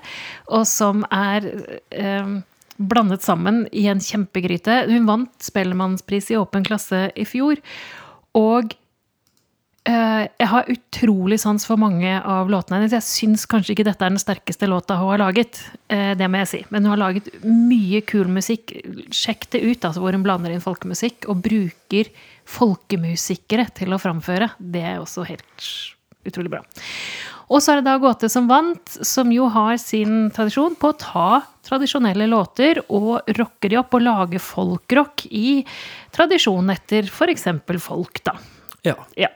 Og 0.54 0.64
som 0.68 1.04
er 1.12 1.48
eh, 1.92 2.34
blandet 2.78 3.26
sammen 3.26 3.66
i 3.72 3.88
en 3.90 4.00
kjempegryte. 4.02 4.84
Hun 4.88 5.08
vant 5.08 5.32
Spellemannspris 5.44 6.32
i 6.32 6.38
åpen 6.40 6.64
klasse 6.66 7.08
i 7.18 7.26
fjor. 7.28 7.60
Og 8.38 8.72
jeg 9.88 10.48
har 10.50 10.68
utrolig 10.68 11.38
sans 11.40 11.64
for 11.64 11.80
mange 11.80 12.10
av 12.20 12.50
låtene 12.52 12.78
hennes. 12.78 12.92
Jeg 12.92 13.06
syns 13.06 13.46
kanskje 13.48 13.72
ikke 13.74 13.86
dette 13.88 14.04
er 14.04 14.12
den 14.12 14.20
sterkeste 14.20 14.68
låta 14.68 14.98
hun 14.98 15.14
har 15.14 15.22
laget. 15.22 15.60
eh, 15.88 16.14
Det 16.18 16.28
må 16.28 16.42
jeg 16.42 16.48
si. 16.50 16.60
Men 16.70 16.84
hun 16.84 16.92
har 16.92 17.00
laget 17.08 17.30
mye 17.44 18.02
kul 18.04 18.28
musikk. 18.28 18.74
Sjekk 19.14 19.48
det 19.50 19.62
ut, 19.64 19.84
altså 19.84 20.02
hvor 20.02 20.12
hun 20.12 20.26
blander 20.26 20.52
inn 20.52 20.60
folkemusikk 20.64 21.28
og 21.28 21.42
bruker 21.42 22.10
folkemusikere 22.44 23.68
til 23.74 23.94
å 23.94 24.00
framføre. 24.02 24.50
Det 24.58 24.82
er 24.82 25.00
også 25.00 25.24
helt 25.28 25.68
utrolig 26.28 26.52
bra. 26.52 26.62
Og 27.48 27.62
så 27.64 27.72
er 27.72 27.80
det 27.80 27.88
da 27.88 27.96
Gåte 27.96 28.28
som 28.28 28.48
vant, 28.50 28.98
som 29.06 29.30
jo 29.32 29.48
har 29.48 29.78
sin 29.80 30.28
tradisjon 30.36 30.76
på 30.76 30.90
å 30.92 30.98
ta 31.00 31.28
tradisjonelle 31.64 32.26
låter 32.28 32.82
og 32.92 33.24
rocke 33.38 33.70
de 33.72 33.78
opp 33.80 33.94
og 33.96 34.04
lage 34.04 34.40
folkrock 34.42 35.24
i 35.32 35.62
tradisjon 36.12 36.68
etter 36.74 37.08
f.eks. 37.08 37.46
folk, 37.80 38.20
da. 38.24 38.36
Ja. 38.84 38.98
Ja. 39.16 39.32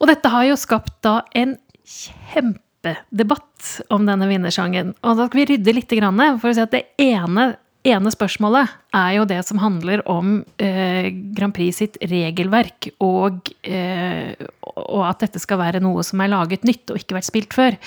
Og 0.00 0.10
dette 0.10 0.30
har 0.32 0.46
jo 0.48 0.56
skapt 0.58 0.96
da 1.06 1.20
en 1.36 1.56
kjempedebatt 1.84 3.74
om 3.94 4.06
denne 4.08 4.28
vinnersangen. 4.28 4.94
Og 5.02 5.18
da 5.18 5.28
skal 5.28 5.42
vi 5.42 5.50
rydde 5.54 5.76
litt, 5.76 5.92
for 5.92 6.50
å 6.50 6.54
si 6.56 6.64
at 6.64 6.74
det 6.74 6.84
ene, 7.00 7.54
ene 7.86 8.12
spørsmålet 8.12 8.74
er 8.96 9.12
jo 9.18 9.26
det 9.28 9.40
som 9.48 9.60
handler 9.62 10.02
om 10.10 10.38
eh, 10.58 11.10
Grand 11.36 11.54
Prix 11.56 11.80
sitt 11.82 11.98
regelverk, 12.02 12.90
og, 13.04 13.52
eh, 13.62 14.34
og 14.74 15.02
at 15.08 15.26
dette 15.26 15.42
skal 15.42 15.60
være 15.62 15.82
noe 15.84 16.04
som 16.06 16.22
er 16.24 16.32
laget 16.34 16.66
nytt 16.68 16.92
og 16.92 17.00
ikke 17.00 17.18
vært 17.20 17.30
spilt 17.30 17.56
før. 17.56 17.78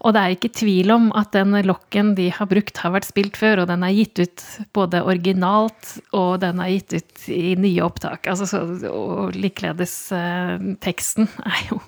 Og 0.00 0.14
det 0.16 0.20
er 0.20 0.34
ikke 0.34 0.52
tvil 0.56 0.92
om 0.94 1.10
at 1.18 1.34
den 1.36 1.52
lokken 1.68 2.14
de 2.16 2.30
har 2.32 2.48
brukt, 2.48 2.80
har 2.80 2.94
vært 2.94 3.10
spilt 3.10 3.36
før, 3.36 3.62
og 3.62 3.70
den 3.70 3.84
er 3.84 3.92
gitt 3.92 4.22
ut 4.22 4.44
både 4.76 5.02
originalt, 5.04 5.94
og 6.16 6.40
den 6.40 6.62
er 6.62 6.72
gitt 6.72 6.96
ut 6.96 7.28
i 7.36 7.54
nye 7.60 7.84
opptak. 7.84 8.24
Altså, 8.32 8.48
så, 8.48 8.64
og 8.88 9.36
likeledes 9.36 9.94
eh, 10.16 10.56
teksten 10.80 11.28
er 11.44 11.66
jo 11.68 11.82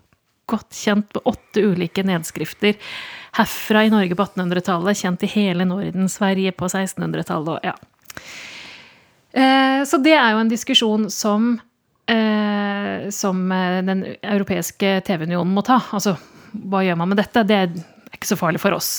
godt 0.53 0.77
kjent 0.77 1.17
med 1.17 1.33
åtte 1.33 1.65
ulike 1.65 2.05
nedskrifter 2.05 2.77
herfra 3.39 3.87
i 3.87 3.93
Norge 3.93 4.17
på 4.17 4.25
1800-tallet, 4.27 4.99
kjent 4.99 5.25
i 5.25 5.31
hele 5.33 5.65
Norden, 5.65 6.09
Sverige 6.13 6.53
på 6.57 6.69
1600-tallet 6.69 7.55
og 7.55 7.69
ja. 7.71 7.77
Eh, 9.33 9.81
så 9.89 9.97
det 10.05 10.13
er 10.13 10.35
jo 10.35 10.43
en 10.43 10.51
diskusjon 10.51 11.07
som 11.09 11.55
eh, 12.11 13.09
som 13.11 13.41
eh, 13.53 13.79
den 13.87 14.05
europeiske 14.21 14.99
TV-unionen 15.07 15.55
må 15.57 15.65
ta. 15.65 15.79
Altså, 15.97 16.19
hva 16.53 16.83
gjør 16.85 16.99
man 17.01 17.13
med 17.13 17.23
dette? 17.23 17.47
Det 17.49 17.57
er 17.57 17.73
ikke 18.23 18.31
så 18.31 18.39
farlig 18.39 18.63
for 18.63 18.77
oss. 18.77 18.91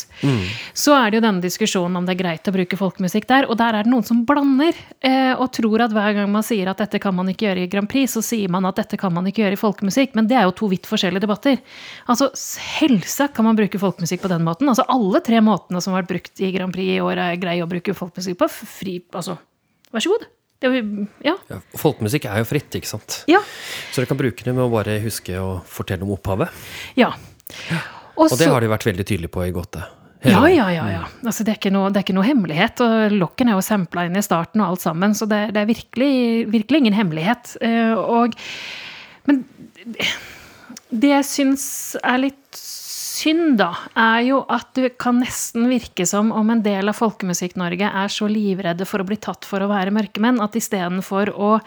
Så 0.75 0.93
er 0.95 1.09
det 1.09 1.17
jo 1.19 1.23
denne 1.25 1.43
diskusjonen 1.43 1.97
om 2.01 2.05
det 2.07 2.13
er 2.17 2.19
greit 2.21 2.47
å 2.51 2.53
bruke 2.55 2.77
folkemusikk 2.79 3.25
der, 3.29 3.47
og 3.49 3.57
der 3.59 3.79
er 3.79 3.87
det 3.87 3.91
noen 3.93 4.05
som 4.07 4.21
blander 4.27 4.75
eh, 5.03 5.31
og 5.33 5.49
tror 5.55 5.85
at 5.87 5.95
hver 5.95 6.13
gang 6.19 6.29
man 6.31 6.45
sier 6.45 6.69
at 6.71 6.83
dette 6.83 6.99
kan 7.03 7.15
man 7.15 7.31
ikke 7.31 7.47
gjøre 7.47 7.63
i 7.65 7.71
Grand 7.71 7.89
Prix, 7.89 8.13
så 8.17 8.23
sier 8.25 8.51
man 8.53 8.67
at 8.69 8.77
dette 8.81 8.99
kan 8.99 9.13
man 9.15 9.27
ikke 9.29 9.45
gjøre 9.45 9.57
i 9.57 9.61
folkemusikk, 9.63 10.13
men 10.19 10.27
det 10.29 10.37
er 10.39 10.45
jo 10.47 10.55
to 10.59 10.69
vidt 10.71 10.87
forskjellige 10.89 11.23
debatter. 11.25 11.57
Altså, 12.11 12.29
selvsagt 12.37 13.35
kan 13.37 13.47
man 13.47 13.57
bruke 13.59 13.81
folkemusikk 13.81 14.23
på 14.27 14.31
den 14.31 14.45
måten. 14.45 14.69
Altså, 14.71 14.85
alle 14.91 15.23
tre 15.25 15.41
måtene 15.43 15.81
som 15.83 15.95
har 15.95 16.03
vært 16.03 16.13
brukt 16.13 16.43
i 16.43 16.51
Grand 16.55 16.75
Prix 16.75 16.97
i 16.97 17.01
år, 17.03 17.23
er 17.31 17.41
greie 17.41 17.63
å 17.65 17.69
bruke 17.71 17.95
folkemusikk 17.97 18.39
på. 18.43 18.51
Fri, 18.53 18.99
altså, 19.15 19.39
vær 19.93 20.03
så 20.05 20.13
god. 20.15 20.29
ja. 21.27 21.33
Ja, 21.49 21.57
folkemusikk 21.75 22.29
er 22.31 22.39
jo 22.39 22.47
fritt, 22.47 22.71
ikke 22.79 22.87
sant? 22.87 23.23
Ja. 23.27 23.41
Så 23.91 23.99
dere 23.99 24.07
kan 24.13 24.19
bruke 24.19 24.45
det 24.45 24.53
med 24.55 24.63
å 24.63 24.71
bare 24.71 24.95
huske 25.03 25.35
å 25.41 25.57
fortelle 25.67 26.07
om 26.07 26.13
opphavet. 26.15 26.53
ja. 26.99 27.11
Og 28.17 28.33
det 28.37 28.49
har 28.49 28.61
de 28.61 28.71
vært 28.71 28.87
veldig 28.87 29.05
tydelige 29.09 29.33
på 29.33 29.45
i 29.47 29.53
Gåte. 29.55 29.83
Ja, 30.23 30.43
ja, 30.47 30.69
ja. 30.71 30.85
ja. 30.87 31.03
Altså, 31.25 31.43
det, 31.43 31.57
er 31.57 31.73
noe, 31.75 31.89
det 31.91 31.99
er 31.99 32.05
ikke 32.05 32.15
noe 32.15 32.27
hemmelighet. 32.27 32.83
Og 32.85 33.15
lokken 33.17 33.51
er 33.51 33.57
jo 33.57 33.65
sampla 33.65 34.05
inn 34.07 34.19
i 34.19 34.23
starten 34.23 34.63
og 34.63 34.73
alt 34.73 34.83
sammen, 34.85 35.15
så 35.17 35.27
det, 35.29 35.49
det 35.55 35.63
er 35.63 35.69
virkelig, 35.69 36.13
virkelig 36.53 36.83
ingen 36.83 36.95
hemmelighet. 36.95 37.57
Eh, 37.63 37.91
og, 37.97 38.37
men 39.27 39.43
det 40.93 41.11
jeg 41.11 41.27
syns 41.27 41.65
er 41.99 42.21
litt 42.23 42.61
synd, 43.13 43.57
da, 43.59 43.71
er 43.99 44.23
jo 44.29 44.39
at 44.51 44.71
det 44.77 44.95
kan 45.01 45.19
nesten 45.21 45.67
virke 45.71 46.07
som 46.09 46.31
om 46.35 46.53
en 46.53 46.63
del 46.65 46.89
av 46.89 46.97
Folkemusikk-Norge 46.97 47.91
er 47.91 48.13
så 48.13 48.29
livredde 48.31 48.87
for 48.89 49.03
å 49.03 49.07
bli 49.07 49.19
tatt 49.21 49.47
for 49.47 49.63
å 49.63 49.69
være 49.71 49.93
mørkemenn, 49.95 50.41
at 50.43 50.55
istedenfor 50.59 51.33
å 51.35 51.57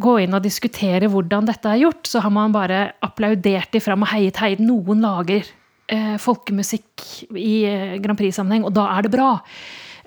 gå 0.00 0.16
inn 0.24 0.34
og 0.36 0.42
diskutere 0.44 1.08
hvordan 1.12 1.48
dette 1.48 1.68
er 1.68 1.82
gjort, 1.84 2.06
så 2.08 2.22
har 2.24 2.32
man 2.34 2.52
bare 2.54 2.90
applaudert 3.04 3.72
de 3.74 3.80
fram 3.84 4.04
og 4.06 4.10
heiet, 4.12 4.38
heiet. 4.40 4.62
Noen 4.64 5.02
lager 5.04 5.44
eh, 5.90 6.16
folkemusikk 6.22 7.04
i 7.36 7.54
eh, 7.68 7.96
Grand 8.02 8.18
Prix-sammenheng, 8.20 8.64
og 8.68 8.74
da 8.76 8.86
er 8.96 9.06
det 9.06 9.12
bra. 9.14 9.30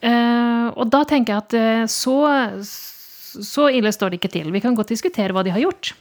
Eh, 0.03 0.67
og 0.73 0.89
da 0.91 1.03
tenker 1.07 1.35
jeg 1.35 1.43
at 1.45 1.57
eh, 1.59 1.85
så, 1.91 2.17
så 2.63 3.69
ille 3.71 3.93
står 3.93 4.13
det 4.13 4.21
ikke 4.21 4.33
til. 4.33 4.51
Vi 4.55 4.63
kan 4.63 4.75
godt 4.77 4.91
diskutere 4.95 5.35
hva 5.35 5.45
de 5.45 5.53
har 5.55 5.63
gjort, 5.63 5.93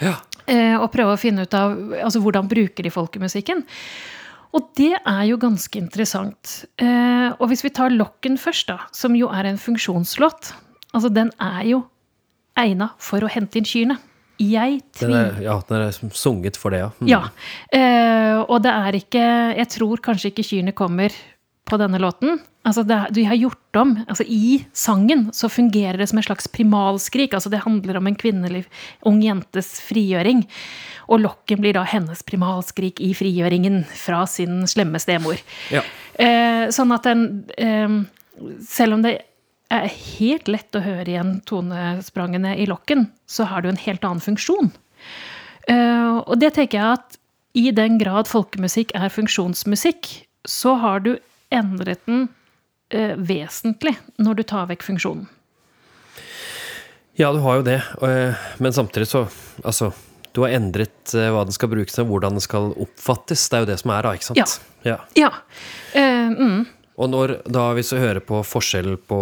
Ja. 0.00 0.14
eh, 0.46 0.76
og 0.78 0.90
prøve 0.94 1.16
å 1.16 1.20
finne 1.20 1.44
ut 1.48 1.54
av 1.56 1.74
altså, 2.00 2.22
hvordan 2.24 2.48
bruker 2.50 2.86
de 2.86 2.92
folkemusikken. 2.94 3.64
Og 4.56 4.66
det 4.78 4.96
er 4.98 5.22
jo 5.28 5.36
ganske 5.38 5.78
interessant. 5.78 6.64
Eh, 6.82 7.28
og 7.38 7.48
hvis 7.52 7.62
vi 7.62 7.70
tar 7.70 7.92
Lokken 7.94 8.34
først, 8.40 8.66
da, 8.72 8.80
som 8.96 9.14
jo 9.14 9.28
er 9.30 9.46
en 9.46 9.60
funksjonslåt, 9.62 10.52
altså 10.92 11.10
den 11.14 11.30
er 11.38 11.62
jo 11.68 11.84
egna 12.58 12.92
for 13.02 13.24
å 13.24 13.30
hente 13.30 13.60
inn 13.60 13.68
kyrne. 13.68 13.98
Jeg 14.40 14.78
tviler 14.96 15.34
er, 15.34 15.40
ja, 15.44 15.58
den 15.68 15.82
er 15.84 16.14
sunget 16.16 16.56
for 16.56 16.72
det, 16.72 16.80
ja. 16.80 16.92
Mm. 17.00 17.08
ja. 17.10 17.20
Uh, 17.74 18.38
og 18.46 18.62
det 18.64 18.72
er 18.72 18.96
ikke 18.96 19.24
Jeg 19.58 19.68
tror 19.74 20.00
kanskje 20.00 20.30
ikke 20.30 20.46
kyrne 20.48 20.72
kommer 20.76 21.12
på 21.68 21.78
denne 21.78 22.00
låten. 22.02 22.40
Altså 22.66 22.82
det, 22.84 22.98
de 23.16 23.24
har 23.24 23.38
gjort 23.38 23.78
om 23.80 23.92
altså 24.02 24.24
I 24.28 24.58
sangen 24.76 25.28
så 25.36 25.48
fungerer 25.48 26.00
det 26.00 26.08
som 26.10 26.18
en 26.20 26.26
slags 26.26 26.48
primalskrik. 26.50 27.34
altså 27.34 27.52
Det 27.52 27.62
handler 27.64 28.00
om 28.00 28.08
en 28.08 28.18
kvinnelig 28.18 28.64
ung 29.06 29.20
jentes 29.22 29.76
frigjøring. 29.84 30.42
Og 31.08 31.22
lokken 31.22 31.62
blir 31.62 31.76
da 31.76 31.84
hennes 31.88 32.24
primalskrik 32.26 33.00
i 33.00 33.12
frigjøringen 33.16 33.84
fra 33.92 34.24
sin 34.28 34.64
slemme 34.70 35.00
stemor. 35.02 35.40
Ja. 35.72 35.84
Uh, 36.16 36.68
sånn 36.74 36.96
at 36.96 37.06
den 37.08 37.44
uh, 37.60 38.00
Selv 38.64 38.96
om 38.96 39.02
det 39.04 39.18
er 39.70 39.86
helt 39.86 40.48
lett 40.50 40.76
å 40.76 40.82
høre 40.82 41.06
igjen 41.06 41.36
tonesprangene 41.48 42.56
i 42.58 42.66
lokken, 42.68 43.06
så 43.30 43.46
har 43.50 43.62
det 43.62 43.70
jo 43.70 43.74
en 43.76 43.84
helt 43.84 44.06
annen 44.06 44.24
funksjon. 44.24 44.72
Eh, 45.70 46.18
og 46.24 46.36
det 46.42 46.54
tenker 46.56 46.80
jeg 46.80 46.98
at 46.98 47.18
i 47.58 47.70
den 47.74 47.98
grad 48.00 48.30
folkemusikk 48.30 48.92
er 48.98 49.12
funksjonsmusikk, 49.12 50.10
så 50.48 50.76
har 50.82 51.02
du 51.04 51.12
endret 51.54 52.02
den 52.08 52.28
eh, 52.94 53.14
vesentlig 53.14 53.96
når 54.22 54.40
du 54.40 54.44
tar 54.54 54.70
vekk 54.70 54.86
funksjonen. 54.86 55.28
Ja, 57.18 57.32
du 57.34 57.42
har 57.44 57.60
jo 57.60 57.66
det. 57.66 57.82
eh, 58.06 58.46
Men 58.58 58.72
samtidig 58.72 59.10
så 59.10 59.26
Altså, 59.62 59.90
du 60.32 60.40
har 60.40 60.54
endret 60.56 61.12
hva 61.12 61.42
den 61.44 61.52
skal 61.52 61.68
brukes 61.68 61.92
til, 61.92 62.06
hvordan 62.08 62.38
den 62.38 62.40
skal 62.40 62.70
oppfattes. 62.80 63.42
Det 63.50 63.58
er 63.58 63.64
jo 63.64 63.68
det 63.68 63.78
som 63.82 63.90
er, 63.92 64.06
da, 64.06 64.12
ikke 64.16 64.28
sant? 64.30 64.38
Ja. 64.38 64.46
ja. 64.86 64.96
Ja. 65.18 65.30
Uh, 65.92 66.30
mm, 66.30 66.60
Og 67.00 67.08
når, 67.08 67.38
da 67.48 67.70
hvis 67.76 67.94
vi 67.94 68.02
hører 68.02 68.20
på 68.24 68.42
forskjell 68.44 68.98
på 69.08 69.20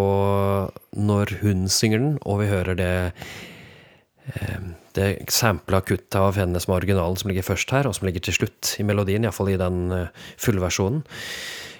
når 0.98 1.38
hun 1.44 1.68
synger 1.70 2.02
den, 2.02 2.16
og 2.26 2.42
vi 2.42 2.50
hører 2.50 2.78
det 2.78 2.94
eh, 4.34 4.68
det 4.98 5.30
sampla 5.30 5.80
kuttet 5.86 6.16
av 6.18 6.36
henne 6.38 6.60
som 6.60 6.72
er 6.74 6.82
originalen, 6.82 7.18
som 7.18 7.30
ligger 7.30 7.46
først 7.46 7.72
her, 7.74 7.88
og 7.88 7.96
som 7.96 8.08
ligger 8.08 8.24
til 8.24 8.38
slutt 8.40 8.74
i 8.80 8.86
melodien, 8.86 9.24
iallfall 9.24 9.52
i 9.52 9.58
den 9.60 9.92
eh, 9.94 10.30
fullversjonen, 10.40 11.04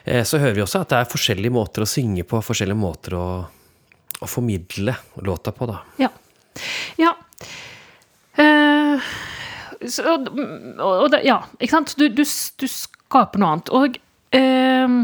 eh, 0.04 0.22
så 0.28 0.40
hører 0.42 0.58
vi 0.58 0.64
også 0.64 0.84
at 0.84 0.92
det 0.92 1.00
er 1.00 1.12
forskjellige 1.14 1.54
måter 1.54 1.84
å 1.84 1.90
synge 1.90 2.26
på, 2.28 2.42
forskjellige 2.44 2.78
måter 2.78 3.18
å, 3.18 3.26
å 4.22 4.30
formidle 4.30 4.94
låta 5.26 5.54
på, 5.56 5.70
da. 5.70 5.80
Ja. 5.98 6.12
Ja. 7.00 7.14
Eh, 8.38 9.10
så, 9.86 10.14
og, 10.14 10.38
og 10.82 11.18
ja, 11.26 11.40
ikke 11.58 11.74
sant? 11.74 11.94
Du, 11.98 12.08
du, 12.10 12.22
du 12.22 12.70
skaper 12.70 13.42
noe 13.42 13.54
annet. 13.54 13.72
Og 13.74 13.98
eh, 14.34 14.98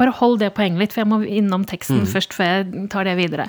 bare 0.00 0.14
hold 0.16 0.38
det 0.40 0.52
poenget 0.56 0.80
litt, 0.80 0.94
for 0.94 1.02
jeg 1.02 1.10
må 1.10 1.20
innom 1.26 1.66
teksten 1.68 2.04
først 2.08 2.32
før 2.36 2.48
jeg 2.48 2.88
tar 2.92 3.04
det 3.08 3.16
videre. 3.18 3.48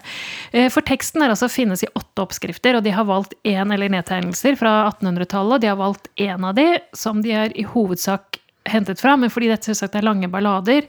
Eh, 0.51 0.69
For 0.73 0.85
teksten 0.85 1.23
er 1.23 1.33
altså 1.33 1.49
finnes 1.51 1.85
i 1.85 1.91
åtte 1.95 2.23
oppskrifter, 2.25 2.77
og 2.77 2.83
de 2.85 2.93
har 2.95 3.07
valgt 3.07 3.35
én 3.47 3.73
eller 3.73 3.91
nedtegnelser 3.93 4.57
fra 4.59 4.75
1800-tallet, 4.91 5.57
og 5.57 5.63
de 5.63 5.71
har 5.71 5.79
valgt 5.79 6.09
én 6.19 6.43
av 6.47 6.55
de 6.59 6.67
som 6.97 7.21
de 7.23 7.31
er 7.45 7.55
i 7.55 7.63
hovedsak 7.67 8.39
hentet 8.69 9.01
fra, 9.03 9.17
men 9.19 9.31
fordi 9.31 9.49
dette 9.51 9.67
selvsagt 9.67 9.97
er 9.99 10.05
lange 10.07 10.29
ballader, 10.31 10.85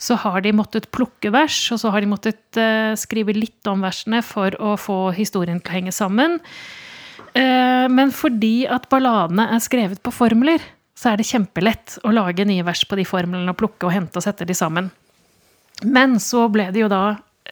så 0.00 0.16
har 0.22 0.40
de 0.44 0.52
måttet 0.56 0.88
plukke 0.96 1.32
vers, 1.34 1.56
og 1.74 1.80
så 1.82 1.92
har 1.92 2.04
de 2.04 2.08
måttet 2.08 2.60
eh, 2.60 2.94
skrive 2.96 3.36
litt 3.36 3.68
om 3.68 3.84
versene 3.84 4.22
for 4.24 4.56
å 4.60 4.76
få 4.80 5.10
historien 5.16 5.60
til 5.60 5.72
å 5.72 5.76
henge 5.76 5.92
sammen. 5.92 6.38
Eh, 7.36 7.84
men 7.92 8.12
fordi 8.16 8.66
at 8.70 8.88
balladene 8.92 9.48
er 9.54 9.60
skrevet 9.64 10.00
på 10.04 10.14
formler, 10.14 10.64
så 10.98 11.12
er 11.12 11.20
det 11.20 11.28
kjempelett 11.28 11.98
å 12.02 12.10
lage 12.10 12.46
nye 12.48 12.64
vers 12.66 12.82
på 12.88 12.98
de 12.98 13.06
formlene 13.06 13.52
og 13.52 13.58
plukke 13.60 13.86
og 13.86 13.94
hente 13.94 14.18
og 14.18 14.24
sette 14.24 14.46
de 14.48 14.56
sammen. 14.56 14.90
Men 15.86 16.16
så 16.22 16.48
ble 16.50 16.68
det 16.74 16.82
jo 16.82 16.90
da 16.90 17.02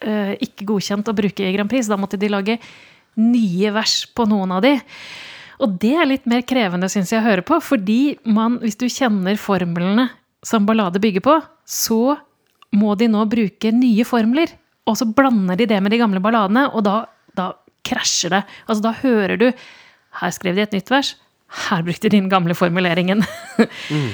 eh, 0.03 0.35
ikke 0.43 0.67
godkjent 0.73 1.07
å 1.13 1.15
bruke 1.15 1.47
i 1.47 1.53
Grand 1.55 1.71
Prix, 1.71 1.87
så 1.87 1.95
da 1.95 2.01
måtte 2.01 2.19
de 2.19 2.31
lage 2.33 2.59
nye 3.23 3.71
vers 3.75 4.01
på 4.11 4.27
noen 4.29 4.57
av 4.57 4.65
de. 4.67 4.75
Og 5.63 5.77
det 5.81 5.95
er 5.95 6.09
litt 6.11 6.27
mer 6.29 6.43
krevende, 6.49 6.91
syns 6.93 7.13
jeg, 7.15 7.23
å 7.23 7.29
høre 7.29 7.45
på, 7.47 7.61
fordi 7.63 8.17
man, 8.27 8.59
hvis 8.65 8.79
du 8.81 8.89
kjenner 8.91 9.39
formlene 9.41 10.09
som 10.45 10.67
ballade 10.67 11.01
bygger 11.03 11.25
på, 11.25 11.37
så 11.65 12.17
må 12.77 12.97
de 12.99 13.09
nå 13.09 13.23
bruke 13.31 13.71
nye 13.73 14.05
formler. 14.09 14.51
Og 14.91 14.99
så 14.99 15.07
blander 15.07 15.59
de 15.59 15.69
det 15.71 15.79
med 15.83 15.95
de 15.95 16.01
gamle 16.03 16.21
balladene, 16.23 16.67
og 16.75 16.83
da, 16.87 16.99
da 17.39 17.53
krasjer 17.87 18.35
det. 18.35 18.43
Altså 18.67 18.89
da 18.89 18.97
hører 19.05 19.39
du 19.41 19.49
Her 20.17 20.33
skrev 20.33 20.57
de 20.57 20.63
et 20.65 20.73
nytt 20.73 20.91
vers. 20.91 21.11
Her 21.47 21.83
brukte 21.87 22.11
din 22.11 22.29
gamle 22.29 22.55
formuleringen. 22.55 23.23
mm. 23.91 24.11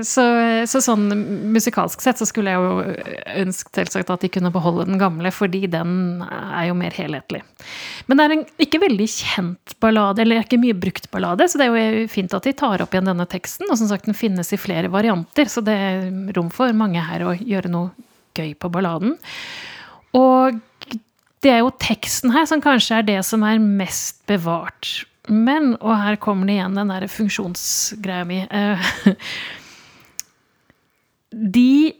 så, 0.04 0.24
så 0.66 0.80
sånn 0.82 1.06
musikalsk 1.54 2.02
sett 2.02 2.20
så 2.20 2.26
skulle 2.28 2.52
jeg 2.52 2.64
jo 2.64 2.94
ønske 3.44 3.72
selvsagt 3.76 4.10
at 4.12 4.24
de 4.24 4.30
kunne 4.32 4.52
beholde 4.52 4.86
den 4.88 5.00
gamle, 5.00 5.32
fordi 5.34 5.66
den 5.70 6.22
er 6.26 6.68
jo 6.70 6.76
mer 6.78 6.94
helhetlig. 6.96 7.42
Men 8.08 8.18
det 8.18 8.26
er 8.26 8.34
en 8.36 8.44
ikke 8.66 8.82
veldig 8.82 9.08
kjent 9.12 9.76
ballade, 9.82 10.24
eller 10.24 10.42
ikke 10.42 10.60
mye 10.60 10.76
brukt 10.76 11.10
ballade, 11.14 11.48
så 11.48 11.60
det 11.60 11.68
er 11.68 11.78
jo 11.78 12.06
fint 12.12 12.34
at 12.36 12.48
de 12.48 12.54
tar 12.58 12.82
opp 12.82 12.96
igjen 12.96 13.10
denne 13.12 13.28
teksten. 13.30 13.68
Og 13.70 13.78
som 13.80 13.90
sagt, 13.90 14.08
den 14.08 14.18
finnes 14.18 14.52
i 14.54 14.60
flere 14.60 14.90
varianter, 14.92 15.50
så 15.50 15.64
det 15.64 15.76
er 15.76 16.08
rom 16.36 16.50
for 16.54 16.74
mange 16.76 17.04
her 17.06 17.26
å 17.26 17.36
gjøre 17.38 17.72
noe 17.72 18.08
gøy 18.38 18.54
på 18.58 18.70
balladen. 18.72 19.16
Og 20.16 20.58
det 21.40 21.54
er 21.54 21.62
jo 21.62 21.72
teksten 21.80 22.34
her 22.34 22.48
som 22.48 22.62
kanskje 22.64 23.00
er 23.00 23.06
det 23.06 23.20
som 23.26 23.44
er 23.46 23.62
mest 23.62 24.20
bevart. 24.28 25.04
Men, 25.28 25.74
og 25.80 25.94
her 26.00 26.16
kommer 26.22 26.48
det 26.48 26.56
igjen 26.56 26.76
den 26.78 26.92
der 26.92 27.06
funksjonsgreia 27.10 28.24
mi 28.28 28.40
eh, 28.46 28.92
De 31.30 31.92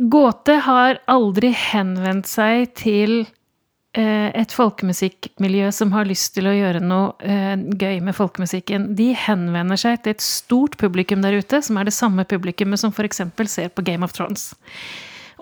Gåte 0.00 0.56
har 0.64 1.00
aldri 1.10 1.50
henvendt 1.56 2.28
seg 2.30 2.70
til 2.78 3.18
eh, 3.20 4.28
et 4.32 4.52
folkemusikkmiljø 4.56 5.68
som 5.76 5.92
har 5.92 6.08
lyst 6.08 6.32
til 6.36 6.48
å 6.48 6.54
gjøre 6.56 6.80
noe 6.80 7.10
eh, 7.20 7.56
gøy 7.56 8.00
med 8.06 8.16
folkemusikken. 8.16 8.94
De 8.96 9.10
henvender 9.26 9.80
seg 9.80 10.00
til 10.00 10.14
et 10.14 10.24
stort 10.24 10.78
publikum 10.80 11.20
der 11.24 11.36
ute, 11.36 11.60
som 11.64 11.76
er 11.76 11.90
det 11.90 11.96
samme 11.96 12.24
publikummet 12.28 12.80
som 12.80 12.94
f.eks. 12.94 13.20
ser 13.52 13.68
på 13.74 13.84
Game 13.84 14.06
of 14.06 14.16
Thrones. 14.16 14.54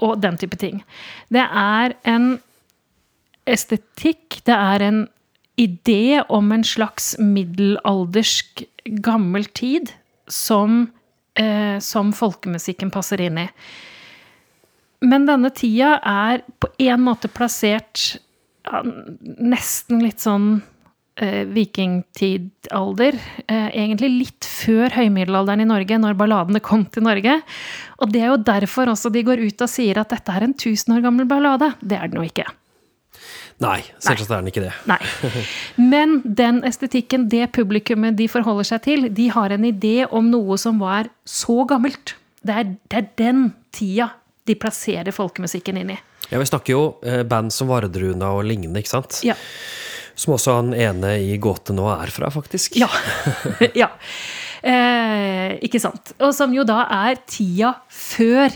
Og 0.02 0.18
den 0.22 0.38
type 0.40 0.58
ting. 0.58 0.82
Det 1.30 1.44
er 1.46 1.94
en 2.08 2.32
estetikk, 3.48 4.40
det 4.46 4.58
er 4.58 4.84
en 4.88 5.04
idé 5.58 6.22
om 6.28 6.52
en 6.54 6.64
slags 6.64 7.16
middelaldersk 7.18 8.62
gammel 9.04 9.44
tid 9.58 9.92
som, 10.30 10.86
eh, 11.34 11.78
som 11.82 12.12
folkemusikken 12.12 12.92
passer 12.94 13.20
inn 13.20 13.38
i. 13.42 13.48
Men 15.02 15.26
denne 15.28 15.50
tida 15.54 15.98
er 16.02 16.42
på 16.58 16.70
en 16.82 17.04
måte 17.06 17.30
plassert 17.30 18.18
ja, 18.66 18.82
nesten 18.82 20.02
litt 20.02 20.22
sånn 20.22 20.60
eh, 21.18 21.44
vikingtidalder. 21.46 23.18
Eh, 23.46 23.68
egentlig 23.68 24.10
litt 24.14 24.48
før 24.48 24.94
høymiddelalderen 24.94 25.62
i 25.62 25.68
Norge, 25.70 26.00
når 26.02 26.18
balladene 26.18 26.62
kom 26.62 26.86
til 26.86 27.06
Norge. 27.06 27.40
Og 28.02 28.14
det 28.14 28.24
er 28.24 28.32
jo 28.32 28.40
derfor 28.50 28.90
også 28.94 29.12
de 29.14 29.26
går 29.26 29.42
ut 29.46 29.66
og 29.66 29.70
sier 29.70 30.02
at 30.02 30.14
dette 30.14 30.34
er 30.34 30.48
en 30.48 30.56
tusen 30.58 30.96
år 30.96 31.06
gammel 31.06 31.30
ballade. 31.30 31.74
Det 31.82 31.98
er 31.98 32.10
det 32.10 32.18
nå 32.18 32.26
ikke. 32.26 32.46
Nei, 33.58 33.80
selvsagt 33.98 34.30
er 34.30 34.42
den 34.42 34.50
ikke 34.52 34.62
det. 34.62 34.74
Nei. 34.86 34.98
Men 35.92 36.20
den 36.22 36.60
estetikken, 36.66 37.26
det 37.30 37.48
publikummet 37.56 38.14
de 38.18 38.28
forholder 38.30 38.68
seg 38.70 38.84
til, 38.84 39.08
de 39.14 39.26
har 39.34 39.54
en 39.54 39.66
idé 39.66 40.04
om 40.06 40.30
noe 40.30 40.58
som 40.62 40.78
var 40.82 41.10
så 41.26 41.64
gammelt. 41.68 42.14
Det 42.46 42.54
er, 42.54 42.70
det 42.86 43.00
er 43.00 43.08
den 43.18 43.48
tida 43.74 44.12
de 44.48 44.54
plasserer 44.56 45.10
folkemusikken 45.12 45.80
inn 45.80 45.92
i. 45.96 45.98
Ja, 46.28 46.38
vi 46.38 46.46
snakker 46.46 46.74
jo 46.74 46.82
eh, 47.02 47.24
band 47.26 47.52
som 47.54 47.70
Vardruna 47.72 48.30
og 48.36 48.46
lignende, 48.46 48.78
ikke 48.82 48.94
sant? 48.94 49.18
Ja. 49.26 49.34
Som 50.18 50.36
også 50.36 50.58
han 50.60 50.70
ene 50.76 51.16
i 51.24 51.34
Gåte 51.42 51.74
nå 51.74 51.88
er 51.92 52.12
fra, 52.14 52.30
faktisk. 52.32 52.78
Ja. 52.78 52.88
ja. 53.82 53.90
Eh, 54.62 55.58
ikke 55.66 55.80
sant. 55.82 56.14
Og 56.22 56.34
som 56.36 56.54
jo 56.54 56.66
da 56.68 56.84
er 57.08 57.18
tida 57.26 57.74
før 57.90 58.54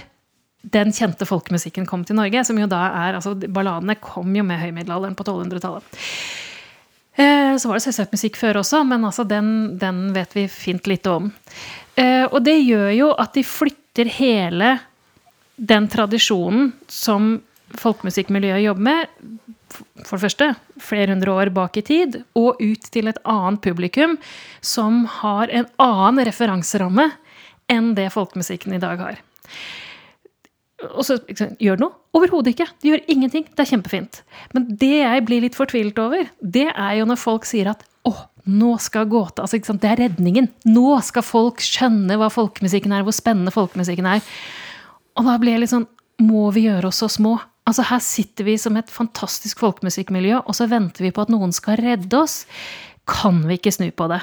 den 0.63 0.93
kjente 0.95 1.27
folkemusikken 1.27 1.87
kom 1.91 2.05
til 2.07 2.17
Norge. 2.19 2.45
Som 2.47 2.61
jo 2.61 2.71
da 2.71 2.85
er 3.07 3.19
Altså, 3.19 3.35
balladene 3.35 3.99
kom 4.01 4.35
jo 4.37 4.45
med 4.47 4.61
høymiddelalderen 4.63 5.17
på 5.19 5.27
1200-tallet. 5.27 6.01
Eh, 7.15 7.57
så 7.59 7.69
var 7.69 7.77
det 7.77 7.85
selvsagt 7.85 8.15
musikk 8.15 8.39
før 8.41 8.63
også, 8.63 8.83
men 8.89 9.05
altså 9.05 9.27
den, 9.29 9.77
den 9.79 10.11
vet 10.17 10.33
vi 10.37 10.47
fint 10.49 10.87
lite 10.89 11.13
om. 11.13 11.33
Eh, 11.95 12.25
og 12.25 12.41
det 12.47 12.57
gjør 12.63 12.91
jo 12.97 13.11
at 13.21 13.35
de 13.37 13.45
flytter 13.45 14.09
hele 14.17 14.79
den 15.61 15.89
tradisjonen 15.93 16.73
som 16.89 17.35
folkemusikkmiljøet 17.77 18.65
jobber 18.65 18.87
med, 18.89 19.13
for 20.05 20.17
det 20.17 20.25
første 20.27 20.49
flere 20.81 21.13
hundre 21.15 21.33
år 21.33 21.51
bak 21.55 21.77
i 21.81 21.85
tid, 21.85 22.19
og 22.37 22.61
ut 22.61 22.89
til 22.93 23.09
et 23.09 23.21
annet 23.29 23.63
publikum 23.65 24.19
som 24.61 25.05
har 25.21 25.53
en 25.53 25.69
annen 25.81 26.25
referanseramme 26.29 27.11
enn 27.73 27.95
det 27.97 28.11
folkemusikken 28.13 28.77
i 28.77 28.83
dag 28.83 29.01
har. 29.01 29.21
Og 30.91 31.07
så 31.07 31.19
gjør 31.29 31.79
det 31.79 31.85
noe? 31.85 31.95
Overhodet 32.17 32.53
ikke. 32.55 32.67
De 32.83 32.91
gjør 32.93 33.05
ingenting. 33.13 33.47
Det 33.49 33.65
er 33.65 33.71
kjempefint. 33.71 34.21
Men 34.57 34.67
det 34.81 34.97
jeg 34.99 35.25
blir 35.29 35.45
litt 35.45 35.57
fortvilt 35.59 35.99
over, 36.03 36.29
det 36.43 36.69
er 36.73 36.99
jo 36.99 37.07
når 37.09 37.21
folk 37.21 37.47
sier 37.49 37.71
at 37.73 37.85
å, 38.09 38.13
nå 38.51 38.73
skal 38.83 39.07
gåta 39.07 39.45
altså, 39.45 39.61
Det 39.79 39.91
er 39.91 40.01
redningen. 40.09 40.51
Nå 40.67 40.99
skal 41.07 41.25
folk 41.27 41.63
skjønne 41.63 42.19
hva 42.19 42.31
folkemusikken 42.33 42.95
er, 42.97 43.07
hvor 43.07 43.15
spennende 43.15 43.55
folkemusikken 43.55 44.09
er. 44.17 44.25
Og 45.19 45.29
da 45.29 45.39
blir 45.39 45.57
jeg 45.57 45.65
litt 45.65 45.75
sånn 45.75 45.89
Må 46.23 46.51
vi 46.55 46.67
gjøre 46.69 46.91
oss 46.91 47.03
så 47.03 47.09
små? 47.11 47.37
Altså 47.69 47.85
Her 47.87 48.03
sitter 48.03 48.47
vi 48.49 48.57
som 48.59 48.77
et 48.79 48.91
fantastisk 48.91 49.61
folkemusikkmiljø, 49.63 50.41
og 50.43 50.57
så 50.59 50.67
venter 50.71 51.07
vi 51.07 51.13
på 51.15 51.23
at 51.23 51.31
noen 51.31 51.55
skal 51.55 51.79
redde 51.79 52.19
oss. 52.19 52.43
Kan 53.07 53.45
vi 53.47 53.61
ikke 53.61 53.75
snu 53.75 53.87
på 53.95 54.09
det? 54.11 54.19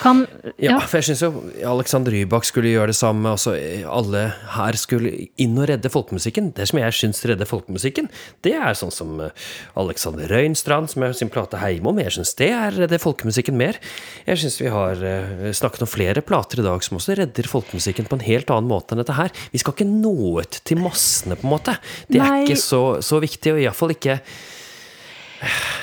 Kan, 0.00 0.26
ja. 0.60 0.74
ja. 0.74 0.78
for 0.84 0.98
jeg 1.00 1.08
syns 1.08 1.22
jo 1.24 1.30
Alexander 1.66 2.12
Rybak 2.12 2.44
skulle 2.44 2.72
gjøre 2.74 2.92
det 2.92 2.98
samme. 2.98 3.32
Altså, 3.32 3.54
alle 3.88 4.22
her 4.56 4.78
skulle 4.78 5.12
inn 5.40 5.56
og 5.56 5.68
redde 5.70 5.90
folkemusikken. 5.92 6.50
Det 6.56 6.68
som 6.70 6.80
jeg 6.82 6.96
syns 6.96 7.22
redder 7.28 7.48
folkemusikken, 7.48 8.10
det 8.44 8.54
er 8.58 8.76
sånn 8.76 8.92
som 8.94 9.20
eh, 9.24 9.46
Alexander 9.80 10.28
Røynstrand, 10.30 10.90
som 10.92 11.06
er 11.06 11.16
sin 11.16 11.32
plate 11.32 11.60
heimom. 11.62 12.00
Jeg 12.02 12.16
syns 12.18 12.34
det 12.38 12.50
er 12.56 12.76
redder 12.76 13.02
folkemusikken 13.02 13.56
mer. 13.58 13.80
Jeg 14.28 14.42
syns 14.42 14.58
vi 14.60 14.72
har 14.72 15.00
uh, 15.00 15.46
snakket 15.56 15.86
om 15.86 15.90
flere 15.90 16.24
plater 16.24 16.60
i 16.60 16.66
dag 16.66 16.84
som 16.84 17.00
også 17.00 17.16
redder 17.22 17.48
folkemusikken 17.50 18.10
på 18.10 18.18
en 18.18 18.26
helt 18.26 18.52
annen 18.52 18.70
måte 18.70 18.94
enn 18.94 19.02
dette 19.02 19.16
her. 19.16 19.32
Vi 19.52 19.62
skal 19.62 19.76
ikke 19.76 19.88
nå 19.88 20.42
ut 20.42 20.60
til 20.66 20.82
massene, 20.82 21.38
på 21.38 21.48
en 21.48 21.54
måte. 21.56 21.76
Det 22.10 22.20
Nei. 22.20 22.28
er 22.28 22.44
ikke 22.44 22.60
så, 22.60 22.82
så 23.04 23.20
viktig, 23.22 23.56
og 23.56 23.64
iallfall 23.64 23.96
ikke 23.96 24.20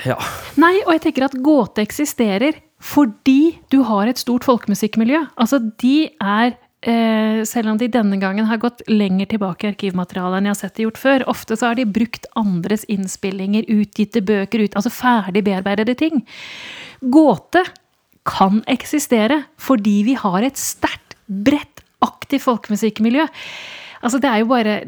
ja. 0.08 0.18
Nei, 0.60 0.76
og 0.84 0.96
jeg 0.96 1.04
tenker 1.08 1.28
at 1.28 1.36
gåte 1.46 1.84
eksisterer 1.86 2.58
fordi 2.84 3.56
du 3.72 3.80
har 3.88 4.10
et 4.10 4.20
stort 4.20 4.44
folkemusikkmiljø. 4.48 5.22
Altså, 5.40 5.60
de 5.80 6.10
er 6.20 6.56
eh, 6.84 7.44
selv 7.48 7.72
om 7.72 7.80
de 7.80 7.88
denne 7.92 8.18
gangen 8.20 8.48
har 8.50 8.60
gått 8.62 8.84
lenger 8.92 9.30
tilbake 9.32 9.68
i 9.68 9.72
arkivmaterialet 9.72 10.42
enn 10.42 10.50
jeg 10.50 10.56
har 10.56 10.62
sett 10.62 10.76
de 10.80 10.88
gjort 10.88 11.00
før, 11.00 11.26
ofte 11.32 11.58
så 11.60 11.72
har 11.72 11.80
de 11.80 11.88
brukt 11.88 12.28
andres 12.40 12.84
innspillinger, 12.92 13.70
utgitte 13.72 14.24
bøker, 14.26 14.66
ut, 14.66 14.76
altså 14.80 14.92
ferdig 14.94 15.46
bearbeidede 15.48 15.96
ting. 16.00 16.26
Gåte 17.14 17.64
kan 18.28 18.62
eksistere 18.72 19.44
fordi 19.62 20.02
vi 20.08 20.18
har 20.20 20.44
et 20.44 20.60
sterkt, 20.60 21.16
bredt, 21.28 21.84
aktivt 22.04 22.44
folkemusikkmiljø. 22.44 23.30
Altså, 24.04 24.20
det 24.20 24.28
er 24.28 24.42
jo 24.42 24.50
bare 24.52 24.82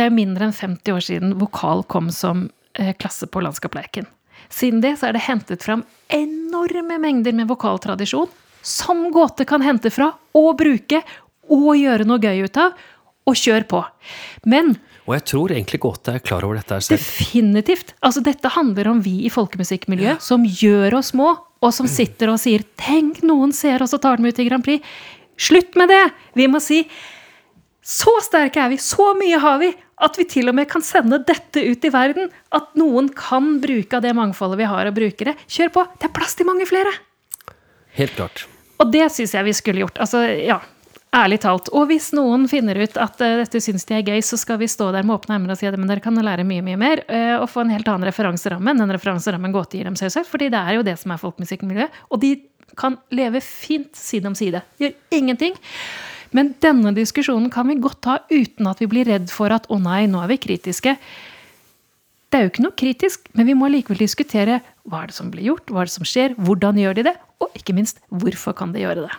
Det 0.00 0.06
er 0.06 0.14
mindre 0.14 0.46
enn 0.46 0.54
50 0.56 0.94
år 0.94 1.02
siden 1.04 1.34
vokal 1.36 1.82
kom 1.84 2.08
som 2.14 2.46
eh, 2.78 2.94
klasse 2.96 3.26
på 3.28 3.42
Landskapleiken. 3.44 4.06
Siden 4.50 4.82
det 4.82 4.96
så 4.98 5.08
er 5.08 5.16
det 5.16 5.24
hentet 5.28 5.64
fram 5.64 5.84
enorme 6.10 6.98
mengder 6.98 7.34
med 7.36 7.48
vokaltradisjon 7.50 8.30
som 8.66 9.06
gåte 9.14 9.46
kan 9.48 9.62
hente 9.64 9.92
fra 9.94 10.10
og 10.36 10.50
bruke 10.58 11.00
og 11.50 11.72
gjøre 11.78 12.06
noe 12.08 12.20
gøy 12.22 12.44
ut 12.44 12.60
av. 12.60 12.74
Og 13.28 13.36
kjør 13.36 13.66
på. 13.68 13.82
Men 14.48 14.74
og 15.10 15.16
jeg 15.16 15.24
tror 15.26 15.52
egentlig 15.54 15.80
Gåte 15.82 16.12
er 16.14 16.22
klar 16.22 16.44
over 16.46 16.60
dette 16.60 16.76
selv. 16.86 17.00
Definitivt. 17.00 17.94
Altså, 18.04 18.22
dette 18.22 18.50
handler 18.54 18.92
om 18.92 19.00
vi 19.02 19.24
i 19.26 19.30
folkemusikkmiljøet 19.32 20.20
ja. 20.20 20.22
som 20.22 20.44
gjør 20.44 21.00
oss 21.00 21.10
små, 21.10 21.32
og 21.60 21.72
som 21.74 21.88
sitter 21.90 22.30
og 22.30 22.38
sier 22.38 22.62
'tenk, 22.78 23.18
noen 23.26 23.50
ser 23.52 23.82
oss 23.82 23.94
og 23.96 24.02
tar 24.04 24.20
dem 24.20 24.28
ut 24.30 24.38
i 24.38 24.46
Grand 24.46 24.64
Prix'. 24.64 24.84
Slutt 25.40 25.74
med 25.74 25.90
det! 25.90 26.04
Vi 26.38 26.46
må 26.46 26.60
si 26.62 26.84
'så 27.82 28.12
sterke 28.22 28.62
er 28.62 28.70
vi, 28.70 28.76
så 28.78 29.10
mye 29.18 29.38
har 29.40 29.58
vi', 29.58 29.74
at 30.00 30.18
vi 30.18 30.26
til 30.28 30.50
og 30.50 30.56
med 30.56 30.68
kan 30.70 30.84
sende 30.84 31.20
dette 31.26 31.62
ut 31.62 31.84
i 31.84 31.92
verden. 31.92 32.32
At 32.56 32.72
noen 32.78 33.10
kan 33.16 33.58
bruke 33.62 33.98
av 33.98 34.04
det 34.04 34.14
mangfoldet 34.16 34.60
vi 34.62 34.68
har 34.70 34.90
av 34.90 34.96
brukere. 34.96 35.36
Kjør 35.46 35.72
på! 35.76 35.86
Det 36.00 36.08
er 36.08 36.16
plass 36.16 36.36
til 36.38 36.48
mange 36.48 36.66
flere! 36.68 36.92
Helt 37.96 38.14
klart. 38.16 38.46
Og 38.80 38.92
det 38.92 39.06
syns 39.12 39.34
jeg 39.36 39.46
vi 39.46 39.56
skulle 39.56 39.82
gjort. 39.82 39.98
Altså, 40.00 40.22
ja, 40.40 40.60
ærlig 41.16 41.40
talt. 41.42 41.68
Og 41.76 41.88
hvis 41.90 42.10
noen 42.16 42.46
finner 42.50 42.78
ut 42.80 42.96
at 43.00 43.20
uh, 43.20 43.40
dette 43.42 43.60
syns 43.62 43.84
de 43.88 43.98
er 43.98 44.06
gøy, 44.06 44.20
så 44.24 44.38
skal 44.40 44.60
vi 44.62 44.70
stå 44.70 44.90
der 44.94 45.06
med 45.06 45.18
åpne 45.18 45.36
armer 45.36 45.54
og 45.54 45.60
si 45.60 45.68
at 45.68 45.76
dere 45.76 46.04
kan 46.04 46.16
lære 46.16 46.46
mye, 46.48 46.64
mye 46.64 46.80
mer. 46.80 47.04
Uh, 47.10 47.40
og 47.42 47.50
få 47.52 47.64
en 47.64 47.74
helt 47.74 47.88
annen 47.90 48.08
referanseramme 48.08 48.72
enn 48.72 48.84
den 48.84 48.94
referanserammen 48.96 49.54
Gåte 49.54 49.78
gir 49.78 49.90
dem, 49.90 49.98
selvsagt. 50.00 50.30
fordi 50.30 50.48
det 50.54 50.60
er 50.60 50.78
jo 50.78 50.86
det 50.86 50.96
som 51.00 51.12
er 51.12 51.20
folkemusikkmiljøet. 51.22 52.04
Og 52.10 52.22
de 52.24 52.36
kan 52.78 52.96
leve 53.12 53.42
fint 53.44 53.92
side 53.98 54.30
om 54.30 54.36
side. 54.38 54.62
Gjør 54.80 54.94
ingenting. 55.12 55.58
Men 56.36 56.54
denne 56.62 56.92
diskusjonen 56.94 57.50
kan 57.50 57.66
vi 57.68 57.80
godt 57.82 58.00
ta 58.06 58.18
uten 58.30 58.68
at 58.70 58.80
vi 58.82 58.88
blir 58.90 59.08
redd 59.08 59.30
for 59.30 59.52
at 59.52 59.66
'å 59.68 59.80
nei, 59.82 60.06
nå 60.06 60.22
er 60.22 60.28
vi 60.28 60.38
kritiske'. 60.38 60.96
Det 62.30 62.38
er 62.38 62.44
jo 62.44 62.50
ikke 62.52 62.62
noe 62.62 62.78
kritisk, 62.78 63.26
men 63.34 63.46
vi 63.46 63.54
må 63.58 63.66
likevel 63.66 63.98
diskutere 63.98 64.60
hva 64.86 65.02
er 65.02 65.06
det 65.10 65.16
som 65.16 65.30
blir 65.30 65.50
gjort, 65.50 65.66
hva 65.66 65.82
er 65.82 65.90
det 65.90 65.96
som 65.96 66.06
skjer, 66.06 66.36
hvordan 66.38 66.78
gjør 66.78 66.94
de 66.94 67.02
det, 67.10 67.16
og 67.42 67.50
ikke 67.58 67.74
minst 67.74 67.98
hvorfor 68.08 68.54
kan 68.54 68.70
de 68.72 68.84
gjøre 68.84 69.08
det. 69.08 69.16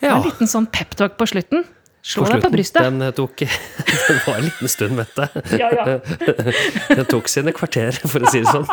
Ja. 0.00 0.16
En 0.16 0.24
liten 0.24 0.48
sånn 0.48 0.66
peptalk 0.70 1.18
på 1.18 1.26
slutten. 1.28 1.66
Slå 2.02 2.24
deg 2.30 2.40
på 2.44 2.50
brystet. 2.52 2.78
Den, 2.84 3.02
eh, 3.02 3.10
tok, 3.14 3.42
den 4.08 4.20
var 4.24 4.38
en 4.38 4.46
liten 4.46 4.70
stund, 4.70 4.96
vet 5.00 5.16
du. 5.16 5.56
Ja, 5.58 5.68
ja. 5.74 5.98
Den 6.98 7.06
tok 7.10 7.28
sine 7.30 7.52
kvarter, 7.56 7.96
for 8.06 8.22
å 8.22 8.30
si 8.30 8.40
det 8.44 8.52
sånn. 8.52 8.68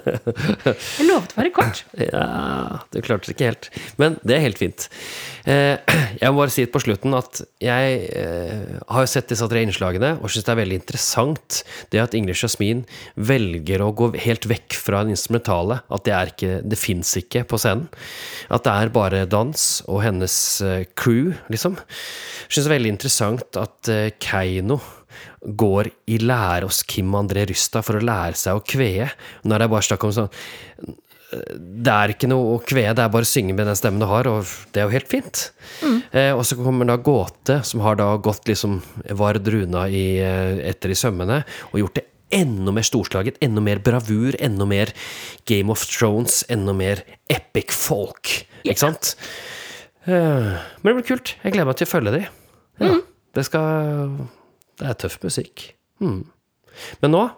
Jeg 0.98 1.06
lovet 1.06 1.34
å 1.34 1.38
være 1.38 1.52
kort. 1.54 1.84
Ja, 2.00 2.24
du 2.90 3.00
klarte 3.06 3.30
det 3.30 3.36
ikke 3.36 3.50
helt. 3.52 3.70
Men 4.02 4.18
det 4.26 4.36
er 4.36 4.44
helt 4.44 4.60
fint. 4.60 4.88
Eh, 5.48 5.78
jeg 6.20 6.32
må 6.32 6.42
bare 6.42 6.52
si 6.52 6.66
på 6.68 6.82
slutten 6.82 7.14
at 7.16 7.40
jeg 7.62 8.00
eh, 8.18 8.74
har 8.92 9.06
sett 9.08 9.30
disse 9.30 9.46
tre 9.48 9.62
innslagene 9.64 10.12
og 10.18 10.28
syns 10.28 10.44
det 10.44 10.52
er 10.52 10.60
veldig 10.60 10.78
interessant 10.82 11.60
det 11.94 12.02
at 12.02 12.16
Ingrid 12.18 12.36
Jasmin 12.36 12.82
velger 13.16 13.84
å 13.84 13.92
gå 13.96 14.10
helt 14.26 14.44
vekk 14.50 14.76
fra 14.76 15.04
den 15.04 15.14
instrumentale. 15.14 15.80
At 15.88 16.04
det 16.08 16.16
er 16.16 16.34
ikke 16.34 16.60
Det 16.70 16.78
fins 16.80 17.14
ikke 17.16 17.44
på 17.48 17.60
scenen. 17.60 17.88
At 18.52 18.66
det 18.66 18.74
er 18.74 18.92
bare 18.92 19.24
dans 19.30 19.66
og 19.86 20.02
hennes 20.04 20.34
crew, 20.98 21.32
liksom. 21.52 21.78
Syns 22.50 22.64
det 22.64 22.70
er 22.70 22.76
veldig 22.78 22.94
interessant 22.96 23.60
at 23.60 23.90
uh, 23.92 24.08
Keiino 24.18 24.80
går 25.40 25.90
i 26.10 26.18
lære 26.22 26.68
hos 26.68 26.82
Kim 26.88 27.14
André 27.16 27.46
Rysta 27.48 27.82
for 27.84 27.98
å 27.98 28.04
lære 28.04 28.38
seg 28.38 28.58
å 28.58 28.64
kvee. 28.66 29.06
Nå 29.44 29.56
er 29.56 29.62
det 29.62 29.70
bare 29.72 29.86
snakk 29.86 30.04
om 30.06 30.12
sånn 30.14 30.28
Det 31.30 31.94
er 31.94 32.12
ikke 32.12 32.28
noe 32.30 32.56
å 32.56 32.60
kvee, 32.66 32.90
det 32.96 33.04
er 33.04 33.12
bare 33.12 33.26
å 33.26 33.30
synge 33.30 33.54
med 33.56 33.68
den 33.70 33.78
stemmen 33.78 34.02
du 34.02 34.08
har, 34.10 34.26
og 34.26 34.48
det 34.74 34.82
er 34.82 34.88
jo 34.88 34.96
helt 34.96 35.10
fint. 35.10 35.44
Mm. 35.78 35.98
Eh, 36.10 36.30
og 36.34 36.42
så 36.46 36.58
kommer 36.58 36.88
da 36.88 36.98
Gåte, 36.98 37.60
som 37.66 37.84
har 37.84 38.00
da 38.00 38.08
gått 38.18 38.50
liksom 38.50 38.80
Vard 39.18 39.46
Runa 39.46 39.86
i, 39.86 40.18
eh, 40.18 40.58
etter 40.72 40.90
i 40.90 40.98
sømmene, 40.98 41.44
og 41.70 41.78
gjort 41.84 42.00
det 42.00 42.08
enda 42.34 42.74
mer 42.74 42.86
storslaget, 42.86 43.38
enda 43.46 43.62
mer 43.62 43.78
bravur, 43.82 44.34
enda 44.42 44.66
mer 44.66 44.90
Game 45.46 45.70
of 45.70 45.86
Thrones, 45.86 46.42
enda 46.50 46.74
mer 46.74 47.04
epic 47.30 47.74
folk. 47.78 48.34
Ikke 48.66 48.82
sant? 48.82 49.14
Men 50.06 50.58
det 50.82 50.94
blir 50.96 51.08
kult. 51.14 51.34
Jeg 51.44 51.54
gleder 51.54 51.70
meg 51.70 51.78
til 51.78 51.86
å 51.86 51.94
følge 51.94 52.18
de. 52.18 52.26
Ja, 52.80 52.94
mm. 52.96 53.04
Det 53.36 53.44
skal 53.46 54.16
Det 54.80 54.88
er 54.88 54.96
tøff 54.98 55.20
musikk. 55.22 55.70
Mm. 56.00 56.24
Men 57.02 57.14
nå 57.14 57.28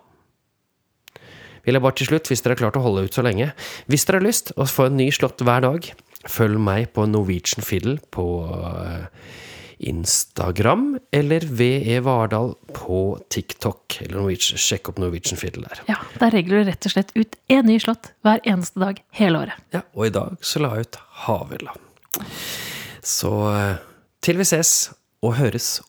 vil 1.62 1.78
jeg 1.78 1.82
bare 1.84 1.98
til 1.98 2.08
slutt, 2.10 2.30
hvis 2.30 2.42
dere 2.42 2.56
har 2.56 2.62
klart 2.64 2.78
å 2.78 2.82
holde 2.84 3.04
ut 3.06 3.14
så 3.14 3.22
lenge 3.22 3.52
Hvis 3.90 4.06
dere 4.06 4.18
har 4.18 4.26
lyst 4.26 4.50
å 4.58 4.66
få 4.66 4.88
en 4.88 4.98
ny 4.98 5.08
slått 5.14 5.42
hver 5.46 5.62
dag, 5.62 5.86
følg 6.30 6.58
meg 6.62 6.90
på 6.96 7.06
Norwegian 7.10 7.66
Fiddle 7.66 7.98
på 8.14 8.26
eh, 8.50 9.06
Instagram, 9.82 10.98
eller 11.10 11.42
VE 11.42 11.98
Vardal 12.06 12.52
på 12.74 13.00
TikTok. 13.32 13.98
Eller 14.04 14.36
sjekk 14.38 14.92
opp 14.92 15.00
Norwegian 15.02 15.40
Fiddle 15.40 15.66
der. 15.66 15.82
Ja, 15.90 15.98
der 16.20 16.34
regler 16.36 16.62
du 16.62 16.70
rett 16.70 16.86
og 16.86 16.94
slett 16.94 17.10
ut 17.18 17.34
én 17.50 17.66
ny 17.66 17.80
slått 17.82 18.12
hver 18.22 18.42
eneste 18.46 18.82
dag 18.82 19.02
hele 19.18 19.42
året. 19.46 19.64
Ja, 19.74 19.82
og 19.96 20.06
i 20.06 20.14
dag 20.14 20.38
så 20.46 20.62
la 20.62 20.76
jeg 20.76 20.86
ut 20.86 21.00
Havilla. 21.24 21.74
Så 23.02 23.32
eh, 23.50 23.82
til 24.22 24.38
vi 24.38 24.46
ses 24.46 24.92
og 25.22 25.36
høres. 25.38 25.80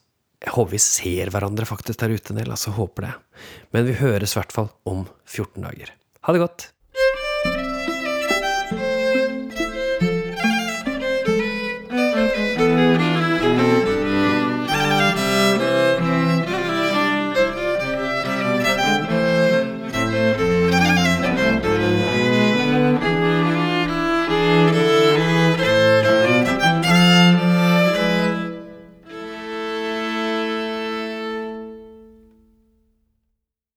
Jeg 0.43 0.53
håper 0.55 0.75
vi 0.75 0.81
ser 0.83 1.31
hverandre 1.33 1.67
faktisk 1.67 2.01
der 2.01 2.13
ute 2.13 2.33
en 2.33 2.41
del, 2.41 2.51
altså 2.51 2.75
håper 2.75 3.07
det. 3.07 3.13
Men 3.75 3.87
vi 3.87 3.97
høres 4.01 4.35
i 4.35 4.39
hvert 4.41 4.55
fall 4.55 4.69
om 4.89 5.05
14 5.25 5.63
dager. 5.63 5.93
Ha 6.23 6.35
det 6.35 6.43
godt! 6.43 6.72